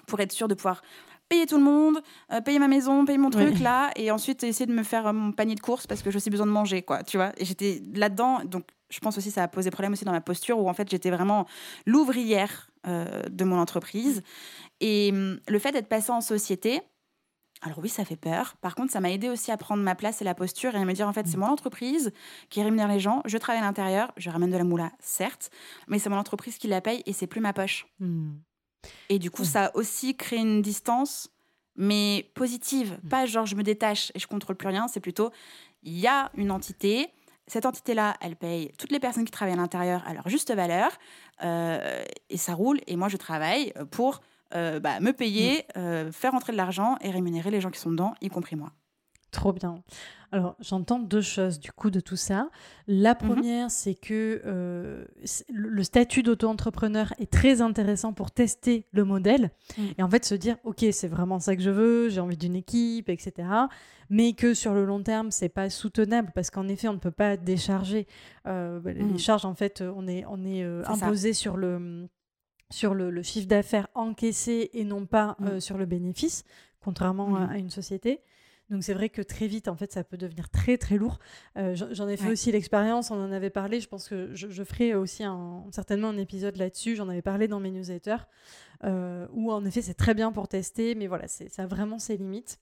pour 0.07 0.19
être 0.19 0.33
sûre 0.33 0.49
de 0.49 0.53
pouvoir 0.53 0.81
payer 1.29 1.45
tout 1.45 1.57
le 1.57 1.63
monde, 1.63 2.01
euh, 2.31 2.41
payer 2.41 2.59
ma 2.59 2.67
maison, 2.67 3.05
payer 3.05 3.17
mon 3.17 3.29
truc 3.29 3.59
là, 3.59 3.91
et 3.95 4.11
ensuite 4.11 4.43
essayer 4.43 4.65
de 4.65 4.73
me 4.73 4.83
faire 4.83 5.07
euh, 5.07 5.13
mon 5.13 5.31
panier 5.31 5.55
de 5.55 5.59
courses 5.59 5.87
parce 5.87 6.01
que 6.01 6.11
j'ai 6.11 6.17
aussi 6.17 6.29
besoin 6.29 6.45
de 6.45 6.51
manger, 6.51 6.81
quoi, 6.81 7.03
tu 7.03 7.17
vois. 7.17 7.31
Et 7.37 7.45
j'étais 7.45 7.81
là-dedans, 7.93 8.41
donc 8.45 8.63
je 8.89 8.99
pense 8.99 9.17
aussi 9.17 9.31
ça 9.31 9.43
a 9.43 9.47
posé 9.47 9.71
problème 9.71 9.93
aussi 9.93 10.05
dans 10.05 10.11
ma 10.11 10.21
posture 10.21 10.59
où 10.59 10.69
en 10.69 10.73
fait 10.73 10.89
j'étais 10.89 11.09
vraiment 11.09 11.47
l'ouvrière 11.85 12.69
euh, 12.87 13.23
de 13.29 13.43
mon 13.43 13.59
entreprise. 13.59 14.21
Et 14.79 15.09
hum, 15.11 15.39
le 15.47 15.59
fait 15.59 15.71
d'être 15.71 15.89
passée 15.89 16.11
en 16.11 16.21
société, 16.21 16.81
alors 17.61 17.79
oui, 17.79 17.89
ça 17.89 18.05
fait 18.05 18.15
peur. 18.15 18.55
Par 18.61 18.75
contre, 18.75 18.91
ça 18.91 18.99
m'a 18.99 19.11
aidé 19.11 19.29
aussi 19.29 19.51
à 19.51 19.57
prendre 19.57 19.81
ma 19.81 19.95
place 19.95 20.21
et 20.21 20.25
la 20.25 20.35
posture 20.35 20.75
et 20.75 20.77
à 20.77 20.85
me 20.85 20.93
dire 20.93 21.07
en 21.07 21.13
fait, 21.13 21.25
c'est 21.25 21.37
mon 21.37 21.47
entreprise 21.47 22.11
qui 22.49 22.61
rémunère 22.61 22.87
les 22.87 22.99
gens. 22.99 23.21
Je 23.25 23.37
travaille 23.37 23.61
à 23.61 23.65
l'intérieur, 23.65 24.11
je 24.17 24.29
ramène 24.29 24.51
de 24.51 24.57
la 24.57 24.63
moula, 24.63 24.91
certes, 24.99 25.49
mais 25.87 25.97
c'est 25.97 26.09
mon 26.09 26.17
entreprise 26.17 26.57
qui 26.57 26.67
la 26.67 26.81
paye 26.81 27.01
et 27.05 27.13
c'est 27.13 27.27
plus 27.27 27.41
ma 27.41 27.53
poche. 27.53 27.87
Hmm. 27.99 28.33
Et 29.09 29.19
du 29.19 29.31
coup, 29.31 29.43
ça 29.43 29.65
a 29.65 29.75
aussi 29.75 30.15
créé 30.15 30.39
une 30.39 30.61
distance, 30.61 31.29
mais 31.75 32.29
positive. 32.33 32.97
Mm. 33.03 33.09
Pas 33.09 33.25
genre 33.25 33.45
je 33.45 33.55
me 33.55 33.63
détache 33.63 34.11
et 34.15 34.19
je 34.19 34.27
contrôle 34.27 34.55
plus 34.55 34.67
rien. 34.67 34.87
C'est 34.87 34.99
plutôt 34.99 35.31
il 35.83 35.97
y 35.97 36.07
a 36.07 36.31
une 36.35 36.51
entité. 36.51 37.09
Cette 37.47 37.65
entité-là, 37.65 38.17
elle 38.21 38.35
paye 38.35 38.71
toutes 38.79 38.91
les 38.91 38.99
personnes 38.99 39.23
qui 39.23 39.31
travaillent 39.31 39.53
à 39.53 39.57
l'intérieur 39.57 40.03
à 40.07 40.13
leur 40.13 40.27
juste 40.29 40.53
valeur 40.53 40.91
euh, 41.43 42.03
et 42.29 42.37
ça 42.37 42.53
roule. 42.55 42.79
Et 42.87 42.95
moi, 42.95 43.07
je 43.07 43.17
travaille 43.17 43.71
pour 43.91 44.21
euh, 44.55 44.79
bah, 44.79 44.99
me 44.99 45.11
payer, 45.11 45.65
mm. 45.75 45.79
euh, 45.79 46.11
faire 46.11 46.33
entrer 46.33 46.53
de 46.53 46.57
l'argent 46.57 46.97
et 47.01 47.11
rémunérer 47.11 47.51
les 47.51 47.61
gens 47.61 47.69
qui 47.69 47.79
sont 47.79 47.91
dedans, 47.91 48.15
y 48.21 48.29
compris 48.29 48.55
moi. 48.55 48.71
Trop 49.35 49.51
bien. 49.51 49.83
Alors, 50.31 50.55
j'entends 50.61 50.97
deux 50.97 51.21
choses 51.21 51.59
du 51.59 51.73
coup 51.73 51.89
de 51.89 51.99
tout 51.99 52.15
ça. 52.15 52.49
La 52.87 53.11
mhm. 53.11 53.17
première, 53.17 53.71
c'est 53.71 53.93
que 53.93 54.41
euh, 54.45 55.03
le 55.49 55.83
statut 55.83 56.23
d'auto-entrepreneur 56.23 57.13
est 57.19 57.29
très 57.29 57.61
intéressant 57.61 58.13
pour 58.13 58.31
tester 58.31 58.85
le 58.93 59.03
modèle 59.03 59.51
mm. 59.77 59.83
et 59.97 60.03
en 60.03 60.09
fait 60.09 60.23
se 60.23 60.35
dire, 60.35 60.55
ok, 60.63 60.85
c'est 60.91 61.09
vraiment 61.09 61.39
ça 61.39 61.57
que 61.57 61.61
je 61.61 61.69
veux, 61.69 62.07
j'ai 62.07 62.21
envie 62.21 62.37
d'une 62.37 62.55
équipe, 62.55 63.09
etc. 63.09 63.47
Mais 64.09 64.31
que 64.31 64.53
sur 64.53 64.73
le 64.73 64.85
long 64.85 65.03
terme, 65.03 65.31
c'est 65.31 65.49
pas 65.49 65.69
soutenable 65.69 66.31
parce 66.33 66.49
qu'en 66.49 66.69
effet, 66.69 66.87
on 66.87 66.93
ne 66.93 66.99
peut 66.99 67.11
pas 67.11 67.35
décharger 67.35 68.07
euh, 68.47 68.79
bah, 68.79 68.93
les 68.93 69.03
mm. 69.03 69.19
charges. 69.19 69.43
En 69.43 69.53
fait, 69.53 69.81
on 69.81 70.07
est, 70.07 70.23
on 70.29 70.45
est, 70.45 70.63
euh, 70.63 70.81
imposé 70.85 71.33
sur 71.33 71.57
le 71.57 72.07
sur 72.71 72.93
le, 72.93 73.21
chiffre 73.21 73.47
d'affaires 73.47 73.89
encaissé 73.95 74.69
et 74.73 74.85
non 74.85 75.05
pas 75.05 75.35
mm. 75.39 75.59
sur 75.59 75.77
le 75.77 75.85
bénéfice 75.85 76.45
contrairement 76.79 77.35
à, 77.35 77.45
à 77.45 77.57
une 77.57 77.69
société. 77.69 78.21
Donc 78.69 78.83
c'est 78.83 78.93
vrai 78.95 79.09
que 79.09 79.21
très 79.21 79.45
vite, 79.47 79.67
en 79.67 79.75
fait, 79.75 79.91
ça 79.91 80.03
peut 80.03 80.17
devenir 80.17 80.49
très 80.49 80.77
très 80.77 80.97
lourd. 80.97 81.19
Euh, 81.57 81.75
j'en- 81.75 82.07
ai 82.07 82.17
fait 82.17 82.25
Ouais. 82.25 82.31
aussi 82.31 82.51
l'expérience, 82.51 83.11
on 83.11 83.15
en 83.23 83.31
avait 83.31 83.51
parlé. 83.51 83.79
Je 83.79 83.87
pense 83.87 84.09
que 84.09 84.33
je, 84.33 84.49
je 84.49 84.63
ferai 84.63 84.95
aussi 84.95 85.23
un- 85.23 85.63
certainement 85.71 86.09
un 86.09 86.17
épisode 86.17 86.57
là-dessus. 86.57 86.95
J'en 86.95 87.07
avais 87.09 87.21
parlé 87.21 87.47
dans 87.47 87.59
mes 87.59 87.69
newsletters, 87.69 88.25
euh, 88.83 89.27
où 89.33 89.51
en 89.51 89.63
effet 89.65 89.81
c'est 89.81 89.93
très 89.93 90.13
bien 90.15 90.31
pour 90.31 90.47
tester, 90.47 90.95
mais 90.95 91.05
voilà, 91.07 91.27
c'est- 91.27 91.49
ça 91.49 91.63
a 91.63 91.67
vraiment 91.67 91.99
ses 91.99 92.17
limites. 92.17 92.59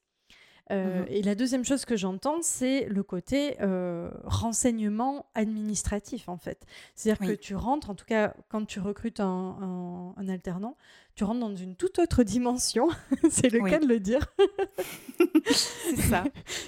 Euh, 0.72 1.02
Mhm. 1.02 1.06
Et 1.10 1.22
la 1.24 1.36
deuxième 1.36 1.66
chose 1.66 1.84
que 1.84 1.98
j'entends, 1.98 2.42
c'est 2.42 2.86
le 2.88 3.04
côté 3.04 3.58
euh, 3.62 4.10
renseignement 4.24 5.26
administratif, 5.36 6.30
en 6.30 6.38
fait. 6.38 6.66
C'est-à-dire 6.96 7.28
que 7.28 7.34
tu 7.34 7.54
rentres, 7.56 7.90
en 7.90 7.96
tout 7.96 8.06
cas, 8.06 8.34
quand 8.50 8.66
tu 8.66 8.80
recrutes 8.80 9.20
un, 9.20 9.26
un- 9.62 10.14
un 10.16 10.30
alternant, 10.30 10.78
tu 11.16 11.26
rentres 11.26 11.42
dans 11.42 11.54
une 11.56 11.76
toute 11.76 12.00
autre 12.00 12.24
dimension. 12.24 12.88
c'est 13.30 13.52
le 13.52 13.62
Oui. 13.62 13.70
cas 13.72 13.80
de 13.80 13.88
le 13.88 14.00
dire. 14.00 14.26
C'est 15.52 15.98
ça. 15.98 16.24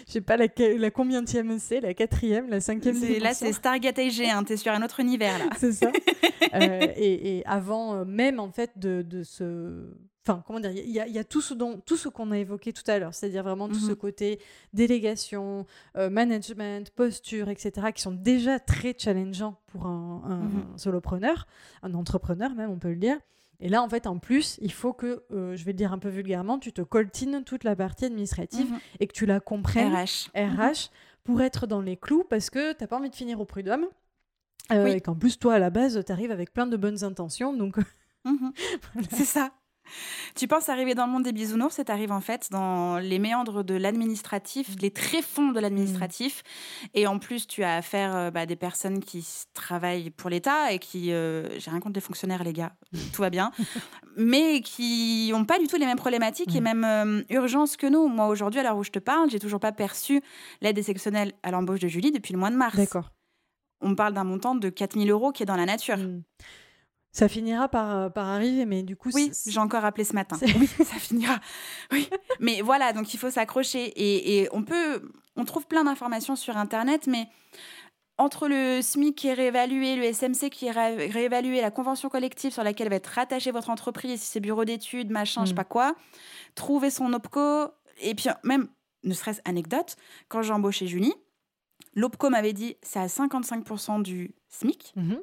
Je 0.07 0.11
sais 0.11 0.21
pas 0.21 0.37
la, 0.37 0.47
la 0.77 0.91
combienième 0.91 1.57
c'est, 1.59 1.79
la 1.81 1.93
quatrième, 1.93 2.49
la 2.49 2.59
cinquième 2.59 2.95
C'est- 2.95 3.19
là, 3.19 3.33
c'est 3.33 3.53
Stargate 3.53 3.97
AG, 3.97 4.21
hein, 4.25 4.43
t'es 4.43 4.57
sur 4.57 4.71
un 4.71 4.83
autre 4.83 4.99
univers 4.99 5.37
là. 5.39 5.45
c'est 5.57 5.71
ça. 5.71 5.91
Euh, 6.53 6.87
et, 6.97 7.37
et 7.37 7.45
avant 7.45 7.95
euh, 7.95 8.05
même 8.05 8.39
en 8.39 8.51
fait 8.51 8.71
de, 8.77 9.01
de 9.01 9.23
ce, 9.23 9.87
enfin 10.27 10.43
comment 10.47 10.59
dire, 10.59 10.71
il 10.71 10.89
y, 10.89 10.99
a- 10.99 11.07
il 11.07 11.13
y 11.13 11.19
a 11.19 11.23
tout 11.23 11.41
ce 11.41 11.53
dont, 11.53 11.79
tout 11.85 11.97
ce 11.97 12.09
qu'on 12.09 12.31
a 12.31 12.37
évoqué 12.37 12.73
tout 12.73 12.83
à 12.87 12.97
l'heure, 12.99 13.13
c'est-à-dire 13.13 13.43
vraiment 13.43 13.67
tout 13.67 13.75
ce 13.79 13.91
Mhm. 13.91 13.95
côté 13.95 14.39
délégation, 14.73 15.65
euh, 15.97 16.09
management, 16.09 16.89
posture, 16.91 17.49
etc., 17.49 17.87
qui 17.93 18.01
sont 18.01 18.11
déjà 18.11 18.59
très 18.59 18.95
challengeants 18.97 19.59
pour 19.67 19.85
un, 19.87 20.21
un 20.25 20.37
Mhm. 20.49 20.77
solopreneur, 20.77 21.47
un 21.83 21.93
entrepreneur 21.93 22.53
même, 22.55 22.69
on 22.71 22.79
peut 22.79 22.89
le 22.89 22.95
dire. 22.97 23.17
Et 23.61 23.69
là, 23.69 23.81
en 23.81 23.87
fait, 23.89 24.05
en 24.05 24.17
plus, 24.19 24.57
il 24.61 24.71
faut 24.71 24.91
que, 24.93 25.23
euh, 25.31 25.55
je 25.55 25.63
vais 25.63 25.71
le 25.71 25.77
dire 25.77 25.93
un 25.93 25.99
peu 25.99 26.09
vulgairement, 26.09 26.59
tu 26.59 26.73
te 26.73 26.81
coltines 26.81 27.43
toute 27.45 27.63
la 27.63 27.75
partie 27.75 28.05
administrative 28.05 28.69
Mhm. 28.71 28.79
et 28.99 29.07
que 29.07 29.13
tu 29.13 29.25
la 29.25 29.39
comprennes 29.39 29.93
RH. 29.93 30.29
RH 30.35 30.89
pour 31.23 31.41
être 31.41 31.65
dans 31.65 31.81
les 31.81 31.95
clous 31.97 32.23
parce 32.29 32.49
que 32.49 32.73
t'as 32.73 32.87
pas 32.87 32.97
envie 32.97 33.09
de 33.09 33.15
finir 33.15 33.39
au 33.39 33.45
prud'homme. 33.45 33.87
Euh, 34.71 34.83
Oui. 34.83 34.91
Et 34.91 35.01
qu'en 35.01 35.15
plus, 35.15 35.37
toi, 35.39 35.53
à 35.53 35.59
la 35.59 35.69
base, 35.69 36.03
tu 36.05 36.11
arrives 36.11 36.31
avec 36.31 36.51
plein 36.51 36.67
de 36.67 36.75
bonnes 36.77 37.03
intentions. 37.03 37.53
Donc. 37.53 37.77
C'est 39.11 39.23
ça. 39.25 39.51
Tu 40.35 40.47
penses 40.47 40.69
arriver 40.69 40.95
dans 40.95 41.05
le 41.05 41.11
monde 41.11 41.23
des 41.23 41.31
bisounours 41.31 41.79
et 41.79 41.85
t'arrives 41.85 42.11
en 42.11 42.21
fait 42.21 42.47
dans 42.51 42.97
les 42.97 43.19
méandres 43.19 43.63
de 43.63 43.73
l'administratif, 43.75 44.69
les 44.81 44.91
tréfonds 44.91 45.51
de 45.51 45.59
l'administratif. 45.59 46.43
Et 46.93 47.07
en 47.07 47.19
plus, 47.19 47.47
tu 47.47 47.63
as 47.63 47.75
affaire 47.77 48.15
euh, 48.15 48.31
bah, 48.31 48.45
des 48.45 48.55
personnes 48.55 48.99
qui 49.03 49.25
travaillent 49.53 50.09
pour 50.09 50.29
l'État 50.29 50.71
et 50.73 50.79
qui. 50.79 51.11
euh, 51.11 51.47
J'ai 51.59 51.71
rien 51.71 51.79
contre 51.79 51.95
les 51.95 52.01
fonctionnaires, 52.01 52.43
les 52.43 52.53
gars, 52.53 52.73
tout 53.13 53.21
va 53.21 53.29
bien. 53.29 53.51
mais 54.17 54.61
qui 54.61 55.29
n'ont 55.31 55.45
pas 55.45 55.59
du 55.59 55.67
tout 55.67 55.77
les 55.77 55.85
mêmes 55.85 55.97
problématiques 55.97 56.55
et 56.55 56.59
Mm. 56.61 56.63
mêmes 56.63 56.83
euh, 56.83 57.21
urgences 57.29 57.77
que 57.77 57.87
nous. 57.87 58.07
Moi, 58.07 58.27
aujourd'hui, 58.27 58.59
à 58.59 58.63
l'heure 58.63 58.77
où 58.77 58.83
je 58.83 58.91
te 58.91 58.99
parle, 58.99 59.29
j'ai 59.29 59.39
toujours 59.39 59.59
pas 59.59 59.71
perçu 59.71 60.21
l'aide 60.61 60.77
exceptionnelle 60.77 61.33
à 61.43 61.51
l'embauche 61.51 61.79
de 61.79 61.87
Julie 61.87 62.11
depuis 62.11 62.33
le 62.33 62.39
mois 62.39 62.49
de 62.49 62.55
mars. 62.55 62.75
d'accord. 62.75 63.11
On 63.81 63.93
parle 63.93 64.13
d'un 64.13 64.23
montant 64.23 64.55
de 64.55 64.69
4000 64.69 65.11
euros 65.11 65.31
qui 65.31 65.43
est 65.43 65.45
dans 65.45 65.57
la 65.57 65.65
nature. 65.65 65.97
Mm. 65.97 66.21
Ça 67.17 67.29
finira 67.29 67.69
par, 67.69 67.95
euh, 67.95 68.09
par 68.09 68.27
arriver, 68.27 68.65
mais 68.65 68.83
du 68.83 68.97
coup, 68.97 69.09
Oui, 69.13 69.31
j'ai 69.47 69.59
encore 69.59 69.85
appelé 69.85 70.03
ce 70.03 70.11
matin. 70.13 70.37
Oui, 70.59 70.67
ça 70.83 70.95
finira. 70.99 71.39
Oui, 71.93 72.09
mais 72.41 72.59
voilà, 72.61 72.91
donc 72.91 73.13
il 73.13 73.17
faut 73.17 73.29
s'accrocher 73.29 73.85
et, 73.85 74.41
et 74.41 74.49
on 74.51 74.63
peut, 74.63 75.01
on 75.37 75.45
trouve 75.45 75.65
plein 75.65 75.85
d'informations 75.85 76.35
sur 76.35 76.57
Internet, 76.57 77.07
mais 77.07 77.27
entre 78.17 78.49
le 78.49 78.81
SMIC 78.81 79.15
qui 79.15 79.27
est 79.27 79.33
réévalué, 79.33 79.95
le 79.95 80.03
SMC 80.03 80.49
qui 80.49 80.65
est 80.65 80.71
ré- 80.71 81.07
réévalué, 81.07 81.61
la 81.61 81.71
convention 81.71 82.09
collective 82.09 82.51
sur 82.51 82.63
laquelle 82.63 82.89
va 82.89 82.95
être 82.97 83.07
rattachée 83.07 83.51
votre 83.51 83.69
entreprise, 83.69 84.19
si 84.21 84.27
c'est 84.27 84.39
bureau 84.41 84.65
d'études, 84.65 85.09
machin, 85.09 85.43
je 85.45 85.49
sais 85.49 85.53
Mm. 85.53 85.55
pas 85.55 85.63
quoi, 85.63 85.95
trouver 86.53 86.89
son 86.89 87.13
OPCO, 87.13 87.67
et 88.01 88.13
puis 88.13 88.27
même, 88.43 88.67
ne 89.03 89.13
serait-ce 89.13 89.39
anecdote, 89.45 89.95
quand 90.27 90.41
j'ai 90.41 90.51
embauché 90.51 90.85
Julie, 90.87 91.13
l'OPCO 91.93 92.29
m'avait 92.29 92.51
dit 92.53 92.75
c'est 92.83 92.99
à 92.99 93.07
55% 93.07 94.01
du 94.01 94.35
SMIC. 94.49 94.91
Mhm. 94.97 95.21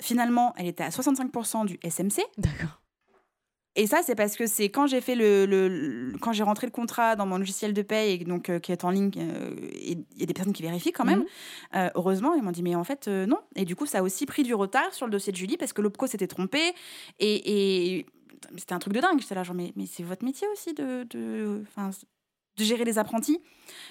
Finalement, 0.00 0.54
elle 0.56 0.66
était 0.66 0.84
à 0.84 0.90
65% 0.90 1.66
du 1.66 1.78
SMC. 1.82 2.22
D'accord. 2.38 2.80
Et 3.76 3.86
ça, 3.86 4.00
c'est 4.04 4.16
parce 4.16 4.36
que 4.36 4.46
c'est 4.46 4.70
quand 4.70 4.86
j'ai 4.88 5.00
fait 5.00 5.14
le, 5.14 5.46
le- 5.46 5.68
le- 5.68 6.18
quand 6.18 6.32
j'ai 6.32 6.42
rentré 6.42 6.66
le 6.66 6.72
contrat 6.72 7.14
dans 7.14 7.26
mon 7.26 7.38
logiciel 7.38 7.72
de 7.74 7.82
paye 7.82 8.14
et 8.20 8.24
donc 8.24 8.48
euh, 8.50 8.58
qui 8.58 8.72
est 8.72 8.82
en 8.84 8.90
ligne, 8.90 9.12
euh, 9.18 9.54
il 9.72 10.04
y 10.16 10.22
a 10.24 10.26
des 10.26 10.34
personnes 10.34 10.52
qui 10.52 10.62
vérifient 10.62 10.90
quand 10.92 11.04
même. 11.04 11.20
Mhm. 11.20 11.26
Euh, 11.76 11.90
heureusement, 11.94 12.34
ils 12.34 12.42
m'ont 12.42 12.50
dit 12.50 12.62
mais 12.64 12.74
en 12.74 12.82
fait 12.82 13.06
non. 13.06 13.38
Et 13.54 13.64
du 13.64 13.76
coup, 13.76 13.86
ça 13.86 13.98
a 13.98 14.02
aussi 14.02 14.26
pris 14.26 14.42
du 14.42 14.52
retard 14.54 14.92
sur 14.94 15.06
le 15.06 15.12
dossier 15.12 15.30
de 15.32 15.36
Julie 15.36 15.56
parce 15.56 15.72
que 15.72 15.80
l'OPCO 15.82 16.08
s'était 16.08 16.26
trompé 16.26 16.58
et, 17.20 17.98
et 17.98 18.06
c'était 18.56 18.72
un 18.72 18.80
truc 18.80 18.94
de 18.94 19.00
dingue. 19.00 19.20
J'étais 19.20 19.36
là 19.36 19.44
genre 19.44 19.54
mais, 19.54 19.72
mais 19.76 19.86
c'est 19.86 20.02
votre 20.02 20.24
métier 20.24 20.48
aussi 20.52 20.74
de, 20.74 21.04
de, 21.10 21.62
enfin, 21.68 21.90
de 22.56 22.64
gérer 22.64 22.84
les 22.84 22.98
apprentis. 22.98 23.40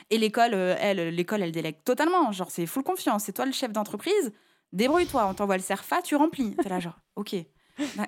Et 0.10 0.18
l'école, 0.18 0.54
elle, 0.54 1.16
l'école, 1.16 1.44
elle 1.44 1.54
délègue 1.54 1.78
totalement. 1.86 2.32
Genre 2.34 2.52
c'est 2.52 2.66
full 2.66 2.84
confiance. 2.84 3.24
C'est 3.24 3.34
toi 3.34 3.46
le 3.46 3.54
chef 3.54 3.72
d'entreprise. 3.72 4.34
Débrouille-toi. 4.74 5.28
On 5.28 5.34
t'envoie 5.34 5.58
le 5.58 5.64
Cerfa, 5.64 6.02
tu 6.02 6.16
remplis. 6.16 6.56
T'es 6.56 6.70
là 6.70 6.80
genre 6.80 7.00
ok. 7.16 7.36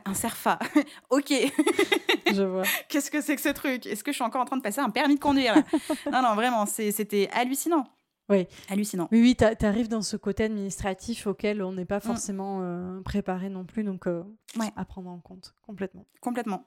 Un 0.05 0.13
Cerfa, 0.15 0.57
ok. 1.11 1.31
Je 2.33 2.41
vois. 2.43 2.63
Qu'est-ce 2.89 3.11
que 3.11 3.21
c'est 3.21 3.35
que 3.35 3.41
ce 3.41 3.49
truc? 3.49 3.85
Est-ce 3.85 4.03
que 4.03 4.11
je 4.11 4.15
suis 4.15 4.23
encore 4.23 4.41
en 4.41 4.45
train 4.45 4.57
de 4.57 4.61
passer 4.63 4.79
un 4.81 4.89
permis 4.89 5.15
de 5.15 5.19
conduire 5.19 5.55
là? 5.55 5.63
Non, 6.11 6.21
non, 6.23 6.35
vraiment, 6.35 6.65
c'était 6.65 7.29
hallucinant. 7.33 7.85
Oui. 8.29 8.47
Hallucinant. 8.69 9.07
Oui, 9.11 9.21
oui, 9.21 9.35
tu 9.35 9.65
arrives 9.65 9.87
dans 9.87 10.01
ce 10.03 10.15
côté 10.17 10.43
administratif 10.45 11.25
auquel 11.27 11.61
on 11.63 11.73
n'est 11.73 11.83
Mm. 11.83 11.87
pas 11.87 11.99
forcément 11.99 12.59
euh, 12.61 13.01
préparé 13.01 13.49
non 13.49 13.63
plus, 13.65 13.83
donc 13.83 14.07
euh, 14.07 14.23
Ouais. 14.59 14.71
à 14.75 14.85
prendre 14.85 15.09
en 15.09 15.19
compte 15.19 15.53
complètement. 15.63 16.05
Complètement. 16.21 16.65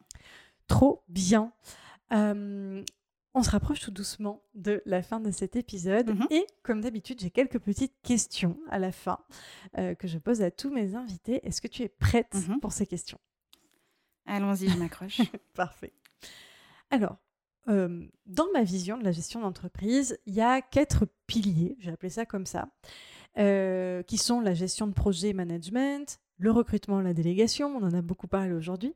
Trop 0.68 1.03
bien. 1.09 1.53
Euh, 2.12 2.82
on 3.35 3.43
se 3.43 3.51
rapproche 3.51 3.80
tout 3.80 3.91
doucement 3.91 4.43
de 4.55 4.83
la 4.85 5.03
fin 5.03 5.20
de 5.20 5.30
cet 5.30 5.57
épisode. 5.57 6.11
Mhm. 6.11 6.26
Et 6.30 6.47
comme 6.62 6.80
d'habitude, 6.83 7.20
j'ai 7.20 7.30
quelques 7.30 7.59
petites 7.59 7.95
questions 8.03 8.59
à 8.70 8.78
la 8.78 8.93
fin 8.93 9.18
euh, 9.78 9.95
que 9.95 10.07
je 10.09 10.18
pose 10.18 10.43
à 10.43 10.51
tous 10.51 10.70
mes 10.70 10.95
invités. 10.95 11.41
Est-ce 11.47 11.61
que 11.62 11.68
tu 11.68 11.83
es 11.83 11.89
prête 11.89 12.35
Mhm. 12.49 12.61
pour 12.61 12.72
ces 12.72 12.87
questions? 12.87 13.18
Allons-y, 14.26 14.68
je 14.68 14.78
m'accroche. 14.78 15.20
Parfait. 15.55 15.93
Alors, 16.91 17.16
euh, 17.68 18.07
dans 18.26 18.47
ma 18.53 18.62
vision 18.64 18.99
de 18.99 19.05
la 19.05 19.12
gestion 19.12 19.41
d'entreprise, 19.41 20.18
il 20.26 20.35
y 20.35 20.41
a 20.41 20.61
quatre 20.61 21.07
piliers, 21.26 21.76
j'ai 21.80 21.91
appelé 21.91 22.11
ça 22.11 22.26
comme 22.26 22.47
ça, 22.47 22.68
euh, 23.39 24.03
qui 24.03 24.18
sont 24.18 24.41
la 24.41 24.53
gestion 24.55 24.87
de 24.87 24.93
projet 24.93 25.28
et 25.28 25.33
management, 25.33 26.20
le 26.43 26.51
recrutement 26.51 27.01
la 27.01 27.14
délégation, 27.14 27.76
on 27.76 27.82
en 27.84 27.95
a 27.95 28.03
beaucoup 28.03 28.26
parlé 28.26 28.53
aujourd'hui, 28.53 28.95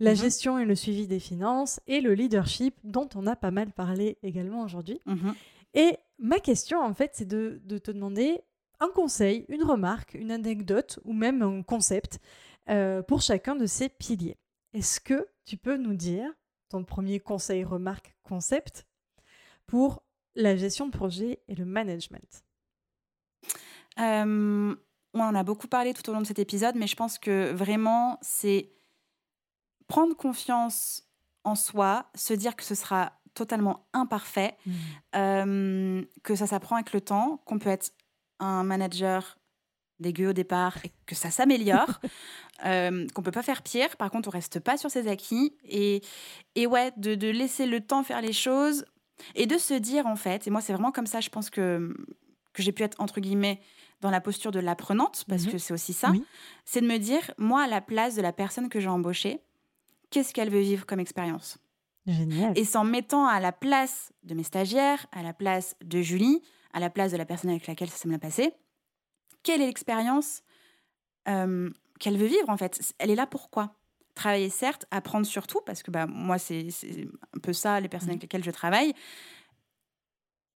la 0.00 0.12
Mhm. 0.12 0.16
gestion 0.16 0.58
et 0.58 0.64
le 0.64 0.74
suivi 0.74 1.06
des 1.06 1.20
finances, 1.20 1.80
et 1.86 2.00
le 2.00 2.14
leadership, 2.14 2.74
dont 2.82 3.08
on 3.14 3.26
a 3.26 3.36
pas 3.36 3.50
mal 3.50 3.70
parlé 3.72 4.16
également 4.22 4.62
aujourd'hui. 4.62 5.00
Mhm. 5.06 5.34
Et 5.74 5.98
ma 6.18 6.38
question, 6.40 6.80
en 6.80 6.94
fait, 6.94 7.10
c'est 7.14 7.26
de, 7.28 7.60
de 7.64 7.76
te 7.78 7.90
demander 7.90 8.40
un 8.80 8.88
conseil, 8.88 9.44
une 9.48 9.64
remarque, 9.64 10.14
une 10.14 10.30
anecdote 10.30 10.98
ou 11.04 11.12
même 11.12 11.42
un 11.42 11.62
concept 11.62 12.20
euh, 12.70 13.02
pour 13.02 13.20
chacun 13.20 13.54
de 13.54 13.66
ces 13.66 13.88
piliers. 13.90 14.38
Est-ce 14.72 15.00
que 15.00 15.28
tu 15.44 15.56
peux 15.58 15.76
nous 15.76 15.94
dire 15.94 16.30
ton 16.70 16.84
premier 16.84 17.20
conseil, 17.20 17.64
remarque, 17.64 18.14
concept 18.22 18.86
pour 19.66 20.02
la 20.36 20.56
gestion 20.56 20.86
de 20.86 20.92
projet 20.96 21.40
et 21.48 21.54
le 21.54 21.64
management? 21.64 22.44
Euh, 23.98 24.74
on 25.24 25.28
en 25.28 25.34
a 25.34 25.42
beaucoup 25.42 25.68
parlé 25.68 25.94
tout 25.94 26.08
au 26.10 26.12
long 26.12 26.20
de 26.20 26.26
cet 26.26 26.38
épisode, 26.38 26.74
mais 26.76 26.86
je 26.86 26.96
pense 26.96 27.18
que 27.18 27.52
vraiment, 27.52 28.18
c'est 28.22 28.70
prendre 29.86 30.14
confiance 30.14 31.04
en 31.44 31.54
soi, 31.54 32.06
se 32.14 32.34
dire 32.34 32.56
que 32.56 32.64
ce 32.64 32.74
sera 32.74 33.12
totalement 33.34 33.86
imparfait, 33.92 34.56
euh, 35.14 36.02
que 36.22 36.34
ça 36.34 36.46
s'apprend 36.46 36.76
avec 36.76 36.92
le 36.92 37.00
temps, 37.00 37.40
qu'on 37.46 37.58
peut 37.58 37.70
être 37.70 37.92
un 38.40 38.64
manager 38.64 39.38
dégueu 40.00 40.28
au 40.28 40.32
départ 40.32 40.76
et 40.84 40.92
que 41.06 41.14
ça 41.14 41.30
s'améliore, 41.30 42.00
euh, 42.64 43.06
qu'on 43.14 43.22
peut 43.22 43.30
pas 43.30 43.42
faire 43.42 43.62
pire. 43.62 43.96
Par 43.96 44.10
contre, 44.10 44.28
on 44.28 44.32
reste 44.32 44.60
pas 44.60 44.76
sur 44.76 44.90
ses 44.90 45.08
acquis 45.08 45.56
et, 45.64 46.02
et 46.54 46.66
ouais, 46.66 46.92
de, 46.96 47.14
de 47.14 47.28
laisser 47.28 47.66
le 47.66 47.80
temps 47.80 48.02
faire 48.02 48.20
les 48.20 48.32
choses 48.32 48.84
et 49.34 49.46
de 49.46 49.58
se 49.58 49.74
dire 49.74 50.06
en 50.06 50.16
fait, 50.16 50.46
et 50.46 50.50
moi 50.50 50.60
c'est 50.60 50.72
vraiment 50.72 50.92
comme 50.92 51.06
ça, 51.06 51.20
je 51.20 51.28
pense 51.28 51.50
que, 51.50 51.94
que 52.52 52.62
j'ai 52.62 52.72
pu 52.72 52.82
être 52.82 53.00
entre 53.00 53.20
guillemets 53.20 53.60
dans 54.00 54.10
la 54.10 54.20
posture 54.20 54.50
de 54.52 54.60
l'apprenante, 54.60 55.24
parce 55.28 55.44
Mhm. 55.44 55.52
que 55.52 55.58
c'est 55.58 55.74
aussi 55.74 55.92
ça, 55.92 56.12
Oui. 56.12 56.24
c'est 56.64 56.80
de 56.80 56.86
me 56.86 56.98
dire, 56.98 57.32
moi 57.38 57.62
à 57.64 57.66
la 57.66 57.80
place 57.80 58.14
de 58.16 58.22
la 58.22 58.32
personne 58.32 58.68
que 58.68 58.80
j'ai 58.80 58.88
embauchée, 58.88 59.42
qu'est-ce 60.10 60.34
qu'elle 60.34 60.50
veut 60.50 60.60
vivre 60.60 60.86
comme 60.86 61.00
expérience? 61.00 61.58
Génial. 62.06 62.56
et 62.56 62.64
s'en 62.64 62.84
mettant 62.84 63.26
à 63.26 63.40
la 63.40 63.52
place 63.52 64.12
de 64.24 64.34
mes 64.34 64.42
stagiaires, 64.44 65.06
à 65.12 65.22
la 65.22 65.32
place 65.32 65.76
de 65.84 66.00
Julie, 66.02 66.42
à 66.72 66.80
la 66.80 66.90
place 66.90 67.12
de 67.12 67.16
la 67.16 67.24
personne 67.26 67.50
avec 67.50 67.66
laquelle 67.66 67.90
ça 67.90 67.96
s'est 67.96 68.08
bien 68.08 68.18
passé, 68.18 68.54
quelle 69.42 69.62
est 69.62 69.66
l'expérience 69.66 70.42
euh, 71.28 71.70
qu'elle 72.00 72.16
veut 72.16 72.26
vivre 72.26 72.48
en 72.48 72.56
fait? 72.56 72.80
Elle 72.98 73.10
est 73.10 73.14
là 73.16 73.26
pourquoi? 73.26 73.74
Travailler 74.14 74.50
certes, 74.50 74.86
apprendre 74.90 75.26
surtout, 75.26 75.60
parce 75.64 75.82
que 75.82 75.90
bah, 75.90 76.06
moi 76.06 76.38
c'est 76.38 76.68
un 77.36 77.40
peu 77.40 77.52
ça, 77.52 77.80
les 77.80 77.88
personnes 77.88 78.10
avec 78.10 78.22
lesquelles 78.22 78.44
je 78.44 78.50
travaille. 78.50 78.94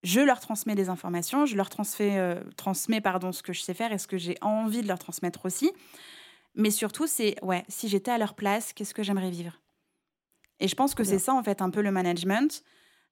Je 0.03 0.19
leur 0.19 0.39
transmets 0.39 0.75
des 0.75 0.89
informations, 0.89 1.45
je 1.45 1.55
leur 1.55 1.69
transmets, 1.69 2.17
euh, 2.17 2.41
transmets 2.57 3.01
pardon, 3.01 3.31
ce 3.31 3.41
que 3.41 3.53
je 3.53 3.61
sais 3.61 3.73
faire 3.73 3.91
et 3.91 3.97
ce 3.97 4.07
que 4.07 4.17
j'ai 4.17 4.35
envie 4.41 4.81
de 4.81 4.87
leur 4.87 4.99
transmettre 4.99 5.45
aussi. 5.45 5.71
Mais 6.55 6.71
surtout, 6.71 7.07
c'est, 7.07 7.35
ouais, 7.43 7.63
si 7.67 7.87
j'étais 7.87 8.11
à 8.11 8.17
leur 8.17 8.35
place, 8.35 8.73
qu'est-ce 8.73 8.93
que 8.93 9.01
j'aimerais 9.01 9.31
vivre? 9.31 9.59
Et 10.59 10.67
je 10.67 10.75
pense 10.75 10.93
que 10.93 11.03
c'est 11.03 11.19
ça, 11.19 11.33
en 11.33 11.43
fait, 11.43 11.61
un 11.61 11.69
peu 11.69 11.81
le 11.81 11.91
management. 11.91 12.63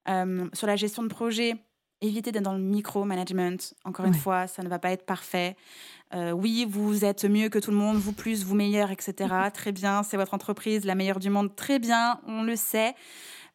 Euh, 0.08 0.48
sur 0.54 0.68
la 0.68 0.76
gestion 0.76 1.04
de 1.04 1.08
projet, 1.08 1.56
évitez 2.02 2.32
d'être 2.32 2.44
dans 2.44 2.54
le 2.54 2.60
micro-management. 2.60 3.74
Encore 3.86 4.06
une 4.06 4.14
fois, 4.14 4.48
ça 4.48 4.64
ne 4.64 4.70
va 4.70 4.80
pas 4.80 4.92
être 4.92 5.06
parfait. 5.06 5.56
Euh, 6.14 6.32
oui, 6.32 6.66
vous 6.68 7.06
êtes 7.06 7.26
mieux 7.26 7.50
que 7.50 7.60
tout 7.60 7.72
le 7.72 7.78
monde, 7.78 7.98
vous 7.98 8.14
plus, 8.14 8.44
vous 8.44 8.56
meilleur, 8.56 8.92
etc. 8.92 9.34
très 9.54 9.72
bien, 9.72 10.04
c'est 10.04 10.18
votre 10.18 10.34
entreprise, 10.34 10.86
la 10.86 10.96
meilleure 10.96 11.20
du 11.20 11.30
monde, 11.30 11.56
très 11.56 11.80
bien, 11.80 12.20
on 12.28 12.44
le 12.44 12.56
sait. 12.56 12.96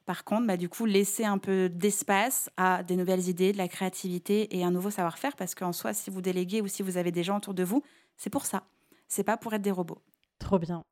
Par 0.07 0.22
contre, 0.22 0.46
bah, 0.46 0.57
du 0.57 0.68
coup, 0.68 0.86
laissez 0.86 1.24
un 1.24 1.38
peu 1.38 1.68
d'espace 1.68 2.48
à 2.57 2.84
des 2.84 2.94
nouvelles 2.94 3.28
idées, 3.28 3.52
de 3.52 3.59
la 3.59 3.66
créativité 3.66 4.57
et 4.57 4.64
un 4.64 4.70
nouveau 4.70 4.90
savoir-faire, 4.90 5.34
parce 5.34 5.57
qu'en 5.57 5.72
soi, 5.72 5.92
si 5.92 6.11
vous 6.11 6.22
déléguez 6.22 6.61
ou 6.61 6.68
si 6.68 6.82
vous 6.82 6.96
avez 6.96 7.11
des 7.11 7.24
gens 7.24 7.38
autour 7.38 7.54
de 7.54 7.64
vous, 7.64 7.82
c'est 8.16 8.30
pour 8.30 8.46
ça. 8.46 8.62
C'est 9.09 9.24
pas 9.24 9.36
pour 9.36 9.52
être 9.52 9.62
des 9.62 9.72
robots. 9.72 10.00
Trop 10.38 10.61
bien. 10.61 10.84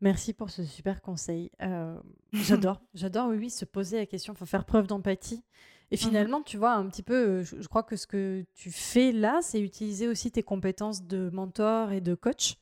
Merci 0.00 0.32
pour 0.32 0.48
ce 0.48 0.64
super 0.64 1.02
conseil. 1.02 1.50
Euh, 1.60 1.98
j'adore, 2.32 2.80
j'adore, 2.94 3.28
oui, 3.28 3.36
oui, 3.36 3.50
se 3.50 3.66
poser 3.66 3.98
la 3.98 4.06
question, 4.06 4.32
il 4.32 4.36
faut 4.36 4.46
faire 4.46 4.64
preuve 4.64 4.86
d'empathie. 4.86 5.42
Et 5.90 5.96
mmh 5.96 5.98
finalement, 5.98 6.42
tu 6.42 6.56
vois, 6.56 6.72
un 6.72 6.86
petit 6.88 7.02
peu, 7.02 7.14
euh, 7.14 7.42
je, 7.42 7.66
crois 7.66 7.82
que 7.82 7.96
ce 7.96 8.06
que 8.06 8.44
tu 8.54 8.70
fais 8.70 9.12
là, 9.12 9.40
c'est 9.42 9.60
utiliser 9.60 10.06
aussi 10.06 10.30
tes 10.30 10.42
compétences 10.42 11.02
de 11.02 11.30
mentor 11.30 11.92
et 11.92 12.00
de 12.00 12.14
coach. 12.14 12.56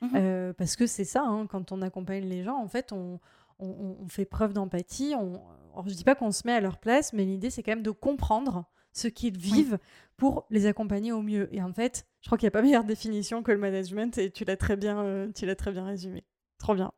Mmh 0.00 0.08
euh, 0.14 0.52
parce 0.52 0.76
que 0.76 0.86
c'est 0.86 1.04
ça, 1.04 1.22
hein, 1.24 1.46
quand 1.46 1.72
on 1.72 1.80
accompagne 1.80 2.24
les 2.24 2.42
gens, 2.42 2.56
en 2.56 2.68
fait, 2.68 2.92
on, 2.92 3.20
on, 3.62 4.08
fait 4.08 4.24
preuve 4.24 4.52
d'empathie. 4.52 5.14
On, 5.18 5.40
je 5.86 5.94
dis 5.94 6.04
pas 6.04 6.14
qu'on 6.14 6.32
se 6.32 6.46
met 6.46 6.52
à 6.52 6.60
leur 6.60 6.78
place, 6.78 7.12
mais 7.12 7.24
l'idée, 7.24 7.50
c'est 7.50 7.62
quand 7.62 7.72
même 7.72 7.82
de 7.82 7.90
comprendre 7.90 8.64
ce 8.92 9.08
qu'ils 9.08 9.38
vivent 9.38 9.78
pour 10.16 10.46
les 10.50 10.66
accompagner 10.66 11.12
au 11.12 11.22
mieux. 11.22 11.48
Et 11.54 11.62
en 11.62 11.72
fait, 11.72 12.06
je 12.20 12.28
crois 12.28 12.36
qu'il 12.38 12.46
n'y 12.46 12.48
a 12.48 12.52
pas 12.52 12.62
meilleure 12.62 12.84
définition 12.84 13.42
que 13.42 13.52
le 13.52 13.58
management, 13.58 14.18
et 14.18 14.30
tu 14.30 14.44
l'as 14.44 14.56
très 14.56 14.76
bien, 14.76 15.30
tu 15.34 15.46
l'as 15.46 15.56
très 15.56 15.72
bien 15.72 15.84
résumé. 15.84 16.24
Trop 16.58 16.74
bien. 16.74 16.92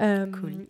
Euh, 0.00 0.26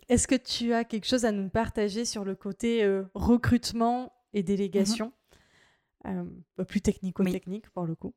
est-ce 0.07 0.27
que 0.27 0.35
tu 0.35 0.73
as 0.73 0.83
quelque 0.83 1.07
chose 1.07 1.25
à 1.25 1.31
nous 1.31 1.49
partager 1.49 2.05
sur 2.05 2.23
le 2.23 2.35
côté 2.35 2.83
euh, 2.83 3.03
recrutement 3.13 4.13
et 4.33 4.43
délégation? 4.43 5.13
Euh, 6.05 6.23
Plus 6.67 6.81
technico-technique 6.81 7.69
pour 7.71 7.85
le 7.85 7.95
coup, 7.95 8.13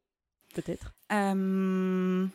peut-être. 0.54 0.94
Comme 1.08 2.30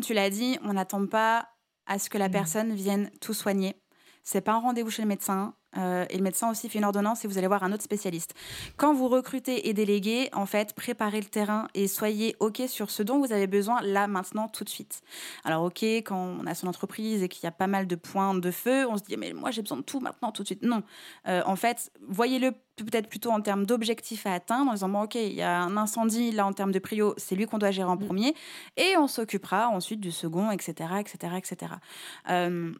tu 0.00 0.14
l'as 0.14 0.30
dit, 0.30 0.58
on 0.62 0.72
n'attend 0.74 1.06
pas 1.06 1.48
à 1.86 1.98
ce 1.98 2.10
que 2.10 2.18
la 2.18 2.28
mm. 2.28 2.32
personne 2.32 2.74
vienne 2.74 3.10
tout 3.20 3.34
soigner. 3.34 3.76
C'est 4.22 4.40
pas 4.40 4.54
un 4.54 4.58
rendez-vous 4.58 4.90
chez 4.90 5.02
le 5.02 5.08
médecin. 5.08 5.54
Euh, 5.76 6.06
et 6.08 6.16
le 6.16 6.22
médecin 6.22 6.50
aussi 6.50 6.68
fait 6.68 6.78
une 6.78 6.84
ordonnance 6.84 7.24
et 7.24 7.28
vous 7.28 7.38
allez 7.38 7.46
voir 7.46 7.62
un 7.62 7.72
autre 7.72 7.82
spécialiste. 7.82 8.34
Quand 8.76 8.94
vous 8.94 9.08
recrutez 9.08 9.68
et 9.68 9.74
déléguez, 9.74 10.30
en 10.32 10.46
fait, 10.46 10.74
préparez 10.74 11.20
le 11.20 11.26
terrain 11.26 11.68
et 11.74 11.86
soyez 11.86 12.34
OK 12.40 12.62
sur 12.66 12.90
ce 12.90 13.02
dont 13.02 13.18
vous 13.20 13.32
avez 13.32 13.46
besoin 13.46 13.80
là, 13.82 14.06
maintenant, 14.08 14.48
tout 14.48 14.64
de 14.64 14.68
suite. 14.68 15.02
Alors, 15.44 15.64
OK, 15.64 15.82
quand 15.82 16.16
on 16.40 16.46
a 16.46 16.54
son 16.54 16.66
entreprise 16.66 17.22
et 17.22 17.28
qu'il 17.28 17.44
y 17.44 17.46
a 17.46 17.52
pas 17.52 17.66
mal 17.66 17.86
de 17.86 17.94
points 17.94 18.34
de 18.34 18.50
feu, 18.50 18.86
on 18.88 18.96
se 18.96 19.04
dit, 19.04 19.16
mais 19.16 19.32
moi, 19.32 19.50
j'ai 19.50 19.62
besoin 19.62 19.78
de 19.78 19.82
tout 19.82 20.00
maintenant, 20.00 20.32
tout 20.32 20.42
de 20.42 20.48
suite. 20.48 20.62
Non. 20.62 20.82
Euh, 21.28 21.42
en 21.46 21.56
fait, 21.56 21.90
voyez-le 22.08 22.52
peut-être 22.84 23.08
plutôt 23.08 23.30
en 23.30 23.40
termes 23.40 23.64
d'objectifs 23.64 24.26
à 24.26 24.34
atteindre, 24.34 24.70
en 24.70 24.74
disant, 24.74 24.88
bon, 24.88 25.02
OK, 25.02 25.14
il 25.14 25.34
y 25.34 25.42
a 25.42 25.60
un 25.60 25.76
incendie, 25.76 26.32
là, 26.32 26.46
en 26.46 26.52
termes 26.52 26.72
de 26.72 26.78
prio, 26.78 27.14
c'est 27.16 27.34
lui 27.34 27.46
qu'on 27.46 27.58
doit 27.58 27.70
gérer 27.70 27.88
en 27.88 27.96
mm. 27.96 28.06
premier, 28.06 28.34
et 28.76 28.96
on 28.98 29.06
s'occupera 29.06 29.68
ensuite 29.68 30.00
du 30.00 30.12
second, 30.12 30.50
etc., 30.50 30.90
etc., 31.00 31.34
etc. 31.36 31.72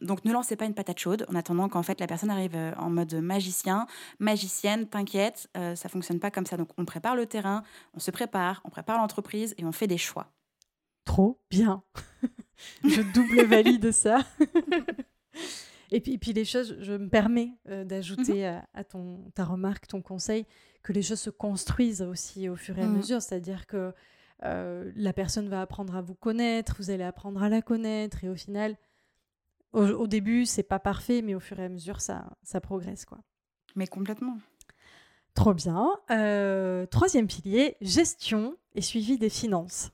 donc, 0.01 0.25
ne 0.25 0.33
lancez 0.33 0.57
pas 0.57 0.65
une 0.65 0.75
patate 0.75 0.99
chaude 0.99 1.27
en 1.29 1.35
attendant 1.35 1.69
qu'en 1.69 1.83
fait, 1.83 2.01
la 2.01 2.07
personne 2.07 2.31
arrive 2.31 2.55
euh, 2.55 2.73
en 2.79 2.91
mode 2.91 3.15
magicien, 3.15 3.87
magicienne, 4.19 4.87
t'inquiète, 4.87 5.49
euh, 5.57 5.75
ça 5.75 5.89
fonctionne 5.89 6.21
pas 6.21 6.31
comme 6.31 6.47
ça. 6.47 6.57
Donc, 6.57 6.69
on 6.77 6.85
prépare 6.85 7.17
le 7.17 7.27
terrain, 7.27 7.63
on 7.95 8.01
se 8.01 8.11
prépare, 8.11 8.61
on 8.65 8.71
prépare 8.71 8.99
l'entreprise 8.99 9.55
et 9.59 9.65
on 9.65 9.73
fait 9.73 9.87
des 9.87 9.99
choix. 9.99 10.29
Trop 11.05 11.41
bien. 11.51 11.83
Je 12.85 13.03
double 13.13 13.45
valide 13.45 13.93
ça. 13.93 14.19
Et 15.93 16.01
puis, 16.01 16.19
puis 16.19 16.33
les 16.33 16.45
choses, 16.45 16.77
je 16.81 16.93
me 16.93 17.09
permets 17.09 17.53
euh, 17.69 17.85
d'ajouter 17.85 18.49
mhm. 18.49 18.63
à, 18.75 18.85
ton, 18.85 19.31
ta 19.35 19.45
remarque, 19.45 19.87
ton 19.87 20.03
conseil, 20.03 20.47
que 20.83 20.93
les 20.93 21.03
choses 21.03 21.21
se 21.21 21.31
construisent 21.31 22.03
aussi 22.03 22.49
au 22.49 22.57
fur 22.57 22.79
et 22.79 22.83
à 22.83 22.87
mhm. 22.87 22.97
mesure. 22.97 23.23
C'est-à-dire 23.23 23.67
que 23.67 23.93
euh, 24.45 24.91
la 24.97 25.13
personne 25.13 25.49
va 25.49 25.61
apprendre 25.61 25.97
à 25.97 26.03
vous 26.03 26.15
connaître, 26.15 26.77
vous 26.79 26.91
allez 26.91 27.05
apprendre 27.05 27.43
à 27.43 27.49
la 27.49 27.63
connaître, 27.63 28.25
et 28.25 28.29
au 28.29 28.35
final, 28.35 28.77
au, 29.73 30.07
début, 30.07 30.47
c'est 30.47 30.63
pas 30.63 30.79
parfait, 30.79 31.21
mais 31.23 31.35
au 31.35 31.41
fur 31.41 31.59
et 31.61 31.65
à 31.65 31.69
mesure, 31.69 32.01
ça, 32.01 32.31
ça 32.43 32.61
progresse. 32.61 33.05
quoi. 33.05 33.19
Mais 33.75 33.87
complètement. 33.87 34.39
Trop 35.35 35.53
bien. 35.53 35.91
Euh, 36.11 36.87
troisième 36.87 37.27
pilier, 37.27 37.77
gestion 37.83 38.57
et 38.75 38.81
suivi 38.81 39.19
des 39.19 39.29
finances. 39.29 39.91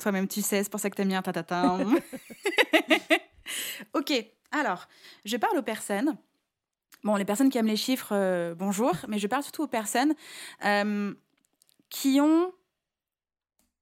Toi-même, 0.00 0.28
tu 0.28 0.42
sais, 0.42 0.62
c'est 0.62 0.70
pour 0.70 0.80
ça 0.80 0.90
que 0.90 0.96
t'aimes 0.96 1.08
bien 1.08 1.22
tatatan. 1.22 1.78
ok, 3.94 4.12
alors, 4.50 4.88
je 5.24 5.36
parle 5.36 5.58
aux 5.58 5.62
personnes. 5.62 6.16
Bon, 7.04 7.16
les 7.16 7.24
personnes 7.24 7.50
qui 7.50 7.58
aiment 7.58 7.66
les 7.66 7.76
chiffres, 7.76 8.10
euh, 8.12 8.54
bonjour, 8.54 8.92
mais 9.08 9.18
je 9.18 9.26
parle 9.26 9.42
surtout 9.42 9.62
aux 9.62 9.68
personnes 9.68 10.14
euh, 10.64 11.14
qui 11.90 12.20
ont 12.20 12.52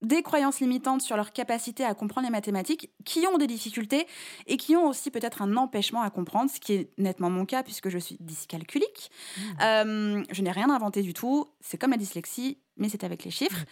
des 0.03 0.23
croyances 0.23 0.61
limitantes 0.61 1.01
sur 1.01 1.17
leur 1.17 1.33
capacité 1.33 1.83
à 1.85 1.95
comprendre 1.95 2.27
les 2.27 2.31
mathématiques, 2.31 2.91
qui 3.05 3.27
ont 3.27 3.39
des 3.39 3.47
difficultés 3.47 4.07
et 4.47 4.59
qui 4.59 4.77
ont 4.77 4.87
aussi 4.87 5.11
peut-être 5.11 5.41
un 5.41 5.57
empêchement 5.57 6.03
à 6.03 6.11
comprendre, 6.11 6.51
ce 6.51 6.61
qui 6.61 6.75
est 6.75 6.91
nettement 6.99 7.31
mon 7.31 7.47
cas 7.47 7.62
puisque 7.62 7.89
je 7.89 7.99
suis 7.99 8.19
dyscalculique. 8.21 9.11
Mmh. 9.37 9.43
Euh, 9.62 10.25
je 10.31 10.43
n'ai 10.43 10.51
rien 10.51 10.69
inventé 10.69 11.01
du 11.01 11.14
tout, 11.14 11.47
c'est 11.61 11.79
comme 11.79 11.93
la 11.93 11.97
dyslexie, 11.97 12.59
mais 12.77 12.91
c'est 12.91 13.05
avec 13.05 13.25
les 13.25 13.31
chiffres. 13.31 13.64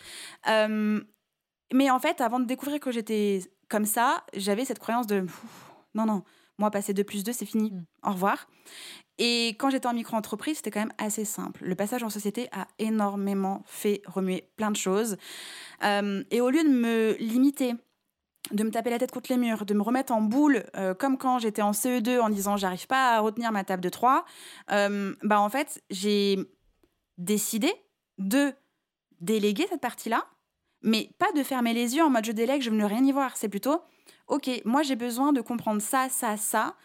Mmh. 0.47 1.01
mais 1.75 1.91
en 1.91 1.99
fait, 1.99 2.23
avant 2.23 2.41
de 2.41 2.47
découvrir 2.47 2.81
que 2.81 2.91
j'étais 2.91 3.41
comme 3.69 3.85
ça, 3.85 4.25
j'avais 4.35 4.65
cette 4.65 4.79
croyance 4.79 5.07
de 5.07 5.27
non, 5.95 6.07
non, 6.07 6.23
moi, 6.59 6.71
passer 6.71 6.95
2 6.95 7.05
plus 7.05 7.25
2, 7.25 7.33
c'est 7.33 7.47
fini. 7.47 7.71
Mm. 7.71 7.85
Au 8.05 8.13
revoir. 8.13 8.49
Et 9.19 9.51
quand 9.59 9.71
j'étais 9.71 9.87
en 9.87 9.95
micro-entreprise, 9.95 10.57
c'était 10.57 10.71
quand 10.71 10.81
même 10.81 10.93
assez 10.99 11.25
simple. 11.25 11.65
Le 11.65 11.75
passage 11.75 12.03
en 12.03 12.11
société 12.11 12.49
a 12.53 12.67
énormément 12.79 13.63
fait 13.67 14.03
remuer 14.07 14.51
plein 14.57 14.71
de 14.71 14.77
choses. 14.77 15.17
Euh, 15.85 16.25
et 16.31 16.41
au 16.41 16.51
lieu 16.51 16.65
de 16.65 16.69
me 16.69 17.17
limiter, 17.19 17.75
de 18.51 18.65
me 18.65 18.71
taper 18.71 18.91
la 18.91 18.99
tête 18.99 19.13
contre 19.13 19.31
les 19.31 19.39
murs, 19.39 19.65
de 19.65 19.75
me 19.75 19.83
remettre 19.83 20.13
en 20.13 20.21
boule, 20.21 20.65
euh, 20.77 20.95
comme 20.95 21.17
quand 21.17 21.39
j'étais 21.39 21.63
en 21.63 21.71
CE2 21.71 22.21
en 22.21 22.29
disant 22.29 22.57
j'arrive 22.57 22.87
pas 22.87 23.15
à 23.15 23.21
retenir 23.21 23.53
ma 23.53 23.65
table 23.65 23.83
de 23.83 23.89
3, 23.89 24.25
euh, 24.73 25.15
bah 25.23 25.41
en 25.41 25.49
fait, 25.49 25.83
j'ai 25.91 26.39
décidé 27.17 27.73
de 28.19 28.53
déléguer 29.21 29.67
cette 29.71 29.81
partie-là, 29.81 30.27
mais 30.83 31.11
pas 31.19 31.31
de 31.33 31.43
fermer 31.43 31.73
les 31.73 31.95
yeux 31.97 32.03
en 32.03 32.11
mode 32.11 32.25
je 32.25 32.33
délègue, 32.33 32.63
je 32.63 32.71
ne 32.71 32.81
veux 32.81 32.87
rien 32.87 33.05
y 33.05 33.13
voir. 33.13 33.37
C'est 33.37 33.49
plutôt 33.49 33.81
ok, 34.29 34.63
moi 34.65 34.83
j'ai 34.83 34.97
besoin 34.97 35.33
de 35.33 35.41
comprendre 35.41 35.81
ça, 35.81 36.09
ça, 36.09 36.37
ça. 36.37 36.77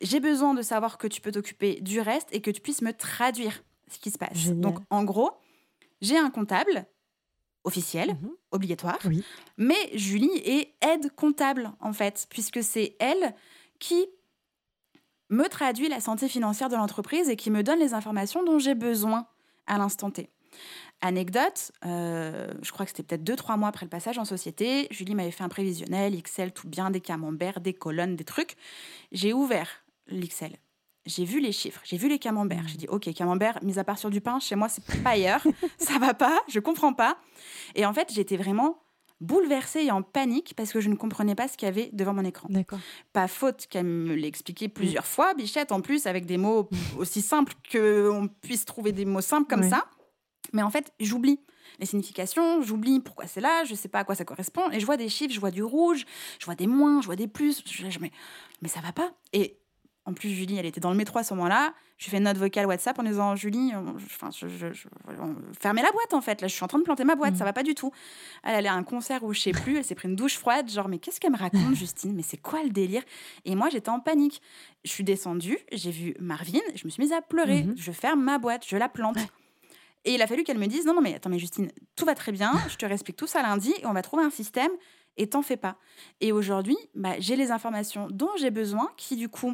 J'ai 0.00 0.20
besoin 0.20 0.54
de 0.54 0.62
savoir 0.62 0.98
que 0.98 1.06
tu 1.06 1.20
peux 1.20 1.32
t'occuper 1.32 1.80
du 1.80 2.00
reste 2.00 2.28
et 2.32 2.40
que 2.40 2.50
tu 2.50 2.60
puisses 2.60 2.82
me 2.82 2.92
traduire 2.92 3.62
ce 3.90 3.98
qui 3.98 4.10
se 4.10 4.18
passe. 4.18 4.48
Donc 4.48 4.78
en 4.90 5.04
gros, 5.04 5.32
j'ai 6.00 6.18
un 6.18 6.30
comptable 6.30 6.86
officiel, 7.64 8.10
mhm. 8.10 8.30
obligatoire, 8.50 8.98
mais 9.56 9.90
Julie 9.92 10.36
est 10.44 10.74
aide 10.80 11.12
comptable 11.14 11.72
en 11.80 11.92
fait, 11.92 12.26
puisque 12.30 12.62
c'est 12.62 12.96
elle 12.98 13.34
qui 13.78 14.06
me 15.30 15.46
traduit 15.48 15.88
la 15.88 16.00
santé 16.00 16.28
financière 16.28 16.68
de 16.68 16.76
l'entreprise 16.76 17.28
et 17.28 17.36
qui 17.36 17.50
me 17.50 17.62
donne 17.62 17.78
les 17.78 17.94
informations 17.94 18.42
dont 18.42 18.58
j'ai 18.58 18.74
besoin 18.74 19.26
à 19.66 19.76
l'instant 19.78 20.10
T. 20.10 20.30
Anecdote, 21.00 21.70
euh, 21.86 22.52
je 22.60 22.72
crois 22.72 22.84
que 22.84 22.90
c'était 22.90 23.04
peut-être 23.04 23.22
deux, 23.22 23.36
trois 23.36 23.56
mois 23.56 23.68
après 23.68 23.86
le 23.86 23.90
passage 23.90 24.18
en 24.18 24.24
société, 24.24 24.88
Julie 24.90 25.14
m'avait 25.14 25.30
fait 25.30 25.44
un 25.44 25.48
prévisionnel, 25.48 26.14
Excel, 26.14 26.52
tout 26.52 26.68
bien, 26.68 26.90
des 26.90 27.00
camemberts, 27.00 27.60
des 27.60 27.72
colonnes, 27.72 28.16
des 28.16 28.24
trucs. 28.24 28.56
J'ai 29.12 29.32
ouvert 29.32 29.68
l'Excel. 30.08 30.56
J'ai 31.06 31.24
vu 31.24 31.40
les 31.40 31.52
chiffres, 31.52 31.80
j'ai 31.84 31.96
vu 31.96 32.08
les 32.08 32.18
camemberts. 32.18 32.66
J'ai 32.66 32.76
dit, 32.76 32.88
OK, 32.88 33.10
camembert, 33.14 33.58
mis 33.62 33.78
à 33.78 33.84
part 33.84 33.98
sur 33.98 34.10
du 34.10 34.20
pain, 34.20 34.40
chez 34.40 34.56
moi, 34.56 34.68
c'est 34.68 34.84
pas 35.02 35.10
ailleurs. 35.10 35.42
ça 35.78 35.98
va 35.98 36.14
pas, 36.14 36.38
je 36.48 36.58
comprends 36.58 36.92
pas. 36.92 37.16
Et 37.76 37.86
en 37.86 37.94
fait, 37.94 38.12
j'étais 38.12 38.36
vraiment 38.36 38.82
bouleversée 39.20 39.84
et 39.84 39.90
en 39.90 40.02
panique 40.02 40.54
parce 40.56 40.72
que 40.72 40.80
je 40.80 40.88
ne 40.88 40.94
comprenais 40.94 41.34
pas 41.34 41.48
ce 41.48 41.56
qu'il 41.56 41.66
y 41.66 41.68
avait 41.70 41.90
devant 41.92 42.12
mon 42.12 42.24
écran. 42.24 42.48
Pas 43.12 43.28
faute 43.28 43.66
qu'elle 43.68 43.86
me 43.86 44.14
l'expliquait 44.14 44.68
plusieurs 44.68 45.06
fois, 45.06 45.34
Bichette, 45.34 45.72
en 45.72 45.80
plus, 45.80 46.06
avec 46.06 46.26
des 46.26 46.36
mots 46.36 46.68
aussi 46.98 47.22
simples 47.22 47.54
qu'on 47.72 48.28
puisse 48.42 48.64
trouver 48.64 48.92
des 48.92 49.04
mots 49.04 49.20
simples 49.20 49.48
comme 49.48 49.68
ça. 49.68 49.86
Mais 50.52 50.62
en 50.62 50.70
fait, 50.70 50.92
j'oublie 51.00 51.40
les 51.78 51.86
significations, 51.86 52.62
j'oublie 52.62 53.00
pourquoi 53.00 53.26
c'est 53.26 53.40
là, 53.40 53.64
je 53.64 53.74
sais 53.74 53.88
pas 53.88 54.00
à 54.00 54.04
quoi 54.04 54.14
ça 54.14 54.24
correspond, 54.24 54.70
et 54.70 54.80
je 54.80 54.86
vois 54.86 54.96
des 54.96 55.08
chiffres, 55.08 55.32
je 55.32 55.40
vois 55.40 55.50
du 55.50 55.62
rouge, 55.62 56.06
je 56.38 56.44
vois 56.44 56.54
des 56.54 56.66
moins, 56.66 57.00
je 57.00 57.06
vois 57.06 57.16
des 57.16 57.28
plus, 57.28 57.62
je, 57.66 57.98
mais, 58.00 58.10
mais 58.62 58.68
ça 58.68 58.80
va 58.80 58.92
pas. 58.92 59.12
Et 59.32 59.58
en 60.08 60.14
plus, 60.14 60.30
Julie, 60.30 60.56
elle 60.56 60.64
était 60.64 60.80
dans 60.80 60.90
le 60.90 60.96
métro 60.96 61.18
à 61.18 61.22
ce 61.22 61.34
moment-là. 61.34 61.74
Je 61.98 62.06
lui 62.06 62.12
fais 62.12 62.16
une 62.16 62.24
note 62.24 62.38
vocale 62.38 62.64
WhatsApp 62.64 62.98
en 62.98 63.02
disant 63.02 63.36
Julie, 63.36 63.72
enfin, 63.76 64.30
je, 64.30 64.46
fermez 65.60 65.82
la 65.82 65.92
boîte 65.92 66.14
en 66.14 66.22
fait. 66.22 66.40
Là, 66.40 66.48
je 66.48 66.54
suis 66.54 66.64
en 66.64 66.66
train 66.66 66.78
de 66.78 66.84
planter 66.84 67.04
ma 67.04 67.14
boîte, 67.14 67.36
ça 67.36 67.44
mm. 67.44 67.48
va 67.48 67.52
pas 67.52 67.62
du 67.62 67.74
tout. 67.74 67.92
Elle 68.42 68.54
allait 68.54 68.70
à 68.70 68.74
un 68.74 68.84
concert 68.84 69.22
où 69.22 69.34
je 69.34 69.40
sais 69.40 69.50
plus, 69.50 69.76
elle 69.76 69.84
s'est 69.84 69.94
pris 69.94 70.08
une 70.08 70.16
douche 70.16 70.38
froide, 70.38 70.70
genre, 70.70 70.88
mais 70.88 70.98
qu'est-ce 70.98 71.20
qu'elle 71.20 71.32
me 71.32 71.36
raconte, 71.36 71.74
Justine? 71.74 72.14
Mais 72.14 72.22
c'est 72.22 72.38
quoi 72.38 72.62
le 72.62 72.70
délire? 72.70 73.02
Et 73.44 73.54
moi, 73.54 73.68
j'étais 73.68 73.90
en 73.90 74.00
panique. 74.00 74.40
Je 74.84 74.90
suis 74.90 75.04
descendue, 75.04 75.58
j'ai 75.72 75.90
vu 75.90 76.14
Marvin, 76.20 76.60
je 76.74 76.86
me 76.86 76.90
suis 76.90 77.02
mise 77.02 77.12
à 77.12 77.20
pleurer. 77.20 77.64
Mm-hmm. 77.64 77.76
Je 77.76 77.92
ferme 77.92 78.22
ma 78.22 78.38
boîte, 78.38 78.64
je 78.66 78.78
la 78.78 78.88
plante. 78.88 79.18
Et 80.08 80.14
il 80.14 80.22
a 80.22 80.26
fallu 80.26 80.42
qu'elle 80.42 80.56
me 80.56 80.66
dise 80.66 80.86
non, 80.86 80.94
non, 80.94 81.02
mais 81.02 81.14
attends, 81.14 81.28
mais 81.28 81.38
Justine, 81.38 81.70
tout 81.94 82.06
va 82.06 82.14
très 82.14 82.32
bien, 82.32 82.50
je 82.70 82.76
te 82.76 82.86
réexplique 82.86 83.18
tout 83.18 83.26
ça 83.26 83.42
lundi 83.42 83.74
et 83.78 83.84
on 83.84 83.92
va 83.92 84.00
trouver 84.00 84.24
un 84.24 84.30
système 84.30 84.70
et 85.18 85.28
t'en 85.28 85.42
fais 85.42 85.58
pas. 85.58 85.76
Et 86.22 86.32
aujourd'hui, 86.32 86.78
bah, 86.94 87.16
j'ai 87.18 87.36
les 87.36 87.50
informations 87.50 88.08
dont 88.10 88.30
j'ai 88.38 88.50
besoin 88.50 88.90
qui, 88.96 89.16
du 89.16 89.28
coup, 89.28 89.52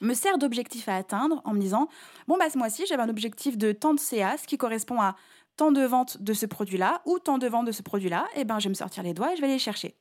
me 0.00 0.14
sert 0.14 0.38
d'objectif 0.38 0.88
à 0.88 0.96
atteindre 0.96 1.42
en 1.44 1.52
me 1.52 1.60
disant 1.60 1.88
bon 2.26 2.38
bah 2.38 2.48
ce 2.48 2.56
mois-ci 2.56 2.86
j'avais 2.88 3.02
un 3.02 3.10
objectif 3.10 3.58
de 3.58 3.72
tant 3.72 3.92
de 3.92 4.00
CA 4.00 4.38
ce 4.38 4.46
qui 4.46 4.56
correspond 4.56 4.98
à 4.98 5.14
tant 5.58 5.72
de 5.72 5.82
ventes 5.82 6.22
de 6.22 6.32
ce 6.32 6.46
produit-là 6.46 7.02
ou 7.04 7.18
tant 7.18 7.36
de 7.36 7.46
ventes 7.46 7.66
de 7.66 7.72
ce 7.72 7.82
produit-là 7.82 8.26
et 8.34 8.44
ben 8.44 8.58
je 8.60 8.64
vais 8.64 8.70
me 8.70 8.74
sortir 8.74 9.02
les 9.02 9.12
doigts 9.12 9.34
et 9.34 9.36
je 9.36 9.42
vais 9.42 9.46
aller 9.48 9.56
les 9.56 9.58
chercher 9.58 9.94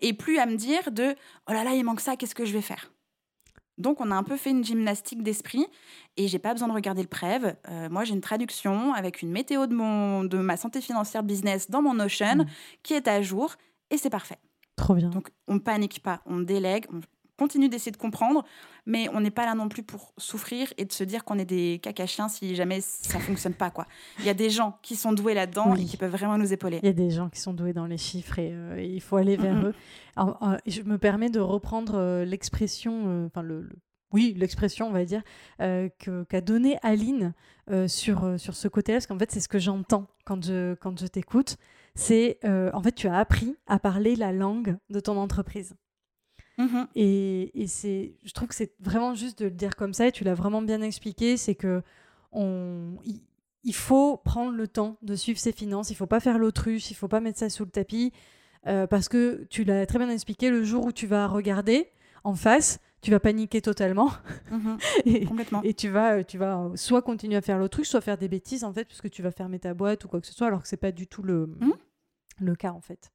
et 0.00 0.12
plus 0.12 0.40
à 0.40 0.46
me 0.46 0.56
dire 0.56 0.90
de 0.90 1.14
oh 1.48 1.52
là 1.52 1.62
là 1.62 1.70
il 1.74 1.84
manque 1.84 2.00
ça 2.00 2.16
qu'est-ce 2.16 2.34
que 2.34 2.44
je 2.44 2.52
vais 2.52 2.62
faire? 2.62 2.90
Donc 3.78 4.00
on 4.00 4.10
a 4.10 4.14
un 4.14 4.22
peu 4.22 4.36
fait 4.36 4.50
une 4.50 4.64
gymnastique 4.64 5.22
d'esprit 5.22 5.66
et 6.16 6.28
j'ai 6.28 6.38
pas 6.38 6.52
besoin 6.52 6.68
de 6.68 6.72
regarder 6.72 7.02
le 7.02 7.08
prév. 7.08 7.54
Euh, 7.68 7.88
moi 7.88 8.04
j'ai 8.04 8.14
une 8.14 8.20
traduction 8.20 8.92
avec 8.92 9.22
une 9.22 9.30
météo 9.30 9.66
de 9.66 9.74
mon 9.74 10.24
de 10.24 10.38
ma 10.38 10.56
santé 10.56 10.80
financière 10.80 11.22
business 11.22 11.70
dans 11.70 11.82
mon 11.82 11.94
Notion 11.94 12.36
mmh. 12.36 12.46
qui 12.82 12.94
est 12.94 13.08
à 13.08 13.22
jour 13.22 13.54
et 13.90 13.96
c'est 13.96 14.10
parfait. 14.10 14.38
Trop 14.76 14.94
bien. 14.94 15.10
Donc 15.10 15.30
on 15.46 15.58
panique 15.58 16.02
pas, 16.02 16.20
on 16.26 16.40
délègue, 16.40 16.86
on 16.92 17.00
continue 17.38 17.68
d'essayer 17.68 17.92
de 17.92 17.96
comprendre, 17.96 18.44
mais 18.84 19.08
on 19.14 19.20
n'est 19.20 19.30
pas 19.30 19.46
là 19.46 19.54
non 19.54 19.68
plus 19.68 19.82
pour 19.82 20.12
souffrir 20.18 20.72
et 20.76 20.84
de 20.84 20.92
se 20.92 21.04
dire 21.04 21.24
qu'on 21.24 21.38
est 21.38 21.44
des 21.44 21.78
caca-chiens 21.82 22.28
si 22.28 22.54
jamais 22.54 22.80
ça 22.80 23.18
fonctionne 23.20 23.54
pas. 23.54 23.70
quoi. 23.70 23.86
Il 24.18 24.24
y 24.24 24.28
a 24.28 24.34
des 24.34 24.50
gens 24.50 24.78
qui 24.82 24.96
sont 24.96 25.12
doués 25.12 25.34
là-dedans 25.34 25.74
et 25.74 25.84
qui 25.84 25.96
peuvent 25.96 26.10
vraiment 26.10 26.36
nous 26.36 26.52
épauler. 26.52 26.80
Il 26.82 26.86
y 26.86 26.90
a 26.90 26.92
des 26.92 27.10
gens 27.10 27.28
qui 27.28 27.40
sont 27.40 27.54
doués 27.54 27.72
dans 27.72 27.86
les 27.86 27.96
chiffres 27.96 28.38
et, 28.38 28.50
euh, 28.52 28.82
il 28.82 29.00
faut 29.00 29.16
aller 29.16 29.36
vers 29.36 29.56
eux. 29.64 29.74
Euh, 30.18 30.56
je 30.66 30.82
me 30.82 30.98
permets 30.98 31.30
de 31.30 31.38
reprendre 31.38 31.94
euh, 31.94 32.24
l'expression, 32.24 33.26
enfin 33.26 33.42
le, 33.42 33.68
oui, 34.10 34.34
l'expression, 34.36 34.88
on 34.88 34.92
va 34.92 35.04
dire, 35.04 35.22
qu'a 35.58 36.40
donnée 36.40 36.78
Aline 36.82 37.34
sur, 37.86 38.40
sur 38.40 38.54
ce 38.54 38.66
côté-là, 38.66 38.96
parce 38.96 39.06
qu'en 39.06 39.18
fait, 39.18 39.30
c'est 39.30 39.40
ce 39.40 39.48
que 39.48 39.58
j'entends 39.58 40.06
quand 40.24 40.42
je, 40.42 40.74
quand 40.74 40.98
je 40.98 41.06
t'écoute. 41.06 41.56
C'est, 41.94 42.38
en 42.44 42.82
fait, 42.82 42.92
tu 42.92 43.06
as 43.06 43.16
appris 43.16 43.54
à 43.66 43.78
parler 43.78 44.16
la 44.16 44.32
langue 44.32 44.76
de 44.88 44.98
ton 44.98 45.18
entreprise. 45.18 45.76
Mmh 46.58 46.86
et, 46.96 47.66
c'est, 47.68 48.14
je 48.24 48.32
trouve 48.32 48.48
que 48.48 48.54
c'est 48.54 48.74
vraiment 48.80 49.14
juste 49.14 49.38
de 49.38 49.44
le 49.44 49.52
dire 49.52 49.76
comme 49.76 49.94
ça, 49.94 50.08
et 50.08 50.12
tu 50.12 50.24
l'as 50.24 50.34
vraiment 50.34 50.60
bien 50.60 50.82
expliqué, 50.82 51.36
c'est 51.36 51.54
que 51.54 51.82
on, 52.32 52.96
il, 53.62 53.74
faut 53.74 54.16
prendre 54.16 54.52
le 54.52 54.66
temps 54.66 54.96
de 55.02 55.14
suivre 55.14 55.38
ses 55.38 55.52
finances, 55.52 55.90
il 55.90 55.94
faut 55.94 56.06
pas 56.06 56.20
faire 56.20 56.38
l'autruche, 56.38 56.90
il 56.90 56.94
faut 56.94 57.08
pas 57.08 57.20
mettre 57.20 57.38
ça 57.38 57.48
sous 57.48 57.64
le 57.64 57.70
tapis, 57.70 58.12
euh, 58.66 58.88
parce 58.88 59.08
que 59.08 59.46
tu 59.50 59.62
l'as 59.62 59.86
très 59.86 59.98
bien 59.98 60.10
expliqué, 60.10 60.50
le 60.50 60.64
jour 60.64 60.84
où 60.86 60.92
tu 60.92 61.06
vas 61.06 61.28
regarder 61.28 61.90
en 62.24 62.34
face, 62.34 62.80
tu 63.02 63.12
vas 63.12 63.20
paniquer 63.20 63.62
totalement 63.62 64.10
mmh 64.50 64.76
et, 65.04 65.24
complètement. 65.26 65.62
et 65.62 65.74
tu 65.74 65.88
vas, 65.88 66.24
tu 66.24 66.38
vas 66.38 66.72
soit 66.74 67.02
continuer 67.02 67.36
à 67.36 67.40
faire 67.40 67.58
l'autruche, 67.58 67.88
soit 67.88 68.00
faire 68.00 68.18
des 68.18 68.28
bêtises 68.28 68.64
en 68.64 68.72
fait, 68.72 68.84
puisque 68.84 69.10
tu 69.10 69.22
vas 69.22 69.30
fermer 69.30 69.60
ta 69.60 69.74
boîte 69.74 70.04
ou 70.04 70.08
quoi 70.08 70.20
que 70.20 70.26
ce 70.26 70.34
soit, 70.34 70.48
alors 70.48 70.62
que 70.62 70.68
c'est 70.68 70.76
pas 70.76 70.90
du 70.92 71.06
tout 71.06 71.22
le, 71.22 71.46
mmh 71.46 71.72
le 72.40 72.54
cas 72.54 72.72
en 72.72 72.80
fait. 72.80 73.12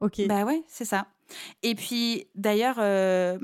Ok. 0.00 0.26
Bah 0.26 0.44
ouais, 0.44 0.62
c'est 0.66 0.84
ça. 0.84 1.06
Et 1.62 1.74
puis, 1.74 2.26
d'ailleurs, 2.34 2.76
euh, 2.78 3.38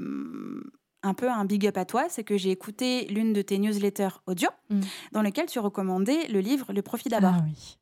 un 1.02 1.14
peu 1.14 1.28
un 1.28 1.44
big 1.44 1.66
up 1.66 1.76
à 1.76 1.84
toi, 1.84 2.06
c'est 2.08 2.24
que 2.24 2.36
j'ai 2.36 2.50
écouté 2.50 3.06
l'une 3.06 3.32
de 3.32 3.42
tes 3.42 3.58
newsletters 3.58 4.20
audio 4.26 4.48
mmh. 4.70 4.80
dans 5.12 5.22
lequel 5.22 5.46
tu 5.46 5.58
recommandais 5.58 6.26
le 6.28 6.40
livre 6.40 6.72
Le 6.72 6.82
profit 6.82 7.08
d'abord. 7.08 7.34
Ah 7.36 7.44
oui. 7.44 7.78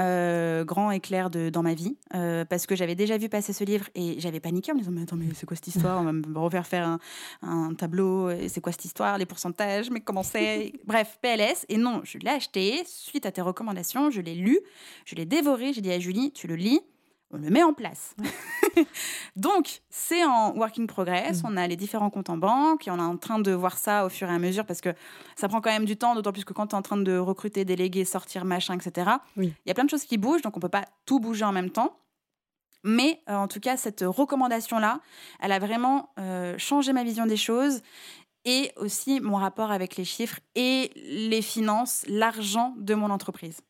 Euh, 0.00 0.64
grand 0.64 0.90
éclair 0.90 1.28
de, 1.28 1.50
dans 1.50 1.62
ma 1.62 1.74
vie, 1.74 1.98
euh, 2.14 2.46
parce 2.46 2.66
que 2.66 2.74
j'avais 2.74 2.94
déjà 2.94 3.18
vu 3.18 3.28
passer 3.28 3.52
ce 3.52 3.62
livre 3.62 3.90
et 3.94 4.18
j'avais 4.20 4.40
paniqué 4.40 4.72
en 4.72 4.74
me 4.74 4.80
disant 4.80 4.90
Mais 4.90 5.02
attends, 5.02 5.16
mais 5.16 5.26
c'est 5.34 5.44
quoi 5.44 5.54
cette 5.54 5.66
histoire? 5.66 6.00
On 6.00 6.04
va 6.04 6.12
me 6.12 6.38
refaire 6.38 6.66
faire 6.66 6.88
un, 6.88 6.98
un 7.42 7.74
tableau, 7.74 8.30
c'est 8.48 8.62
quoi 8.62 8.72
cette 8.72 8.86
histoire? 8.86 9.18
Les 9.18 9.26
pourcentages, 9.26 9.90
mais 9.90 10.00
comment 10.00 10.22
c'est? 10.22 10.72
Bref, 10.86 11.18
PLS. 11.20 11.66
Et 11.68 11.76
non, 11.76 12.00
je 12.04 12.16
l'ai 12.16 12.30
acheté 12.30 12.82
suite 12.86 13.26
à 13.26 13.32
tes 13.32 13.42
recommandations, 13.42 14.10
je 14.10 14.22
l'ai 14.22 14.34
lu, 14.34 14.58
je 15.04 15.14
l'ai 15.14 15.26
dévoré. 15.26 15.74
J'ai 15.74 15.82
dit 15.82 15.92
à 15.92 15.98
Julie 15.98 16.32
Tu 16.32 16.46
le 16.46 16.56
lis 16.56 16.80
on 17.32 17.38
le 17.38 17.50
met 17.50 17.62
en 17.62 17.72
place. 17.72 18.14
Donc, 19.36 19.80
c'est 19.90 20.22
en 20.24 20.54
working 20.54 20.86
progress. 20.86 21.42
Mm. 21.42 21.46
On 21.48 21.56
a 21.56 21.66
les 21.66 21.76
différents 21.76 22.10
comptes 22.10 22.30
en 22.30 22.36
banque 22.36 22.86
et 22.86 22.90
on 22.90 22.98
est 22.98 23.00
en 23.00 23.16
train 23.16 23.38
de 23.38 23.52
voir 23.52 23.78
ça 23.78 24.04
au 24.04 24.08
fur 24.08 24.30
et 24.30 24.34
à 24.34 24.38
mesure 24.38 24.66
parce 24.66 24.80
que 24.80 24.90
ça 25.34 25.48
prend 25.48 25.60
quand 25.60 25.70
même 25.70 25.86
du 25.86 25.96
temps, 25.96 26.14
d'autant 26.14 26.32
plus 26.32 26.44
que 26.44 26.52
quand 26.52 26.68
tu 26.68 26.74
es 26.74 26.78
en 26.78 26.82
train 26.82 26.98
de 26.98 27.16
recruter, 27.16 27.64
déléguer, 27.64 28.04
sortir, 28.04 28.44
machin, 28.44 28.74
etc., 28.74 29.10
il 29.36 29.52
y 29.66 29.70
a 29.70 29.74
plein 29.74 29.84
de 29.84 29.90
choses 29.90 30.04
qui 30.04 30.18
bougent, 30.18 30.42
donc 30.42 30.56
on 30.56 30.60
peut 30.60 30.68
pas 30.68 30.84
tout 31.06 31.20
bouger 31.20 31.44
en 31.44 31.52
même 31.52 31.70
temps. 31.70 31.96
Mais 32.84 33.20
euh, 33.28 33.34
en 33.34 33.48
tout 33.48 33.60
cas, 33.60 33.76
cette 33.76 34.02
recommandation-là, 34.06 35.00
elle 35.40 35.52
a 35.52 35.58
vraiment 35.58 36.10
euh, 36.18 36.56
changé 36.58 36.92
ma 36.92 37.04
vision 37.04 37.26
des 37.26 37.36
choses 37.36 37.80
et 38.44 38.72
aussi 38.76 39.20
mon 39.20 39.36
rapport 39.36 39.70
avec 39.70 39.96
les 39.96 40.04
chiffres 40.04 40.40
et 40.56 40.90
les 40.96 41.42
finances, 41.42 42.04
l'argent 42.08 42.74
de 42.76 42.94
mon 42.94 43.10
entreprise. 43.10 43.60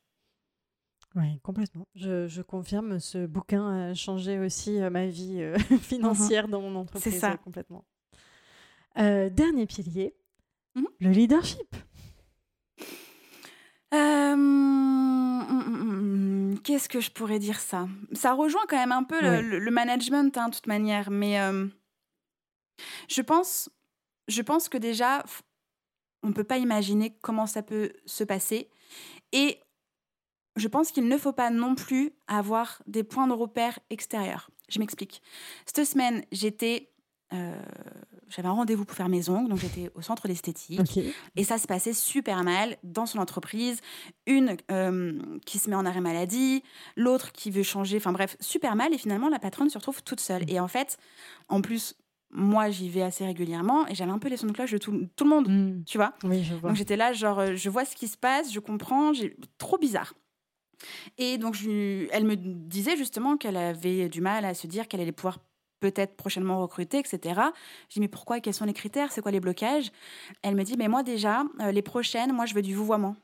Oui, 1.14 1.38
complètement. 1.42 1.86
Je, 1.94 2.40
confirme, 2.42 2.98
ce 2.98 3.26
bouquin 3.26 3.90
a 3.90 3.94
changé 3.94 4.38
aussi 4.38 4.80
euh, 4.80 4.88
ma 4.88 5.06
vie 5.06 5.42
euh, 5.42 5.58
financière 5.82 6.48
dans 6.48 6.62
mon 6.62 6.74
entreprise. 6.76 7.12
C'est 7.12 7.18
ça. 7.18 7.36
complètement. 7.36 7.84
Euh, 8.98 9.28
dernier 9.30 9.66
pilier, 9.66 10.14
mmh 10.74 10.84
le 11.00 11.10
leadership. 11.10 11.76
Hum, 13.92 15.44
qu'est-ce 16.64 16.88
que 16.88 17.00
je 17.00 17.10
pourrais 17.10 17.38
dire 17.38 17.60
ça? 17.60 17.88
Ça 18.12 18.32
rejoint 18.32 18.64
quand 18.68 18.78
même 18.78 18.92
un 18.92 19.04
peu 19.04 19.20
le, 19.20 19.70
management, 19.70 20.34
hein, 20.38 20.48
de 20.48 20.54
toute 20.54 20.66
manière. 20.66 21.10
Mais 21.10 21.38
je, 23.08 23.20
pense, 23.20 23.68
je 24.28 24.40
pense 24.40 24.70
que 24.70 24.78
déjà, 24.78 25.24
on 26.22 26.28
ne 26.28 26.32
peut 26.32 26.44
pas 26.44 26.56
imaginer 26.58 27.14
comment 27.20 27.46
ça 27.46 27.62
peut 27.62 27.92
se 28.06 28.24
passer. 28.24 28.70
Et 29.32 29.58
je 30.56 30.68
pense 30.68 30.92
qu'il 30.92 31.08
ne 31.08 31.18
faut 31.18 31.32
pas 31.32 31.50
non 31.50 31.74
plus 31.74 32.12
avoir 32.26 32.82
des 32.86 33.04
points 33.04 33.26
de 33.26 33.32
repère 33.32 33.78
extérieurs. 33.90 34.50
Je 34.68 34.78
m'explique. 34.78 35.22
Cette 35.66 35.86
semaine, 35.86 36.24
j'étais 36.32 36.90
euh, 37.32 37.62
j'avais 38.28 38.48
un 38.48 38.52
rendez-vous 38.52 38.84
pour 38.84 38.96
faire 38.96 39.08
mes 39.08 39.28
ongles, 39.28 39.48
donc 39.48 39.58
j'étais 39.58 39.90
au 39.94 40.02
centre 40.02 40.26
d'esthétique. 40.26 40.80
Et 41.36 41.44
ça 41.44 41.58
se 41.58 41.66
passait 41.66 41.92
super 41.92 42.42
mal 42.44 42.76
dans 42.82 43.06
son 43.06 43.18
entreprise. 43.18 43.80
Une 44.26 44.56
euh, 44.70 45.20
qui 45.44 45.58
se 45.58 45.68
met 45.68 45.76
en 45.76 45.84
arrêt 45.84 46.00
maladie, 46.00 46.62
l'autre 46.96 47.32
qui 47.32 47.50
veut 47.50 47.62
changer, 47.62 47.98
enfin 47.98 48.12
bref, 48.12 48.36
super 48.40 48.74
mal. 48.74 48.94
Et 48.94 48.98
finalement, 48.98 49.28
la 49.28 49.38
patronne 49.38 49.68
se 49.68 49.78
retrouve 49.78 50.02
toute 50.02 50.20
seule. 50.20 50.48
Et 50.50 50.60
en 50.60 50.68
fait, 50.68 50.96
en 51.48 51.60
plus, 51.60 51.94
moi, 52.30 52.70
j'y 52.70 52.88
vais 52.88 53.02
assez 53.02 53.26
régulièrement 53.26 53.86
et 53.86 53.94
j'avais 53.94 54.12
un 54.12 54.18
peu 54.18 54.28
les 54.28 54.38
sons 54.38 54.46
de 54.46 54.52
cloche 54.52 54.72
de 54.72 54.78
tout, 54.78 54.92
le 54.92 55.24
monde, 55.24 55.48
hmm. 55.48 55.84
tu 55.84 55.98
vois. 55.98 56.14
Oui, 56.24 56.42
je 56.42 56.54
vois. 56.54 56.70
Donc 56.70 56.78
j'étais 56.78 56.96
là, 56.96 57.12
genre, 57.12 57.40
euh, 57.40 57.54
je 57.54 57.68
vois 57.68 57.84
ce 57.84 57.94
qui 57.94 58.08
se 58.08 58.16
passe, 58.16 58.52
je 58.52 58.60
comprends, 58.60 59.12
j'ai 59.12 59.36
trop 59.58 59.76
bizarre. 59.76 60.14
Et 61.18 61.38
donc, 61.38 61.56
elle 61.64 62.24
me 62.24 62.34
disait 62.36 62.96
justement 62.96 63.36
qu'elle 63.36 63.56
avait 63.56 64.08
du 64.08 64.20
mal 64.20 64.44
à 64.44 64.54
se 64.54 64.66
dire 64.66 64.88
qu'elle 64.88 65.00
allait 65.00 65.12
pouvoir 65.12 65.38
peut-être 65.80 66.16
prochainement 66.16 66.60
recruter, 66.60 66.98
etc. 66.98 67.40
Je 67.88 67.94
dis, 67.94 68.00
mais 68.00 68.08
pourquoi? 68.08 68.40
Quels 68.40 68.54
sont 68.54 68.64
les 68.64 68.72
critères? 68.72 69.12
C'est 69.12 69.20
quoi 69.20 69.32
les 69.32 69.40
blocages? 69.40 69.90
Elle 70.42 70.54
me 70.54 70.62
dit, 70.62 70.76
mais 70.78 70.88
moi 70.88 71.02
déjà, 71.02 71.44
euh, 71.60 71.72
les 71.72 71.82
prochaines, 71.82 72.32
moi, 72.32 72.46
je 72.46 72.54
veux 72.54 72.62
du 72.62 72.74
vouvoiement. 72.74 73.16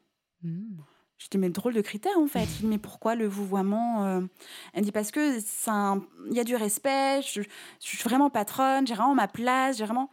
Mmh. 0.42 0.80
Je 1.18 1.26
dis, 1.30 1.38
mais 1.38 1.50
drôle 1.50 1.74
de 1.74 1.80
critères 1.80 2.18
en 2.18 2.26
fait. 2.26 2.46
Je 2.46 2.60
dis, 2.60 2.66
mais 2.66 2.78
pourquoi 2.78 3.14
le 3.14 3.26
vouvoiement 3.26 4.04
euh? 4.04 4.20
Elle 4.72 4.80
me 4.80 4.84
dit, 4.84 4.92
parce 4.92 5.10
que 5.10 5.38
il 6.30 6.36
y 6.36 6.40
a 6.40 6.44
du 6.44 6.54
respect, 6.56 7.22
je, 7.22 7.42
je 7.42 7.48
suis 7.80 7.98
vraiment 7.98 8.30
patronne, 8.30 8.86
j'ai 8.86 8.94
vraiment 8.94 9.14
ma 9.14 9.28
place, 9.28 9.78
j'ai 9.78 9.84
vraiment 9.84 10.10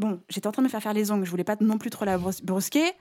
bon, 0.00 0.20
j'étais 0.28 0.46
en 0.46 0.52
train 0.52 0.62
de 0.62 0.66
me 0.66 0.70
faire 0.70 0.82
faire 0.82 0.92
les 0.92 1.12
ongles, 1.12 1.24
je 1.24 1.30
voulais 1.30 1.44
pas 1.44 1.56
non 1.60 1.78
plus 1.78 1.90
trop 1.90 2.04
la 2.04 2.18
brusquer. 2.18 2.92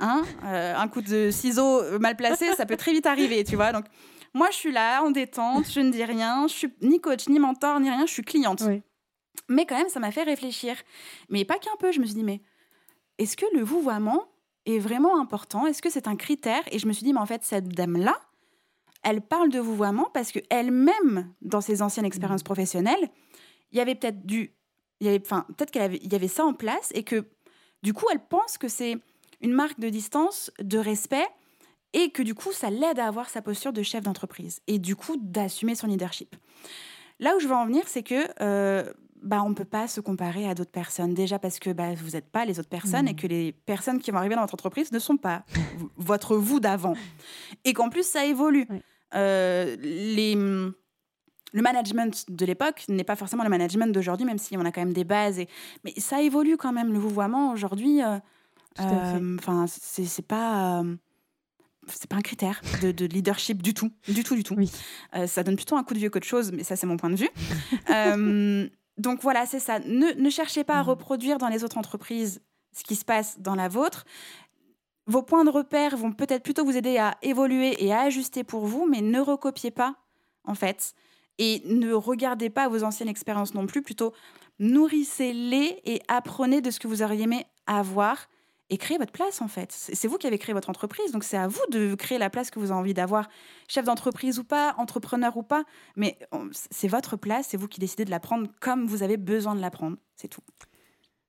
Hein 0.00 0.22
euh, 0.44 0.76
un 0.76 0.86
coup 0.88 1.00
de 1.00 1.30
ciseau 1.30 1.98
mal 1.98 2.16
placé, 2.16 2.52
ça 2.54 2.66
peut 2.66 2.76
très 2.76 2.92
vite 2.92 3.06
arriver, 3.06 3.42
tu 3.44 3.56
vois. 3.56 3.72
Donc, 3.72 3.86
moi, 4.34 4.48
je 4.50 4.56
suis 4.56 4.72
là, 4.72 5.02
en 5.02 5.10
détente, 5.10 5.70
je 5.70 5.80
ne 5.80 5.90
dis 5.90 6.04
rien, 6.04 6.46
je 6.46 6.52
suis 6.52 6.68
ni 6.82 7.00
coach, 7.00 7.28
ni 7.28 7.38
mentor, 7.38 7.80
ni 7.80 7.90
rien, 7.90 8.06
je 8.06 8.12
suis 8.12 8.22
cliente. 8.22 8.62
Mais 9.48 9.64
quand 9.66 9.76
même, 9.76 9.88
ça 9.88 10.00
m'a 10.00 10.10
fait 10.10 10.24
réfléchir. 10.24 10.76
Mais 11.30 11.44
pas 11.44 11.58
qu'un 11.58 11.76
peu, 11.78 11.92
je 11.92 12.00
me 12.00 12.04
suis 12.04 12.14
dit, 12.14 12.24
mais 12.24 12.42
est-ce 13.18 13.36
que 13.36 13.46
le 13.54 13.62
vouvoiement 13.62 14.26
est 14.66 14.78
vraiment 14.78 15.20
important? 15.20 15.66
Est-ce 15.66 15.80
que 15.80 15.90
c'est 15.90 16.06
un 16.06 16.16
critère? 16.16 16.62
Et 16.70 16.78
je 16.78 16.86
me 16.86 16.92
suis 16.92 17.04
dit, 17.04 17.12
mais 17.12 17.20
en 17.20 17.26
fait, 17.26 17.42
cette 17.42 17.68
dame-là, 17.68 18.16
elle 19.02 19.22
parle 19.22 19.48
de 19.48 19.58
vouvoiement 19.58 20.10
parce 20.12 20.32
qu'elle-même, 20.32 21.32
dans 21.40 21.60
ses 21.60 21.82
anciennes 21.82 22.04
expériences 22.04 22.42
mmh. 22.42 22.44
professionnelles, 22.44 23.08
il 23.70 23.78
y 23.78 23.80
avait 23.80 23.94
peut-être 23.94 24.26
du 24.26 24.54
il 25.00 25.06
y 25.06 25.10
avait, 25.10 25.22
enfin, 25.24 25.46
peut-être 25.56 25.70
qu'il 25.70 26.12
y 26.12 26.14
avait 26.14 26.28
ça 26.28 26.44
en 26.44 26.54
place 26.54 26.90
et 26.94 27.02
que 27.02 27.26
du 27.82 27.92
coup, 27.92 28.06
elle 28.12 28.20
pense 28.20 28.58
que 28.58 28.68
c'est 28.68 28.96
une 29.40 29.52
marque 29.52 29.78
de 29.78 29.88
distance, 29.88 30.50
de 30.60 30.78
respect 30.78 31.26
et 31.92 32.10
que 32.10 32.22
du 32.22 32.34
coup, 32.34 32.52
ça 32.52 32.70
l'aide 32.70 32.98
à 32.98 33.06
avoir 33.06 33.28
sa 33.28 33.42
posture 33.42 33.72
de 33.72 33.82
chef 33.82 34.02
d'entreprise 34.02 34.60
et 34.66 34.78
du 34.78 34.96
coup, 34.96 35.16
d'assumer 35.16 35.74
son 35.74 35.86
leadership. 35.86 36.34
Là 37.20 37.36
où 37.36 37.40
je 37.40 37.48
veux 37.48 37.54
en 37.54 37.66
venir, 37.66 37.84
c'est 37.86 38.02
que 38.02 38.28
euh, 38.40 38.92
bah, 39.22 39.42
on 39.44 39.50
ne 39.50 39.54
peut 39.54 39.64
pas 39.64 39.88
se 39.88 40.00
comparer 40.00 40.48
à 40.48 40.54
d'autres 40.54 40.70
personnes. 40.70 41.14
Déjà 41.14 41.38
parce 41.38 41.58
que 41.58 41.70
bah, 41.70 41.94
vous 41.94 42.10
n'êtes 42.10 42.30
pas 42.30 42.44
les 42.44 42.58
autres 42.58 42.68
personnes 42.68 43.08
et 43.08 43.12
mmh. 43.12 43.16
que 43.16 43.26
les 43.26 43.52
personnes 43.52 43.98
qui 43.98 44.10
vont 44.10 44.18
arriver 44.18 44.34
dans 44.34 44.42
votre 44.42 44.54
entreprise 44.54 44.92
ne 44.92 44.98
sont 44.98 45.16
pas 45.16 45.44
votre 45.96 46.36
vous 46.36 46.60
d'avant. 46.60 46.94
Et 47.64 47.72
qu'en 47.72 47.88
plus, 47.88 48.06
ça 48.06 48.24
évolue. 48.24 48.66
Euh, 49.14 49.76
les 49.80 50.36
le 51.52 51.62
management 51.62 52.24
de 52.28 52.44
l'époque 52.44 52.84
n'est 52.88 53.04
pas 53.04 53.16
forcément 53.16 53.42
le 53.42 53.48
management 53.48 53.92
d'aujourd'hui, 53.92 54.26
même 54.26 54.38
si 54.38 54.56
on 54.56 54.64
a 54.64 54.72
quand 54.72 54.80
même 54.80 54.92
des 54.92 55.04
bases. 55.04 55.38
Et... 55.38 55.48
Mais 55.84 55.92
ça 55.98 56.20
évolue 56.20 56.56
quand 56.56 56.72
même, 56.72 56.92
le 56.92 56.98
vouvoiement 56.98 57.52
aujourd'hui. 57.52 58.02
Euh, 58.02 58.18
euh, 58.80 59.36
enfin, 59.38 59.66
c'est 59.66 60.26
pas. 60.26 60.80
Euh, 60.80 60.96
c'est 61.90 62.06
pas 62.06 62.16
un 62.16 62.20
critère 62.20 62.60
de, 62.82 63.06
leadership 63.06 63.62
du 63.62 63.72
tout, 63.72 63.90
du 64.06 64.22
tout, 64.22 64.34
du 64.34 64.42
tout. 64.42 64.54
Oui. 64.54 64.70
ça 65.26 65.42
donne 65.42 65.56
plutôt 65.56 65.74
un 65.74 65.84
coup 65.84 65.94
de 65.94 65.98
vieux 65.98 66.10
qu'autre 66.10 66.26
chose, 66.26 66.52
mais 66.52 66.62
ça 66.62 66.76
c'est 66.76 66.86
mon 66.86 66.98
point 66.98 67.08
de 67.08 67.16
vue. 67.16 67.30
donc 68.98 69.22
voilà, 69.22 69.46
c'est 69.46 69.58
ça. 69.58 69.78
Ne, 69.78 70.12
ne, 70.20 70.28
cherchez 70.28 70.64
pas 70.64 70.74
à 70.74 70.82
mmh. 70.82 70.86
reproduire 70.86 71.38
dans 71.38 71.48
les 71.48 71.64
autres 71.64 71.78
entreprises 71.78 72.42
ce 72.74 72.84
qui 72.84 72.94
se 72.94 73.06
passe 73.06 73.40
dans 73.40 73.54
la 73.54 73.68
vôtre. 73.68 74.04
Vos 75.06 75.22
points 75.22 75.44
de 75.46 75.50
repère 75.50 75.96
vont 75.96 76.12
peut-être 76.12 76.42
plutôt 76.42 76.66
vous 76.66 76.76
aider 76.76 76.98
à 76.98 77.16
évoluer 77.22 77.82
et 77.82 77.94
à 77.94 78.00
ajuster 78.02 78.44
pour 78.44 78.66
vous, 78.66 78.86
mais 78.86 79.00
ne 79.00 79.20
recopiez 79.20 79.70
pas, 79.70 79.94
en 80.44 80.54
fait. 80.54 80.94
Et 81.38 81.62
ne 81.66 81.92
regardez 81.92 82.50
pas 82.50 82.68
vos 82.68 82.82
anciennes 82.82 83.08
expériences 83.08 83.54
non 83.54 83.66
plus, 83.66 83.82
plutôt 83.82 84.12
nourrissez-les 84.58 85.80
et 85.84 86.02
apprenez 86.08 86.60
de 86.60 86.70
ce 86.70 86.80
que 86.80 86.88
vous 86.88 87.02
auriez 87.02 87.22
aimé 87.22 87.46
avoir 87.66 88.28
et 88.70 88.76
créez 88.76 88.98
votre 88.98 89.12
place 89.12 89.40
en 89.40 89.48
fait. 89.48 89.72
C'est 89.72 90.08
vous 90.08 90.18
qui 90.18 90.26
avez 90.26 90.38
créé 90.38 90.52
votre 90.52 90.68
entreprise, 90.68 91.12
donc 91.12 91.24
c'est 91.24 91.36
à 91.36 91.48
vous 91.48 91.62
de 91.70 91.94
créer 91.94 92.18
la 92.18 92.30
place 92.30 92.50
que 92.50 92.58
vous 92.58 92.70
avez 92.70 92.80
envie 92.80 92.94
d'avoir, 92.94 93.28
chef 93.66 93.84
d'entreprise 93.84 94.38
ou 94.38 94.44
pas, 94.44 94.74
entrepreneur 94.78 95.36
ou 95.36 95.42
pas, 95.42 95.64
mais 95.96 96.18
c'est 96.70 96.88
votre 96.88 97.16
place, 97.16 97.48
c'est 97.48 97.56
vous 97.56 97.68
qui 97.68 97.80
décidez 97.80 98.04
de 98.04 98.10
la 98.10 98.20
prendre 98.20 98.48
comme 98.60 98.86
vous 98.86 99.02
avez 99.02 99.16
besoin 99.16 99.54
de 99.54 99.60
la 99.60 99.70
prendre, 99.70 99.96
c'est 100.16 100.28
tout. 100.28 100.42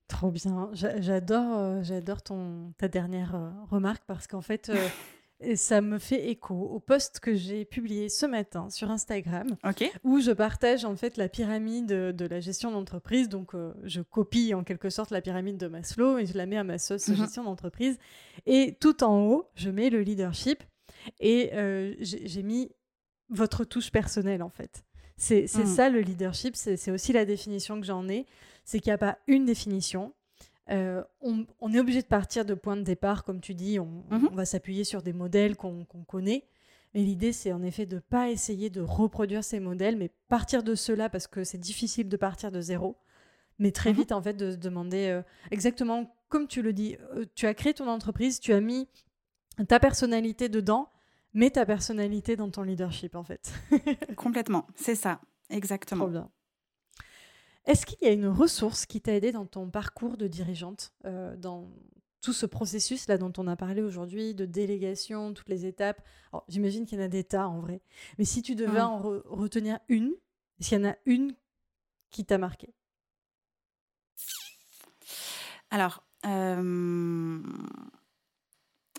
Trop 0.08 0.32
bien. 0.32 0.70
J'adore, 0.74 1.58
euh, 1.58 1.84
j'adore 1.84 2.24
ton 2.24 2.74
ta 2.80 2.88
dernière 2.88 3.36
euh, 3.36 3.52
remarque 3.70 4.04
parce 4.08 4.26
qu'en 4.26 4.42
fait, 4.42 4.72
euh, 5.44 5.56
ça 5.56 5.82
me 5.82 6.00
fait 6.00 6.30
écho 6.30 6.56
au 6.56 6.80
post 6.80 7.20
que 7.20 7.36
j'ai 7.36 7.66
publié 7.66 8.10
ce 8.10 8.26
matin 8.26 8.70
sur 8.70 8.92
Instagram, 8.92 9.56
où 10.04 10.20
je 10.20 10.32
partage 10.32 10.86
en 10.86 10.96
fait 10.96 11.18
la 11.18 11.30
pyramide 11.30 11.88
de 11.88 12.26
la 12.26 12.40
gestion 12.40 12.72
d'entreprise. 12.72 13.30
Donc, 13.30 13.54
je 13.84 14.02
copie 14.02 14.54
en 14.54 14.64
quelque 14.64 14.90
sorte 14.90 15.12
la 15.12 15.22
pyramide 15.22 15.58
de 15.58 15.68
Maslow 15.68 16.18
et 16.18 16.26
je 16.26 16.38
la 16.38 16.46
mets 16.46 16.58
à 16.58 16.64
ma 16.64 16.78
sauce 16.78 17.08
mhm. 17.08 17.16
gestion 17.16 17.44
d'entreprise. 17.44 17.98
Et 18.46 18.78
tout 18.80 19.04
en 19.04 19.26
haut, 19.26 19.50
je 19.56 19.70
mets 19.70 19.90
le 19.90 20.02
leadership 20.02 20.64
et 21.20 21.52
j'ai 22.00 22.44
mis 22.44 22.72
votre 23.30 23.64
touche 23.64 23.92
personnelle 23.92 24.44
en 24.44 24.50
fait. 24.50 24.84
C'est 25.18 25.54
mhm. 25.54 25.66
ça 25.66 25.90
le 25.90 26.00
leadership, 26.00 26.56
c'est 26.56 26.92
aussi 26.92 27.14
la 27.14 27.26
définition 27.26 27.80
que 27.80 27.86
j'en 27.86 28.08
ai 28.08 28.26
c'est 28.70 28.80
qu'il 28.80 28.92
n'y 28.92 28.96
a 28.96 29.00
pas 29.00 29.18
une 29.26 29.46
définition. 29.46 30.14
Euh, 30.72 31.04
on, 31.22 31.74
est 31.74 31.80
obligé 31.80 32.02
de 32.02 32.08
partir 32.08 32.46
de 32.46 32.54
points 32.54 32.78
de 32.78 32.84
départ, 32.84 33.24
comme 33.24 33.42
tu 33.42 33.56
dis, 33.56 33.80
on, 33.80 34.04
mhm. 34.12 34.30
va 34.34 34.46
s'appuyer 34.46 34.84
sur 34.84 35.02
des 35.02 35.14
modèles 35.14 35.56
qu'on 35.56 35.86
connaît. 36.08 36.46
Mais 36.94 37.02
l'idée, 37.02 37.34
c'est 37.34 37.52
en 37.52 37.62
effet 37.62 37.86
de 37.86 37.96
ne 37.96 38.02
pas 38.02 38.30
essayer 38.30 38.70
de 38.70 38.82
reproduire 38.82 39.44
ces 39.44 39.60
modèles, 39.60 39.96
mais 39.96 40.12
partir 40.28 40.64
de 40.64 40.76
cela 40.76 41.10
parce 41.10 41.28
que 41.28 41.44
c'est 41.44 41.58
difficile 41.58 42.10
de 42.10 42.18
partir 42.18 42.52
de 42.52 42.62
zéro. 42.62 42.98
Mais 43.58 43.72
très 43.72 43.92
mhm. 43.92 43.98
vite, 43.98 44.12
en 44.12 44.22
fait, 44.22 44.34
de 44.34 44.52
se 44.52 44.58
demander 44.58 45.08
euh, 45.08 45.22
exactement 45.52 46.16
comme 46.30 46.48
tu 46.48 46.62
le 46.62 46.74
dis. 46.74 46.98
Euh, 47.16 47.26
tu 47.36 47.48
as 47.48 47.54
créé 47.54 47.74
ton 47.74 47.88
entreprise, 47.88 48.40
tu 48.40 48.54
as 48.54 48.62
mis 48.62 48.88
ta 49.68 49.80
personnalité 49.80 50.50
dedans, 50.50 50.90
mais 51.34 51.50
ta 51.50 51.66
personnalité 51.66 52.36
dans 52.36 52.50
ton 52.50 52.64
leadership, 52.64 53.16
en 53.16 53.24
fait. 53.24 53.52
Complètement, 54.16 54.66
c'est 54.76 54.96
ça, 54.96 55.20
exactement. 55.50 56.06
Trop 56.06 56.12
bien. 56.12 56.30
Est-ce 57.66 57.86
qu'il 57.86 57.98
y 58.02 58.08
a 58.08 58.14
une 58.14 58.28
ressource 58.28 58.86
qui 58.86 59.02
t'a 59.02 59.14
aidé 59.14 59.32
dans 59.32 59.46
ton 59.46 59.70
parcours 59.70 60.18
de 60.18 60.28
dirigeante, 60.28 60.94
euh, 61.06 61.36
dans 61.36 61.70
tout 62.22 62.34
ce 62.34 62.46
processus 62.46 63.08
là 63.08 63.18
dont 63.18 63.32
on 63.38 63.48
a 63.48 63.56
parlé 63.56 63.82
aujourd'hui, 63.82 64.34
de 64.34 64.46
délégation, 64.46 65.34
toutes 65.34 65.50
les 65.50 65.66
étapes? 65.66 66.02
J'imagine 66.48 66.86
qu'il 66.86 67.00
y 67.00 67.02
en 67.02 67.06
a 67.06 67.10
des 67.10 67.24
tas 67.24 67.48
en 67.48 67.60
vrai. 67.60 67.82
Mais 68.18 68.26
si 68.26 68.42
tu 68.42 68.56
devais 68.56 68.82
en 68.82 69.00
retenir 69.00 69.80
une, 69.88 70.14
est-ce 70.60 70.70
qu'il 70.70 70.80
y 70.80 70.82
en 70.82 70.90
a 70.90 70.96
une 71.06 71.36
qui 72.10 72.26
t'a 72.26 72.38
marqué? 72.38 72.74
Alors, 75.70 76.04
euh... 76.26 77.40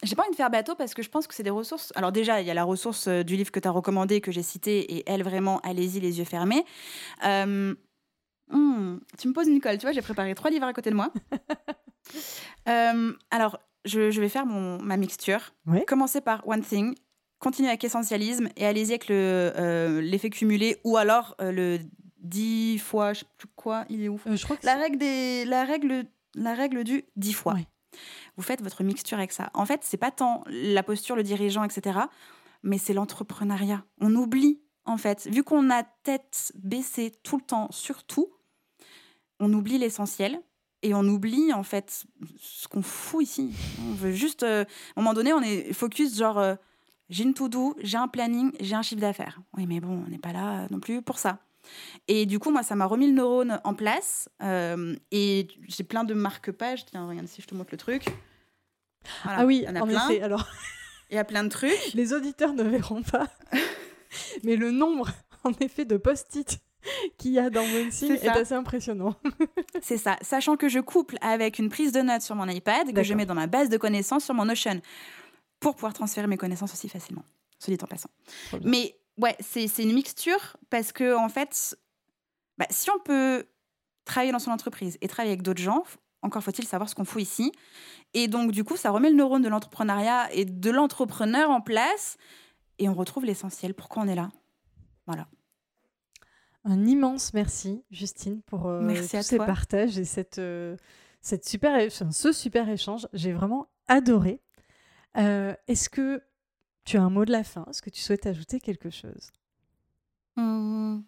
J'ai 0.02 0.16
pas 0.16 0.22
envie 0.22 0.30
de 0.30 0.36
faire 0.36 0.50
bateau 0.50 0.74
parce 0.74 0.94
que 0.94 1.02
je 1.02 1.10
pense 1.10 1.26
que 1.26 1.34
c'est 1.34 1.42
des 1.42 1.50
ressources. 1.50 1.92
Alors 1.94 2.10
déjà, 2.10 2.40
il 2.40 2.46
y 2.46 2.50
a 2.50 2.54
la 2.54 2.64
ressource 2.64 3.06
euh, 3.06 3.22
du 3.22 3.36
livre 3.36 3.50
que 3.50 3.60
tu 3.60 3.68
as 3.68 3.70
recommandé, 3.70 4.22
que 4.22 4.32
j'ai 4.32 4.42
cité, 4.42 4.94
et 4.94 5.02
elle, 5.06 5.22
vraiment, 5.22 5.60
allez-y, 5.60 6.00
les 6.00 6.18
yeux 6.18 6.24
fermés. 6.24 6.64
Euh, 7.24 7.74
Hmm, 8.51 8.98
tu 9.18 9.28
me 9.28 9.32
poses 9.32 9.48
une 9.48 9.60
colle, 9.60 9.78
tu 9.78 9.82
vois, 9.82 9.93
j'ai 9.93 10.02
préparé 10.02 10.35
trois 10.35 10.51
livres 10.51 10.66
à 10.66 10.72
côté 10.72 10.90
de 10.90 10.97
moi. 10.97 11.12
Euh, 12.68 13.12
alors, 13.31 13.59
je, 13.85 14.20
vais 14.20 14.28
faire 14.28 14.44
mon, 14.44 14.81
ma 14.82 14.97
mixture. 14.97 15.55
Commencez 15.86 16.20
par 16.20 16.47
One 16.47 16.62
Thing, 16.62 16.94
continuez 17.39 17.68
avec 17.68 17.82
Essentialisme 17.85 18.48
et 18.56 18.66
allez-y 18.66 18.93
avec 18.93 19.10
euh, 19.10 20.01
l'effet 20.01 20.31
cumulé 20.31 20.78
ou 20.85 20.97
alors 20.97 21.35
euh, 21.40 21.52
le 21.52 21.78
10 22.18 22.78
fois, 22.78 23.12
je 23.12 23.20
sais 23.20 23.27
plus 23.39 23.48
quoi, 23.56 23.85
il 23.89 24.05
est 24.05 24.09
où 24.09 24.20
je 24.27 24.44
crois 24.44 24.56
la, 24.62 24.77
règle 24.77 24.98
des, 24.98 25.44
la, 25.44 25.64
règle, 25.64 26.05
la 26.35 26.55
règle 26.55 26.85
du 26.85 27.05
10 27.16 27.32
fois. 27.32 27.56
Vous 28.36 28.43
faites 28.43 28.62
votre 28.62 28.82
mixture 28.82 29.18
avec 29.18 29.32
ça. 29.32 29.51
En 29.55 29.66
fait, 29.66 29.81
c'est 29.82 29.97
pas 29.97 30.10
tant 30.10 30.44
la 30.47 30.82
posture, 30.82 31.16
le 31.16 31.22
dirigeant, 31.22 31.64
etc., 31.64 32.01
mais 32.62 32.78
c'est 32.78 32.93
l'entrepreneuriat. 32.93 33.85
On 34.01 34.14
oublie, 34.14 34.60
en 34.85 34.98
fait, 34.98 35.27
vu 35.31 35.43
qu'on 35.43 35.70
a 35.70 35.82
tête 35.82 36.52
baissée 36.56 37.12
tout 37.22 37.36
le 37.39 37.43
temps, 37.43 37.68
surtout, 37.70 38.31
on 39.40 39.52
oublie 39.52 39.78
l'essentiel 39.78 40.40
et 40.82 40.94
on 40.94 41.02
oublie 41.02 41.52
en 41.52 41.62
fait 41.62 42.04
ce 42.38 42.68
qu'on 42.68 42.82
fout 42.82 43.22
ici. 43.22 43.52
On 43.88 43.94
veut 43.94 44.12
juste, 44.12 44.42
euh, 44.42 44.64
à 44.64 45.00
un 45.00 45.02
moment 45.02 45.14
donné, 45.14 45.32
on 45.32 45.42
est 45.42 45.72
focus 45.72 46.16
genre 46.16 46.38
euh, 46.38 46.54
j'ai 47.08 47.24
une 47.24 47.34
to-do, 47.34 47.76
j'ai 47.82 47.98
un 47.98 48.08
planning, 48.08 48.52
j'ai 48.60 48.76
un 48.76 48.82
chiffre 48.82 49.00
d'affaires. 49.00 49.40
Oui, 49.56 49.66
mais 49.66 49.80
bon, 49.80 50.04
on 50.06 50.08
n'est 50.08 50.18
pas 50.18 50.32
là 50.32 50.68
non 50.70 50.78
plus 50.78 51.02
pour 51.02 51.18
ça. 51.18 51.40
Et 52.08 52.24
du 52.24 52.38
coup, 52.38 52.50
moi, 52.50 52.62
ça 52.62 52.76
m'a 52.76 52.86
remis 52.86 53.08
le 53.08 53.14
neurone 53.14 53.60
en 53.64 53.74
place. 53.74 54.28
Euh, 54.42 54.94
et 55.10 55.48
j'ai 55.68 55.84
plein 55.84 56.04
de 56.04 56.14
marque-pages. 56.14 56.86
Tiens, 56.86 57.06
regarde 57.06 57.26
si 57.26 57.42
je 57.42 57.46
te 57.46 57.54
montre 57.54 57.70
le 57.72 57.78
truc. 57.78 58.04
ah 59.24 59.44
oui, 59.44 59.66
en, 59.68 59.88
effet. 59.88 60.22
Alors, 60.22 60.46
il 61.10 61.16
y 61.16 61.18
a 61.18 61.24
plein 61.24 61.44
de 61.44 61.48
trucs. 61.48 61.92
Les 61.94 62.12
auditeurs 62.12 62.54
ne 62.54 62.62
verront 62.62 63.02
pas. 63.02 63.28
mais 64.44 64.56
le 64.56 64.70
nombre, 64.70 65.10
en 65.44 65.52
effet, 65.60 65.84
de 65.84 65.96
post-it 65.96 66.60
qu'il 67.19 67.32
y 67.32 67.39
a 67.39 67.51
dans 67.51 67.62
OneSing 67.62 68.12
est, 68.12 68.24
est 68.24 68.28
assez 68.28 68.55
impressionnant. 68.55 69.15
c'est 69.82 69.98
ça, 69.98 70.16
sachant 70.23 70.57
que 70.57 70.69
je 70.69 70.78
couple 70.78 71.16
avec 71.20 71.59
une 71.59 71.69
prise 71.69 71.93
de 71.93 72.01
notes 72.01 72.23
sur 72.23 72.35
mon 72.35 72.48
iPad 72.48 72.93
que 72.93 73.02
je 73.02 73.15
mets 73.15 73.27
dans 73.27 73.35
ma 73.35 73.47
base 73.47 73.69
de 73.69 73.77
connaissances 73.77 74.24
sur 74.24 74.35
mon 74.35 74.44
Notion 74.44 74.81
pour 75.61 75.74
pouvoir 75.74 75.93
transférer 75.93 76.27
mes 76.27 76.39
connaissances 76.39 76.73
aussi 76.73 76.89
facilement, 76.89 77.24
soit 77.59 77.74
dit 77.74 77.85
en 77.85 77.86
passant. 77.86 78.11
Mais 78.65 78.97
ouais, 79.19 79.36
c'est 79.40 79.82
une 79.82 79.93
mixture 79.93 80.57
parce 80.70 80.93
que 80.93 81.16
en 81.16 81.28
fait, 81.28 81.77
bah, 82.59 82.66
si 82.70 82.90
on 82.90 82.98
peut 82.98 83.44
travailler 84.05 84.32
dans 84.32 84.39
son 84.39 84.51
entreprise 84.51 84.98
et 85.01 85.09
travailler 85.09 85.32
avec 85.32 85.43
d'autres 85.43 85.62
gens, 85.62 85.85
encore 86.23 86.43
faut-il 86.43 86.66
savoir 86.66 86.89
ce 86.89 86.94
qu'on 86.94 87.05
fout 87.05 87.23
ici. 87.23 87.52
Et 88.12 88.28
donc, 88.28 88.51
du 88.51 88.65
coup, 88.65 88.77
ça 88.77 88.90
remet 88.90 89.11
le 89.11 89.16
neurone 89.16 89.43
de 89.43 89.48
l'entrepreneuriat 89.48 90.32
et 90.32 90.44
de 90.44 90.70
l'entrepreneur 90.70 91.51
en 91.51 91.61
place 91.61 92.16
et 92.78 92.89
on 92.89 92.94
retrouve 92.94 93.24
l'essentiel. 93.24 93.74
Pourquoi 93.74 94.02
on 94.02 94.09
est 94.09 94.15
là? 94.15 94.31
Voilà. 95.07 95.27
Un 96.64 96.84
immense 96.84 97.32
merci, 97.32 97.82
Justine, 97.90 98.42
pour 98.42 98.66
euh, 98.66 98.86
tous 98.94 99.22
ces 99.22 99.38
partages 99.38 99.98
et 99.98 100.04
cette, 100.04 100.38
euh, 100.38 100.76
cette 101.22 101.48
super, 101.48 101.90
ce 101.90 102.32
super 102.32 102.68
échange. 102.68 103.08
J'ai 103.14 103.32
vraiment 103.32 103.68
adoré. 103.88 104.42
Euh, 105.16 105.54
est-ce 105.68 105.88
que 105.88 106.22
tu 106.84 106.98
as 106.98 107.02
un 107.02 107.08
mot 107.08 107.24
de 107.24 107.32
la 107.32 107.44
fin? 107.44 107.64
Est-ce 107.70 107.80
que 107.80 107.88
tu 107.88 108.00
souhaites 108.00 108.26
ajouter 108.26 108.60
quelque 108.60 108.90
chose? 108.90 109.30
Mmh. 110.36 110.98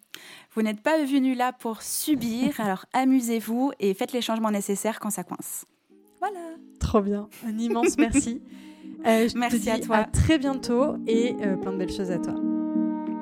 Vous 0.53 0.61
n'êtes 0.61 0.81
pas 0.81 1.03
venu 1.03 1.35
là 1.35 1.53
pour 1.53 1.83
subir, 1.83 2.59
alors 2.59 2.85
amusez-vous 2.93 3.73
et 3.79 3.93
faites 3.93 4.11
les 4.11 4.21
changements 4.21 4.51
nécessaires 4.51 4.99
quand 4.99 5.11
ça 5.11 5.23
coince. 5.23 5.65
Voilà. 6.19 6.39
Trop 6.79 7.01
bien. 7.01 7.29
Un 7.45 7.59
immense 7.59 7.97
merci. 7.97 8.41
merci 9.35 9.69
à 9.69 9.79
toi. 9.79 9.97
À 9.97 10.03
très 10.05 10.39
bientôt 10.39 10.95
et 11.05 11.35
plein 11.61 11.73
de 11.73 11.77
belles 11.77 11.91
choses 11.91 12.11
à 12.11 12.17
toi. 12.17 12.33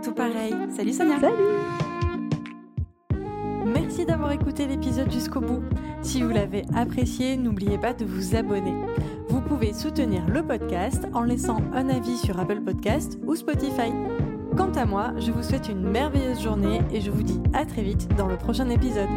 Tout 0.01 0.13
pareil. 0.13 0.55
Salut 0.69 0.93
Sonia. 0.93 1.19
Salut. 1.19 1.90
Merci 3.91 4.05
d'avoir 4.05 4.31
écouté 4.31 4.67
l'épisode 4.67 5.11
jusqu'au 5.11 5.41
bout. 5.41 5.61
Si 6.01 6.21
vous 6.21 6.29
l'avez 6.29 6.63
apprécié, 6.73 7.35
n'oubliez 7.35 7.77
pas 7.77 7.91
de 7.93 8.05
vous 8.05 8.37
abonner. 8.37 8.73
Vous 9.27 9.41
pouvez 9.41 9.73
soutenir 9.73 10.25
le 10.29 10.43
podcast 10.43 11.09
en 11.13 11.23
laissant 11.23 11.57
un 11.73 11.89
avis 11.89 12.17
sur 12.17 12.39
Apple 12.39 12.61
Podcast 12.61 13.19
ou 13.27 13.35
Spotify. 13.35 13.91
Quant 14.55 14.71
à 14.77 14.85
moi, 14.85 15.11
je 15.17 15.33
vous 15.33 15.43
souhaite 15.43 15.67
une 15.67 15.81
merveilleuse 15.81 16.41
journée 16.41 16.79
et 16.93 17.01
je 17.01 17.11
vous 17.11 17.21
dis 17.21 17.41
à 17.51 17.65
très 17.65 17.83
vite 17.83 18.07
dans 18.15 18.27
le 18.27 18.37
prochain 18.37 18.69
épisode. 18.69 19.09